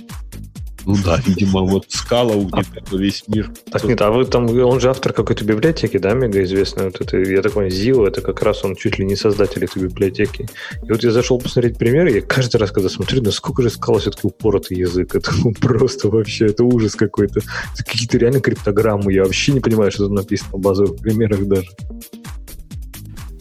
Ну 0.87 0.95
да, 1.05 1.20
видимо, 1.27 1.62
вот 1.62 1.87
скала 1.89 2.35
угнетала 2.35 2.99
весь 2.99 3.24
мир. 3.27 3.51
Так 3.70 3.85
нет, 3.85 4.01
а 4.01 4.11
вы 4.12 4.24
там, 4.24 4.47
он 4.49 4.81
же 4.81 4.89
автор 4.89 5.12
какой-то 5.12 5.45
библиотеки, 5.45 5.99
да, 5.99 6.15
мега 6.15 6.43
известной. 6.45 6.85
Вот 6.85 7.01
это, 7.01 7.19
я 7.19 7.43
так 7.43 7.53
понимаю, 7.53 7.73
Зио, 7.73 8.07
это 8.07 8.20
как 8.20 8.41
раз 8.43 8.65
он 8.65 8.77
чуть 8.77 8.99
ли 8.99 9.05
не 9.05 9.16
создатель 9.16 9.65
этой 9.65 9.83
библиотеки. 9.83 10.49
И 10.85 10.91
вот 10.91 11.03
я 11.03 11.11
зашел 11.11 11.41
посмотреть 11.41 11.77
примеры, 11.77 12.12
я 12.12 12.20
каждый 12.20 12.59
раз, 12.59 12.70
когда 12.70 12.89
смотрю, 12.89 13.20
насколько 13.23 13.62
же 13.62 13.70
скала 13.70 13.99
все-таки 13.99 14.28
упоротый 14.28 14.78
язык. 14.78 15.16
Это 15.16 15.33
просто 15.61 16.09
вообще, 16.09 16.47
это 16.47 16.62
ужас 16.62 16.95
какой-то. 16.95 17.41
Это 17.41 17.85
какие-то 17.85 18.19
реально 18.19 18.41
криптограммы. 18.41 19.12
Я 19.12 19.24
вообще 19.24 19.53
не 19.53 19.61
понимаю, 19.61 19.91
что 19.91 20.05
тут 20.05 20.12
написано 20.12 20.51
в 20.53 20.61
базовых 20.61 21.01
примерах 21.01 21.45
даже. 21.47 21.69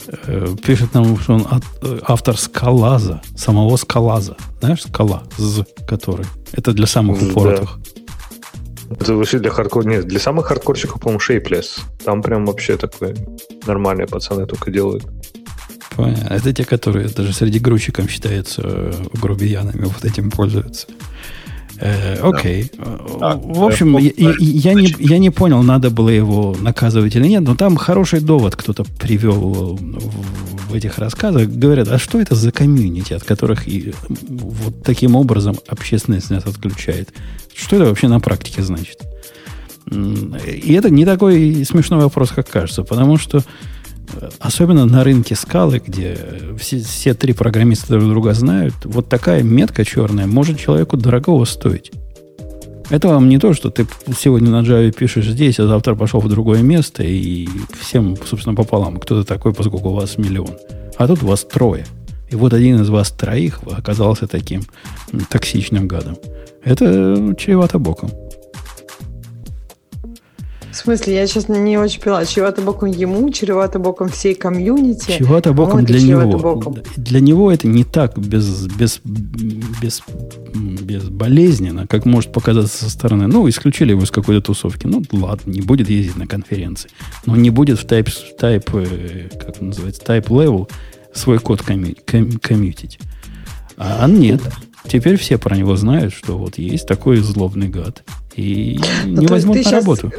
Э, 0.08 0.54
Пишет 0.64 0.94
нам, 0.94 1.18
что 1.18 1.34
он 1.34 1.46
от- 1.50 1.64
э, 1.82 2.00
автор 2.06 2.36
Scalaz 2.38 2.99
а, 2.99 3.20
самого 3.36 3.76
Scalaz 3.76 4.21
а. 4.21 4.36
Знаешь, 4.60 4.82
Scala, 4.82 5.22
z, 5.38 5.64
который. 5.88 6.26
Это 6.52 6.72
для 6.72 6.86
самых 6.86 7.20
Да. 7.20 7.26
упоротых. 7.26 7.78
Это 9.00 9.14
вообще 9.16 9.38
для 9.38 9.50
хардкор... 9.50 9.84
Нет, 9.86 10.06
для 10.06 10.20
самых 10.20 10.46
хардкорщиков, 10.46 11.00
по-моему, 11.00 11.20
Shapeless. 11.20 11.80
Там 12.04 12.22
прям 12.22 12.46
вообще 12.46 12.76
такое 12.76 13.16
нормальные 13.66 14.06
пацаны 14.06 14.46
только 14.46 14.70
делают. 14.70 15.04
Понятно. 15.96 16.34
Это 16.34 16.52
те, 16.52 16.64
которые 16.64 17.08
даже 17.08 17.32
среди 17.32 17.58
грузчиков 17.58 18.08
считаются 18.10 18.62
э, 18.64 18.92
грубиянами, 19.14 19.84
вот 19.86 20.04
этим 20.04 20.30
пользуются. 20.30 20.86
Э, 21.80 22.16
окей. 22.22 22.70
Так, 23.20 23.38
в 23.44 23.62
общем, 23.62 23.96
э, 23.96 24.02
я, 24.02 24.12
я- 24.16 24.34
я 24.38 24.74
не, 24.74 24.94
я 24.98 25.18
не 25.18 25.30
понял, 25.30 25.62
надо 25.62 25.90
было 25.90 26.08
его 26.08 26.56
наказывать 26.60 27.16
или 27.16 27.26
нет, 27.28 27.42
но 27.42 27.54
там 27.54 27.76
хороший 27.76 28.20
довод 28.20 28.56
кто-то 28.56 28.84
привел 28.98 29.76
в, 29.76 30.70
в 30.70 30.74
этих 30.74 30.98
рассказах. 30.98 31.48
Говорят, 31.48 31.88
а 31.88 31.98
что 31.98 32.20
это 32.20 32.34
за 32.34 32.50
комьюнити, 32.52 33.12
от 33.14 33.24
которых 33.24 33.68
и 33.68 33.92
вот 34.28 34.82
таким 34.82 35.16
образом 35.16 35.56
общественность 35.68 36.30
нас 36.30 36.46
отключает? 36.46 37.10
Что 37.54 37.76
это 37.76 37.84
вообще 37.86 38.08
на 38.08 38.20
практике 38.20 38.62
значит? 38.62 38.98
И 39.90 40.72
это 40.72 40.90
не 40.90 41.04
такой 41.04 41.64
смешной 41.64 42.00
вопрос, 42.00 42.30
как 42.30 42.48
кажется, 42.50 42.82
потому 42.82 43.18
что 43.18 43.38
э, 43.38 43.42
особенно 44.38 44.86
на 44.86 45.04
рынке 45.04 45.34
скалы, 45.34 45.82
где 45.84 46.18
все, 46.58 46.78
все 46.80 47.14
три 47.14 47.32
программиста 47.32 47.88
друг 47.88 48.08
друга 48.08 48.34
знают, 48.34 48.74
вот 48.84 49.08
такая 49.08 49.42
метка 49.42 49.84
черная 49.84 50.26
может 50.26 50.58
человеку 50.58 50.96
дорогого 50.96 51.44
стоить. 51.44 51.92
Это 52.88 53.08
вам 53.08 53.28
не 53.28 53.38
то, 53.38 53.52
что 53.52 53.70
ты 53.70 53.84
сегодня 54.16 54.50
на 54.50 54.62
Java 54.62 54.92
пишешь 54.92 55.26
здесь, 55.26 55.58
а 55.58 55.66
завтра 55.66 55.96
пошел 55.96 56.20
в 56.20 56.28
другое 56.28 56.62
место, 56.62 57.02
и 57.02 57.48
всем, 57.80 58.16
собственно, 58.24 58.54
пополам. 58.54 58.98
Кто-то 58.98 59.26
такой, 59.26 59.52
поскольку 59.52 59.88
у 59.88 59.94
вас 59.94 60.18
миллион. 60.18 60.50
А 60.96 61.08
тут 61.08 61.22
у 61.24 61.26
вас 61.26 61.44
трое. 61.44 61.84
И 62.30 62.36
вот 62.36 62.52
один 62.54 62.80
из 62.80 62.88
вас 62.88 63.10
троих 63.10 63.60
оказался 63.70 64.28
таким 64.28 64.62
токсичным 65.30 65.88
гадом. 65.88 66.16
Это 66.62 67.34
чревато 67.38 67.78
боком. 67.78 68.10
В 70.76 70.78
смысле, 70.78 71.14
я 71.14 71.26
сейчас 71.26 71.48
не 71.48 71.78
очень 71.78 72.02
поняла. 72.02 72.26
Чревато 72.26 72.60
боком 72.60 72.90
ему, 72.90 73.30
чревато 73.30 73.78
боком 73.78 74.10
всей 74.10 74.34
комьюнити. 74.34 75.10
Чревато 75.16 75.54
боком 75.54 75.86
для 75.86 76.02
него. 76.02 76.38
боком. 76.38 76.76
Для 76.98 77.20
него 77.20 77.50
это 77.50 77.66
не 77.66 77.82
так 77.82 78.18
без, 78.18 78.66
без, 78.66 79.00
без, 79.02 80.02
безболезненно, 80.82 81.86
как 81.86 82.04
может 82.04 82.30
показаться 82.30 82.84
со 82.84 82.90
стороны. 82.90 83.26
Ну, 83.26 83.48
исключили 83.48 83.92
его 83.92 84.02
из 84.02 84.10
какой-то 84.10 84.42
тусовки. 84.42 84.86
Ну, 84.86 85.02
ладно, 85.12 85.50
не 85.50 85.62
будет 85.62 85.88
ездить 85.88 86.16
на 86.16 86.26
конференции. 86.26 86.90
Но 87.24 87.36
не 87.36 87.48
будет 87.48 87.78
в 87.78 87.86
type, 87.86 88.12
type 88.38 88.70
э, 88.74 89.28
как 89.38 89.62
называется, 89.62 90.02
type 90.02 90.26
level 90.28 90.68
свой 91.14 91.38
код 91.38 91.62
комью- 91.62 91.96
ком- 92.04 92.38
комьютить. 92.38 92.98
А 93.78 94.06
нет. 94.06 94.42
Теперь 94.86 95.16
все 95.16 95.38
про 95.38 95.56
него 95.56 95.74
знают, 95.76 96.12
что 96.12 96.36
вот 96.36 96.58
есть 96.58 96.86
такой 96.86 97.16
злобный 97.16 97.68
гад. 97.68 98.04
И 98.36 98.78
Ну, 99.06 99.10
не 99.12 99.20
есть 99.22 99.30
возьмут 99.30 99.64
на 99.64 99.70
работу. 99.70 100.12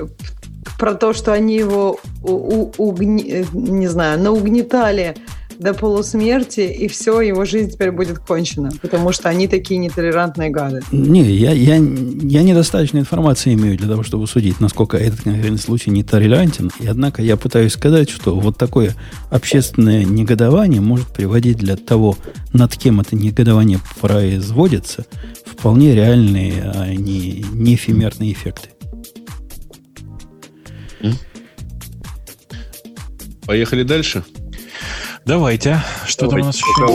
Про 0.79 0.93
то, 0.93 1.13
что 1.13 1.33
они 1.33 1.55
его, 1.55 1.99
у- 2.23 2.31
у- 2.31 2.71
угни- 2.77 3.25
э, 3.29 3.45
не 3.53 3.87
знаю, 3.87 4.19
наугнетали 4.19 5.15
до 5.59 5.73
полусмерти, 5.73 6.59
и 6.59 6.87
все, 6.87 7.19
его 7.21 7.43
жизнь 7.43 7.71
теперь 7.71 7.91
будет 7.91 8.19
кончена, 8.19 8.69
потому 8.79 9.11
что 9.11 9.27
они 9.27 9.47
такие 9.47 9.79
нетолерантные 9.79 10.51
гады. 10.51 10.81
Не, 10.91 11.23
я, 11.31 11.51
я, 11.51 11.77
я 11.77 12.43
недостаточно 12.43 12.99
информации 12.99 13.55
имею 13.55 13.75
для 13.75 13.87
того, 13.87 14.03
чтобы 14.03 14.27
судить, 14.27 14.59
насколько 14.59 14.97
этот 14.97 15.21
конкретный 15.21 15.57
случай 15.57 15.89
не 15.89 16.03
толерантен. 16.03 16.69
И 16.79 16.85
однако 16.85 17.23
я 17.23 17.37
пытаюсь 17.37 17.73
сказать, 17.73 18.07
что 18.07 18.39
вот 18.39 18.57
такое 18.59 18.93
общественное 19.31 20.03
негодование 20.05 20.79
может 20.79 21.07
приводить 21.07 21.57
для 21.57 21.75
того, 21.75 22.17
над 22.53 22.75
кем 22.77 23.01
это 23.01 23.15
негодование 23.15 23.79
производится, 23.99 25.05
вполне 25.43 25.95
реальные, 25.95 26.71
а 26.75 26.93
не, 26.93 27.43
не 27.51 27.73
эфемерные 27.73 28.31
эффекты. 28.33 28.69
Поехали 33.45 33.83
дальше. 33.83 34.23
Давайте. 35.25 35.81
Что 36.05 36.27
там 36.27 36.41
у 36.41 36.45
нас 36.45 36.57
еще? 36.57 36.85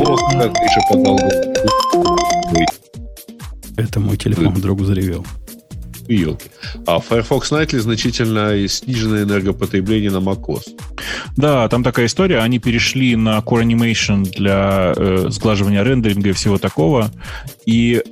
Это 3.77 4.01
мой 4.01 4.16
телефон 4.16 4.55
вдруг 4.55 4.83
заревел. 4.83 5.24
Ёлки. 6.09 6.51
А 6.87 6.99
Firefox 6.99 7.53
Nightly 7.53 7.79
значительно 7.81 8.55
и 8.55 8.69
сниженное 8.69 9.24
энергопотребление 9.24 10.11
на 10.11 10.19
macOS. 10.19 10.62
Да, 11.37 11.69
там 11.69 11.83
такая 11.83 12.07
история. 12.07 12.39
Они 12.41 12.59
перешли 12.59 13.16
на 13.16 13.39
Core 13.39 13.65
Animation 13.65 14.24
для 14.37 14.95
э, 14.97 15.27
сглаживания 15.29 15.83
рендеринга 15.83 16.31
и 16.31 16.33
всего 16.33 16.59
такого. 16.59 17.11
И 17.66 18.03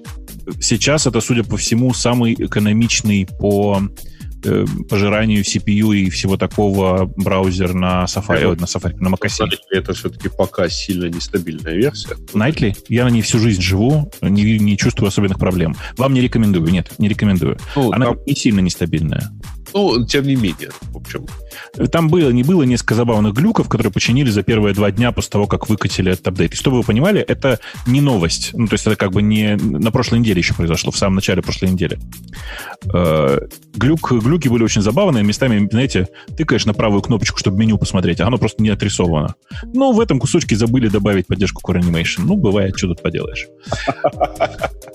сейчас 0.61 1.07
это, 1.07 1.21
судя 1.21 1.45
по 1.45 1.57
всему, 1.57 1.93
самый 1.93 2.35
экономичный 2.35 3.27
по 3.27 3.81
э, 3.81 4.20
пожиранию 4.89 5.43
CPU 5.43 5.95
и 5.95 6.11
всего 6.11 6.37
такого 6.37 7.11
браузер 7.17 7.75
на 7.75 8.05
Safari, 8.05 8.53
э, 8.53 8.61
на 8.61 8.65
Safari, 8.65 8.97
на 8.99 9.09
macOS. 9.09 9.41
Nightly 9.41 9.59
это 9.71 9.93
все-таки 9.93 10.29
пока 10.29 10.69
сильно 10.69 11.07
нестабильная 11.07 11.75
версия. 11.75 12.17
Nightly? 12.33 12.77
Я 12.89 13.05
на 13.05 13.11
ней 13.11 13.23
всю 13.23 13.39
жизнь 13.39 13.63
живу, 13.63 14.11
не, 14.21 14.59
не 14.59 14.77
чувствую 14.77 15.09
особенных 15.09 15.39
проблем. 15.39 15.77
Вам 15.97 16.15
не 16.15 16.21
рекомендую, 16.21 16.71
нет, 16.71 16.93
не 16.99 17.09
рекомендую. 17.09 17.59
Ну, 17.77 17.93
Она 17.93 18.07
там, 18.07 18.19
не 18.27 18.35
сильно 18.35 18.61
нестабильная. 18.61 19.31
Ну, 19.75 20.05
тем 20.05 20.25
не 20.25 20.37
менее, 20.37 20.71
в 20.93 20.97
общем. 20.97 21.27
Там 21.91 22.09
было, 22.09 22.31
не 22.31 22.43
было 22.43 22.63
несколько 22.63 22.95
забавных 22.95 23.35
глюков, 23.35 23.69
которые 23.69 23.93
починили 23.93 24.31
за 24.31 24.43
первые 24.43 24.75
два 24.75 24.91
дня 24.91 25.13
после 25.13 25.31
того, 25.31 25.47
как 25.47 25.69
выкатили 25.69 26.13
этот 26.13 26.29
апдейт. 26.29 26.55
И 26.55 26.57
чтобы 26.57 26.79
вы 26.79 26.83
понимали, 26.83 27.21
это 27.21 27.61
не 27.87 28.01
новость. 28.01 28.51
Ну, 28.55 28.67
то 28.67 28.75
есть 28.75 28.87
это 28.87 28.97
как 28.97 29.13
бы 29.13 29.23
не 29.23 29.57
на 29.57 29.91
прошлой 29.91 30.21
неделе 30.21 30.41
еще 30.41 30.55
произошло, 30.55 30.91
в 30.91 30.97
самом 30.97 31.17
начале 31.17 31.43
прошлой 31.43 31.71
недели. 31.71 31.99
Э, 32.93 33.39
глюк, 33.75 34.13
глюки 34.13 34.49
были 34.49 34.65
очень 34.65 34.83
забавные. 34.83 35.25
Местами, 35.25 35.69
знаете, 35.71 36.09
тыкаешь 36.37 36.67
на 36.67 36.75
правую 36.75 37.03
кнопочку, 37.03 37.39
чтобы 37.39 37.59
меню 37.59 37.79
посмотреть, 37.79 38.21
а 38.21 38.27
оно 38.27 38.39
просто 38.39 38.63
не 38.63 38.71
отрисовано. 38.71 39.35
Ну, 39.73 39.93
в 39.93 40.01
этом 40.01 40.19
кусочке 40.19 40.57
забыли 40.57 40.89
добавить 40.89 41.27
поддержку 41.27 41.63
Core 41.63 41.81
Animation. 41.81 42.23
Ну, 42.25 42.37
бывает, 42.37 42.77
что 42.77 42.89
тут 42.89 43.03
поделаешь. 43.03 43.47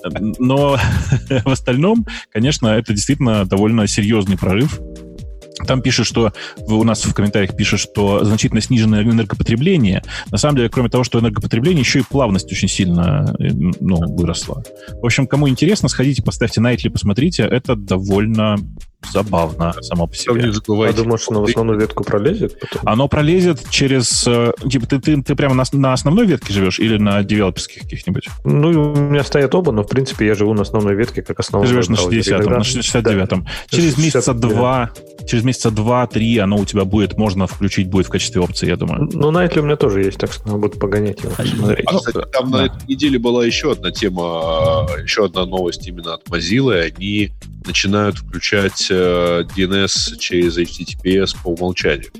Но 0.38 0.78
в 1.44 1.48
остальном, 1.48 2.06
конечно, 2.32 2.68
это 2.68 2.92
действительно 2.92 3.44
довольно 3.44 3.86
серьезный 3.86 4.36
прорыв 4.36 4.65
там 5.66 5.80
пишет, 5.80 6.06
что 6.06 6.32
у 6.66 6.84
нас 6.84 7.04
в 7.04 7.14
комментариях 7.14 7.56
пишет, 7.56 7.80
что 7.80 8.24
значительно 8.24 8.60
сниженное 8.60 9.02
энергопотребление. 9.02 10.02
На 10.30 10.38
самом 10.38 10.56
деле, 10.56 10.68
кроме 10.68 10.88
того, 10.88 11.02
что 11.04 11.18
энергопотребление, 11.18 11.80
еще 11.80 12.00
и 12.00 12.04
плавность 12.08 12.50
очень 12.52 12.68
сильно 12.68 13.34
э, 13.38 13.48
ну, 13.80 13.96
выросла. 14.14 14.62
В 15.00 15.06
общем, 15.06 15.26
кому 15.26 15.48
интересно, 15.48 15.88
сходите, 15.88 16.22
поставьте 16.22 16.60
Nightly, 16.60 16.90
посмотрите. 16.90 17.42
Это 17.44 17.74
довольно 17.74 18.56
забавно 19.12 19.74
само 19.80 20.06
по 20.06 20.14
себе. 20.14 20.52
А 20.88 20.92
думаешь, 20.92 21.24
оно 21.28 21.42
в 21.42 21.44
основную 21.44 21.80
ветку 21.80 22.04
пролезет? 22.04 22.58
Потом? 22.60 22.82
Оно 22.84 23.08
пролезет 23.08 23.68
через... 23.70 24.26
Э, 24.26 24.52
типа, 24.68 24.86
ты, 24.86 25.00
ты, 25.00 25.22
ты 25.22 25.34
прямо 25.34 25.54
на, 25.54 25.64
на 25.72 25.92
основной 25.92 26.26
ветке 26.26 26.52
живешь 26.52 26.78
или 26.78 26.98
на 26.98 27.22
девелоперских 27.22 27.82
каких-нибудь? 27.82 28.28
Ну, 28.44 28.92
у 28.92 28.96
меня 28.96 29.24
стоят 29.24 29.54
оба, 29.54 29.72
но, 29.72 29.82
в 29.82 29.88
принципе, 29.88 30.26
я 30.26 30.34
живу 30.34 30.54
на 30.54 30.62
основной 30.62 30.94
ветке, 30.94 31.22
как 31.22 31.40
основной. 31.40 31.68
Ты 31.68 31.72
живешь 31.72 31.88
на 31.88 31.94
60-м, 31.94 32.52
на 32.52 32.58
69-м. 32.58 33.44
Да. 33.44 33.50
Через 33.68 33.98
месяца 33.98 34.34
два, 34.34 34.90
через 35.26 35.44
месяца 35.44 35.70
два-три 35.70 36.38
оно 36.38 36.56
у 36.56 36.64
тебя 36.64 36.84
будет, 36.84 37.16
можно 37.16 37.46
включить 37.46 37.88
будет 37.88 38.06
в 38.06 38.10
качестве 38.10 38.40
опции, 38.40 38.68
я 38.68 38.76
думаю. 38.76 39.08
Ну, 39.12 39.30
Nightly 39.30 39.60
у 39.60 39.62
меня 39.62 39.76
тоже 39.76 40.02
есть, 40.02 40.18
так 40.18 40.32
что 40.32 40.46
надо 40.46 40.58
будет 40.58 40.78
погонять 40.78 41.22
его, 41.22 41.32
посмотреть. 41.36 41.86
А, 41.86 41.96
кстати, 41.96 42.18
там 42.32 42.50
да. 42.50 42.58
на 42.58 42.66
этой 42.66 42.86
неделе 42.88 43.18
была 43.18 43.44
еще 43.44 43.72
одна 43.72 43.90
тема, 43.90 44.86
еще 45.02 45.26
одна 45.26 45.46
новость 45.46 45.86
именно 45.86 46.14
от 46.14 46.24
Mozilla. 46.28 46.80
Они 46.80 47.32
начинают 47.64 48.18
включать 48.18 48.88
DNS 48.96 50.18
через 50.18 50.58
HTTPS 50.58 51.36
по 51.42 51.48
умолчанию. 51.48 52.10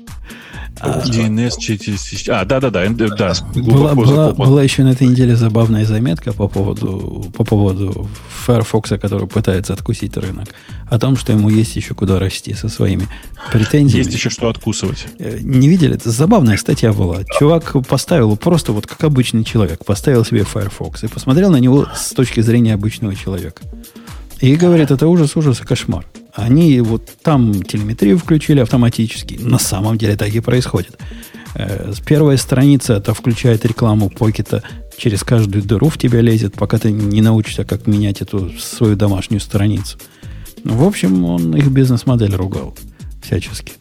А, 0.79 1.01
DNS 1.01 1.59
через... 1.59 2.29
А, 2.29 2.45
да-да-да. 2.45 2.87
да. 2.89 3.33
Была, 3.55 3.95
была, 3.95 4.33
была 4.33 4.63
еще 4.63 4.83
на 4.83 4.89
этой 4.89 5.07
неделе 5.07 5.35
забавная 5.35 5.85
заметка 5.85 6.33
по 6.33 6.47
поводу, 6.47 7.25
по 7.35 7.43
поводу 7.43 8.07
Firefox, 8.45 8.91
который 9.01 9.27
пытается 9.27 9.73
откусить 9.73 10.15
рынок. 10.17 10.49
О 10.89 10.99
том, 10.99 11.17
что 11.17 11.31
ему 11.31 11.49
есть 11.49 11.75
еще 11.75 11.93
куда 11.93 12.19
расти 12.19 12.53
со 12.53 12.69
своими 12.69 13.07
претензиями. 13.51 14.05
Есть 14.05 14.15
еще 14.15 14.29
что 14.29 14.49
откусывать. 14.49 15.07
Э, 15.19 15.39
не 15.41 15.67
видели? 15.67 15.95
Это 15.95 16.11
забавная 16.11 16.57
статья 16.57 16.93
была. 16.93 17.23
Чувак 17.39 17.75
поставил 17.87 18.37
просто 18.37 18.71
вот 18.71 18.85
как 18.85 19.03
обычный 19.03 19.43
человек, 19.43 19.83
поставил 19.83 20.23
себе 20.25 20.43
Firefox 20.43 21.03
и 21.03 21.07
посмотрел 21.07 21.49
на 21.51 21.57
него 21.57 21.87
с 21.95 22.11
точки 22.11 22.41
зрения 22.41 22.73
обычного 22.73 23.15
человека. 23.15 23.63
И 24.39 24.55
говорит, 24.55 24.91
это 24.91 25.07
ужас, 25.07 25.35
ужас 25.35 25.59
и 25.61 25.63
кошмар. 25.63 26.05
Они 26.37 26.79
вот 26.81 27.09
там 27.23 27.63
телеметрию 27.63 28.19
включили 28.19 28.59
автоматически. 28.59 29.39
На 29.41 29.57
самом 29.57 29.97
деле 29.97 30.15
так 30.15 30.29
и 30.29 30.39
происходит. 30.39 30.95
Э, 31.55 31.91
первая 32.05 32.37
страница 32.37 32.93
это 32.93 33.15
включает 33.15 33.65
рекламу 33.65 34.11
покета 34.11 34.61
через 34.97 35.23
каждую 35.23 35.63
дыру 35.63 35.89
в 35.89 35.97
тебя 35.97 36.21
лезет, 36.21 36.53
пока 36.53 36.77
ты 36.77 36.91
не 36.91 37.21
научишься, 37.21 37.65
как 37.65 37.87
менять 37.87 38.21
эту 38.21 38.51
свою 38.59 38.95
домашнюю 38.95 39.39
страницу. 39.39 39.97
В 40.63 40.83
общем, 40.83 41.25
он 41.25 41.55
их 41.55 41.69
бизнес-модель 41.69 42.35
ругал 42.35 42.77
всячески. 43.23 43.73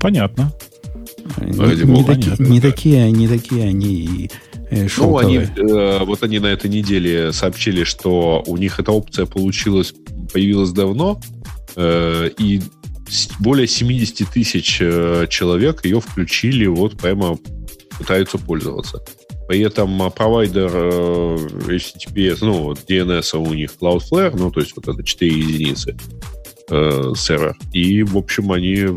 Понятно. 0.00 0.50
Не, 1.36 1.50
не, 1.50 2.04
таки, 2.04 2.42
не, 2.42 2.60
такие, 2.60 3.10
не 3.10 3.28
такие 3.28 3.64
они 3.64 4.30
Э, 4.70 4.86
ну, 4.98 5.18
они, 5.18 5.38
э, 5.38 6.04
вот 6.04 6.22
они 6.22 6.38
на 6.38 6.46
этой 6.46 6.70
неделе 6.70 7.32
сообщили, 7.32 7.84
что 7.84 8.42
у 8.46 8.56
них 8.56 8.80
эта 8.80 8.92
опция 8.92 9.26
получилась, 9.26 9.94
появилась 10.32 10.70
давно, 10.70 11.20
э, 11.76 12.30
и 12.38 12.62
более 13.40 13.66
70 13.66 14.28
тысяч 14.28 14.78
э, 14.80 15.26
человек 15.28 15.84
ее 15.84 16.00
включили, 16.00 16.66
вот 16.66 16.96
прямо 16.96 17.38
пытаются 17.98 18.38
пользоваться. 18.38 19.02
При 19.46 19.60
этом 19.60 20.02
а, 20.02 20.10
провайдер 20.10 20.70
э, 20.72 21.36
HTTPS, 21.68 22.38
ну, 22.40 22.72
DNS 22.72 23.36
у 23.38 23.52
них 23.52 23.72
Cloudflare, 23.80 24.34
ну, 24.36 24.50
то 24.50 24.60
есть 24.60 24.74
вот 24.74 24.88
это 24.88 25.02
4 25.02 25.30
единицы 25.30 25.96
э, 26.70 27.12
сервер. 27.14 27.54
И, 27.72 28.02
в 28.02 28.16
общем, 28.16 28.52
они 28.52 28.96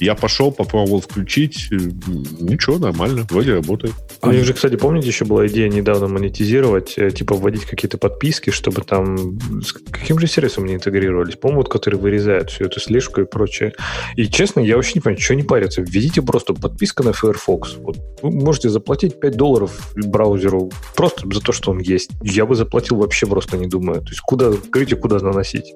я 0.00 0.14
пошел, 0.14 0.52
попробовал 0.52 1.00
включить. 1.00 1.68
Ничего, 1.70 2.78
нормально, 2.78 3.26
вроде 3.30 3.54
работает. 3.54 3.94
У 4.22 4.30
них 4.30 4.44
же, 4.44 4.52
кстати, 4.52 4.76
помните, 4.76 5.08
еще 5.08 5.24
была 5.24 5.46
идея 5.46 5.68
недавно 5.68 6.08
монетизировать, 6.08 6.94
э, 6.98 7.10
типа 7.10 7.34
вводить 7.34 7.64
какие-то 7.64 7.98
подписки, 7.98 8.50
чтобы 8.50 8.82
там... 8.82 9.38
С 9.62 9.72
каким 9.72 10.18
же 10.18 10.26
сервисом 10.26 10.64
они 10.64 10.74
интегрировались? 10.74 11.36
По-моему, 11.36 11.62
вот, 11.62 11.68
который 11.70 11.98
вырезает 11.98 12.50
всю 12.50 12.64
эту 12.64 12.80
слежку 12.80 13.22
и 13.22 13.24
прочее. 13.24 13.72
И, 14.16 14.26
честно, 14.26 14.60
я 14.60 14.76
вообще 14.76 14.92
не 14.96 15.00
понимаю, 15.00 15.22
что 15.22 15.34
не 15.34 15.42
париться. 15.42 15.82
Введите 15.82 16.22
просто 16.22 16.54
подписка 16.54 17.02
на 17.02 17.12
Firefox. 17.12 17.76
Вот 17.76 17.96
вы 18.22 18.30
можете 18.30 18.68
заплатить 18.68 19.20
5 19.20 19.36
долларов 19.36 19.92
браузеру 19.96 20.70
просто 20.96 21.26
за 21.32 21.40
то, 21.40 21.52
что 21.52 21.70
он 21.70 21.78
есть. 21.78 22.10
Я 22.22 22.46
бы 22.46 22.54
заплатил 22.54 22.96
вообще 22.96 23.26
просто 23.26 23.56
не 23.56 23.66
думаю. 23.66 24.00
То 24.00 24.08
есть 24.08 24.20
куда, 24.20 24.50
говорите, 24.70 24.96
куда 24.96 25.18
наносить. 25.18 25.74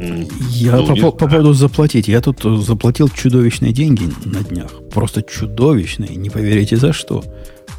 Я 0.00 0.76
ну, 0.76 0.96
по, 0.96 1.10
по 1.10 1.28
поводу 1.28 1.52
заплатить. 1.52 2.08
Я 2.08 2.20
тут 2.20 2.42
заплатил 2.64 3.08
чудовищные 3.08 3.72
деньги 3.72 4.10
на 4.24 4.42
днях. 4.42 4.70
Просто 4.92 5.22
чудовищные. 5.22 6.16
Не 6.16 6.30
поверите 6.30 6.76
за 6.76 6.92
что. 6.92 7.22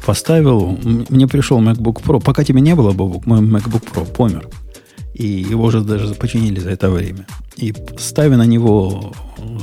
Поставил, 0.06 0.78
мне 1.08 1.26
пришел 1.26 1.60
MacBook 1.60 2.02
Pro. 2.02 2.22
Пока 2.22 2.44
тебя 2.44 2.60
не 2.60 2.74
было, 2.74 2.92
Бобук, 2.92 3.26
мой 3.26 3.40
MacBook 3.40 3.92
Pro 3.92 4.06
помер. 4.06 4.48
И 5.14 5.26
его 5.26 5.70
же 5.70 5.80
даже 5.80 6.14
починили 6.14 6.60
за 6.60 6.70
это 6.70 6.90
время. 6.90 7.26
И 7.56 7.74
ставя 7.98 8.36
на 8.36 8.46
него 8.46 9.12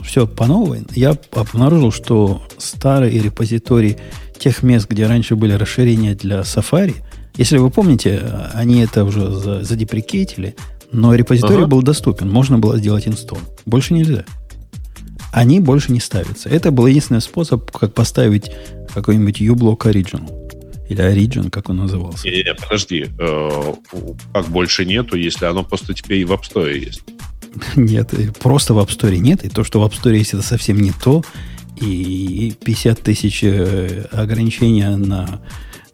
все 0.04 0.28
по 0.28 0.46
новой, 0.46 0.84
я 0.96 1.18
обнаружил, 1.32 1.92
что 1.92 2.42
старый 2.58 3.18
репозиторий 3.20 3.98
тех 4.38 4.64
мест, 4.64 4.88
где 4.90 5.08
раньше 5.08 5.36
были 5.36 5.54
расширения 5.54 6.14
для 6.16 6.42
Safari, 6.42 6.96
если 7.36 7.58
вы 7.58 7.70
помните, 7.70 8.22
они 8.54 8.82
это 8.82 9.06
уже 9.06 9.64
задеприкетили, 9.64 10.56
но 10.92 11.14
репозиторий 11.16 11.64
ага. 11.64 11.68
был 11.68 11.82
доступен, 11.82 12.30
можно 12.30 12.58
было 12.58 12.78
сделать 12.78 13.08
инстон. 13.08 13.40
Больше 13.66 13.94
нельзя. 13.94 14.26
Они 15.32 15.60
больше 15.60 15.92
не 15.92 16.00
ставятся. 16.00 16.50
Это 16.50 16.72
был 16.72 16.88
единственный 16.88 17.22
способ, 17.22 17.70
как 17.72 17.94
поставить 17.94 18.52
какой-нибудь 18.94 19.42
uBlock 19.42 19.80
Original. 19.82 20.36
Или 20.90 21.04
Origin, 21.04 21.52
как 21.52 21.70
он 21.70 21.78
назывался. 21.78 22.28
Не, 22.28 22.44
не, 22.44 22.56
подожди. 22.56 23.08
Э, 23.20 23.74
как 24.34 24.48
больше 24.48 24.86
нету, 24.86 25.16
если 25.16 25.46
оно 25.46 25.64
просто 25.64 25.94
теперь 25.94 26.20
и 26.20 26.26
в 26.26 26.32
App 26.32 26.42
Store 26.42 26.76
есть? 26.76 27.04
Нет, 27.76 28.12
просто 28.40 28.74
в 28.74 28.80
App 28.80 28.90
Store 28.90 29.16
нет. 29.18 29.44
И 29.44 29.50
то, 29.50 29.64
что 29.64 29.80
в 29.80 29.86
App 29.86 29.94
Store 29.94 30.16
есть, 30.18 30.34
это 30.34 30.44
совсем 30.44 30.82
не 30.82 30.92
то. 30.92 31.24
И 31.80 32.56
50 32.64 33.00
тысяч 33.02 33.44
э, 33.44 34.06
ограничения 34.12 34.98
на 34.98 35.42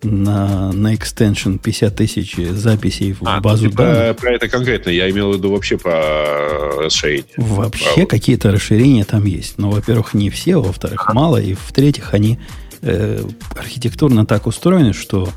на, 0.06 0.72
на 0.72 0.94
extension 0.94 1.60
50 1.60 1.96
тысяч 1.96 2.36
записей 2.36 3.14
в 3.14 3.24
а, 3.26 3.40
базу 3.42 3.66
ну, 3.66 3.72
данных. 3.72 4.18
Про, 4.18 4.34
это 4.34 4.48
конкретно, 4.48 4.90
я 4.90 5.10
имел 5.10 5.32
в 5.32 5.38
виду 5.38 5.52
вообще 5.52 5.78
по 5.78 6.84
расширению. 6.84 7.26
Вообще 7.38 8.02
про... 8.02 8.06
какие-то 8.06 8.52
расширения 8.52 9.04
там 9.04 9.26
есть. 9.26 9.58
Но, 9.58 9.72
во-первых, 9.72 10.14
не 10.14 10.30
все, 10.30 10.62
во-вторых, 10.62 11.14
мало, 11.14 11.38
и 11.38 11.54
в-третьих, 11.54 12.14
они 12.14 12.40
э, 12.82 13.24
архитектурно 13.56 14.26
так 14.26 14.48
устроены, 14.48 14.94
что 14.94 15.30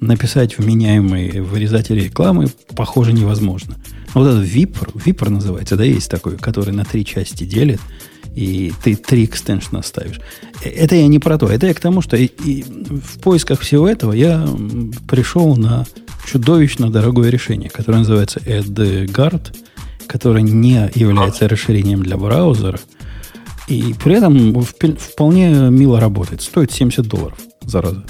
написать 0.00 0.58
вменяемые 0.58 1.42
вырезатели 1.42 2.02
рекламы, 2.02 2.48
похоже, 2.74 3.12
невозможно. 3.12 3.76
Вот 4.12 4.26
этот 4.26 4.44
Viper, 4.44 4.92
Viper 4.92 5.30
называется, 5.30 5.76
да, 5.76 5.84
есть 5.84 6.10
такой, 6.10 6.36
который 6.36 6.72
на 6.72 6.84
три 6.84 7.04
части 7.04 7.44
делит– 7.44 7.80
и 8.36 8.70
ты 8.84 8.94
три 8.94 9.24
экстеншена 9.24 9.82
ставишь. 9.82 10.20
Э, 10.62 10.68
это 10.68 10.94
я 10.94 11.08
не 11.08 11.18
про 11.18 11.38
то. 11.38 11.48
Это 11.48 11.66
я 11.66 11.74
к 11.74 11.80
тому, 11.80 12.02
что 12.02 12.16
и, 12.16 12.26
и 12.26 12.62
в 12.62 13.18
поисках 13.20 13.60
всего 13.60 13.88
этого 13.88 14.12
я 14.12 14.46
пришел 15.08 15.56
на 15.56 15.86
чудовищно 16.26 16.90
дорогое 16.90 17.30
решение, 17.30 17.70
которое 17.70 17.98
называется 17.98 18.40
AdGuard, 18.40 19.56
которое 20.06 20.42
не 20.42 20.90
является 20.94 21.48
расширением 21.48 22.02
для 22.02 22.16
браузера, 22.16 22.78
и 23.68 23.94
при 24.04 24.16
этом 24.16 24.62
вполне 24.62 25.70
мило 25.70 25.98
работает. 25.98 26.42
Стоит 26.42 26.70
70 26.70 27.06
долларов, 27.06 27.38
зараза. 27.62 28.04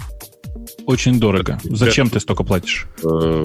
Очень 0.87 1.19
дорого. 1.21 1.59
Зачем 1.65 2.11
ты 2.11 2.21
столько 2.21 2.43
платишь? 2.43 2.87
Э, 3.03 3.45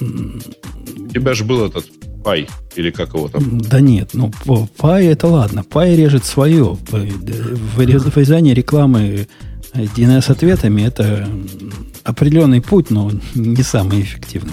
у 0.00 1.08
тебя 1.08 1.34
же 1.34 1.44
был 1.44 1.66
этот 1.66 1.86
Пай, 2.24 2.48
или 2.76 2.90
как 2.90 3.14
его 3.14 3.28
там? 3.28 3.60
Да 3.60 3.80
нет, 3.80 4.10
ну 4.12 4.30
Пай 4.76 5.06
это 5.06 5.26
ладно. 5.26 5.64
Пай 5.64 5.96
режет 5.96 6.24
свое. 6.24 6.76
Вырезание 7.76 8.54
рекламы 8.54 9.26
DNS-ответами 9.74 10.82
это 10.82 11.28
определенный 12.04 12.60
путь, 12.60 12.90
но 12.90 13.10
не 13.34 13.62
самый 13.62 14.02
эффективный. 14.02 14.52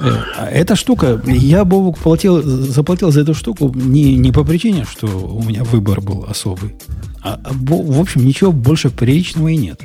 Э, 0.00 0.12
а 0.36 0.46
эта 0.46 0.76
штука, 0.76 1.20
я 1.26 1.64
Бобук 1.64 1.98
платил, 1.98 2.42
заплатил 2.42 3.10
за 3.10 3.22
эту 3.22 3.34
штуку 3.34 3.72
не, 3.74 4.16
не 4.16 4.30
по 4.30 4.44
причине, 4.44 4.84
что 4.88 5.06
у 5.06 5.42
меня 5.42 5.64
выбор 5.64 6.00
был 6.00 6.24
особый. 6.28 6.76
А, 7.22 7.40
а 7.42 7.50
в 7.52 8.00
общем, 8.00 8.24
ничего 8.24 8.52
больше 8.52 8.90
приличного 8.90 9.48
и 9.48 9.56
нет. 9.56 9.80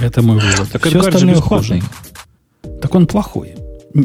Это 0.00 0.22
мой 0.22 0.38
вывод. 0.38 0.70
Так 0.72 0.86
Все 0.86 1.00
остальное 1.00 1.34
хуже. 1.36 1.82
Так 2.80 2.94
он 2.94 3.06
плохой. 3.06 3.54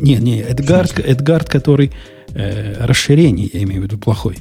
Не, 0.02 0.16
не, 0.16 0.42
Эдгард, 0.42 1.00
Эдгард 1.00 1.50
который 1.50 1.92
э, 2.30 2.86
расширение, 2.86 3.50
я 3.52 3.64
имею 3.64 3.82
в 3.82 3.84
виду, 3.86 3.98
плохой. 3.98 4.38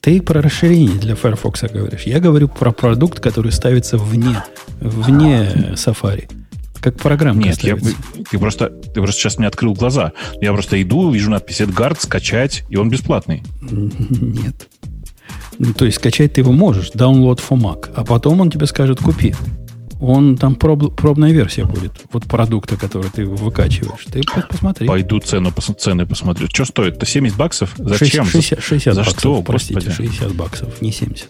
Ты 0.00 0.20
про 0.20 0.42
расширение 0.42 0.98
для 0.98 1.14
Firefox 1.14 1.64
говоришь. 1.72 2.02
Я 2.02 2.20
говорю 2.20 2.48
про 2.48 2.72
продукт, 2.72 3.20
который 3.20 3.52
ставится 3.52 3.96
вне, 3.96 4.44
вне 4.80 5.72
Safari. 5.74 6.30
Как 6.80 6.96
программа 6.96 7.42
Нет, 7.42 7.62
я, 7.62 7.78
ты, 8.30 8.38
просто, 8.38 8.68
ты 8.68 9.00
просто 9.00 9.18
сейчас 9.18 9.38
мне 9.38 9.48
открыл 9.48 9.72
глаза. 9.72 10.12
Я 10.42 10.52
просто 10.52 10.80
иду, 10.82 11.10
вижу 11.10 11.30
надпись 11.30 11.62
Эдгард, 11.62 12.02
скачать, 12.02 12.64
и 12.68 12.76
он 12.76 12.90
бесплатный. 12.90 13.42
Нет. 13.62 14.68
Ну, 15.58 15.72
то 15.72 15.86
есть 15.86 15.96
скачать 15.96 16.34
ты 16.34 16.42
его 16.42 16.52
можешь, 16.52 16.90
download 16.90 17.40
for 17.40 17.58
Mac, 17.58 17.90
а 17.94 18.04
потом 18.04 18.42
он 18.42 18.50
тебе 18.50 18.66
скажет 18.66 19.00
купи. 19.00 19.34
Он 20.00 20.36
там 20.36 20.56
проб, 20.56 20.94
пробная 20.96 21.32
версия 21.32 21.64
будет, 21.64 21.92
вот 22.12 22.24
продукта, 22.24 22.76
который 22.76 23.10
ты 23.10 23.24
выкачиваешь. 23.24 24.04
Ты 24.10 24.22
посмотри. 24.48 24.86
Пойду 24.86 25.20
цену, 25.20 25.52
пос, 25.52 25.70
цены 25.78 26.06
посмотрю. 26.06 26.48
Что 26.48 26.64
стоит? 26.64 26.96
Это 26.96 27.06
70 27.06 27.36
баксов? 27.36 27.74
Зачем? 27.76 28.24
60, 28.26 28.62
60 28.62 28.94
За 28.94 29.00
баксов, 29.00 29.18
что? 29.18 29.42
простите, 29.42 29.74
Господи. 29.74 30.08
60 30.08 30.34
баксов, 30.34 30.82
не 30.82 30.92
70. 30.92 31.28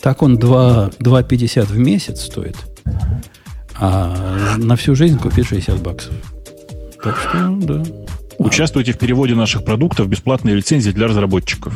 Так 0.00 0.22
он 0.22 0.38
2, 0.38 0.90
2,50 0.98 1.64
в 1.66 1.78
месяц 1.78 2.22
стоит. 2.22 2.56
А 3.76 4.56
на 4.58 4.76
всю 4.76 4.94
жизнь 4.94 5.18
купить 5.18 5.46
60 5.46 5.80
баксов. 5.82 6.12
Так 7.02 7.16
что, 7.16 7.56
да. 7.60 7.82
Участвуйте 8.38 8.92
в 8.92 8.98
переводе 8.98 9.34
наших 9.34 9.64
продуктов, 9.64 10.08
бесплатные 10.08 10.54
лицензии 10.54 10.90
для 10.90 11.08
разработчиков. 11.08 11.74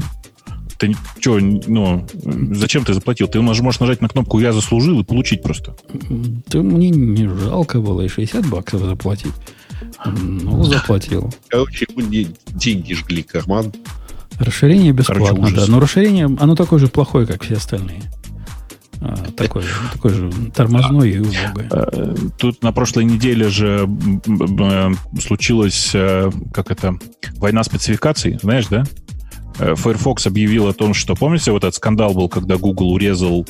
Ты 0.78 0.94
что, 1.20 1.38
ну, 1.38 2.06
зачем 2.52 2.84
ты 2.84 2.94
заплатил? 2.94 3.28
Ты 3.28 3.40
можешь 3.40 3.80
нажать 3.80 4.00
на 4.00 4.08
кнопку 4.08 4.38
«Я 4.40 4.52
заслужил» 4.52 5.00
и 5.00 5.04
получить 5.04 5.42
просто. 5.42 5.76
Да 6.48 6.60
мне 6.60 6.90
не 6.90 7.28
жалко 7.28 7.80
было 7.80 8.02
и 8.02 8.08
60 8.08 8.46
баксов 8.48 8.82
заплатить. 8.82 9.32
Ну, 10.06 10.64
заплатил. 10.64 11.32
Короче, 11.48 11.86
деньги 12.48 12.94
жгли 12.94 13.22
карман. 13.22 13.72
Расширение 14.38 14.92
бесплатно, 14.92 15.36
Короче, 15.36 15.54
да. 15.54 15.66
Но 15.68 15.80
расширение, 15.80 16.24
оно 16.24 16.56
такое 16.56 16.80
же 16.80 16.88
плохое, 16.88 17.26
как 17.26 17.44
все 17.44 17.54
остальные. 17.54 18.02
А, 19.00 19.14
такой, 19.36 19.62
же, 19.62 19.74
такой 19.92 20.12
же 20.12 20.30
тормозной 20.54 21.10
и 21.10 21.18
убогой. 21.18 21.66
А, 21.70 22.14
тут 22.38 22.62
на 22.62 22.72
прошлой 22.72 23.04
неделе 23.04 23.48
же 23.48 23.88
случилась, 25.20 25.90
э, 25.94 26.30
как 26.52 26.70
это, 26.70 26.98
война 27.36 27.62
спецификаций, 27.64 28.38
знаешь, 28.40 28.66
да? 28.68 28.84
Э, 29.58 29.74
Firefox 29.74 30.26
объявил 30.26 30.68
о 30.68 30.72
том, 30.72 30.94
что, 30.94 31.14
помните, 31.14 31.52
вот 31.52 31.64
этот 31.64 31.74
скандал 31.74 32.14
был, 32.14 32.28
когда 32.28 32.56
Google 32.56 32.92
урезал, 32.92 33.46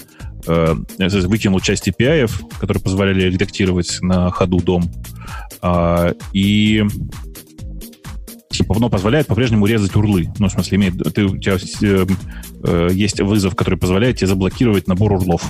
э, 0.46 0.74
выкинул 0.98 1.60
часть 1.60 1.88
API, 1.88 2.30
которые 2.58 2.82
позволяли 2.82 3.30
редактировать 3.30 3.98
на 4.00 4.30
ходу 4.30 4.58
дом, 4.58 4.90
э, 5.62 6.14
и 6.32 6.84
типа, 8.54 8.76
оно 8.76 8.88
позволяет 8.88 9.26
по-прежнему 9.26 9.66
резать 9.66 9.94
урлы. 9.96 10.28
Ну, 10.38 10.48
в 10.48 10.52
смысле, 10.52 10.76
имеет, 10.76 11.14
ты, 11.14 11.24
у 11.24 11.36
тебя 11.36 11.56
э, 11.82 12.06
э, 12.64 12.88
есть 12.92 13.20
вызов, 13.20 13.56
который 13.56 13.78
позволяет 13.78 14.18
тебе 14.18 14.28
заблокировать 14.28 14.86
набор 14.86 15.12
урлов. 15.12 15.42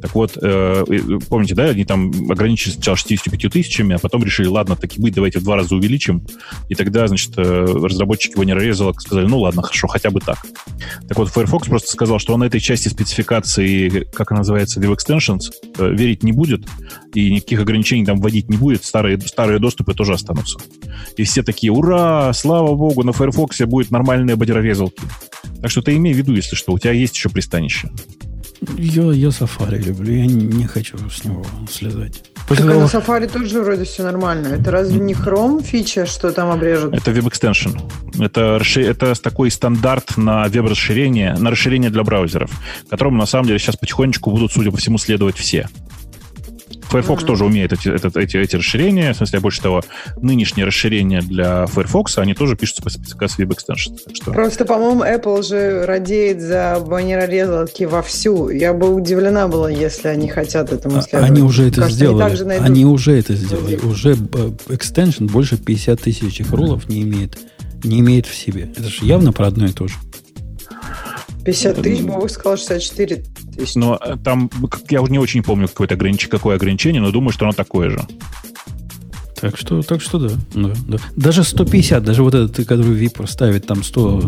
Так 0.00 0.14
вот, 0.14 0.36
э, 0.40 0.84
помните, 1.28 1.54
да, 1.54 1.64
они 1.64 1.84
там 1.84 2.10
ограничились 2.30 2.74
сначала 2.74 2.96
65 2.96 3.50
тысячами, 3.50 3.94
а 3.94 3.98
потом 3.98 4.24
решили, 4.24 4.46
ладно, 4.46 4.76
так 4.76 4.96
и 4.96 5.00
быть, 5.00 5.14
давайте 5.14 5.38
в 5.38 5.44
два 5.44 5.56
раза 5.56 5.74
увеличим. 5.74 6.26
И 6.68 6.74
тогда, 6.74 7.06
значит, 7.06 7.32
э, 7.36 7.42
разработчики 7.42 8.32
его 8.32 8.44
не 8.44 8.54
резало, 8.54 8.92
сказали, 8.92 9.26
ну 9.26 9.40
ладно, 9.40 9.62
хорошо, 9.62 9.88
хотя 9.88 10.10
бы 10.10 10.20
так. 10.20 10.38
Так 11.08 11.18
вот, 11.18 11.28
Firefox 11.28 11.68
просто 11.68 11.90
сказал, 11.90 12.18
что 12.18 12.34
он 12.34 12.42
этой 12.42 12.60
части 12.60 12.88
спецификации, 12.88 14.06
как 14.12 14.30
она 14.30 14.40
называется, 14.40 14.80
View 14.80 14.94
Extensions, 14.94 15.50
э, 15.78 15.90
верить 15.94 16.22
не 16.22 16.32
будет, 16.32 16.66
и 17.14 17.30
никаких 17.30 17.60
ограничений 17.60 18.04
там 18.04 18.20
вводить 18.20 18.48
не 18.48 18.56
будет, 18.56 18.84
старые, 18.84 19.20
старые 19.20 19.58
доступы 19.58 19.94
тоже 19.94 20.14
останутся. 20.14 20.58
И 21.16 21.24
все 21.24 21.42
такие, 21.42 21.72
ура, 21.72 22.32
слава 22.32 22.74
богу, 22.74 23.02
на 23.02 23.12
Firefox 23.12 23.60
будет 23.66 23.90
нормальные 23.90 24.36
бодерорезалки. 24.36 25.02
Так 25.60 25.70
что 25.70 25.82
ты 25.82 25.96
имей 25.96 26.12
в 26.12 26.16
виду, 26.16 26.34
если 26.34 26.56
что, 26.56 26.72
у 26.72 26.78
тебя 26.78 26.92
есть 26.92 27.14
еще 27.14 27.28
пристанище. 27.28 27.90
Я, 28.78 29.02
я 29.12 29.28
Safari 29.28 29.78
люблю, 29.78 30.12
я 30.12 30.26
не, 30.26 30.44
не 30.44 30.66
хочу 30.66 30.96
с 31.10 31.24
него 31.24 31.44
слезать. 31.70 32.24
После 32.48 32.64
так 32.64 32.74
того... 32.74 32.86
на 32.86 32.86
Safari 32.86 33.30
тоже 33.30 33.62
вроде 33.62 33.84
все 33.84 34.02
нормально. 34.02 34.48
Это 34.48 34.70
разве 34.70 35.00
не 35.00 35.14
Chrome 35.14 35.62
фича, 35.62 36.06
что 36.06 36.30
там 36.32 36.50
обрежут? 36.50 36.94
Это 36.94 37.10
Web 37.10 37.30
Extension. 37.30 37.80
Это, 38.22 38.60
это 38.80 39.14
такой 39.20 39.50
стандарт 39.50 40.16
на 40.16 40.44
веб-расширение, 40.48 41.34
на 41.34 41.50
расширение 41.50 41.90
для 41.90 42.04
браузеров, 42.04 42.50
которому 42.90 43.16
на 43.16 43.26
самом 43.26 43.46
деле 43.46 43.58
сейчас 43.58 43.76
потихонечку 43.76 44.30
будут, 44.30 44.52
судя 44.52 44.70
по 44.70 44.76
всему, 44.76 44.98
следовать 44.98 45.36
все. 45.36 45.68
Firefox 46.94 47.24
mm-hmm. 47.24 47.26
тоже 47.26 47.44
умеет 47.44 47.72
эти, 47.72 47.88
эти, 47.88 48.18
эти, 48.18 48.36
эти 48.36 48.56
расширения. 48.56 49.12
В 49.12 49.16
смысле, 49.16 49.40
больше 49.40 49.60
того, 49.60 49.82
нынешние 50.22 50.64
расширения 50.64 51.20
для 51.22 51.66
Firefox, 51.66 52.18
они 52.18 52.34
тоже 52.34 52.54
пишутся 52.54 52.82
по 52.82 52.90
спецификации 52.90 53.44
Web 53.44 53.56
Extension. 53.56 53.98
Так 54.04 54.14
что... 54.14 54.32
Просто, 54.32 54.64
по-моему, 54.64 55.02
Apple 55.02 55.42
же 55.42 55.86
радеет 55.86 56.40
за 56.40 56.80
баннерорезалки 56.86 57.82
вовсю. 57.82 58.48
Я 58.50 58.72
бы 58.72 58.94
удивлена 58.94 59.48
была, 59.48 59.68
если 59.70 60.06
они 60.06 60.28
хотят 60.28 60.72
этому 60.72 60.98
а, 60.98 61.02
следовать. 61.02 61.30
Они 61.30 61.42
уже 61.42 61.66
это 61.66 61.80
Кажется, 61.80 61.96
сделали. 61.96 62.22
Они, 62.22 62.42
найдут... 62.44 62.66
они 62.66 62.84
уже 62.86 63.18
это 63.18 63.34
сделали. 63.34 63.76
Уже 63.76 64.12
Extension 64.12 65.28
больше 65.28 65.56
50 65.56 66.00
тысяч 66.00 66.42
рулов 66.48 66.88
не 66.88 67.02
имеет, 67.02 67.36
не 67.82 67.98
имеет 67.98 68.26
в 68.26 68.34
себе. 68.36 68.70
Это 68.76 68.88
же 68.88 69.04
явно 69.04 69.32
про 69.32 69.48
одно 69.48 69.66
и 69.66 69.72
то 69.72 69.88
же. 69.88 69.94
50 71.44 71.82
тысяч, 71.82 72.02
Бог 72.02 72.30
сказал 72.30 72.56
64 72.56 73.24
тысячи. 73.56 73.78
Но 73.78 73.98
э, 74.02 74.16
там, 74.22 74.50
я 74.88 75.02
уже 75.02 75.12
не 75.12 75.18
очень 75.18 75.42
помню 75.42 75.68
какое-то 75.68 75.94
ограничение, 75.94 76.30
какое 76.30 76.56
ограничение, 76.56 77.02
но 77.02 77.10
думаю, 77.10 77.32
что 77.32 77.44
оно 77.44 77.52
такое 77.52 77.90
же. 77.90 78.00
Так 79.40 79.58
что, 79.58 79.82
так 79.82 80.00
что 80.00 80.18
да, 80.18 80.34
да, 80.54 80.72
да. 80.88 80.96
Даже 81.16 81.44
150, 81.44 82.02
даже 82.02 82.22
вот 82.22 82.34
этот, 82.34 82.66
который 82.66 82.98
Vipor 82.98 83.26
ставит 83.26 83.66
там 83.66 83.82
100, 83.82 84.20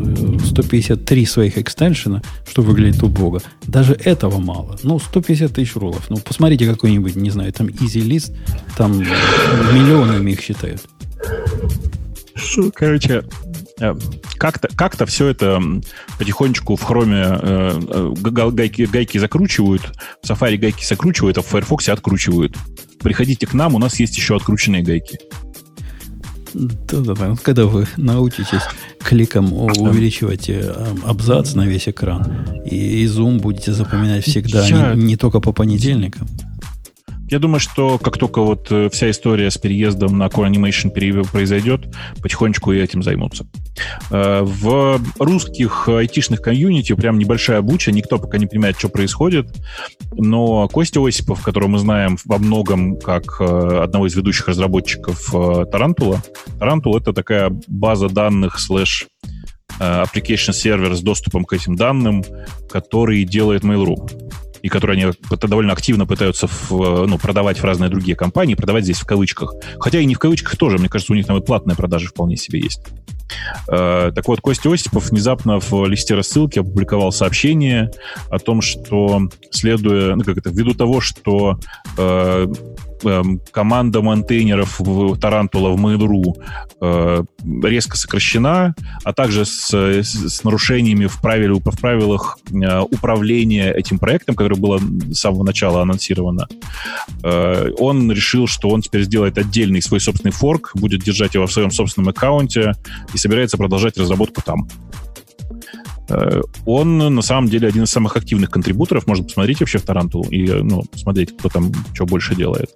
153 0.45 1.25
своих 1.25 1.57
экстеншена, 1.57 2.21
что 2.47 2.61
выглядит 2.61 3.03
убого, 3.03 3.41
даже 3.67 3.95
этого 3.95 4.39
мало. 4.39 4.77
Ну, 4.83 4.99
150 4.99 5.55
тысяч 5.55 5.75
роллов. 5.75 6.11
Ну, 6.11 6.19
посмотрите 6.19 6.67
какой-нибудь, 6.67 7.17
не 7.17 7.31
знаю, 7.31 7.51
там 7.53 7.69
Easy 7.69 8.07
List, 8.07 8.37
там 8.77 8.99
миллионами 8.99 10.33
их 10.33 10.43
считают. 10.43 10.83
Короче, 12.75 13.25
Как-то 14.39 14.69
как 14.75 14.97
все 15.07 15.29
это 15.29 15.61
потихонечку 16.19 16.77
в 16.77 16.83
хроме 16.83 17.23
э, 17.23 17.81
э 17.89 18.15
гайки, 18.51 18.83
гайки 18.83 19.19
закручивают, 19.19 19.83
в 20.23 20.29
Safari 20.29 20.57
гайки 20.57 20.85
закручивают, 20.85 21.39
а 21.39 21.43
в 21.43 21.47
Firefox 21.47 21.89
откручивают. 21.89 22.57
Приходите 23.01 23.47
к 23.47 23.55
нам, 23.55 23.75
у 23.75 23.79
нас 23.79 24.01
есть 24.01 24.17
еще 24.17 24.37
открученные 24.37 24.83
гайки. 24.83 25.19
Да-да-да. 26.55 27.37
Когда 27.43 27.67
вы 27.67 27.87
научитесь 27.97 28.63
кликом 28.99 29.53
увеличивать 29.53 30.49
э, 30.49 30.75
абзац 31.05 31.55
на 31.55 31.67
весь 31.67 31.89
экран, 31.89 32.47
и, 32.65 33.03
и 33.03 33.07
зум 33.07 33.39
будете 33.39 33.73
запоминать 33.73 34.25
всегда, 34.25 34.67
Я... 34.67 34.95
не, 34.95 35.03
не 35.03 35.17
только 35.17 35.41
по 35.41 35.53
понедельникам. 35.53 36.27
Я 37.29 37.41
думаю, 37.41 37.59
что 37.59 37.99
как 37.99 38.19
только 38.19 38.41
вот 38.41 38.69
э, 38.71 38.89
вся 38.91 39.11
история 39.11 39.51
с 39.51 39.59
переездом 39.59 40.17
на 40.17 40.27
Core 40.27 40.49
Animation 40.49 40.91
произойдет, 41.25 41.93
потихонечку 42.23 42.73
и 42.73 42.79
этим 42.79 43.03
займутся. 43.03 43.47
Э, 44.11 44.43
в 44.43 45.01
русских 45.19 45.89
айтишных 45.89 46.41
комьюнити 46.41 46.95
прям 46.95 47.19
небольшая 47.19 47.63
буча, 47.63 47.91
никто 47.91 48.19
пока 48.19 48.39
не 48.39 48.47
понимает, 48.47 48.79
что 48.79 48.89
происходит, 48.89 49.49
но 50.13 50.69
Костя 50.69 51.05
Осипов, 51.05 51.43
которого 51.43 51.69
мы 51.69 51.79
знаем 51.79 52.17
во 52.25 52.39
многом 52.39 52.97
как 52.97 53.41
э, 53.41 53.81
одного 53.83 54.07
из 54.07 54.15
ведущих 54.15 54.47
разработчиков 54.47 55.27
Тарантула, 55.71 56.23
Тарантул— 56.61 56.97
это 56.99 57.13
такая 57.13 57.51
база 57.67 58.09
данных 58.09 58.61
слэш 58.61 59.09
application 59.79 60.55
сервер 60.55 60.95
с 60.95 61.03
доступом 61.03 61.45
к 61.45 61.53
этим 61.53 61.77
данным, 61.77 62.25
который 62.71 63.25
делает 63.25 63.63
Mail.ru 63.63 64.09
и 64.67 64.69
которые 64.69 65.01
они 65.01 65.13
довольно 65.47 65.73
активно 65.73 66.07
пытаются 66.07 66.49
в, 66.49 67.07
ну, 67.07 67.19
продавать 67.19 67.61
в 67.61 67.65
разные 67.65 67.89
другие 67.89 68.17
компании, 68.17 68.57
продавать 68.57 68.83
здесь 68.83 68.99
в 68.99 69.07
кавычках. 69.07 69.55
Хотя 69.79 70.01
и 70.01 70.05
не 70.05 70.17
в 70.17 70.19
кавычках 70.19 70.57
тоже, 70.57 70.77
мне 70.79 70.89
кажется, 70.89 71.13
у 71.13 71.17
них 71.17 71.25
там 71.25 71.37
и 71.37 71.41
платные 71.41 71.77
продажи 71.77 72.09
вполне 72.09 72.37
себе 72.37 72.59
есть. 72.59 72.81
Э, 73.69 74.11
так 74.13 74.27
вот, 74.27 74.41
Костя 74.41 74.73
Осипов 74.73 75.11
внезапно 75.11 75.61
в 75.61 75.87
листе 75.87 76.17
рассылки 76.17 76.59
опубликовал 76.59 77.13
сообщение 77.13 77.93
о 78.29 78.41
том, 78.41 78.61
что 78.61 79.29
следуя, 79.53 80.17
ну 80.17 80.25
как 80.25 80.39
это, 80.39 80.51
ввиду 80.51 80.75
того, 80.75 81.01
что 81.01 81.61
э, 81.97 82.47
команда 83.51 84.03
мейнтейнеров 84.03 84.81
в 84.81 85.19
Тарантула 85.19 85.71
в 85.71 85.77
Mail.ru 85.77 86.35
э, 86.81 87.25
резко 87.65 87.97
сокращена, 87.97 88.75
а 89.05 89.13
также 89.13 89.45
с, 89.45 89.73
с 89.73 90.45
нарушениями 90.45 91.07
в, 91.07 91.21
правиле, 91.21 91.55
в 91.55 91.81
правилах 91.81 92.39
э, 92.51 92.81
управления 92.81 93.73
этим 93.73 93.99
проектом, 93.99 94.35
которое 94.35 94.57
было 94.57 94.79
с 94.79 95.19
самого 95.19 95.45
начала 95.45 95.83
анонсировано, 95.83 96.49
э, 97.23 97.71
он 97.79 98.11
решил, 98.11 98.47
что 98.47 98.69
он 98.69 98.83
теперь 98.83 99.03
сделает 99.03 99.39
отдельный 99.39 99.83
свой 99.83 100.01
собственный 100.01 100.33
форк, 100.33 100.73
будет 100.75 101.03
держать 101.03 101.35
его 101.35 101.47
в 101.47 101.53
своем 101.53 101.71
собственном 101.71 102.11
аккаунте 102.11 102.73
и 103.15 103.19
собирается 103.19 103.57
продолжать 103.57 103.99
разработку 103.99 104.43
там. 104.43 104.69
Э, 106.09 106.41
он 106.65 106.99
на 106.99 107.23
самом 107.23 107.49
деле 107.49 107.69
один 107.69 107.85
из 107.85 107.91
самых 107.91 108.17
активных 108.17 108.51
контрибуторов. 108.51 109.07
Можно 109.07 109.25
посмотреть 109.25 109.61
вообще 109.61 109.79
в 109.79 109.83
Тарантул 109.83 110.25
и 110.25 110.47
ну, 110.47 110.83
посмотреть, 110.85 111.37
кто 111.37 111.49
там 111.49 111.73
что 111.95 112.07
больше 112.07 112.35
делает. 112.35 112.71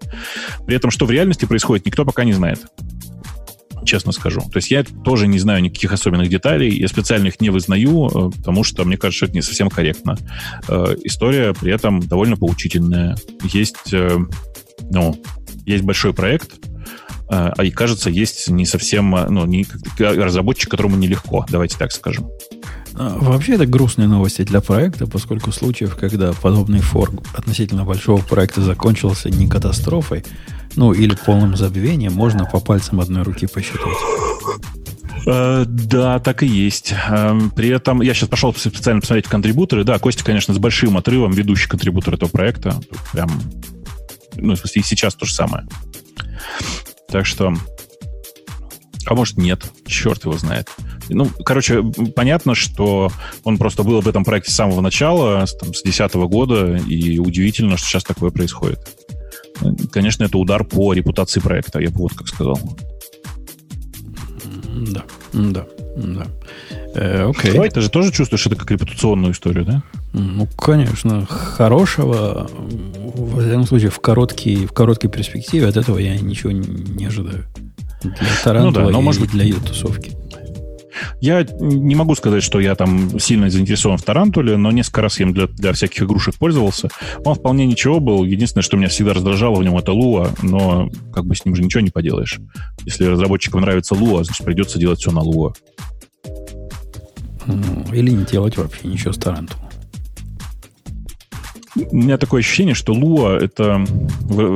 При 0.67 0.77
этом, 0.77 0.91
что 0.91 1.07
в 1.07 1.11
реальности 1.11 1.45
происходит, 1.45 1.87
никто 1.87 2.05
пока 2.05 2.25
не 2.25 2.33
знает. 2.33 2.61
Честно 3.85 4.13
скажу. 4.13 4.41
То 4.41 4.57
есть 4.57 4.71
я 4.71 4.85
тоже 4.85 5.27
не 5.27 5.39
знаю 5.39 5.63
никаких 5.63 5.93
особенных 5.93 6.29
деталей. 6.29 6.71
Я 6.71 6.89
специально 6.89 7.29
их 7.29 7.41
не 7.41 7.51
вызнаю, 7.51 8.09
э, 8.09 8.31
потому 8.37 8.65
что 8.65 8.85
мне 8.85 8.97
кажется, 8.97 9.27
это 9.27 9.35
не 9.35 9.43
совсем 9.43 9.71
корректно. 9.71 10.17
Э, 10.69 10.95
история 11.05 11.55
при 11.55 11.73
этом 11.73 12.01
довольно 12.01 12.37
поучительная. 12.37 13.17
Есть, 13.45 13.95
ну, 14.91 15.21
есть 15.67 15.85
большой 15.85 16.13
проект, 16.13 16.53
а 17.29 17.63
и 17.63 17.71
кажется, 17.71 18.11
есть 18.11 18.49
не 18.49 18.67
совсем, 18.67 19.11
ну, 19.11 19.47
не, 19.47 19.65
разработчик, 19.99 20.69
которому 20.69 20.97
нелегко, 20.97 21.47
давайте 21.49 21.79
так 21.79 21.93
скажем. 21.93 22.29
А, 22.95 23.19
вообще 23.19 23.55
это 23.55 23.67
грустные 23.67 24.09
новости 24.09 24.43
для 24.43 24.61
проекта, 24.61 25.07
поскольку 25.07 25.53
случаев, 25.53 25.97
когда 25.97 26.33
подобный 26.33 26.81
форк 26.81 27.15
относительно 27.35 27.85
большого 27.85 28.21
проекта 28.23 28.63
закончился 28.63 29.31
не 29.31 29.49
катастрофой, 29.49 30.25
ну 30.77 30.93
или 30.93 31.15
полным 31.15 31.57
забвением, 31.57 32.13
можно 32.13 32.45
по 32.45 32.61
пальцам 32.61 33.01
одной 33.01 33.23
руки 33.23 33.47
посчитать. 33.47 33.81
Uh, 35.27 35.65
да, 35.67 36.19
так 36.19 36.43
и 36.43 36.47
есть. 36.47 36.93
Uh, 36.93 37.51
при 37.55 37.69
этом 37.69 38.01
я 38.01 38.15
сейчас 38.15 38.31
пошел 38.31 38.55
специально 38.55 39.03
посмотреть 39.03 39.27
контрибуторы. 39.27 39.85
Да, 39.85 39.99
Костя, 39.99 40.25
конечно, 40.25 40.55
с 40.55 40.59
большим 40.59 40.97
отрывом 40.97 41.33
ведущий 41.33 41.69
контрибутор 41.69 42.15
этого 42.15 42.31
проекта. 42.31 42.81
Прям, 43.13 43.31
ну, 44.37 44.55
в 44.55 44.59
смысле, 44.59 44.81
и 44.81 44.85
сейчас 44.85 45.15
то 45.15 45.27
же 45.27 45.35
самое. 45.35 45.67
Так 47.09 47.27
что... 47.27 47.55
А 49.11 49.15
может, 49.17 49.39
нет. 49.39 49.65
Черт 49.87 50.25
его 50.25 50.39
знает. 50.39 50.69
Ну, 51.09 51.27
короче, 51.45 51.83
понятно, 52.15 52.55
что 52.55 53.11
он 53.43 53.59
просто 53.59 53.83
был 53.83 54.01
в 54.01 54.07
этом 54.07 54.25
проекте 54.25 54.53
с 54.53 54.55
самого 54.55 54.81
начала, 54.81 55.45
там, 55.59 55.75
с 55.75 55.83
2010 55.83 56.15
года, 56.29 56.77
и 56.77 57.19
удивительно, 57.19 57.77
что 57.77 57.89
сейчас 57.89 58.05
такое 58.05 58.31
происходит. 58.31 58.79
Конечно, 59.91 60.23
это 60.23 60.39
удар 60.39 60.63
по 60.63 60.93
репутации 60.93 61.41
проекта, 61.41 61.81
я 61.81 61.91
бы 61.91 62.03
вот 62.03 62.15
как 62.15 62.29
сказал. 62.29 62.61
Да, 64.77 65.03
да, 65.33 65.67
да. 65.97 66.27
Э, 66.95 67.29
окей. 67.29 67.51
Okay. 67.51 67.69
Ты 67.69 67.81
же 67.81 67.91
тоже 67.91 68.13
чувствуешь 68.13 68.47
это 68.47 68.55
как 68.55 68.71
репутационную 68.71 69.33
историю, 69.33 69.65
да? 69.65 69.83
Ну, 70.13 70.47
конечно. 70.57 71.27
Хорошего, 71.27 72.49
в 72.49 73.41
этом 73.41 73.67
случае, 73.67 73.91
в 73.91 73.99
короткой, 73.99 74.67
в 74.67 74.73
короткой 74.73 75.11
перспективе 75.11 75.67
от 75.67 75.77
этого 75.77 75.99
я 75.99 76.17
ничего 76.17 76.53
не 76.53 77.07
ожидаю. 77.07 77.45
Для 78.03 78.13
Тарантула 78.43 78.83
ну 78.83 78.87
да, 78.87 78.93
но, 78.93 79.01
может 79.01 79.21
быть, 79.21 79.31
для 79.31 79.45
ее 79.45 79.57
тусовки. 79.57 80.13
Я 81.21 81.47
не 81.61 81.95
могу 81.95 82.15
сказать, 82.15 82.43
что 82.43 82.61
я 82.61 82.75
там 82.75 83.19
сильно 83.19 83.51
заинтересован 83.51 83.99
в 83.99 84.03
Тарантуле, 84.03 84.57
но 84.57 84.71
несколько 84.71 85.03
раз 85.03 85.21
я 85.21 85.27
им 85.27 85.33
для, 85.33 85.47
для 85.47 85.73
всяких 85.73 86.03
игрушек 86.03 86.37
пользовался. 86.37 86.89
Он 87.25 87.35
вполне 87.35 87.67
ничего 87.67 88.01
был. 88.01 88.25
Единственное, 88.25 88.63
что 88.63 88.77
меня 88.77 88.89
всегда 88.89 89.15
раздражало 89.15 89.57
в 89.57 89.63
нем, 89.63 89.77
это 89.77 89.93
Lua, 89.93 90.31
но 90.43 90.91
как 91.13 91.27
бы 91.27 91.35
с 91.35 91.45
ним 91.45 91.55
же 91.55 91.63
ничего 91.63 91.81
не 91.81 91.91
поделаешь. 91.91 92.39
Если 92.85 93.05
разработчикам 93.05 93.61
нравится 93.61 93.95
Lua, 93.95 94.25
значит 94.25 94.45
придется 94.45 94.79
делать 94.79 95.01
все 95.01 95.11
на 95.11 95.21
Lua. 95.21 95.53
Или 97.93 98.11
не 98.11 98.25
делать 98.25 98.57
вообще 98.57 98.89
ничего 98.89 99.13
с 99.13 99.19
Тарантулом. 99.19 99.70
У 101.91 101.97
меня 101.97 102.19
такое 102.19 102.41
ощущение, 102.41 102.75
что 102.75 102.93
Lua— 102.93 103.39
это 103.41 103.85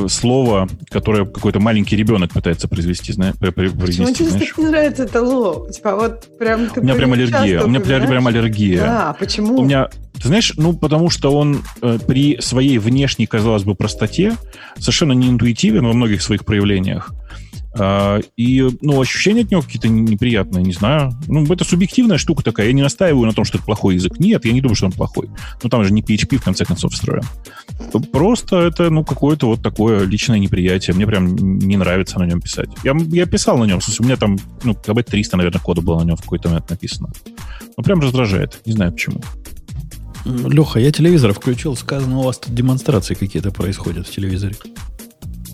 слово, 0.09 0.69
которое 0.91 1.25
какой-то 1.25 1.61
маленький 1.61 1.97
ребенок 1.97 2.33
пытается 2.33 2.69
произвести, 2.69 3.13
знаешь, 3.13 3.35
произнести. 3.37 4.25
Почему 4.25 4.39
тебе 4.39 4.53
не 4.59 4.67
нравится 4.67 5.05
это 5.05 5.23
Луа? 5.23 5.71
Типа 5.71 5.95
вот 5.97 6.39
прям... 6.39 6.69
у 6.77 6.81
меня 6.81 6.95
прям 6.95 7.13
аллергия. 7.13 7.63
У 7.63 7.69
меня 7.69 7.81
прям, 7.81 8.07
прям 8.07 8.27
аллергия. 8.27 8.81
Да, 8.81 9.17
почему? 9.19 9.59
У 9.59 9.65
меня 9.65 9.89
ты 10.21 10.29
знаешь, 10.29 10.53
ну, 10.57 10.73
потому 10.75 11.11
что 11.11 11.37
он 11.37 11.63
э, 11.83 11.99
при 12.07 12.41
своей 12.41 12.79
внешней, 12.79 13.27
казалось 13.27 13.65
бы, 13.65 13.75
простоте 13.75 14.37
совершенно 14.79 15.13
не 15.13 15.29
интуитивен 15.29 15.85
во 15.85 15.93
многих 15.93 16.23
своих 16.23 16.45
проявлениях. 16.45 17.13
А, 17.77 18.21
и, 18.37 18.69
ну, 18.83 19.01
ощущения 19.01 19.43
от 19.43 19.51
него 19.51 19.63
какие-то 19.63 19.89
неприятные, 19.89 20.65
не 20.65 20.73
знаю. 20.73 21.13
Ну, 21.27 21.45
это 21.45 21.65
субъективная 21.65 22.19
штука 22.19 22.45
такая. 22.45 22.69
Я 22.69 22.73
не 22.73 22.83
настаиваю 22.83 23.27
на 23.27 23.33
том, 23.33 23.45
что 23.45 23.59
это 23.59 23.67
плохой 23.67 23.97
язык. 23.97 24.19
Нет, 24.21 24.45
я 24.45 24.53
не 24.53 24.61
думаю, 24.61 24.77
что 24.77 24.87
он 24.87 24.93
плохой. 24.93 25.29
Ну, 25.63 25.69
там 25.69 25.85
же 25.85 25.93
не 25.93 26.03
PHP, 26.03 26.39
в 26.39 26.45
конце 26.45 26.65
концов, 26.65 26.93
встроен. 26.93 27.25
Просто 28.13 28.59
это, 28.59 28.91
ну, 28.91 29.05
какое-то 29.05 29.49
вот 29.49 29.63
такое 29.63 30.05
личное 30.05 30.39
неприятие. 30.39 30.95
Мне 30.95 31.07
прям 31.07 31.35
не 31.35 31.77
нравится 31.77 32.19
на 32.19 32.25
нем 32.25 32.41
писать. 32.41 32.69
Я, 32.85 32.95
я 33.09 33.27
писал 33.27 33.59
на 33.59 33.65
нем, 33.65 33.81
у 33.99 34.03
меня 34.05 34.17
там, 34.17 34.39
ну, 34.63 34.75
кб 34.75 35.03
300, 35.03 35.37
наверное, 35.37 35.61
кода 35.61 35.81
было 35.81 36.01
на 36.01 36.05
нем 36.05 36.17
в 36.17 36.23
какой-то 36.23 36.49
момент 36.49 36.71
написано. 36.71 37.11
Ну, 37.77 37.83
прям 37.83 38.01
раздражает. 38.01 38.61
Не 38.67 38.73
знаю 38.73 38.93
почему. 38.93 39.21
Леха, 40.25 40.81
я 40.81 40.91
телевизор 40.91 41.35
включил, 41.35 41.77
сказано, 41.77 42.19
у 42.19 42.23
вас 42.23 42.39
тут 42.39 42.55
демонстрации 42.55 43.15
какие-то 43.15 43.51
происходят 43.51 44.07
в 44.09 44.11
телевизоре. 44.11 44.55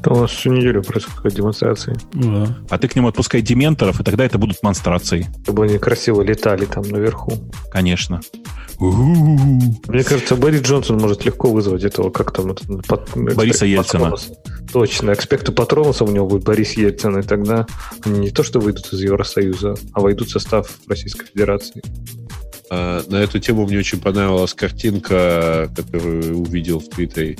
Да 0.03 0.13
у 0.13 0.21
нас 0.21 0.31
всю 0.31 0.53
неделю 0.53 0.83
происходят 0.83 1.35
демонстрации. 1.35 1.97
Да. 2.15 2.59
А 2.71 2.79
ты 2.79 2.89
к 2.89 2.97
нему 2.97 3.09
отпускай 3.09 3.43
дементоров, 3.43 4.01
и 4.01 4.05
тогда 4.05 4.25
это 4.25 4.39
будут 4.39 4.63
монстрации. 4.63 5.27
Чтобы 5.43 5.65
они 5.65 5.79
красиво 5.79 6.23
летали 6.23 6.65
там 6.65 6.85
наверху. 6.85 7.33
Конечно. 7.71 8.21
Мне 8.79 10.05
кажется, 10.05 10.37
Борис 10.37 10.63
Джонсон 10.63 10.97
может 10.97 11.27
легко 11.27 11.51
вызвать 11.51 11.85
этого, 11.85 12.09
как 12.09 12.33
там, 12.33 12.55
под, 12.89 13.11
Бориса 13.15 13.67
Ельцина. 13.67 14.15
Точно, 14.73 15.13
экспекта 15.13 15.53
Патронуса 15.53 16.05
у 16.05 16.11
него 16.11 16.27
будет 16.27 16.45
Борис 16.45 16.73
Ельцин, 16.79 17.19
и 17.19 17.23
тогда 17.23 17.67
они 18.05 18.21
не 18.21 18.31
то 18.31 18.43
что 18.43 18.59
выйдут 18.59 18.91
из 18.91 19.03
Евросоюза, 19.03 19.75
а 19.93 20.01
войдут 20.01 20.29
в 20.29 20.31
состав 20.31 20.71
Российской 20.89 21.27
Федерации. 21.27 21.83
А, 22.71 23.03
на 23.09 23.17
эту 23.17 23.39
тему 23.39 23.67
мне 23.67 23.79
очень 23.79 24.01
понравилась 24.01 24.55
картинка, 24.55 25.69
которую 25.77 26.39
увидел 26.39 26.79
в 26.79 26.89
Твиттере 26.89 27.37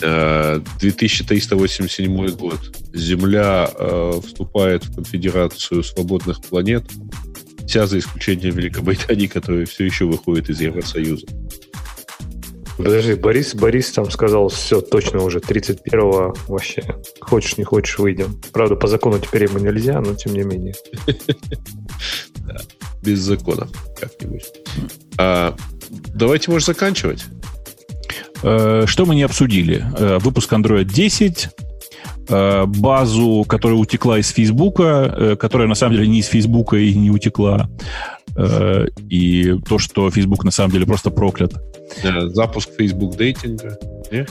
2387 0.00 2.26
э, 2.26 2.30
год. 2.30 2.58
Земля 2.92 3.70
э, 3.72 4.20
вступает 4.24 4.84
в 4.84 4.94
конфедерацию 4.94 5.82
свободных 5.82 6.40
планет, 6.42 6.84
вся 7.66 7.86
за 7.86 7.98
исключением 7.98 8.56
Великобритании, 8.56 9.26
которая 9.26 9.66
все 9.66 9.84
еще 9.84 10.06
выходит 10.06 10.50
из 10.50 10.60
Евросоюза. 10.60 11.26
Подожди, 12.76 13.14
Борис, 13.14 13.54
Борис 13.54 13.92
там 13.92 14.10
сказал, 14.10 14.48
все, 14.48 14.80
точно 14.80 15.22
уже 15.22 15.38
31-го 15.38 16.34
вообще. 16.48 16.82
Хочешь, 17.20 17.58
не 17.58 17.64
хочешь, 17.64 17.98
выйдем. 17.98 18.40
Правда, 18.52 18.74
по 18.74 18.86
закону 18.86 19.18
теперь 19.18 19.44
ему 19.44 19.58
нельзя, 19.58 20.00
но 20.00 20.14
тем 20.14 20.32
не 20.32 20.42
менее. 20.42 20.74
Без 23.02 23.18
закона 23.18 23.68
как-нибудь. 23.98 24.44
А, 25.18 25.54
давайте, 26.14 26.50
может, 26.50 26.66
заканчивать. 26.66 27.24
Э, 28.42 28.84
что 28.86 29.06
мы 29.06 29.14
не 29.14 29.22
обсудили? 29.22 29.84
Э, 29.98 30.18
выпуск 30.18 30.52
Android 30.52 30.84
10, 30.84 31.48
э, 32.28 32.64
базу, 32.66 33.44
которая 33.48 33.78
утекла 33.78 34.18
из 34.18 34.28
Фейсбука, 34.30 35.36
которая 35.38 35.68
на 35.68 35.74
самом 35.74 35.96
деле 35.96 36.08
не 36.08 36.20
из 36.20 36.26
Фейсбука 36.26 36.76
и 36.76 36.94
не 36.94 37.10
утекла, 37.10 37.68
и 39.10 39.56
то, 39.68 39.78
что 39.78 40.08
Facebook 40.08 40.44
на 40.44 40.52
самом 40.52 40.70
деле 40.70 40.86
просто 40.86 41.10
проклят. 41.10 41.52
Запуск 42.28 42.70
Facebook 42.78 43.16
дейтинга. 43.16 43.76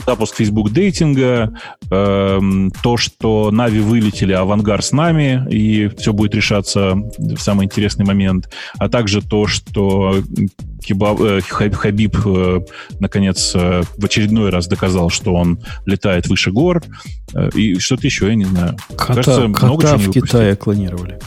Запуск 0.06 0.34
Facebook 0.36 0.70
дейтинга, 0.70 1.52
то, 1.90 2.96
что 2.96 3.50
Нави 3.50 3.80
вылетели, 3.80 4.32
Авангар 4.32 4.82
с 4.82 4.92
нами, 4.92 5.46
и 5.50 5.88
все 5.98 6.14
будет 6.14 6.34
решаться 6.34 6.94
в 7.18 7.38
самый 7.38 7.66
интересный 7.66 8.06
момент, 8.06 8.50
а 8.78 8.88
также 8.88 9.20
то, 9.20 9.46
что 9.46 10.16
Кибаб, 10.80 11.20
э, 11.20 11.40
Хабиб 11.40 12.16
э, 12.26 12.60
наконец 12.98 13.52
э, 13.54 13.82
в 13.96 14.04
очередной 14.04 14.50
раз 14.50 14.66
доказал, 14.66 15.10
что 15.10 15.34
он 15.34 15.60
летает 15.86 16.26
выше 16.26 16.50
гор, 16.50 16.82
э, 17.34 17.50
и 17.54 17.78
что-то 17.78 18.06
еще, 18.06 18.28
я 18.28 18.34
не 18.34 18.44
знаю. 18.44 18.76
Кота, 18.90 19.14
Кажется, 19.14 19.48
кота 19.52 19.66
много 19.66 19.82
чего 19.82 19.98
в 19.98 20.10
Китае 20.10 20.56
клонировали. 20.56 21.18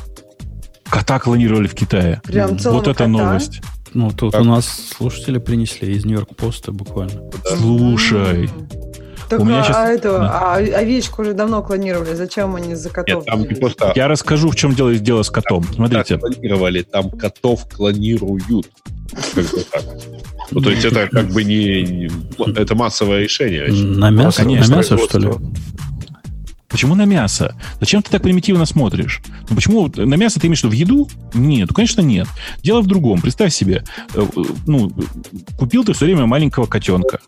Кота 0.86 1.20
клонировали 1.20 1.68
в 1.68 1.74
Китае. 1.74 2.22
Прям 2.24 2.58
вот 2.58 2.88
это 2.88 3.08
новость. 3.08 3.62
Ну, 3.94 4.12
тут 4.12 4.32
так. 4.32 4.42
у 4.42 4.44
нас 4.44 4.66
слушатели 4.98 5.38
принесли 5.38 5.94
из 5.94 6.04
Нью-Йорк-Поста 6.04 6.72
буквально. 6.72 7.22
Слушай. 7.58 8.50
Так, 9.30 9.40
у 9.40 9.46
меня 9.46 9.62
а, 9.62 9.64
сейчас... 9.64 9.76
а, 9.78 9.88
это, 9.90 10.12
да. 10.20 10.30
а 10.30 10.56
овечку 10.58 11.22
уже 11.22 11.34
давно 11.34 11.62
клонировали. 11.62 12.14
Зачем 12.14 12.56
они 12.56 12.76
за 12.76 12.90
котов? 12.90 13.24
Нет, 13.24 13.26
там 13.26 13.42
не 13.42 13.56
просто... 13.56 13.94
Я 13.96 14.08
расскажу, 14.08 14.50
в 14.50 14.56
чем 14.56 14.76
дело, 14.76 14.94
дело 14.96 15.24
с 15.24 15.30
котом. 15.30 15.64
Там, 15.64 15.74
Смотрите. 15.74 16.18
клонировали, 16.18 16.84
там 16.84 17.10
котов 17.10 17.68
клонируют. 17.70 18.68
Как 19.36 19.46
бы 19.46 19.64
так. 19.72 19.84
Ну, 20.52 20.62
то 20.62 20.70
есть 20.70 20.86
это 20.86 21.08
как 21.08 21.30
бы 21.30 21.44
не... 21.44 22.10
Это 22.56 22.76
массовое 22.76 23.24
решение. 23.24 23.68
На 23.72 24.10
мясо, 24.10 24.44
на 24.44 24.68
мясо 24.68 24.98
что 24.98 25.20
ли? 25.20 25.30
Почему 26.74 26.96
на 26.96 27.06
мясо? 27.06 27.56
Зачем 27.80 28.02
ты 28.02 28.10
так 28.10 28.24
примитивно 28.24 28.66
смотришь? 28.66 29.22
Ну, 29.48 29.56
почему 29.56 29.92
на 29.96 30.16
мясо 30.16 30.40
ты 30.40 30.48
имеешь 30.48 30.64
в 30.64 30.72
виду 30.72 31.06
в 31.06 31.06
еду? 31.06 31.10
Нет, 31.36 31.70
ну, 31.70 31.76
конечно, 31.76 32.02
нет. 32.02 32.28
Дело 32.64 32.82
в 32.82 32.88
другом. 32.88 33.22
Представь 33.22 33.54
себе, 33.54 33.84
э, 34.16 34.26
э, 34.36 34.42
ну, 34.66 34.92
купил 35.56 35.84
ты 35.84 35.94
все 35.94 36.06
время 36.06 36.26
маленького 36.26 36.66
котенка 36.66 37.20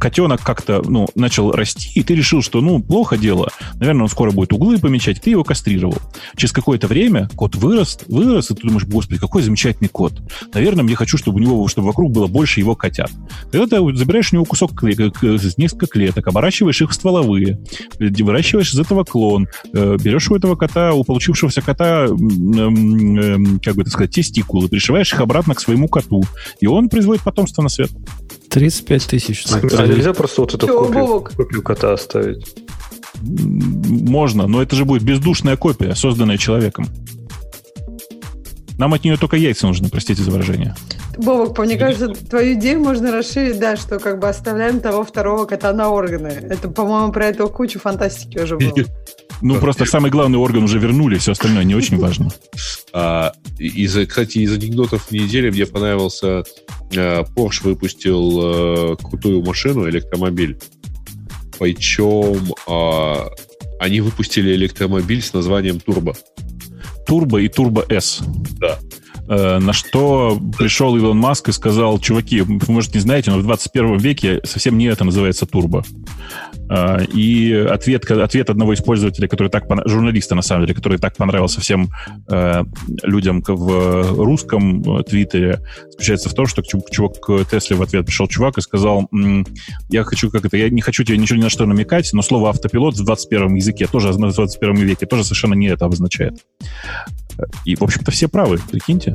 котенок 0.00 0.42
как-то 0.42 0.82
ну, 0.84 1.06
начал 1.14 1.52
расти, 1.52 1.90
и 1.94 2.02
ты 2.02 2.14
решил, 2.14 2.42
что 2.42 2.60
ну, 2.60 2.82
плохо 2.82 3.16
дело, 3.16 3.50
наверное, 3.74 4.04
он 4.04 4.08
скоро 4.08 4.32
будет 4.32 4.52
углы 4.52 4.78
помечать, 4.78 5.20
ты 5.20 5.30
его 5.30 5.44
кастрировал. 5.44 5.98
Через 6.36 6.52
какое-то 6.52 6.88
время 6.88 7.28
кот 7.36 7.54
вырос, 7.54 8.00
вырос, 8.08 8.50
и 8.50 8.54
ты 8.54 8.62
думаешь, 8.66 8.86
господи, 8.86 9.20
какой 9.20 9.42
замечательный 9.42 9.88
кот. 9.88 10.20
Наверное, 10.52 10.82
мне 10.82 10.96
хочу, 10.96 11.18
чтобы 11.18 11.36
у 11.36 11.40
него, 11.40 11.68
чтобы 11.68 11.88
вокруг 11.88 12.10
было 12.10 12.26
больше 12.26 12.60
его 12.60 12.74
котят. 12.74 13.10
Тогда 13.52 13.66
ты 13.66 13.96
забираешь 13.96 14.32
у 14.32 14.36
него 14.36 14.44
кусок 14.44 14.82
несколько 14.82 15.86
клеток, 15.86 16.26
оборачиваешь 16.26 16.80
их 16.80 16.90
в 16.90 16.94
стволовые, 16.94 17.60
выращиваешь 17.98 18.72
из 18.72 18.80
этого 18.80 19.04
клон, 19.04 19.48
э, 19.72 19.96
берешь 20.02 20.30
у 20.30 20.36
этого 20.36 20.56
кота, 20.56 20.92
у 20.92 21.04
получившегося 21.04 21.60
кота, 21.60 22.06
как 22.06 22.16
бы 23.76 23.84
так 23.84 23.92
сказать, 23.92 24.12
тестикулы, 24.12 24.68
пришиваешь 24.68 25.12
их 25.12 25.20
обратно 25.20 25.54
к 25.54 25.60
своему 25.60 25.88
коту, 25.88 26.22
и 26.60 26.66
он 26.66 26.88
производит 26.88 27.22
потомство 27.22 27.62
на 27.62 27.68
свет. 27.68 27.90
35 28.50 29.06
тысяч. 29.06 29.44
А 29.50 29.86
нельзя 29.86 30.12
просто 30.12 30.42
вот 30.42 30.54
эту 30.54 30.66
копию, 30.66 31.20
копию 31.20 31.62
кота 31.62 31.92
оставить? 31.92 32.54
Можно, 33.22 34.46
но 34.46 34.62
это 34.62 34.76
же 34.76 34.84
будет 34.84 35.02
бездушная 35.02 35.56
копия, 35.56 35.94
созданная 35.94 36.38
человеком. 36.38 36.86
Нам 38.78 38.94
от 38.94 39.04
нее 39.04 39.18
только 39.18 39.36
яйца 39.36 39.66
нужны, 39.66 39.90
простите 39.90 40.22
за 40.22 40.30
выражение. 40.30 40.74
Бобок, 41.18 41.58
мне 41.58 41.76
кажется, 41.76 42.08
твою 42.08 42.54
идею 42.54 42.80
можно 42.80 43.12
расширить, 43.12 43.58
да, 43.58 43.76
что 43.76 43.98
как 43.98 44.18
бы 44.18 44.28
оставляем 44.28 44.80
того 44.80 45.04
второго 45.04 45.44
кота 45.44 45.72
на 45.74 45.90
органы. 45.90 46.28
Это, 46.28 46.68
по-моему, 46.70 47.12
про 47.12 47.26
это 47.26 47.46
кучу 47.48 47.78
фантастики 47.78 48.38
уже 48.38 48.56
было. 48.56 48.72
Ну, 49.42 49.58
просто 49.58 49.84
самый 49.84 50.10
главный 50.10 50.38
орган 50.38 50.64
уже 50.64 50.78
вернули, 50.78 51.18
все 51.18 51.32
остальное 51.32 51.64
не 51.64 51.74
очень 51.74 51.98
важно. 51.98 52.30
А, 52.92 53.32
из, 53.58 53.96
кстати, 54.08 54.38
из 54.38 54.52
анекдотов 54.52 55.10
недели 55.10 55.50
мне 55.50 55.66
понравился 55.66 56.44
а, 56.96 57.24
Porsche 57.24 57.64
выпустил 57.64 58.40
а, 58.42 58.96
крутую 58.96 59.42
машину, 59.42 59.88
электромобиль. 59.88 60.58
Причем 61.58 62.54
а, 62.66 63.30
они 63.78 64.00
выпустили 64.00 64.54
электромобиль 64.54 65.22
с 65.22 65.32
названием 65.32 65.80
Турбо. 65.80 66.14
Турбо 67.06 67.40
и 67.40 67.48
Турбо 67.48 67.84
S. 67.88 68.20
Да. 68.58 68.78
Э, 69.30 69.60
на 69.60 69.72
что 69.72 70.40
пришел 70.58 70.96
Илон 70.96 71.16
Маск 71.16 71.48
и 71.48 71.52
сказал, 71.52 72.00
чуваки, 72.00 72.40
вы, 72.40 72.58
может, 72.66 72.94
не 72.94 73.00
знаете, 73.00 73.30
но 73.30 73.38
в 73.38 73.44
21 73.44 73.96
веке 73.98 74.40
совсем 74.42 74.76
не 74.76 74.86
это 74.86 75.04
называется 75.04 75.46
турбо. 75.46 75.84
Э, 76.68 77.04
и 77.04 77.54
ответ, 77.54 78.10
ответ 78.10 78.50
одного 78.50 78.72
из 78.72 78.80
пользователей, 78.80 79.28
который 79.28 79.48
так, 79.48 79.66
журналиста, 79.86 80.34
на 80.34 80.42
самом 80.42 80.64
деле, 80.64 80.74
который 80.74 80.98
так 80.98 81.16
понравился 81.16 81.60
всем 81.60 81.90
э, 82.28 82.64
людям 83.04 83.40
в 83.46 84.20
русском 84.20 85.04
твиттере, 85.04 85.60
заключается 85.90 86.28
в 86.28 86.34
том, 86.34 86.46
что 86.46 86.62
чувак 86.62 87.20
к 87.20 87.44
Тесле 87.44 87.76
в 87.76 87.82
ответ 87.82 88.06
пришел 88.06 88.26
чувак 88.26 88.58
и 88.58 88.62
сказал, 88.62 89.08
я 89.90 90.02
хочу, 90.02 90.30
как 90.30 90.44
это, 90.44 90.56
я 90.56 90.70
не 90.70 90.80
хочу 90.80 91.04
тебе 91.04 91.18
ничего 91.18 91.38
ни 91.38 91.44
на 91.44 91.50
что 91.50 91.66
намекать, 91.66 92.12
но 92.12 92.22
слово 92.22 92.50
автопилот 92.50 92.96
в 92.96 93.04
21 93.04 93.54
языке 93.54 93.86
тоже, 93.86 94.08
в 94.10 94.18
21 94.18 94.74
веке 94.74 95.06
тоже 95.06 95.22
совершенно 95.22 95.54
не 95.54 95.68
это 95.68 95.84
обозначает. 95.84 96.34
И, 97.64 97.76
в 97.76 97.82
общем-то, 97.82 98.10
все 98.10 98.28
правы, 98.28 98.58
прикиньте. 98.70 99.14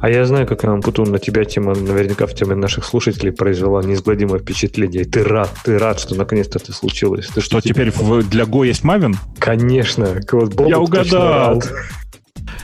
А 0.00 0.08
я 0.08 0.24
знаю, 0.24 0.46
как 0.46 0.64
Ампутун, 0.64 1.10
на 1.10 1.18
тебя 1.18 1.44
тема, 1.44 1.74
наверняка 1.74 2.26
в 2.26 2.34
теме 2.34 2.54
наших 2.54 2.84
слушателей 2.84 3.32
произвела 3.32 3.82
неизгладимое 3.82 4.38
впечатление. 4.38 5.04
ты 5.04 5.22
рад, 5.22 5.50
ты 5.64 5.78
рад, 5.78 6.00
что 6.00 6.14
наконец-то 6.14 6.58
это 6.58 6.72
случилось. 6.72 7.28
Ты 7.34 7.40
что, 7.40 7.60
теперь 7.60 7.90
в, 7.90 8.22
для 8.28 8.44
Go 8.44 8.66
есть 8.66 8.82
Мавин? 8.82 9.16
Конечно. 9.38 10.20
Вот 10.32 10.68
я 10.68 10.78
угадал. 10.78 11.62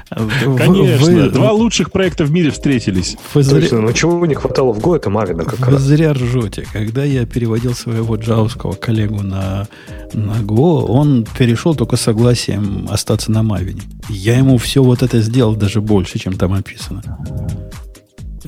Конечно. 0.09 1.05
Вы, 1.05 1.31
Два 1.31 1.53
лучших 1.53 1.91
проекта 1.91 2.25
в 2.25 2.31
мире 2.31 2.51
встретились. 2.51 3.17
Вы 3.35 3.43
Точно, 3.43 3.61
зря... 3.69 3.79
но 3.81 3.93
чего 3.93 4.25
не 4.25 4.35
хватало 4.35 4.73
в 4.73 4.79
Go, 4.79 4.97
это 4.97 5.11
Мавина 5.11 5.45
как 5.45 5.59
Вы 5.59 5.73
раз. 5.73 5.83
зря 5.83 6.13
ржете. 6.13 6.67
Когда 6.73 7.05
я 7.05 7.27
переводил 7.27 7.75
своего 7.75 8.15
джавского 8.17 8.75
коллегу 8.75 9.23
на, 9.23 9.67
на 10.13 10.37
Go, 10.43 10.87
он 10.87 11.27
перешел 11.37 11.75
только 11.75 11.97
согласием 11.97 12.87
остаться 12.89 13.33
на 13.33 13.43
Мавине. 13.43 13.83
Я 14.09 14.39
ему 14.39 14.59
все 14.59 14.83
вот 14.83 15.03
это 15.03 15.21
сделал 15.21 15.57
даже 15.57 15.81
больше, 15.81 16.19
чем 16.19 16.35
там 16.35 16.53
описано. 16.53 17.03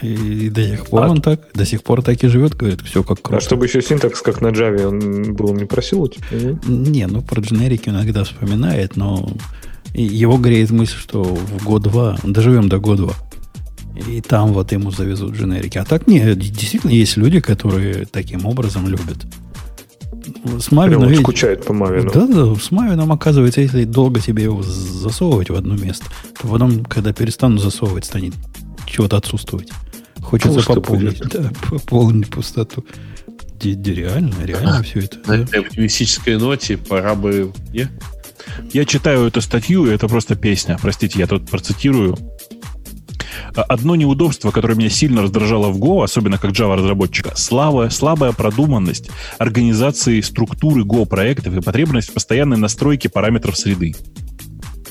И 0.00 0.48
до 0.50 0.64
сих 0.64 0.86
пор 0.86 1.04
а, 1.04 1.10
он 1.10 1.20
так, 1.20 1.40
до 1.54 1.66
сих 1.66 1.82
пор 1.82 2.02
так 2.02 2.22
и 2.22 2.28
живет, 2.28 2.54
говорит, 2.54 2.82
все 2.82 3.02
как 3.02 3.20
круто. 3.20 3.38
А 3.38 3.40
чтобы 3.40 3.66
еще 3.66 3.82
синтакс, 3.82 4.22
как 4.22 4.40
на 4.40 4.48
Java, 4.48 4.86
он 4.86 5.34
был 5.34 5.52
не 5.54 5.64
просил 5.64 6.02
у 6.02 6.08
тебя? 6.08 6.56
Не, 6.68 7.06
ну 7.06 7.20
про 7.20 7.40
дженерики 7.40 7.88
иногда 7.88 8.22
вспоминает, 8.22 8.94
но 8.94 9.28
и 9.98 10.02
его 10.02 10.38
греет 10.38 10.70
мысль, 10.70 10.96
что 10.96 11.24
в 11.24 11.64
год 11.64 11.82
два, 11.82 12.16
доживем 12.22 12.68
до 12.68 12.78
года 12.78 13.02
два. 13.02 13.14
И 14.06 14.20
там 14.20 14.52
вот 14.52 14.70
ему 14.70 14.92
завезут 14.92 15.34
дженерики. 15.34 15.76
А 15.78 15.84
так 15.84 16.06
нет, 16.06 16.38
действительно 16.38 16.92
есть 16.92 17.16
люди, 17.16 17.40
которые 17.40 18.06
таким 18.06 18.46
образом 18.46 18.86
любят. 18.86 19.26
С 20.60 20.70
Мавином... 20.70 21.08
Прямо 21.08 21.22
скучает 21.22 21.64
по 21.64 21.72
Мавину. 21.72 22.12
Да, 22.12 22.28
да, 22.28 22.54
с 22.54 22.70
Мавином, 22.70 23.10
оказывается, 23.10 23.60
если 23.60 23.82
долго 23.82 24.20
тебе 24.20 24.44
его 24.44 24.62
засовывать 24.62 25.50
в 25.50 25.56
одно 25.56 25.74
место, 25.74 26.06
то 26.40 26.46
потом, 26.46 26.84
когда 26.84 27.12
перестану 27.12 27.58
засовывать, 27.58 28.04
станет 28.04 28.34
чего-то 28.86 29.16
отсутствовать. 29.16 29.68
Хочется 30.20 30.58
Пусто 30.58 30.74
пополнить, 30.74 31.18
да, 31.28 31.50
пополнить 31.68 32.28
пустоту. 32.28 32.84
Реально, 33.60 34.34
реально 34.44 34.80
все 34.84 35.00
это. 35.00 35.18
На 35.26 35.44
да. 35.44 35.58
оптимистической 35.58 36.36
ноте 36.36 36.76
пора 36.76 37.16
бы... 37.16 37.52
Не? 37.72 37.88
Я 38.72 38.84
читаю 38.84 39.26
эту 39.26 39.40
статью, 39.40 39.86
и 39.86 39.94
это 39.94 40.08
просто 40.08 40.34
песня. 40.36 40.78
Простите, 40.80 41.18
я 41.18 41.26
тут 41.26 41.50
процитирую. 41.50 42.16
Одно 43.54 43.96
неудобство, 43.96 44.50
которое 44.50 44.74
меня 44.74 44.90
сильно 44.90 45.22
раздражало 45.22 45.68
в 45.68 45.78
Go, 45.78 46.04
особенно 46.04 46.38
как 46.38 46.52
Java-разработчика, 46.52 47.32
слабая, 47.36 47.90
слабая 47.90 48.32
продуманность 48.32 49.10
организации 49.38 50.20
структуры 50.20 50.82
Go-проектов 50.82 51.56
и 51.56 51.60
потребность 51.60 52.10
в 52.10 52.12
постоянной 52.12 52.56
настройке 52.56 53.08
параметров 53.08 53.56
среды. 53.56 53.94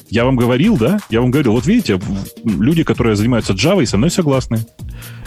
Я 0.10 0.26
вам 0.26 0.38
говорил, 0.38 0.78
да? 0.78 1.00
Я 1.10 1.22
вам 1.22 1.32
говорил, 1.32 1.54
вот 1.54 1.66
видите, 1.66 2.00
люди, 2.44 2.84
которые 2.84 3.16
занимаются 3.16 3.54
Java, 3.54 3.86
со 3.86 3.98
мной 3.98 4.10
согласны. 4.10 4.66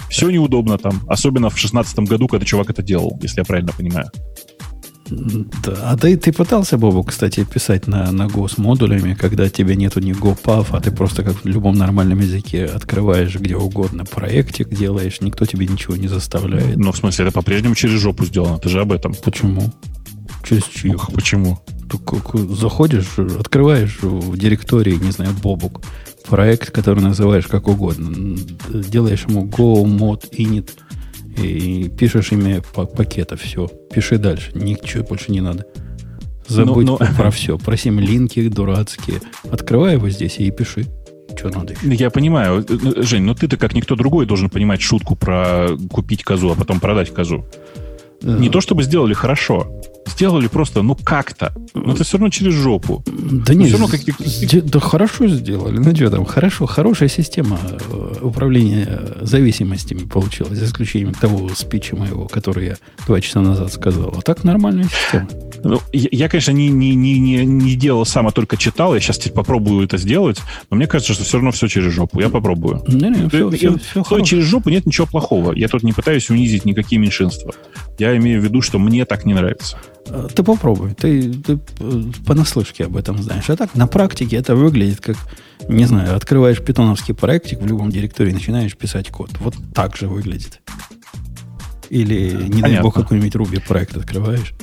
Все 0.08 0.28
неудобно 0.30 0.78
там, 0.78 1.02
особенно 1.06 1.50
в 1.50 1.54
2016 1.54 2.00
году, 2.00 2.26
когда 2.26 2.44
чувак 2.44 2.70
это 2.70 2.82
делал, 2.82 3.18
если 3.22 3.40
я 3.40 3.44
правильно 3.44 3.72
понимаю. 3.72 4.10
Да. 5.10 5.90
А 5.90 5.96
ты, 5.96 6.16
ты 6.16 6.32
пытался, 6.32 6.78
Бобу, 6.78 7.02
кстати, 7.02 7.44
писать 7.44 7.86
на, 7.86 8.10
на 8.12 8.26
Go 8.26 8.48
с 8.48 8.58
модулями, 8.58 9.14
когда 9.14 9.48
тебе 9.48 9.76
нету 9.76 10.00
ни 10.00 10.12
GoPuff, 10.12 10.68
а 10.70 10.80
ты 10.80 10.90
просто 10.92 11.22
как 11.22 11.42
в 11.42 11.46
любом 11.46 11.76
нормальном 11.76 12.20
языке 12.20 12.64
открываешь 12.64 13.34
где 13.34 13.56
угодно 13.56 14.04
проектик, 14.04 14.68
делаешь, 14.68 15.20
никто 15.20 15.46
тебе 15.46 15.66
ничего 15.66 15.96
не 15.96 16.08
заставляет. 16.08 16.76
Ну, 16.76 16.92
в 16.92 16.96
смысле, 16.96 17.26
это 17.26 17.34
по-прежнему 17.34 17.74
через 17.74 18.00
жопу 18.00 18.24
сделано, 18.24 18.58
ты 18.58 18.68
же 18.68 18.80
об 18.80 18.92
этом. 18.92 19.14
Почему? 19.14 19.72
Через 20.48 20.64
чью? 20.64 20.92
Ну, 20.92 21.14
почему? 21.14 21.60
Ты 21.90 21.98
заходишь, 22.54 23.18
открываешь 23.18 23.98
в 24.00 24.36
директории, 24.38 24.94
не 24.94 25.10
знаю, 25.10 25.32
Бобук, 25.42 25.82
проект, 26.28 26.70
который 26.70 27.02
называешь 27.02 27.46
как 27.46 27.66
угодно, 27.66 28.36
делаешь 28.68 29.24
ему 29.28 29.46
go 29.46 29.84
mod 29.84 30.30
init, 30.32 30.70
и 31.36 31.88
пишешь 31.88 32.32
имя 32.32 32.62
пакета, 32.62 33.36
все. 33.36 33.68
Пиши 33.92 34.18
дальше, 34.18 34.50
ничего 34.54 35.04
больше 35.04 35.32
не 35.32 35.40
надо. 35.40 35.66
Забудь 36.46 36.84
но, 36.84 36.98
но... 37.00 37.16
про 37.16 37.30
все. 37.30 37.58
Про 37.58 37.76
линки 37.76 38.48
дурацкие. 38.48 39.20
Открывай 39.50 39.94
его 39.94 40.08
здесь 40.10 40.38
и 40.38 40.50
пиши. 40.50 40.86
Что 41.36 41.48
надо 41.48 41.74
еще? 41.74 41.94
Я 41.94 42.10
понимаю. 42.10 42.66
Жень, 42.68 43.22
но 43.22 43.34
ты-то 43.34 43.56
как 43.56 43.74
никто 43.74 43.94
другой 43.94 44.26
должен 44.26 44.50
понимать 44.50 44.82
шутку 44.82 45.14
про 45.14 45.68
купить 45.90 46.24
козу, 46.24 46.50
а 46.50 46.54
потом 46.54 46.80
продать 46.80 47.14
козу. 47.14 47.46
Не 48.22 48.50
то 48.50 48.60
чтобы 48.60 48.82
сделали 48.82 49.14
хорошо, 49.14 49.80
сделали 50.06 50.48
просто, 50.48 50.82
ну 50.82 50.94
как-то. 50.94 51.54
Но 51.74 51.94
это 51.94 52.04
все 52.04 52.18
равно 52.18 52.30
через 52.30 52.54
жопу. 52.54 53.02
Да 53.06 53.54
нет, 53.54 53.72
равно 53.72 53.88
как... 53.88 54.00
да 54.64 54.80
хорошо 54.80 55.28
сделали. 55.28 55.78
Ну 55.78 55.94
что 55.94 56.10
там, 56.10 56.24
хорошо, 56.24 56.66
хорошая 56.66 57.08
система 57.08 57.58
э, 57.90 58.16
управления 58.22 59.00
зависимостями 59.20 60.00
получилась, 60.00 60.58
за 60.58 60.66
исключением 60.66 61.14
того 61.14 61.48
спича 61.54 61.96
моего, 61.96 62.26
который 62.26 62.66
я 62.66 62.76
два 63.06 63.20
часа 63.20 63.40
назад 63.40 63.72
сказал. 63.72 64.14
А 64.16 64.20
так 64.20 64.44
нормальная 64.44 64.84
система. 64.84 65.28
Ну, 65.62 65.80
я, 65.92 66.08
я, 66.12 66.28
конечно, 66.28 66.52
не, 66.52 66.68
не, 66.68 66.94
не, 66.94 67.18
не, 67.18 67.44
не 67.44 67.74
делал 67.74 68.06
сам, 68.06 68.26
а 68.26 68.30
только 68.30 68.56
читал. 68.56 68.94
Я 68.94 69.00
сейчас 69.00 69.18
теперь 69.18 69.34
попробую 69.34 69.84
это 69.84 69.98
сделать. 69.98 70.38
Но 70.70 70.76
мне 70.76 70.86
кажется, 70.86 71.12
что 71.12 71.24
все 71.24 71.36
равно 71.36 71.50
все 71.52 71.68
через 71.68 71.92
жопу. 71.92 72.20
Я 72.20 72.28
попробую. 72.28 72.82
Не, 72.88 73.10
не, 73.10 73.28
все, 73.28 73.50
все, 73.50 73.78
все, 73.78 74.02
все 74.02 74.20
через 74.20 74.44
жопу 74.44 74.70
нет 74.70 74.86
ничего 74.86 75.06
плохого. 75.06 75.52
Я 75.52 75.68
тут 75.68 75.82
не 75.82 75.92
пытаюсь 75.92 76.30
унизить 76.30 76.64
никакие 76.64 76.98
меньшинства. 76.98 77.52
Я 77.98 78.16
имею 78.16 78.40
в 78.40 78.44
виду, 78.44 78.62
что 78.62 78.78
мне 78.78 79.04
так 79.04 79.24
не 79.24 79.34
нравится. 79.34 79.78
Э, 80.10 80.28
ты 80.34 80.42
попробуй. 80.42 80.94
Ты, 80.94 81.32
ты 81.32 81.58
э, 81.78 82.02
понаслышке 82.26 82.84
об 82.84 82.96
этом 82.96 83.22
знаешь. 83.22 83.48
А 83.48 83.56
так, 83.56 83.74
на 83.74 83.86
практике 83.86 84.36
это 84.36 84.54
выглядит 84.56 85.00
как, 85.00 85.16
не 85.68 85.84
знаю, 85.84 86.16
открываешь 86.16 86.60
питоновский 86.62 87.14
проектик 87.14 87.60
в 87.60 87.66
любом 87.66 87.90
директории 87.90 88.30
и 88.30 88.34
начинаешь 88.34 88.76
писать 88.76 89.10
код. 89.10 89.30
Вот 89.40 89.54
так 89.74 89.96
же 89.96 90.08
выглядит. 90.08 90.60
Или, 91.88 92.30
не 92.30 92.50
дай 92.50 92.62
Понятно. 92.62 92.82
бог, 92.82 92.94
какой-нибудь 92.94 93.34
Ruby 93.34 93.60
проект 93.66 93.96
открываешь. 93.96 94.54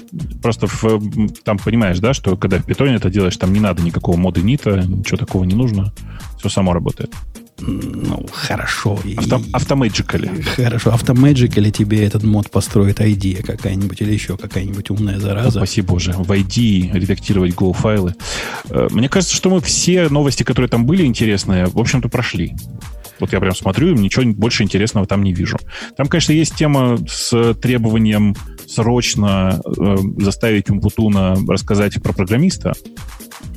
Просто 0.41 0.67
в, 0.67 0.83
м, 0.85 1.29
там 1.43 1.57
понимаешь, 1.57 1.99
да, 1.99 2.13
что 2.13 2.37
когда 2.37 2.57
в 2.57 2.65
питоне 2.65 2.95
это 2.95 3.09
делаешь, 3.09 3.35
там 3.35 3.51
не 3.51 3.59
надо 3.59 3.81
никакого 3.83 4.15
мода 4.15 4.41
нита, 4.41 4.81
ничего 4.81 5.17
такого 5.17 5.43
не 5.43 5.53
нужно. 5.53 5.93
Все 6.39 6.47
само 6.47 6.73
работает. 6.73 7.13
Ну, 7.59 8.25
хорошо. 8.31 8.99
Авто, 9.17 9.41
автомэджикали. 9.51 10.27
Хорошо, 10.55 10.91
или 11.57 11.71
тебе 11.71 12.05
этот 12.05 12.23
мод 12.23 12.51
построит 12.51 12.99
ID 12.99 13.43
какая-нибудь 13.43 14.01
или 14.01 14.13
еще 14.13 14.37
какая-нибудь 14.37 14.89
умная 14.91 15.19
зараза. 15.19 15.59
Спаси 15.59 15.81
боже. 15.81 16.13
Войди, 16.17 16.91
редактировать 16.93 17.53
Go 17.55 17.73
файлы. 17.73 18.15
Э, 18.69 18.87
Мне 18.91 19.09
кажется, 19.09 19.35
что 19.35 19.49
мы 19.49 19.61
все 19.61 20.07
новости, 20.09 20.43
которые 20.43 20.69
там 20.69 20.85
были 20.85 21.03
интересные, 21.03 21.65
в 21.65 21.79
общем-то, 21.79 22.09
прошли. 22.09 22.53
Вот 23.19 23.33
я 23.33 23.39
прям 23.39 23.55
смотрю, 23.55 23.95
ничего 23.95 24.31
больше 24.33 24.63
интересного 24.63 25.07
там 25.07 25.23
не 25.23 25.33
вижу. 25.33 25.57
Там, 25.95 26.07
конечно, 26.07 26.33
есть 26.33 26.55
тема 26.55 26.99
с 27.07 27.53
требованием 27.55 28.35
срочно 28.67 29.59
э, 29.65 29.95
заставить 30.19 30.69
Умпутуна 30.69 31.35
рассказать 31.47 32.01
про 32.01 32.13
программиста. 32.13 32.73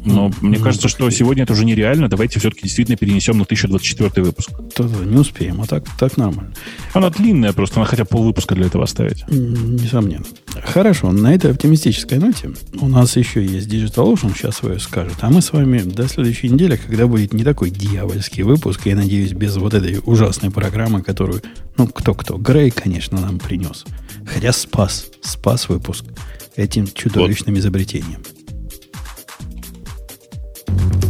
Но 0.04 0.26
М, 0.26 0.34
мне 0.40 0.58
ну, 0.58 0.64
кажется, 0.64 0.88
что 0.88 1.08
сегодня 1.10 1.44
это 1.44 1.52
уже 1.52 1.64
нереально. 1.64 2.08
Давайте 2.08 2.38
все-таки 2.38 2.62
действительно 2.62 2.96
перенесем 2.96 3.38
на 3.38 3.44
1024 3.44 4.24
выпуск. 4.24 4.50
То-то 4.74 5.04
не 5.04 5.16
успеем, 5.16 5.60
а 5.60 5.66
так, 5.66 5.84
так 5.98 6.16
нормально. 6.16 6.52
Она 6.92 7.10
длинная, 7.10 7.52
просто 7.52 7.78
надо 7.78 7.90
хотя 7.90 8.04
бы 8.04 8.08
полвыпуска 8.08 8.54
для 8.54 8.66
этого 8.66 8.84
оставить. 8.84 9.26
Несомненно. 9.28 10.24
Хорошо, 10.62 11.12
на 11.12 11.34
этой 11.34 11.50
оптимистической 11.50 12.18
ноте 12.18 12.50
у 12.80 12.88
нас 12.88 13.16
еще 13.16 13.44
есть 13.44 13.68
Digital 13.68 14.12
Ocean, 14.14 14.34
сейчас 14.36 14.56
свое 14.56 14.78
скажет. 14.78 15.16
А 15.20 15.30
мы 15.30 15.42
с 15.42 15.52
вами 15.52 15.80
до 15.80 16.08
следующей 16.08 16.48
недели, 16.48 16.76
когда 16.76 17.06
будет 17.06 17.32
не 17.32 17.44
такой 17.44 17.70
дьявольский 17.70 18.42
выпуск, 18.42 18.86
я 18.86 18.96
надеюсь, 18.96 19.32
без 19.32 19.56
вот 19.56 19.74
этой 19.74 20.00
ужасной 20.04 20.50
программы, 20.50 21.02
которую, 21.02 21.42
ну, 21.76 21.86
кто-кто, 21.86 22.36
Грей, 22.36 22.70
конечно, 22.70 23.20
нам 23.20 23.38
принес. 23.38 23.84
Хотя 24.26 24.52
спас, 24.52 25.06
спас 25.22 25.68
выпуск 25.68 26.04
этим 26.56 26.86
чудовищным 26.86 27.56
изобретением. 27.58 28.22
Thank 30.78 31.04
you. 31.04 31.09